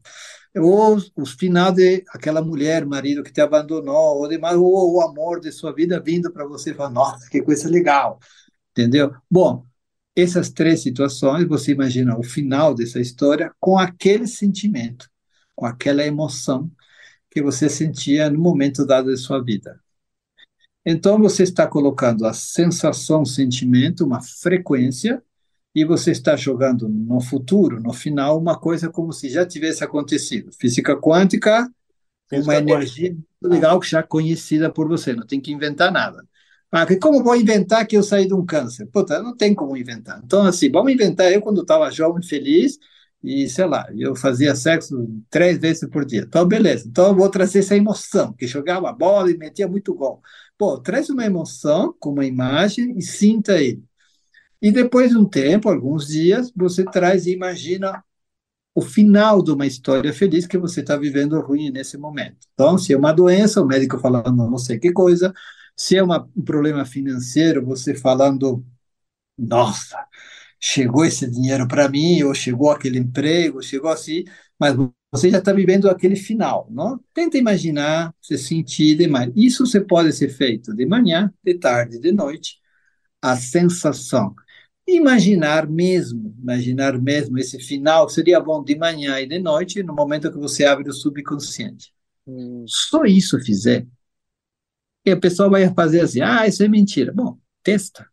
Ou 0.56 0.98
o 1.16 1.26
final 1.26 1.72
de 1.72 2.04
aquela 2.10 2.42
mulher, 2.42 2.86
marido 2.86 3.24
que 3.24 3.32
te 3.32 3.40
abandonou, 3.40 4.22
ou, 4.22 4.30
ou 4.62 4.96
o 4.96 5.02
amor 5.02 5.40
de 5.40 5.52
sua 5.52 5.74
vida 5.74 6.00
vindo 6.00 6.32
para 6.32 6.46
você 6.46 6.72
e 6.72 6.74
falar, 6.74 6.90
nossa, 6.90 7.30
que 7.30 7.42
coisa 7.42 7.70
legal, 7.70 8.20
entendeu? 8.72 9.16
Bom, 9.30 9.66
essas 10.14 10.50
três 10.50 10.82
situações, 10.82 11.48
você 11.48 11.72
imagina 11.72 12.20
o 12.20 12.24
final 12.24 12.76
dessa 12.76 13.00
história 13.00 13.54
com 13.60 13.78
aquele 13.78 14.28
sentimento, 14.28 15.10
com 15.56 15.66
aquela 15.66 16.06
emoção 16.06 16.70
que 17.30 17.42
você 17.42 17.70
sentia 17.70 18.30
no 18.30 18.38
momento 18.38 18.86
dado 18.86 19.10
de 19.10 19.18
sua 19.18 19.42
vida. 19.42 19.80
Então, 20.86 21.18
você 21.20 21.44
está 21.44 21.66
colocando 21.66 22.26
a 22.26 22.34
sensação, 22.34 23.24
sentimento, 23.24 24.04
uma 24.04 24.20
frequência, 24.22 25.24
e 25.74 25.86
você 25.86 26.12
está 26.12 26.36
jogando 26.36 26.88
no 26.90 27.22
futuro, 27.22 27.80
no 27.82 27.94
final, 27.94 28.38
uma 28.38 28.60
coisa 28.60 28.90
como 28.90 29.14
se 29.14 29.30
já 29.30 29.46
tivesse 29.46 29.84
acontecido. 29.84 30.52
Física 30.60 30.96
quântica, 31.00 31.70
Física 32.30 32.46
uma 32.46 32.56
energia 32.58 33.12
muito 33.12 33.28
legal 33.44 33.80
que 33.80 33.90
já 33.90 34.04
conhecida 34.04 34.72
por 34.72 34.88
você, 34.88 35.14
não 35.14 35.26
tem 35.26 35.40
que 35.40 35.52
inventar 35.52 35.92
nada. 35.92 36.26
Ah, 36.72 36.86
como 37.02 37.24
vou 37.24 37.36
inventar 37.36 37.86
que 37.86 37.98
eu 37.98 38.04
saí 38.04 38.26
de 38.28 38.34
um 38.34 38.46
câncer? 38.46 38.86
Puta, 38.88 39.22
não 39.22 39.36
tem 39.36 39.54
como 39.54 39.76
inventar. 39.76 40.22
Então, 40.24 40.44
assim, 40.44 40.72
vamos 40.72 40.94
inventar. 40.94 41.30
Eu, 41.32 41.42
quando 41.42 41.62
estava 41.62 41.92
jovem, 41.92 42.24
feliz, 42.24 42.80
e 43.22 43.48
sei 43.50 43.66
lá, 43.66 43.86
eu 43.96 44.16
fazia 44.16 44.56
sexo 44.56 45.08
três 45.30 45.58
vezes 45.58 45.88
por 45.90 46.06
dia. 46.06 46.22
Então, 46.22 46.46
beleza. 46.48 46.88
Então, 46.88 47.08
eu 47.10 47.16
vou 47.16 47.30
trazer 47.30 47.60
essa 47.60 47.76
emoção, 47.76 48.32
que 48.34 48.48
jogava 48.48 48.92
bola 48.94 49.30
e 49.30 49.38
metia 49.38 49.68
muito 49.68 49.94
gol. 49.94 50.22
Pô, 50.58 50.80
traz 50.80 51.10
uma 51.10 51.26
emoção 51.26 51.94
com 52.00 52.12
uma 52.12 52.26
imagem 52.26 52.98
e 52.98 53.02
sinta 53.02 53.62
ele. 53.62 53.84
E 54.62 54.72
depois 54.72 55.12
de 55.12 55.18
um 55.18 55.26
tempo, 55.26 55.70
alguns 55.70 56.08
dias, 56.08 56.52
você 56.56 56.86
traz 56.86 57.26
e 57.26 57.32
imagina 57.34 58.04
o 58.76 58.82
final 58.82 59.44
de 59.44 59.52
uma 59.52 59.68
história 59.68 60.14
feliz 60.14 60.48
que 60.48 60.58
você 60.58 60.82
está 60.82 60.98
vivendo 60.98 61.40
ruim 61.42 61.72
nesse 61.72 61.98
momento. 61.98 62.48
Então, 62.54 62.78
se 62.78 62.94
é 62.94 62.98
uma 62.98 63.14
doença, 63.14 63.62
o 63.62 63.66
médico 63.68 64.00
falando 64.00 64.36
não 64.36 64.58
sei 64.58 64.80
que 64.80 64.92
coisa, 64.94 65.34
se 65.76 65.98
é 65.98 66.04
uma, 66.04 66.28
um 66.36 66.44
problema 66.44 66.86
financeiro, 66.86 67.66
você 67.66 67.96
falando, 67.96 68.66
nossa, 69.38 69.98
chegou 70.60 71.06
esse 71.06 71.30
dinheiro 71.30 71.68
para 71.68 71.90
mim, 71.90 72.24
ou 72.24 72.34
chegou 72.36 72.72
aquele 72.72 73.00
emprego, 73.00 73.62
chegou 73.64 73.90
assim, 73.92 74.24
mas 74.60 74.76
você 75.12 75.30
já 75.30 75.40
está 75.40 75.54
vivendo 75.54 75.90
aquele 75.90 76.16
final, 76.16 76.68
não? 76.72 77.00
Tenta 77.14 77.38
imaginar, 77.38 78.14
se 78.22 78.38
sentir 78.38 78.96
demais. 78.98 79.32
Isso 79.36 79.66
você 79.66 79.82
pode 79.82 80.14
ser 80.14 80.30
feito 80.30 80.74
de 80.76 80.86
manhã, 80.86 81.34
de 81.44 81.56
tarde, 81.56 82.00
de 82.00 82.12
noite, 82.12 82.60
a 83.22 83.38
sensação 83.38 84.36
imaginar 84.88 85.68
mesmo, 85.70 86.36
imaginar 86.42 87.00
mesmo 87.00 87.38
esse 87.40 87.60
final 87.60 88.10
seria 88.10 88.40
bom 88.40 88.64
de 88.64 88.76
manhã 88.76 89.20
e 89.20 89.28
de 89.28 89.40
noite, 89.40 89.84
no 89.84 89.94
momento 89.96 90.32
que 90.32 90.38
você 90.38 90.66
abre 90.66 90.90
o 90.90 90.94
subconsciente. 90.94 91.94
Hum. 92.28 92.66
Só 92.68 93.06
isso 93.06 93.40
fizer, 93.40 93.88
E 95.06 95.12
a 95.12 95.18
pessoa 95.20 95.50
vai 95.50 95.74
fazer 95.74 96.02
assim, 96.02 96.22
ah, 96.22 96.48
isso 96.48 96.64
é 96.64 96.68
mentira. 96.68 97.12
Bom, 97.14 97.38
testa. 97.64 98.08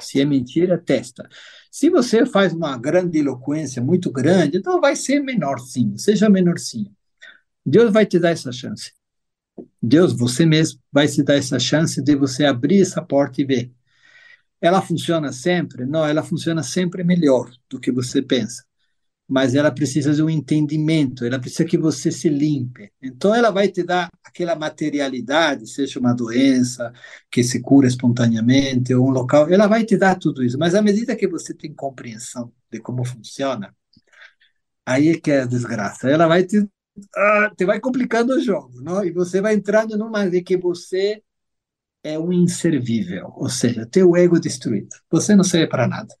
Se 0.00 0.20
é 0.20 0.24
mentira, 0.24 0.78
testa. 0.78 1.28
Se 1.70 1.90
você 1.90 2.24
faz 2.24 2.52
uma 2.54 2.78
grande 2.78 3.18
eloquência 3.18 3.82
muito 3.82 4.10
grande, 4.10 4.58
então 4.58 4.80
vai 4.80 4.96
ser 4.96 5.20
menorzinho, 5.20 5.98
seja 5.98 6.30
menorzinho. 6.30 6.90
Deus 7.66 7.92
vai 7.92 8.06
te 8.06 8.18
dar 8.18 8.30
essa 8.30 8.52
chance. 8.52 8.92
Deus, 9.82 10.12
você 10.12 10.46
mesmo, 10.46 10.80
vai 10.92 11.08
te 11.08 11.22
dar 11.22 11.36
essa 11.36 11.58
chance 11.58 12.02
de 12.02 12.16
você 12.16 12.44
abrir 12.44 12.82
essa 12.82 13.02
porta 13.02 13.42
e 13.42 13.44
ver. 13.44 13.72
Ela 14.64 14.80
funciona 14.80 15.30
sempre? 15.30 15.84
Não, 15.84 16.06
ela 16.06 16.22
funciona 16.22 16.62
sempre 16.62 17.04
melhor 17.04 17.50
do 17.68 17.78
que 17.78 17.92
você 17.92 18.22
pensa. 18.22 18.64
Mas 19.28 19.54
ela 19.54 19.70
precisa 19.70 20.14
de 20.14 20.22
um 20.22 20.30
entendimento, 20.30 21.22
ela 21.26 21.38
precisa 21.38 21.66
que 21.66 21.76
você 21.76 22.10
se 22.10 22.30
limpe. 22.30 22.90
Então, 23.02 23.34
ela 23.34 23.50
vai 23.50 23.68
te 23.68 23.82
dar 23.82 24.10
aquela 24.24 24.56
materialidade, 24.56 25.66
seja 25.68 26.00
uma 26.00 26.14
doença 26.14 26.90
que 27.30 27.44
se 27.44 27.60
cura 27.60 27.86
espontaneamente, 27.86 28.94
ou 28.94 29.06
um 29.06 29.10
local, 29.10 29.50
ela 29.50 29.66
vai 29.66 29.84
te 29.84 29.98
dar 29.98 30.18
tudo 30.18 30.42
isso. 30.42 30.58
Mas 30.58 30.74
à 30.74 30.80
medida 30.80 31.14
que 31.14 31.28
você 31.28 31.52
tem 31.52 31.74
compreensão 31.74 32.50
de 32.72 32.80
como 32.80 33.04
funciona, 33.04 33.74
aí 34.86 35.08
é 35.10 35.20
que 35.20 35.30
é 35.30 35.42
a 35.42 35.46
desgraça. 35.46 36.08
Ela 36.08 36.26
vai 36.26 36.44
te 36.44 36.66
ah, 37.14 37.50
te 37.56 37.64
vai 37.66 37.80
complicando 37.80 38.34
o 38.34 38.40
jogo, 38.40 38.80
não? 38.80 39.04
E 39.04 39.10
você 39.10 39.40
vai 39.42 39.54
entrando 39.54 39.98
numa 39.98 40.28
de 40.28 40.42
que 40.42 40.56
você 40.56 41.22
é 42.04 42.18
um 42.18 42.30
inservível, 42.32 43.32
ou 43.34 43.48
seja, 43.48 43.86
teu 43.86 44.14
ego 44.14 44.36
é 44.36 44.40
destruído. 44.40 44.94
Você 45.10 45.34
não 45.34 45.42
serve 45.42 45.66
para 45.66 45.88
nada. 45.88 46.14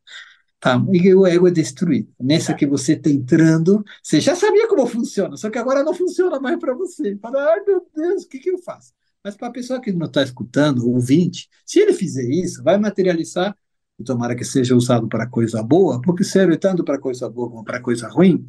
Tá? 0.58 0.82
E 0.90 1.14
o 1.14 1.26
ego 1.26 1.46
é 1.46 1.50
destruído. 1.50 2.10
Nessa 2.18 2.54
que 2.54 2.66
você 2.66 2.94
está 2.94 3.10
entrando, 3.10 3.84
você 4.02 4.18
já 4.18 4.34
sabia 4.34 4.66
como 4.66 4.86
funciona, 4.86 5.36
só 5.36 5.50
que 5.50 5.58
agora 5.58 5.84
não 5.84 5.92
funciona 5.92 6.40
mais 6.40 6.58
para 6.58 6.74
você. 6.74 7.16
Fala, 7.18 7.38
ai 7.52 7.60
meu 7.66 7.86
Deus, 7.94 8.24
o 8.24 8.28
que, 8.28 8.38
que 8.38 8.50
eu 8.50 8.58
faço? 8.58 8.92
Mas 9.22 9.36
para 9.36 9.48
a 9.48 9.52
pessoa 9.52 9.80
que 9.80 9.92
não 9.92 10.06
está 10.06 10.22
escutando, 10.22 10.88
ouvinte, 10.90 11.50
se 11.66 11.80
ele 11.80 11.92
fizer 11.92 12.24
isso, 12.24 12.62
vai 12.62 12.78
materializar, 12.78 13.54
e 13.98 14.04
tomara 14.04 14.34
que 14.34 14.44
seja 14.44 14.74
usado 14.74 15.06
para 15.06 15.26
coisa 15.26 15.62
boa, 15.62 16.00
porque 16.00 16.24
serve 16.24 16.56
tanto 16.56 16.82
para 16.82 16.98
coisa 16.98 17.28
boa 17.28 17.50
como 17.50 17.64
para 17.64 17.80
coisa 17.80 18.08
ruim, 18.08 18.46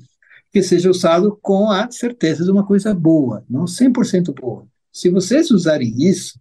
que 0.52 0.64
seja 0.64 0.90
usado 0.90 1.38
com 1.42 1.70
a 1.70 1.92
certeza 1.92 2.46
de 2.46 2.52
uma 2.52 2.66
coisa 2.66 2.94
boa, 2.94 3.44
não 3.50 3.66
100% 3.66 4.34
boa. 4.34 4.66
Se 4.92 5.10
vocês 5.10 5.52
usarem 5.52 5.94
isso, 6.02 6.40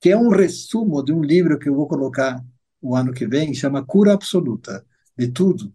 que 0.00 0.10
é 0.10 0.16
um 0.16 0.30
resumo 0.30 1.04
de 1.04 1.12
um 1.12 1.22
livro 1.22 1.58
que 1.58 1.68
eu 1.68 1.74
vou 1.74 1.86
colocar 1.86 2.42
o 2.80 2.96
ano 2.96 3.12
que 3.12 3.26
vem, 3.26 3.52
chama 3.54 3.84
Cura 3.84 4.14
Absoluta 4.14 4.84
de 5.16 5.28
Tudo, 5.28 5.72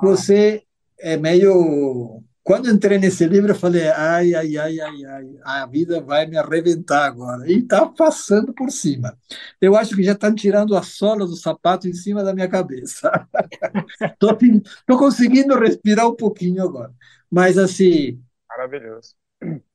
você 0.00 0.62
é 0.98 1.16
meio. 1.16 2.22
Quando 2.42 2.70
entrei 2.70 2.98
nesse 2.98 3.26
livro, 3.26 3.52
eu 3.52 3.54
falei: 3.54 3.88
ai, 3.88 4.34
ai, 4.34 4.56
ai, 4.56 4.80
ai, 4.80 5.04
ai, 5.04 5.26
a 5.42 5.66
vida 5.66 6.00
vai 6.00 6.26
me 6.26 6.36
arrebentar 6.36 7.06
agora. 7.06 7.50
E 7.50 7.58
está 7.58 7.86
passando 7.86 8.52
por 8.52 8.70
cima. 8.70 9.16
Eu 9.60 9.76
acho 9.76 9.94
que 9.96 10.02
já 10.02 10.12
estão 10.12 10.34
tirando 10.34 10.76
a 10.76 10.82
sola 10.82 11.26
do 11.26 11.36
sapato 11.36 11.88
em 11.88 11.94
cima 11.94 12.22
da 12.22 12.34
minha 12.34 12.48
cabeça. 12.48 13.10
Estou 14.20 14.98
conseguindo 14.98 15.58
respirar 15.58 16.06
um 16.06 16.16
pouquinho 16.16 16.62
agora. 16.62 16.92
Mas, 17.30 17.56
assim. 17.56 18.22
Maravilhoso. 18.48 19.14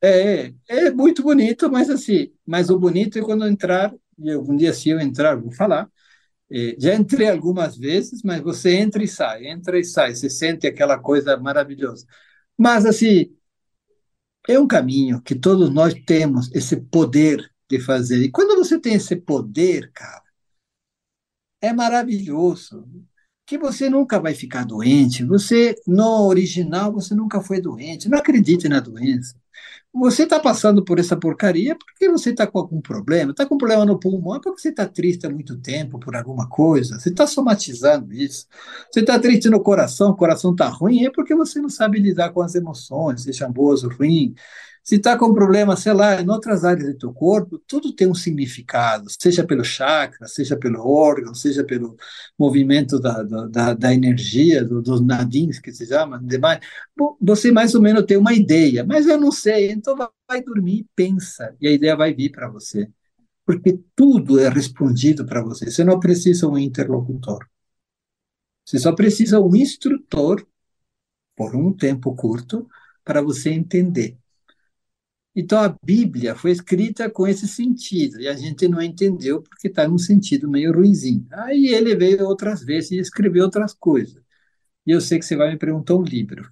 É, 0.02 0.54
é 0.68 0.92
muito 0.92 1.22
bonito, 1.24 1.70
mas 1.72 1.90
assim, 1.90 2.32
mas 2.46 2.70
o 2.70 2.80
bonito 2.80 3.20
é 3.20 3.22
quando 3.22 3.48
entrar, 3.48 3.94
e 4.18 4.32
algum 4.32 4.56
dia 4.56 4.74
se 4.74 4.90
eu 4.90 5.00
entrar, 5.00 5.36
vou 5.36 5.52
falar, 5.52 5.90
é, 6.52 6.76
já 6.80 6.96
entrei 6.96 7.30
algumas 7.30 7.78
vezes, 7.78 8.24
mas 8.24 8.42
você 8.42 8.76
entra 8.76 9.04
e 9.04 9.08
sai, 9.08 9.48
entra 9.48 9.80
e 9.80 9.84
sai, 9.86 10.16
você 10.16 10.30
sente 10.30 10.68
aquela 10.68 11.00
coisa 11.00 11.38
maravilhosa. 11.38 12.06
Mas 12.58 12.86
assim, 12.86 13.36
é 14.48 14.60
um 14.60 14.68
caminho 14.68 15.22
que 15.22 15.34
todos 15.36 15.70
nós 15.70 15.94
temos 16.06 16.52
esse 16.54 16.76
poder 16.76 17.50
de 17.70 17.80
fazer. 17.80 18.22
E 18.24 18.32
quando 18.32 18.56
você 18.58 18.80
tem 18.80 18.96
esse 18.96 19.16
poder, 19.16 19.92
cara, 19.94 20.24
é 21.62 21.74
maravilhoso 21.74 22.88
que 23.46 23.58
você 23.58 23.90
nunca 23.90 24.20
vai 24.20 24.34
ficar 24.34 24.64
doente. 24.66 25.24
Você, 25.26 25.76
no 25.88 26.28
original, 26.28 26.94
você 26.94 27.16
nunca 27.16 27.42
foi 27.42 27.60
doente. 27.62 28.08
Não 28.10 28.18
acredite 28.20 28.70
na 28.70 28.80
doença. 28.80 29.36
Você 29.92 30.24
está 30.24 30.40
passando 30.40 30.86
por 30.86 31.00
essa 31.00 31.18
porcaria 31.18 31.76
porque 31.76 32.08
você 32.10 32.30
está 32.30 32.46
com 32.46 32.60
algum 32.60 32.80
problema. 32.80 33.32
Está 33.32 33.46
com 33.46 33.58
problema 33.58 33.86
no 33.86 34.00
pulmão 34.00 34.36
é 34.36 34.40
porque 34.40 34.62
você 34.62 34.70
está 34.70 34.86
triste 34.88 35.26
há 35.26 35.30
muito 35.30 35.58
tempo 35.58 36.00
por 36.00 36.16
alguma 36.16 36.48
coisa. 36.48 37.00
Você 37.00 37.10
está 37.10 37.26
somatizando 37.26 38.14
isso. 38.14 38.46
Você 38.92 39.00
está 39.00 39.20
triste 39.20 39.50
no 39.50 39.62
coração, 39.62 40.12
o 40.12 40.16
coração 40.16 40.52
está 40.52 40.68
ruim, 40.70 41.06
é 41.06 41.12
porque 41.12 41.34
você 41.36 41.60
não 41.60 41.70
sabe 41.70 42.00
lidar 42.00 42.30
com 42.32 42.42
as 42.42 42.54
emoções, 42.54 43.24
sejam 43.24 43.52
boas 43.52 43.84
ou 43.84 43.90
ruins. 43.90 44.34
Se 44.84 44.96
está 44.96 45.18
com 45.18 45.34
problema, 45.34 45.76
sei 45.76 45.94
lá, 45.94 46.20
em 46.22 46.30
outras 46.30 46.66
áreas 46.66 46.94
do 46.94 46.98
teu 46.98 47.14
corpo, 47.14 47.60
tudo 47.68 47.94
tem 47.94 48.08
um 48.08 48.16
significado, 48.16 49.08
seja 49.20 49.46
pelo 49.46 49.64
chakra, 49.64 50.28
seja 50.28 50.58
pelo 50.58 50.80
órgão, 50.88 51.34
seja 51.36 51.64
pelo 51.64 51.96
movimento 52.38 53.00
da, 53.00 53.22
da, 53.24 53.74
da 53.74 53.94
energia, 53.94 54.64
do, 54.64 54.82
dos 54.82 55.02
nadins, 55.02 55.60
que 55.60 55.72
se 55.72 55.86
chama, 55.86 56.20
demais. 56.24 56.60
Bom, 56.98 57.16
você 57.22 57.52
mais 57.52 57.76
ou 57.76 57.82
menos 57.82 58.04
tem 58.06 58.18
uma 58.18 58.34
ideia, 58.34 58.84
mas 58.84 59.06
eu 59.08 59.20
não 59.20 59.32
sei, 59.32 59.72
então 59.72 59.96
vai, 59.96 60.42
dormir 60.44 60.80
e 60.80 60.88
pensa, 60.96 61.56
e 61.62 61.68
a 61.68 61.72
ideia 61.72 61.96
vai 61.96 62.14
vir 62.14 62.32
para 62.32 62.50
você. 62.50 62.90
Porque 63.46 63.80
tudo 63.96 64.40
é 64.40 64.50
respondido 64.50 65.26
para 65.26 65.42
você. 65.44 65.72
Você 65.72 65.84
não 65.84 66.00
precisa 66.00 66.48
um 66.48 66.58
interlocutor. 66.58 67.48
Você 68.66 68.78
só 68.78 68.94
precisa 68.94 69.40
um 69.40 69.56
instrutor, 69.56 70.46
por 71.36 71.56
um 71.56 71.74
tempo 71.74 72.16
curto, 72.16 72.70
para 73.04 73.22
você 73.22 73.50
entender. 73.50 74.19
Então 75.36 75.60
a 75.60 75.76
Bíblia 75.84 76.36
foi 76.36 76.52
escrita 76.52 77.10
com 77.10 77.28
esse 77.28 77.48
sentido, 77.48 78.20
e 78.20 78.28
a 78.28 78.34
gente 78.34 78.68
não 78.68 78.82
entendeu 78.82 79.42
porque 79.42 79.68
está 79.68 79.88
num 79.88 79.98
sentido 79.98 80.50
meio 80.50 80.74
ruimzinho. 80.74 81.26
Aí 81.32 81.68
ele 81.68 81.96
veio 81.96 82.26
outras 82.26 82.64
vezes 82.64 82.92
e 82.92 82.98
escreveu 83.00 83.44
outras 83.44 83.74
coisas. 83.74 84.22
E 84.86 84.92
eu 84.92 85.00
sei 85.00 85.20
que 85.20 85.26
você 85.26 85.36
vai 85.36 85.52
me 85.52 85.58
perguntar 85.58 85.96
um 85.96 86.04
livro. 86.04 86.50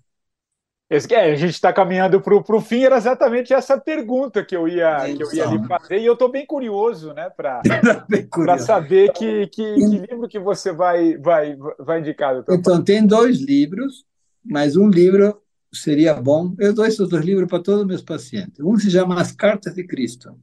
Esse, 0.90 1.14
é, 1.14 1.34
a 1.34 1.36
gente 1.36 1.54
está 1.54 1.74
caminhando 1.74 2.22
para 2.22 2.34
o 2.34 2.62
fim, 2.62 2.84
era 2.84 2.96
exatamente 2.96 3.54
essa 3.54 3.78
pergunta 3.78 4.46
que 4.46 4.56
eu 4.56 4.70
ia, 4.70 5.04
que 5.14 5.22
eu 5.22 5.34
ia 5.34 5.46
lhe 5.46 5.68
fazer, 5.68 6.00
e 6.00 6.06
eu 6.06 6.14
estou 6.14 6.32
bem 6.32 6.46
curioso 6.46 7.14
né, 7.14 7.30
para 7.30 7.62
saber 8.60 9.12
que, 9.12 9.48
que, 9.48 9.74
que, 9.76 9.98
livro 9.98 10.30
que 10.30 10.40
você 10.40 10.72
vai, 10.72 11.18
vai, 11.18 11.58
vai 11.78 12.00
indicar. 12.00 12.36
Doutor. 12.36 12.56
Então, 12.56 12.82
tem 12.82 13.06
dois 13.06 13.42
livros, 13.42 14.06
mas 14.46 14.78
um 14.78 14.88
livro 14.88 15.42
seria 15.82 16.14
bom. 16.14 16.56
Eu 16.60 16.74
dou 16.74 16.86
esses 16.86 17.08
dois 17.08 17.24
livros 17.26 17.48
para 17.48 17.62
todos 17.62 17.82
os 17.82 17.88
meus 17.88 18.02
pacientes. 18.02 18.60
Um 18.60 18.78
se 18.78 18.92
chama 18.92 19.20
As 19.20 19.32
Cartas 19.32 19.76
de 19.76 19.86
Cristo. 19.86 20.38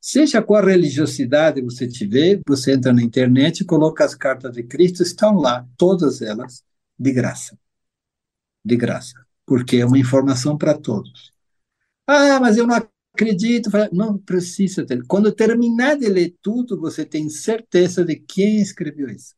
Seja 0.00 0.42
qual 0.42 0.64
religiosidade 0.64 1.60
você 1.62 1.88
tiver, 1.88 2.40
você 2.46 2.72
entra 2.72 2.92
na 2.92 3.02
internet, 3.02 3.64
coloca 3.64 4.04
as 4.04 4.14
cartas 4.14 4.52
de 4.52 4.62
Cristo, 4.62 5.02
estão 5.02 5.34
lá, 5.34 5.66
todas 5.76 6.22
elas, 6.22 6.64
de 6.98 7.12
graça. 7.12 7.58
De 8.64 8.76
graça. 8.76 9.14
Porque 9.44 9.78
é 9.78 9.86
uma 9.86 9.98
informação 9.98 10.56
para 10.56 10.78
todos. 10.78 11.32
Ah, 12.06 12.38
mas 12.40 12.56
eu 12.56 12.66
não 12.66 12.76
acredito. 12.76 13.70
Não 13.92 14.18
precisa 14.18 14.86
ter. 14.86 15.02
Quando 15.06 15.32
terminar 15.32 15.96
de 15.96 16.08
ler 16.08 16.36
tudo, 16.42 16.78
você 16.78 17.04
tem 17.04 17.28
certeza 17.28 18.04
de 18.04 18.16
quem 18.16 18.60
escreveu 18.60 19.08
isso. 19.08 19.34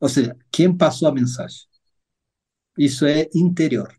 Ou 0.00 0.08
seja, 0.08 0.36
quem 0.50 0.74
passou 0.76 1.08
a 1.08 1.12
mensagem. 1.12 1.66
Isso 2.78 3.06
é 3.06 3.28
interior. 3.34 3.94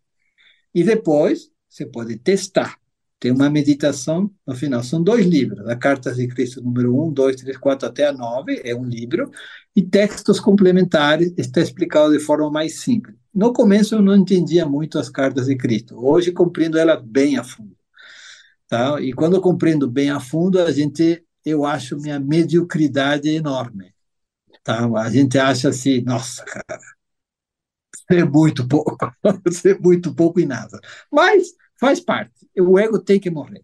E 0.74 0.84
depois 0.84 1.50
você 1.68 1.86
pode 1.86 2.18
testar. 2.18 2.78
Tem 3.20 3.32
uma 3.32 3.50
meditação 3.50 4.32
no 4.46 4.56
final. 4.56 4.84
São 4.84 5.02
dois 5.02 5.26
livros. 5.26 5.68
A 5.68 5.76
Carta 5.76 6.14
de 6.14 6.28
Cristo 6.28 6.62
número 6.62 7.00
1, 7.08 7.14
2, 7.14 7.36
3, 7.38 7.58
4 7.58 7.88
até 7.88 8.08
a 8.08 8.14
9 8.14 8.62
é 8.64 8.76
um 8.76 8.86
livro. 8.86 9.32
E 9.76 9.82
textos 9.82 10.40
complementares 10.40 11.34
está 11.38 11.62
explicado 11.62 12.12
de 12.12 12.20
forma 12.24 12.50
mais 12.52 12.80
simples. 12.80 13.16
No 13.34 13.54
começo 13.54 13.96
eu 13.96 14.02
não 14.02 14.16
entendia 14.16 14.66
muito 14.66 15.00
as 15.00 15.10
Cartas 15.10 15.48
de 15.48 15.56
Cristo. 15.56 15.96
Hoje 15.98 16.32
compreendo 16.32 16.78
ela 16.78 16.96
bem 16.96 17.38
a 17.38 17.44
fundo. 17.44 17.76
Tá? 18.68 19.02
E 19.02 19.14
quando 19.14 19.36
eu 19.36 19.42
compreendo 19.42 19.90
bem 19.90 20.10
a 20.10 20.20
fundo, 20.20 20.60
a 20.60 20.72
gente, 20.72 21.24
eu 21.46 21.66
acho 21.66 21.98
minha 21.98 22.20
mediocridade 22.20 23.30
enorme. 23.30 23.94
Tá? 24.64 24.86
A 25.00 25.10
gente 25.10 25.38
acha 25.40 25.70
assim, 25.70 26.02
nossa, 26.02 26.44
cara, 26.44 26.80
é 28.10 28.24
muito 28.24 28.68
pouco, 28.68 28.98
ser 29.52 29.80
muito 29.80 30.14
pouco 30.14 30.40
e 30.40 30.46
nada. 30.46 30.80
Mas 31.12 31.54
faz 31.80 32.00
parte. 32.00 32.48
O 32.60 32.80
ego 32.80 33.00
tem 33.00 33.20
que 33.20 33.30
morrer. 33.30 33.64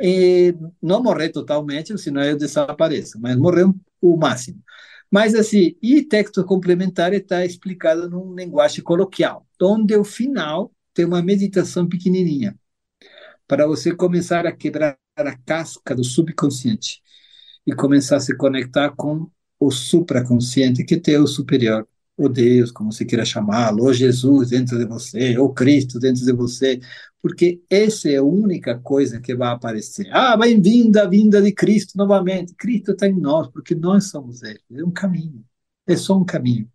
E 0.00 0.54
não 0.80 1.02
morrer 1.02 1.30
totalmente, 1.30 1.96
senão 1.98 2.22
eu 2.24 2.36
desapareço, 2.36 3.20
mas 3.20 3.36
morrer 3.36 3.66
o 4.00 4.16
máximo. 4.16 4.62
Mas 5.10 5.34
assim, 5.34 5.76
e 5.82 6.02
texto 6.02 6.44
complementar 6.44 7.12
está 7.12 7.44
explicado 7.44 8.08
num 8.08 8.34
linguagem 8.34 8.82
coloquial, 8.82 9.46
onde 9.60 9.94
o 9.94 10.04
final 10.04 10.72
tem 10.94 11.04
uma 11.04 11.22
meditação 11.22 11.86
pequenininha, 11.88 12.58
para 13.46 13.66
você 13.66 13.94
começar 13.94 14.46
a 14.46 14.52
quebrar 14.52 14.98
a 15.16 15.36
casca 15.36 15.94
do 15.94 16.02
subconsciente 16.04 17.02
e 17.66 17.74
começar 17.74 18.16
a 18.16 18.20
se 18.20 18.36
conectar 18.36 18.90
com 18.96 19.30
o 19.60 19.70
supraconsciente, 19.70 20.84
que 20.84 20.96
tem 20.98 21.18
o 21.18 21.26
superior 21.26 21.86
ou 22.16 22.28
Deus, 22.28 22.70
como 22.70 22.92
você 22.92 23.04
queira 23.04 23.24
chamá-lo, 23.24 23.84
ou 23.84 23.92
Jesus 23.92 24.50
dentro 24.50 24.78
de 24.78 24.84
você, 24.84 25.36
ou 25.38 25.52
Cristo 25.52 25.98
dentro 25.98 26.24
de 26.24 26.32
você, 26.32 26.80
porque 27.20 27.62
essa 27.70 28.10
é 28.10 28.16
a 28.16 28.22
única 28.22 28.78
coisa 28.78 29.20
que 29.20 29.34
vai 29.34 29.48
aparecer. 29.48 30.08
Ah, 30.10 30.36
bem-vinda 30.36 31.04
a 31.04 31.08
vinda 31.08 31.40
de 31.40 31.52
Cristo 31.52 31.96
novamente. 31.96 32.54
Cristo 32.54 32.92
está 32.92 33.06
em 33.06 33.18
nós, 33.18 33.48
porque 33.48 33.74
nós 33.74 34.10
somos 34.10 34.42
Ele. 34.42 34.60
É 34.72 34.84
um 34.84 34.90
caminho. 34.90 35.44
É 35.86 35.96
só 35.96 36.18
um 36.18 36.24
caminho. 36.24 36.70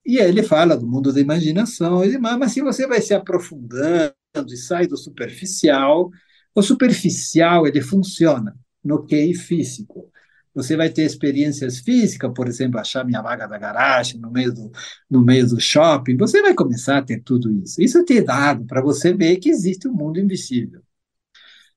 e 0.06 0.20
aí 0.20 0.30
ele 0.30 0.44
fala 0.44 0.78
do 0.78 0.86
mundo 0.86 1.12
da 1.12 1.20
imaginação 1.20 2.04
e 2.04 2.12
demais, 2.12 2.38
mas 2.38 2.52
se 2.52 2.62
você 2.62 2.86
vai 2.86 3.02
se 3.02 3.14
aprofundando 3.14 4.14
e 4.48 4.58
sai 4.58 4.88
do 4.88 4.98
superficial, 4.98 6.12
o 6.56 6.62
superficial 6.62 7.68
ele 7.68 7.82
funciona 7.82 8.58
no 8.84 9.06
QI 9.06 9.36
físico. 9.36 10.10
Você 10.54 10.78
vai 10.78 10.90
ter 10.90 11.04
experiências 11.04 11.80
físicas, 11.80 12.32
por 12.34 12.48
exemplo, 12.48 12.80
achar 12.80 13.04
minha 13.04 13.22
vaga 13.22 13.46
da 13.46 13.58
garagem 13.58 14.22
no 14.22 14.32
meio 14.32 14.54
do, 14.54 14.72
no 15.10 15.22
meio 15.22 15.46
do 15.46 15.60
shopping. 15.60 16.16
Você 16.16 16.42
vai 16.42 16.54
começar 16.54 17.00
a 17.00 17.02
ter 17.02 17.22
tudo 17.22 17.52
isso. 17.52 17.82
Isso 17.82 17.98
é 17.98 18.06
ter 18.06 18.22
dado 18.24 18.66
para 18.66 18.82
você 18.82 19.14
ver 19.14 19.36
que 19.36 19.50
existe 19.50 19.86
um 19.86 19.94
mundo 19.94 20.18
invisível. 20.18 20.82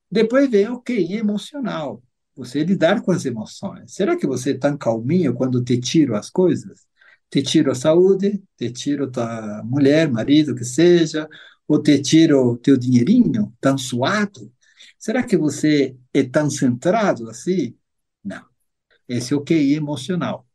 Depois 0.09 0.49
vem 0.49 0.69
o 0.69 0.81
QI 0.81 1.17
emocional. 1.17 2.01
Você 2.37 2.63
lidar 2.63 3.01
com 3.01 3.11
as 3.11 3.25
emoções. 3.25 3.93
Será 3.93 4.15
que 4.15 4.25
você 4.25 4.51
é 4.51 4.57
tão 4.57 4.77
calminho 4.77 5.33
quando 5.33 5.61
te 5.61 5.77
tiro 5.77 6.15
as 6.15 6.29
coisas? 6.29 6.87
Te 7.29 7.43
tiro 7.43 7.69
a 7.69 7.75
saúde, 7.75 8.41
te 8.57 8.71
tiro 8.71 9.11
tua 9.11 9.61
mulher, 9.65 10.09
marido, 10.09 10.55
que 10.55 10.63
seja, 10.63 11.27
ou 11.67 11.81
te 11.81 12.01
tiro 12.01 12.57
teu 12.57 12.77
dinheirinho 12.77 13.53
tão 13.59 13.77
suado? 13.77 14.49
Será 14.99 15.23
que 15.23 15.37
você 15.37 15.97
é 16.13 16.23
tão 16.23 16.49
centrado 16.49 17.29
assim? 17.29 17.77
Não. 18.23 18.45
Esse 19.07 19.33
é 19.33 19.37
o 19.37 19.43
QI 19.43 19.75
emocional. 19.75 20.47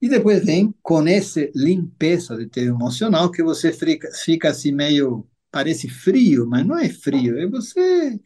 E 0.00 0.08
depois 0.08 0.44
vem 0.44 0.74
com 0.82 1.06
essa 1.08 1.40
limpeza 1.54 2.36
de 2.36 2.46
ter 2.46 2.66
emocional 2.66 3.30
que 3.30 3.42
você 3.42 3.72
fica, 3.72 4.10
fica 4.12 4.50
assim 4.50 4.72
meio, 4.72 5.26
parece 5.50 5.88
frio, 5.88 6.46
mas 6.46 6.66
não 6.66 6.78
é 6.78 6.88
frio, 6.90 7.38
é 7.38 7.46
você 7.46 8.20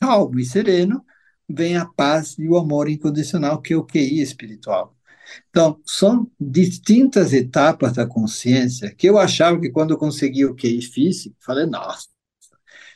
calmo 0.00 0.40
e 0.40 0.44
sereno, 0.44 1.04
vem 1.48 1.76
a 1.76 1.86
paz 1.86 2.36
e 2.38 2.48
o 2.48 2.56
amor 2.56 2.88
incondicional 2.88 3.62
que 3.62 3.72
é 3.74 3.76
o 3.76 3.84
QI 3.84 4.20
espiritual. 4.20 4.96
Então, 5.50 5.80
são 5.86 6.30
distintas 6.40 7.32
etapas 7.32 7.94
da 7.94 8.06
consciência 8.06 8.94
que 8.94 9.08
eu 9.08 9.18
achava 9.18 9.60
que 9.60 9.70
quando 9.70 9.92
eu 9.92 9.98
consegui 9.98 10.44
o 10.44 10.54
QI 10.54 10.82
físico, 10.82 11.36
falei, 11.40 11.66
nossa, 11.66 12.08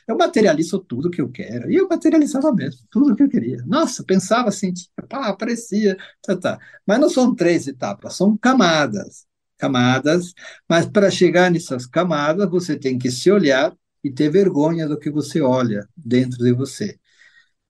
eu 0.07 0.17
materializo 0.17 0.79
tudo 0.79 1.09
que 1.11 1.21
eu 1.21 1.29
quero. 1.29 1.69
E 1.69 1.75
eu 1.75 1.87
materializava 1.87 2.53
mesmo, 2.53 2.81
tudo 2.89 3.15
que 3.15 3.23
eu 3.23 3.29
queria. 3.29 3.57
Nossa, 3.65 4.03
pensava 4.03 4.49
assim, 4.49 4.73
pá, 5.09 5.27
aparecia, 5.27 5.97
tá, 6.21 6.35
tá. 6.37 6.59
Mas 6.85 6.99
não 6.99 7.09
são 7.09 7.35
três 7.35 7.67
etapas, 7.67 8.15
são 8.15 8.37
camadas. 8.37 9.25
Camadas, 9.57 10.33
mas 10.69 10.85
para 10.85 11.09
chegar 11.09 11.49
nessas 11.51 11.85
camadas, 11.87 12.47
você 12.49 12.77
tem 12.77 12.97
que 12.97 13.09
se 13.09 13.31
olhar 13.31 13.75
e 14.03 14.11
ter 14.11 14.29
vergonha 14.29 14.87
do 14.87 14.99
que 14.99 15.09
você 15.09 15.41
olha 15.41 15.87
dentro 15.95 16.37
de 16.37 16.53
você. 16.53 16.97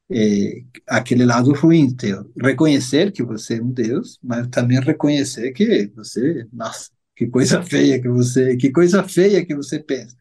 É, 0.10 0.64
aquele 0.88 1.26
lado 1.26 1.52
ruim, 1.54 1.94
ter, 1.96 2.18
reconhecer 2.42 3.12
que 3.12 3.24
você 3.24 3.56
é 3.58 3.62
um 3.62 3.72
Deus, 3.72 4.18
mas 4.24 4.48
também 4.48 4.80
reconhecer 4.80 5.52
que 5.52 5.88
você, 5.96 6.48
nossa, 6.54 6.90
que 7.16 7.28
coisa 7.28 7.62
feia 7.64 8.02
que 8.02 8.08
você, 8.10 8.56
que 8.58 8.72
coisa 8.72 9.04
feia 9.04 9.46
que 9.46 9.56
você 9.56 9.80
pensa 9.80 10.16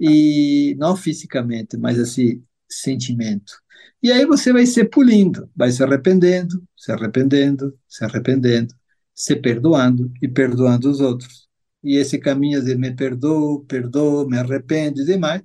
e 0.00 0.74
não 0.78 0.96
fisicamente, 0.96 1.76
mas 1.76 1.98
assim, 1.98 2.42
sentimento. 2.68 3.54
E 4.02 4.12
aí 4.12 4.26
você 4.26 4.52
vai 4.52 4.66
se 4.66 4.84
pulindo, 4.84 5.50
vai 5.56 5.70
se 5.70 5.82
arrependendo, 5.82 6.62
se 6.76 6.92
arrependendo, 6.92 7.78
se 7.88 8.04
arrependendo, 8.04 8.74
se 9.14 9.36
perdoando 9.36 10.12
e 10.22 10.28
perdoando 10.28 10.90
os 10.90 11.00
outros. 11.00 11.48
E 11.82 11.96
esse 11.96 12.18
caminho 12.18 12.62
de 12.62 12.74
me 12.74 12.94
perdoo, 12.94 13.64
perdoo, 13.66 14.28
me 14.28 14.38
arrependo 14.38 15.02
e 15.02 15.04
demais, 15.04 15.42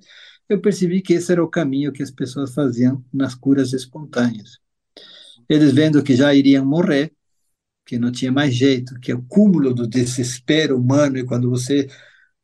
eu 0.48 0.60
percebi 0.60 1.02
que 1.02 1.14
esse 1.14 1.32
era 1.32 1.44
o 1.44 1.50
caminho 1.50 1.92
que 1.92 2.02
as 2.04 2.12
pessoas 2.12 2.54
faziam 2.54 3.04
nas 3.14 3.36
curas 3.36 3.74
espontâneas. 3.74 4.58
Eles 5.48 5.74
vendo 5.74 6.04
que 6.04 6.16
já 6.16 6.34
iriam 6.34 6.66
morrer, 6.66 7.14
que 7.86 7.98
não 8.00 8.12
tinha 8.12 8.32
mais 8.32 8.54
jeito, 8.56 9.00
que 9.00 9.12
é 9.12 9.16
o 9.16 9.24
cúmulo 9.24 9.74
do 9.74 9.88
desespero 9.88 10.78
humano, 10.78 11.18
e 11.18 11.26
quando 11.26 11.50
você 11.50 11.88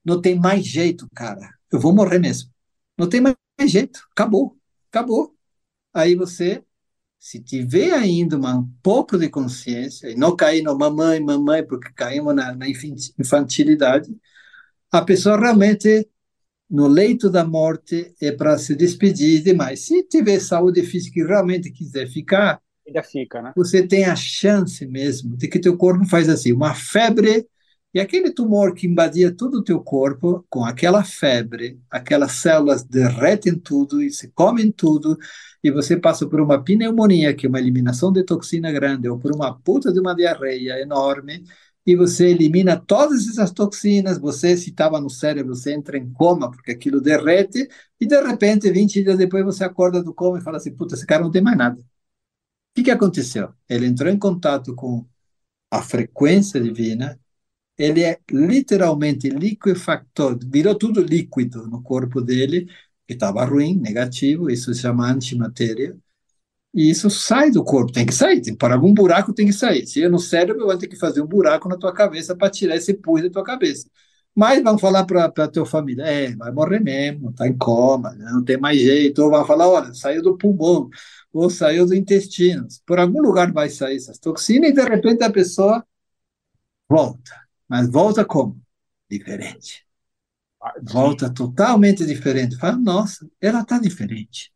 não 0.04 0.22
tem 0.22 0.36
mais 0.40 0.66
jeito, 0.66 1.08
cara, 1.16 1.55
eu 1.76 1.80
vou 1.80 1.94
morrer 1.94 2.20
mesmo. 2.20 2.50
Não 2.98 3.08
tem 3.08 3.22
mais 3.22 3.36
jeito, 3.68 4.00
acabou, 4.12 4.58
acabou. 4.90 5.36
Aí 5.94 6.16
você, 6.16 6.64
se 7.20 7.40
tiver 7.42 7.92
ainda 7.92 8.38
um 8.38 8.70
pouco 8.82 9.18
de 9.18 9.30
consciência, 9.30 10.10
e 10.10 10.16
não 10.16 10.36
cair 10.36 10.62
no 10.62 10.78
mamãe, 10.78 11.20
mamãe, 11.20 11.66
porque 11.66 11.92
caímos 11.94 12.36
na, 12.36 12.56
na 12.56 12.66
infantilidade, 12.68 14.16
a 14.92 15.02
pessoa 15.02 15.38
realmente, 15.38 16.08
no 16.70 16.88
leito 16.88 17.30
da 17.30 17.44
morte, 17.46 18.14
é 18.22 18.32
para 18.32 18.58
se 18.58 18.76
despedir 18.76 19.44
demais. 19.44 19.82
Se 19.86 20.04
tiver 20.04 20.40
saúde 20.40 20.84
física 20.84 21.20
e 21.20 21.24
realmente 21.24 21.72
quiser 21.72 22.08
ficar, 22.08 22.62
ainda 22.88 23.04
fica, 23.04 23.42
né? 23.42 23.54
Você 23.56 23.86
tem 23.86 24.06
a 24.06 24.16
chance 24.16 24.86
mesmo 24.86 25.36
de 25.36 25.48
que 25.48 25.60
teu 25.60 25.76
corpo 25.78 26.06
faz 26.06 26.30
assim, 26.30 26.54
uma 26.54 26.74
febre 26.74 27.48
e 27.96 28.00
aquele 28.02 28.32
tumor 28.32 28.76
que 28.76 28.88
invadia 28.88 29.34
todo 29.34 29.60
o 29.60 29.64
teu 29.64 29.82
corpo, 29.82 30.46
com 30.50 30.66
aquela 30.66 31.02
febre, 31.04 31.80
aquelas 31.90 32.34
células 32.34 32.84
derretem 32.84 33.58
tudo 33.58 34.04
e 34.04 34.12
se 34.12 34.30
comem 34.32 34.70
tudo, 34.70 35.18
e 35.64 35.72
você 35.72 35.96
passa 35.98 36.28
por 36.28 36.42
uma 36.42 36.62
pneumonia, 36.62 37.34
que 37.34 37.46
é 37.46 37.50
uma 37.50 37.60
eliminação 37.60 38.12
de 38.12 38.24
toxina 38.26 38.70
grande, 38.72 39.08
ou 39.08 39.18
por 39.18 39.34
uma 39.34 39.58
puta 39.58 39.94
de 39.94 40.00
uma 40.02 40.14
diarreia 40.14 40.82
enorme, 40.82 41.46
e 41.86 41.96
você 41.96 42.28
elimina 42.32 42.76
todas 42.78 43.28
essas 43.30 43.52
toxinas, 43.52 44.18
você, 44.18 44.58
se 44.58 44.72
estava 44.72 45.00
no 45.00 45.10
cérebro, 45.10 45.56
você 45.56 45.74
entra 45.74 45.98
em 45.98 46.12
coma, 46.12 46.52
porque 46.52 46.72
aquilo 46.72 47.00
derrete, 47.00 47.68
e 48.00 48.06
de 48.06 48.22
repente, 48.22 48.70
20 48.72 49.04
dias 49.04 49.18
depois, 49.18 49.46
você 49.46 49.64
acorda 49.64 50.04
do 50.04 50.14
coma 50.14 50.38
e 50.40 50.42
fala 50.42 50.58
assim, 50.58 50.76
puta, 50.76 50.96
esse 50.96 51.06
cara 51.06 51.24
não 51.24 51.32
tem 51.32 51.42
mais 51.42 51.58
nada. 51.58 51.80
O 51.80 51.86
que, 52.76 52.84
que 52.84 52.92
aconteceu? 52.92 53.54
Ele 53.70 53.86
entrou 53.88 54.12
em 54.12 54.20
contato 54.20 54.76
com 54.76 55.06
a 55.72 55.82
frequência 55.82 56.62
divina, 56.62 57.20
ele 57.78 58.04
é 58.04 58.20
literalmente 58.32 59.30
liquefactor, 59.30 60.38
virou 60.46 60.76
tudo 60.76 61.02
líquido 61.02 61.68
no 61.68 61.82
corpo 61.82 62.22
dele, 62.22 62.68
que 63.08 63.14
estava 63.14 63.44
ruim, 63.46 63.76
negativo, 63.78 64.50
isso 64.50 64.74
se 64.74 64.82
chama 64.82 65.10
antimatéria, 65.12 65.98
e 66.74 66.90
isso 66.90 67.10
sai 67.10 67.52
do 67.52 67.64
corpo, 67.64 67.92
tem 67.92 68.06
que 68.06 68.14
sair, 68.14 68.42
tem, 68.42 68.56
para 68.56 68.76
algum 68.76 68.94
buraco 68.94 69.34
tem 69.34 69.48
que 69.48 69.54
sair. 69.54 69.88
Se 69.88 70.04
é 70.04 70.10
no 70.10 70.20
cérebro, 70.20 70.68
vai 70.68 70.78
ter 70.78 70.88
que 70.88 70.98
fazer 70.98 71.22
um 71.22 71.28
buraco 71.28 71.70
na 71.70 71.78
tua 71.78 71.94
cabeça 71.94 72.36
para 72.36 72.50
tirar 72.50 72.76
esse 72.76 72.94
pus 72.94 73.22
da 73.24 73.30
tua 73.30 73.44
cabeça. 73.44 73.90
Mas 74.36 74.62
vão 74.64 74.78
falar 74.78 75.06
para 75.06 75.26
a 75.26 75.48
tua 75.48 75.66
família, 75.66 76.04
é, 76.04 76.36
vai 76.36 76.52
morrer 76.52 76.82
mesmo, 76.82 77.30
está 77.30 77.48
em 77.48 77.58
coma, 77.58 78.12
né, 78.16 78.26
não 78.32 78.44
tem 78.44 78.58
mais 78.58 78.80
jeito, 78.80 79.24
ou 79.24 79.30
vai 79.32 79.46
falar, 79.46 79.70
olha, 79.70 79.94
saiu 79.94 80.22
do 80.22 80.38
pulmão, 80.38 80.90
ou 81.34 81.50
saiu 81.50 81.86
do 81.86 81.96
intestino. 81.96 82.68
Por 82.86 83.00
algum 83.00 83.22
lugar 83.22 83.52
vai 83.54 83.70
sair 83.70 83.98
essas 83.98 84.20
toxinas 84.20 84.72
e 84.72 84.74
de 84.74 84.84
repente 84.84 85.24
a 85.24 85.32
pessoa 85.32 85.86
volta 86.90 87.45
mas 87.68 87.90
volta 87.90 88.24
como? 88.26 88.62
Diferente. 89.10 89.86
Ah, 90.62 90.74
volta 90.82 91.32
totalmente 91.32 92.06
diferente. 92.06 92.58
Fala, 92.58 92.78
nossa, 92.78 93.30
ela 93.40 93.62
está 93.62 93.80
diferente. 93.80 94.52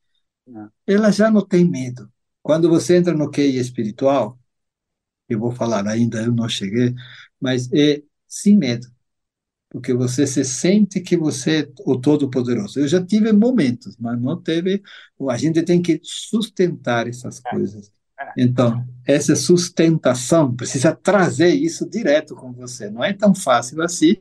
É. 0.47 0.93
Ela 0.93 1.11
já 1.11 1.29
não 1.29 1.45
tem 1.45 1.63
medo. 1.63 2.11
Quando 2.41 2.69
você 2.69 2.97
entra 2.97 3.13
no 3.13 3.29
QI 3.29 3.57
espiritual, 3.57 4.39
eu 5.27 5.39
vou 5.39 5.51
falar 5.51 5.87
ainda, 5.87 6.21
eu 6.21 6.33
não 6.33 6.49
cheguei, 6.49 6.95
mas 7.39 7.71
é 7.71 8.01
sem 8.27 8.57
medo. 8.57 8.87
Porque 9.69 9.93
você 9.93 10.25
se 10.25 10.43
sente 10.43 10.99
que 10.99 11.15
você 11.15 11.61
é 11.61 11.71
o 11.85 11.95
Todo-Poderoso. 11.99 12.79
Eu 12.79 12.87
já 12.87 13.05
tive 13.05 13.31
momentos, 13.31 13.95
mas 13.97 14.19
não 14.19 14.41
teve. 14.41 14.81
A 15.29 15.37
gente 15.37 15.61
tem 15.61 15.79
que 15.79 15.99
sustentar 16.03 17.07
essas 17.07 17.39
é. 17.45 17.49
coisas. 17.51 17.91
Então, 18.37 18.85
essa 19.05 19.35
sustentação 19.35 20.55
precisa 20.55 20.95
trazer 20.95 21.49
isso 21.49 21.89
direto 21.89 22.35
com 22.35 22.53
você. 22.53 22.89
Não 22.89 23.03
é 23.03 23.13
tão 23.13 23.33
fácil 23.33 23.81
assim, 23.81 24.17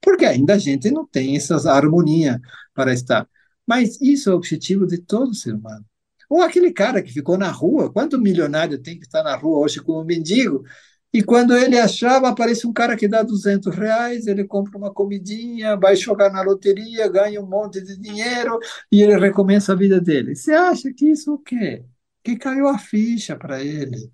porque 0.00 0.24
ainda 0.24 0.54
a 0.54 0.58
gente 0.58 0.90
não 0.90 1.06
tem 1.06 1.36
essa 1.36 1.56
harmonia 1.70 2.40
para 2.74 2.92
estar. 2.92 3.28
Mas 3.66 4.00
isso 4.00 4.30
é 4.30 4.32
o 4.32 4.36
objetivo 4.36 4.86
de 4.86 4.98
todo 4.98 5.34
ser 5.34 5.54
humano. 5.54 5.84
Ou 6.30 6.42
aquele 6.42 6.72
cara 6.72 7.02
que 7.02 7.12
ficou 7.12 7.38
na 7.38 7.50
rua, 7.50 7.92
quanto 7.92 8.18
milionário 8.20 8.78
tem 8.80 8.98
que 8.98 9.04
estar 9.06 9.22
na 9.22 9.36
rua 9.36 9.60
hoje 9.60 9.80
como 9.80 10.04
mendigo? 10.04 10.64
E 11.12 11.22
quando 11.22 11.56
ele 11.56 11.78
achava, 11.78 12.28
aparece 12.28 12.66
um 12.66 12.72
cara 12.72 12.94
que 12.96 13.08
dá 13.08 13.22
200 13.22 13.74
reais, 13.74 14.26
ele 14.26 14.44
compra 14.44 14.76
uma 14.76 14.92
comidinha, 14.92 15.74
vai 15.76 15.96
jogar 15.96 16.30
na 16.30 16.42
loteria, 16.42 17.08
ganha 17.08 17.40
um 17.40 17.46
monte 17.46 17.80
de 17.82 17.96
dinheiro 17.98 18.58
e 18.92 19.02
ele 19.02 19.18
recomeça 19.18 19.72
a 19.72 19.76
vida 19.76 20.00
dele. 20.00 20.34
Você 20.36 20.52
acha 20.52 20.92
que 20.92 21.06
isso 21.10 21.32
o 21.34 21.38
quê? 21.38 21.82
Que 22.28 22.36
caiu 22.36 22.68
a 22.68 22.78
ficha 22.78 23.36
para 23.36 23.64
ele. 23.64 24.12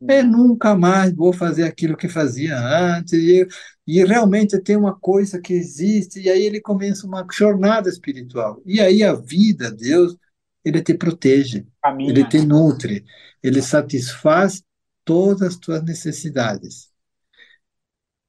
Eu 0.00 0.24
nunca 0.24 0.74
mais 0.76 1.14
vou 1.14 1.32
fazer 1.32 1.64
aquilo 1.64 1.96
que 1.96 2.08
fazia 2.08 2.58
antes. 2.58 3.12
E, 3.14 3.46
e 3.86 4.04
realmente 4.04 4.60
tem 4.60 4.76
uma 4.76 4.98
coisa 4.98 5.40
que 5.40 5.52
existe, 5.54 6.20
e 6.20 6.30
aí 6.30 6.44
ele 6.44 6.60
começa 6.60 7.06
uma 7.06 7.26
jornada 7.32 7.88
espiritual. 7.90 8.62
E 8.66 8.80
aí 8.80 9.02
a 9.04 9.14
vida, 9.14 9.70
Deus, 9.70 10.16
ele 10.64 10.82
te 10.82 10.94
protege, 10.94 11.66
Caminha. 11.82 12.10
ele 12.10 12.24
te 12.24 12.40
nutre, 12.40 13.04
ele 13.42 13.62
satisfaz 13.62 14.62
todas 15.04 15.42
as 15.48 15.56
tuas 15.56 15.84
necessidades. 15.84 16.89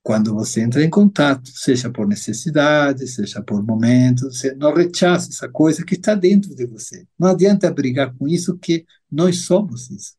Quando 0.03 0.34
você 0.34 0.61
entra 0.61 0.84
em 0.84 0.90
contato, 0.90 1.48
seja 1.49 1.91
por 1.91 2.07
necessidade, 2.07 3.07
seja 3.07 3.41
por 3.44 3.64
momento, 3.64 4.32
você 4.32 4.53
não 4.56 4.73
rechaça 4.73 5.30
essa 5.30 5.48
coisa 5.48 5.86
que 5.86 5.94
está 5.94 6.15
dentro 6.15 6.56
de 6.56 6.65
você. 6.65 7.06
Não 7.19 7.30
adianta 7.30 7.72
brigar 7.72 8.14
com 8.18 8.28
isso, 8.28 8.57
que 8.57 8.86
nós 9.11 9.45
somos 9.45 9.91
isso. 9.91 10.15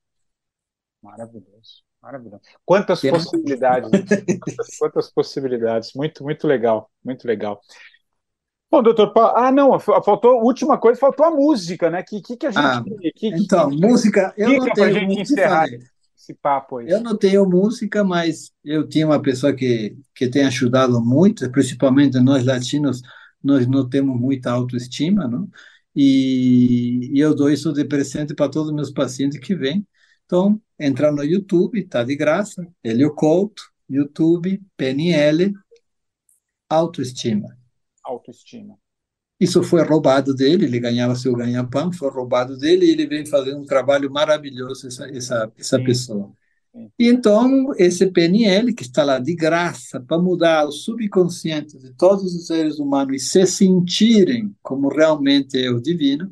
Maravilhoso, 1.02 1.82
maravilhoso. 2.00 2.42
Quantas 2.64 3.00
Tem- 3.00 3.10
possibilidades, 3.10 3.90
quantas, 4.40 4.76
quantas 4.78 5.10
possibilidades. 5.12 5.92
Muito, 5.94 6.22
muito 6.22 6.46
legal, 6.46 6.88
muito 7.04 7.26
legal. 7.26 7.60
Bom, 8.70 8.82
doutor 8.82 9.12
Paulo, 9.12 9.36
ah, 9.36 9.52
não, 9.52 9.78
fa- 9.78 10.00
faltou, 10.02 10.42
última 10.42 10.78
coisa, 10.78 10.98
faltou 10.98 11.26
a 11.26 11.30
música, 11.30 11.90
né? 11.90 12.02
Que, 12.02 12.22
que, 12.22 12.36
que 12.36 12.46
a 12.46 12.50
gente, 12.50 12.64
Ah, 12.64 12.82
que, 13.00 13.12
que- 13.12 13.26
Então, 13.28 13.68
que- 13.68 13.76
música, 13.76 14.32
eu 14.36 14.48
não 14.48 14.64
pra 14.64 14.74
tenho 14.74 14.92
gente 14.92 15.06
música, 15.08 15.22
encerrar 15.32 15.64
falei. 15.66 15.91
Esse 16.22 16.34
papo 16.34 16.78
aí. 16.78 16.88
Eu 16.88 17.02
não 17.02 17.16
tenho 17.16 17.44
música, 17.48 18.04
mas 18.04 18.52
eu 18.64 18.88
tinha 18.88 19.06
uma 19.06 19.20
pessoa 19.20 19.52
que, 19.52 19.96
que 20.14 20.28
tem 20.28 20.44
ajudado 20.44 21.00
muito, 21.04 21.50
principalmente 21.50 22.18
nós 22.20 22.44
latinos, 22.44 23.02
nós 23.42 23.66
não 23.66 23.88
temos 23.88 24.18
muita 24.18 24.52
autoestima, 24.52 25.26
não? 25.26 25.50
E, 25.94 27.10
e 27.12 27.18
eu 27.18 27.34
dou 27.34 27.50
isso 27.50 27.72
de 27.72 27.84
presente 27.84 28.34
para 28.34 28.48
todos 28.48 28.68
os 28.70 28.74
meus 28.74 28.90
pacientes 28.90 29.38
que 29.38 29.54
vêm. 29.54 29.86
Então, 30.24 30.60
entrar 30.78 31.12
no 31.12 31.22
YouTube, 31.22 31.80
está 31.80 32.02
de 32.02 32.16
graça, 32.16 32.66
Helio 32.82 33.14
Couto, 33.14 33.62
YouTube, 33.90 34.62
PNL, 34.76 35.52
autoestima. 36.70 37.54
Autoestima. 38.02 38.81
Isso 39.42 39.60
foi 39.64 39.82
roubado 39.82 40.32
dele, 40.32 40.66
ele 40.66 40.78
ganhava 40.78 41.16
seu 41.16 41.34
ganha-pão, 41.34 41.92
foi 41.92 42.08
roubado 42.10 42.56
dele 42.56 42.86
e 42.86 42.90
ele 42.90 43.08
vem 43.08 43.26
fazendo 43.26 43.58
um 43.58 43.66
trabalho 43.66 44.08
maravilhoso, 44.08 44.86
essa, 44.86 45.08
essa, 45.08 45.52
essa 45.58 45.78
Sim. 45.78 45.84
pessoa. 45.84 46.32
Sim. 46.72 46.88
E 46.96 47.08
então, 47.08 47.72
esse 47.76 48.06
PNL, 48.06 48.72
que 48.72 48.84
está 48.84 49.02
lá 49.02 49.18
de 49.18 49.34
graça 49.34 49.98
para 49.98 50.16
mudar 50.16 50.64
o 50.64 50.70
subconsciente 50.70 51.76
de 51.76 51.92
todos 51.94 52.32
os 52.36 52.46
seres 52.46 52.78
humanos 52.78 53.16
e 53.16 53.18
se 53.18 53.44
sentirem 53.44 54.54
como 54.62 54.88
realmente 54.88 55.60
é 55.60 55.68
o 55.72 55.80
divino, 55.82 56.30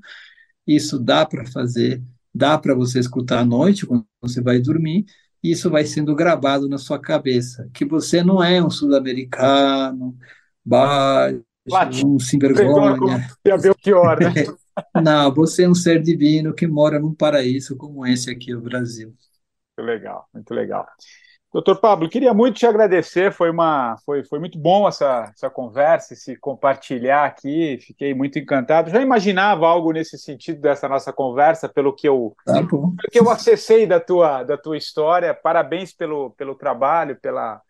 isso 0.65 0.97
dá 0.97 1.27
para 1.27 1.45
fazer, 1.47 2.01
dá 2.33 2.57
para 2.57 2.77
você 2.77 3.01
escutar 3.01 3.41
à 3.41 3.45
noite, 3.45 3.87
quando 3.87 4.07
você 4.23 4.41
vai 4.41 4.61
dormir, 4.61 5.05
e 5.43 5.51
isso 5.51 5.69
vai 5.69 5.85
sendo 5.85 6.15
gravado 6.15 6.69
na 6.69 6.79
sua 6.79 7.01
cabeça, 7.01 7.69
que 7.75 7.85
você 7.85 8.23
não 8.23 8.41
é 8.41 8.63
um 8.65 8.71
sul-americano, 8.71 10.17
baixo, 10.65 11.45
Um 12.05 12.19
sem 12.19 12.39
vergonha. 12.39 13.29
Ia 13.45 13.57
ver 13.57 13.71
o 13.71 13.77
pior, 13.77 14.19
né? 14.21 14.33
Não, 15.03 15.35
você 15.35 15.65
é 15.65 15.69
um 15.69 15.75
ser 15.75 16.03
divino 16.03 16.55
que 16.55 16.67
mora 16.67 16.99
num 16.99 17.15
paraíso 17.15 17.77
como 17.77 18.07
esse 18.07 18.31
aqui, 18.31 18.55
o 18.55 18.61
Brasil. 18.61 19.13
Muito 19.77 19.87
legal, 19.87 20.29
muito 20.33 20.55
legal. 20.55 20.87
Doutor 21.53 21.81
Pablo, 21.81 22.09
queria 22.09 22.33
muito 22.33 22.59
te 22.59 22.67
agradecer, 22.67 23.33
foi 23.33 23.51
uma, 23.51 23.97
foi, 24.07 24.23
foi 24.25 24.39
muito 24.39 24.57
bom 24.57 24.87
essa, 24.87 25.33
essa 25.35 25.51
conversa, 25.51 26.15
esse 26.15 26.37
compartilhar 26.37 27.25
aqui, 27.25 27.77
fiquei 27.81 28.15
muito 28.15 28.39
encantado. 28.39 28.89
Já 28.89 29.03
imaginava 29.03 29.67
algo 29.67 29.91
nesse 29.91 30.17
sentido 30.17 30.61
dessa 30.61 30.89
nossa 30.89 31.13
conversa, 31.13 31.69
pelo 31.69 31.93
que 31.93 32.09
eu, 32.09 32.37
Tá 32.47 32.53
pelo 32.63 32.95
que 33.11 33.19
eu 33.19 33.29
acessei 33.29 33.85
da 33.85 33.99
tua, 33.99 34.45
da 34.45 34.57
tua 34.57 34.77
história. 34.77 35.35
Parabéns 35.35 35.93
pelo, 35.93 36.31
pelo 36.31 36.55
trabalho, 36.55 37.19
pela, 37.21 37.61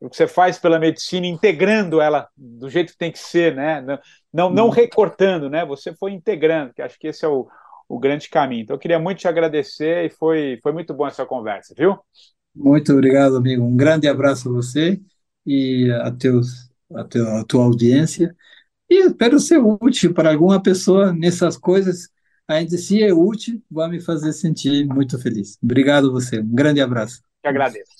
o 0.00 0.10
que 0.10 0.16
você 0.16 0.26
faz 0.26 0.58
pela 0.58 0.78
medicina, 0.78 1.26
integrando 1.26 2.00
ela 2.00 2.28
do 2.36 2.68
jeito 2.68 2.92
que 2.92 2.98
tem 2.98 3.12
que 3.12 3.18
ser, 3.18 3.54
né? 3.54 3.80
Não, 3.80 3.98
não, 4.32 4.50
não 4.50 4.68
recortando, 4.68 5.48
né? 5.48 5.64
Você 5.64 5.94
foi 5.94 6.12
integrando, 6.12 6.74
que 6.74 6.82
acho 6.82 6.98
que 6.98 7.08
esse 7.08 7.24
é 7.24 7.28
o, 7.28 7.48
o 7.88 7.98
grande 7.98 8.28
caminho. 8.28 8.62
Então, 8.62 8.76
eu 8.76 8.80
queria 8.80 8.98
muito 8.98 9.18
te 9.20 9.28
agradecer 9.28 10.04
e 10.04 10.10
foi, 10.10 10.58
foi 10.62 10.72
muito 10.72 10.92
bom 10.92 11.06
essa 11.06 11.24
conversa, 11.24 11.74
viu? 11.76 11.98
Muito 12.54 12.92
obrigado, 12.92 13.36
amigo. 13.36 13.64
Um 13.64 13.76
grande 13.76 14.06
abraço 14.06 14.48
a 14.48 14.52
você 14.52 15.00
e 15.46 15.90
a, 16.02 16.10
teus, 16.12 16.70
a, 16.94 17.04
teu, 17.04 17.28
a 17.36 17.44
tua 17.44 17.64
audiência. 17.64 18.34
E 18.90 19.06
espero 19.06 19.40
ser 19.40 19.58
útil 19.58 20.14
para 20.14 20.32
alguma 20.32 20.62
pessoa 20.62 21.12
nessas 21.12 21.56
coisas. 21.56 22.08
Ainda 22.48 22.76
se 22.78 23.02
é 23.02 23.12
útil, 23.12 23.62
vai 23.70 23.88
me 23.90 24.00
fazer 24.00 24.32
sentir 24.32 24.86
muito 24.86 25.18
feliz. 25.18 25.58
Obrigado 25.62 26.08
a 26.10 26.12
você. 26.12 26.40
Um 26.40 26.54
grande 26.54 26.80
abraço. 26.80 27.22
Te 27.42 27.48
agradeço. 27.48 27.93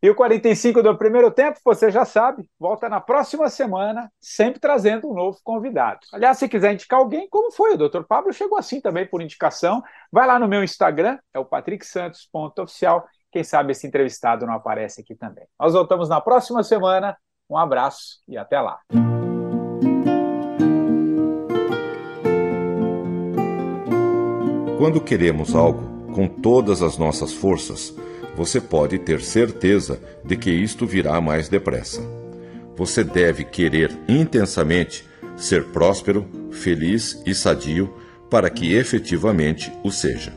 E 0.00 0.08
o 0.08 0.14
45 0.14 0.80
do 0.80 0.96
primeiro 0.96 1.28
tempo, 1.30 1.58
você 1.64 1.90
já 1.90 2.04
sabe, 2.04 2.48
volta 2.58 2.88
na 2.88 3.00
próxima 3.00 3.48
semana, 3.48 4.10
sempre 4.20 4.60
trazendo 4.60 5.10
um 5.10 5.14
novo 5.14 5.38
convidado. 5.42 6.00
Aliás, 6.12 6.38
se 6.38 6.48
quiser 6.48 6.72
indicar 6.72 7.00
alguém, 7.00 7.28
como 7.28 7.50
foi? 7.50 7.74
O 7.74 7.88
Dr. 7.88 8.02
Pablo 8.02 8.32
chegou 8.32 8.56
assim 8.56 8.80
também 8.80 9.06
por 9.06 9.20
indicação. 9.20 9.82
Vai 10.12 10.26
lá 10.26 10.38
no 10.38 10.46
meu 10.46 10.62
Instagram, 10.62 11.18
é 11.34 11.38
o 11.40 11.44
patricksantos.oficial. 11.44 13.06
Quem 13.32 13.42
sabe 13.42 13.72
esse 13.72 13.86
entrevistado 13.86 14.46
não 14.46 14.54
aparece 14.54 15.00
aqui 15.00 15.16
também. 15.16 15.44
Nós 15.58 15.72
voltamos 15.72 16.08
na 16.08 16.20
próxima 16.20 16.62
semana. 16.62 17.16
Um 17.50 17.56
abraço 17.56 18.20
e 18.28 18.38
até 18.38 18.60
lá. 18.60 18.78
Quando 24.78 25.00
queremos 25.00 25.56
algo 25.56 25.82
com 26.14 26.28
todas 26.28 26.82
as 26.82 26.96
nossas 26.96 27.32
forças, 27.32 27.92
você 28.38 28.60
pode 28.60 29.00
ter 29.00 29.20
certeza 29.20 30.00
de 30.24 30.36
que 30.36 30.48
isto 30.48 30.86
virá 30.86 31.20
mais 31.20 31.48
depressa. 31.48 32.00
Você 32.76 33.02
deve 33.02 33.42
querer 33.42 33.90
intensamente 34.08 35.04
ser 35.36 35.64
próspero, 35.64 36.24
feliz 36.52 37.20
e 37.26 37.34
sadio 37.34 37.92
para 38.30 38.48
que 38.48 38.72
efetivamente 38.72 39.72
o 39.82 39.90
seja. 39.90 40.32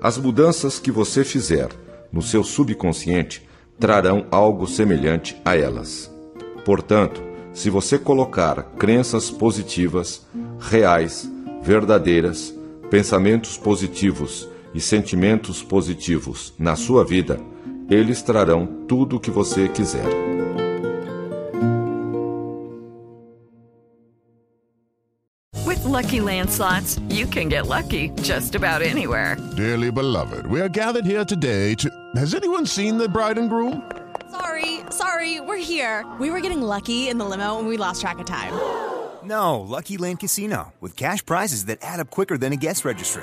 As 0.00 0.18
mudanças 0.18 0.80
que 0.80 0.90
você 0.90 1.22
fizer 1.22 1.68
no 2.10 2.20
seu 2.20 2.42
subconsciente 2.42 3.48
trarão 3.78 4.26
algo 4.28 4.66
semelhante 4.66 5.40
a 5.44 5.56
elas. 5.56 6.12
Portanto, 6.64 7.22
se 7.52 7.70
você 7.70 8.00
colocar 8.00 8.64
crenças 8.76 9.30
positivas, 9.30 10.26
reais, 10.58 11.30
verdadeiras, 11.62 12.52
pensamentos 12.90 13.56
positivos 13.56 14.48
e 14.74 14.80
sentimentos 14.80 15.62
positivos 15.62 16.54
na 16.58 16.76
sua 16.76 17.04
vida, 17.04 17.38
eles 17.90 18.22
trarão 18.22 18.66
tudo 18.86 19.16
o 19.16 19.20
que 19.20 19.30
você 19.30 19.68
quiser. 19.68 20.06
With 25.66 25.84
Lucky 25.84 26.20
Land 26.20 26.50
slots, 26.50 26.98
you 27.08 27.26
can 27.26 27.48
get 27.48 27.66
lucky 27.66 28.10
just 28.22 28.54
about 28.54 28.82
anywhere. 28.82 29.36
Dearly 29.56 29.90
beloved, 29.90 30.46
we 30.46 30.60
are 30.60 30.68
gathered 30.68 31.06
here 31.06 31.24
today 31.24 31.74
to. 31.76 31.90
Has 32.16 32.34
anyone 32.34 32.66
seen 32.66 32.98
the 32.98 33.08
bride 33.08 33.38
and 33.38 33.48
groom? 33.48 33.82
Sorry, 34.30 34.80
sorry, 34.90 35.40
we're 35.40 35.56
here. 35.62 36.04
We 36.18 36.30
were 36.30 36.40
getting 36.40 36.62
lucky 36.62 37.08
in 37.08 37.18
the 37.18 37.24
limo 37.24 37.58
and 37.58 37.68
we 37.68 37.76
lost 37.76 38.00
track 38.00 38.18
of 38.18 38.26
time. 38.26 38.52
No, 39.24 39.60
Lucky 39.60 39.98
Land 39.98 40.18
Casino, 40.20 40.72
with 40.80 40.96
cash 40.96 41.24
prizes 41.24 41.66
that 41.66 41.78
add 41.82 42.00
up 42.00 42.10
quicker 42.10 42.36
than 42.36 42.52
a 42.52 42.56
guest 42.56 42.84
registry. 42.84 43.22